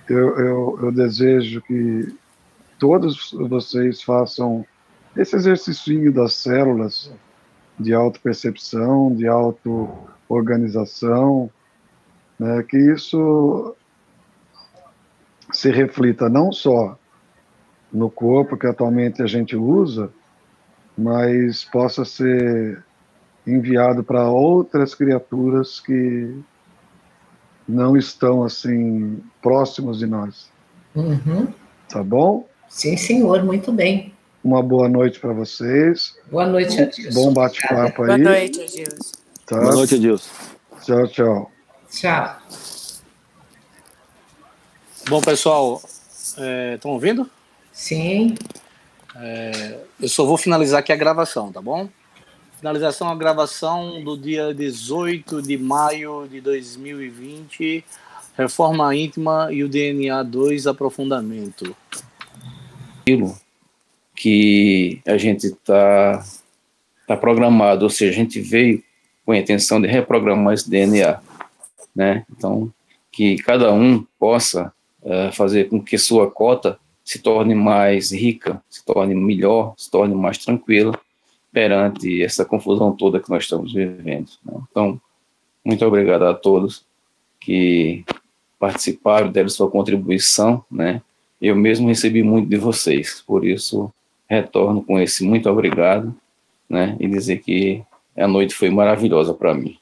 Eu, 0.10 0.38
eu, 0.38 0.80
eu 0.84 0.92
desejo 0.92 1.62
que 1.62 2.14
todos 2.78 3.32
vocês 3.32 4.04
façam 4.04 4.66
esse 5.16 5.34
exercício 5.36 6.12
das 6.12 6.34
células 6.34 7.12
de 7.80 7.94
autopercepção, 7.94 9.16
de 9.16 9.28
auto-organização, 9.28 11.50
né, 12.38 12.62
que 12.64 12.78
isso 12.78 13.76
se 15.52 15.72
reflita 15.72 16.30
não 16.30 16.52
só 16.52 16.98
no 17.92 18.10
corpo 18.10 18.58
que 18.58 18.66
atualmente 18.68 19.24
a 19.24 19.28
gente 19.28 19.56
usa, 19.56 20.12
mas 20.98 21.64
possa 21.64 22.04
ser 22.04 22.84
enviado 23.48 24.04
para 24.04 24.30
outras 24.30 24.94
criaturas 24.94 25.80
que 25.80 26.38
não 27.68 27.98
estão 27.98 28.44
assim 28.44 29.22
próximos 29.42 30.00
de 30.00 30.06
nós. 30.06 30.50
Uhum. 30.96 31.48
Tá 31.90 32.04
bom? 32.04 32.48
Sim, 32.70 32.98
senhor, 32.98 33.44
muito 33.44 33.72
bem. 33.72 34.14
Uma 34.44 34.62
boa 34.62 34.88
noite 34.88 35.20
para 35.20 35.34
vocês. 35.34 36.16
Boa 36.32 36.46
noite, 36.46 36.80
Adilson. 36.80 37.14
Bom 37.14 37.34
bate-papo 37.34 38.04
aí. 38.04 38.08
Boa 38.08 38.18
noite, 38.18 38.62
Adilson. 38.62 39.12
Tá? 39.46 39.60
Boa 39.60 39.76
noite, 39.76 39.96
Adilson. 39.96 40.30
Tchau, 40.84 41.08
tchau. 41.08 41.52
Tchau. 41.90 42.38
Bom, 45.10 45.22
pessoal, 45.22 45.82
estão 45.86 46.92
é, 46.92 46.94
ouvindo? 46.94 47.30
Sim. 47.72 48.36
É, 49.16 49.78
eu 50.00 50.10
só 50.10 50.26
vou 50.26 50.38
finalizar 50.38 50.80
aqui 50.80 50.92
a 50.92 50.96
gravação, 50.96 51.52
tá 51.52 51.62
bom? 51.62 51.88
Finalização 52.60 53.10
a 53.10 53.16
gravação 53.16 54.02
do 54.02 54.18
dia 54.18 54.54
18 54.54 55.42
de 55.42 55.58
maio 55.58 56.26
de 56.28 56.40
2020, 56.40 57.84
Reforma 58.38 58.96
íntima 58.96 59.50
e 59.52 59.64
o 59.64 59.70
DNA 59.70 60.24
2 60.24 60.66
aprofundamento. 60.66 61.76
Aquilo 63.02 63.38
que 64.16 65.02
a 65.06 65.18
gente 65.18 65.48
está 65.48 66.24
tá 67.08 67.18
programado, 67.18 67.84
ou 67.84 67.90
seja, 67.90 68.12
a 68.12 68.16
gente 68.16 68.40
veio 68.40 68.82
com 69.26 69.34
a 69.34 69.38
intenção 69.38 69.82
de 69.82 69.88
reprogramar 69.88 70.54
esse 70.54 70.70
DNA, 70.70 71.20
né? 71.96 72.26
Então, 72.32 72.72
que 73.12 73.36
cada 73.38 73.74
um 73.74 74.06
possa 74.18 74.74
uh, 75.02 75.32
fazer 75.34 75.70
com 75.70 75.82
que 75.82 75.98
sua 75.98 76.32
cota 76.32 76.80
se 77.04 77.20
torne 77.20 77.54
mais 77.54 78.12
rica, 78.12 78.62
se 78.70 78.84
torne 78.84 79.14
melhor, 79.14 79.74
se 79.78 79.92
torne 79.92 80.16
mais 80.16 80.38
tranquila 80.38 80.98
perante 81.56 82.22
essa 82.22 82.44
confusão 82.44 82.92
toda 82.92 83.18
que 83.18 83.30
nós 83.30 83.44
estamos 83.44 83.72
vivendo. 83.72 84.30
Né? 84.44 84.60
Então, 84.70 85.00
muito 85.64 85.86
obrigado 85.86 86.24
a 86.24 86.34
todos 86.34 86.86
que 87.40 88.04
participaram, 88.60 89.32
deram 89.32 89.48
sua 89.48 89.72
contribuição, 89.72 90.66
né? 90.70 91.02
Eu 91.42 91.56
mesmo 91.56 91.88
recebi 91.88 92.24
muito 92.24 92.50
de 92.50 92.58
vocês, 92.58 93.24
por 93.26 93.46
isso 93.46 93.90
retorno 94.28 94.84
com 94.84 95.00
esse 95.00 95.24
muito 95.24 95.50
obrigado, 95.50 96.14
né? 96.70 96.98
E 97.00 97.08
dizer 97.08 97.38
que 97.38 97.82
a 98.18 98.28
noite 98.28 98.54
foi 98.54 98.70
maravilhosa 98.70 99.34
para 99.34 99.54
mim. 99.54 99.78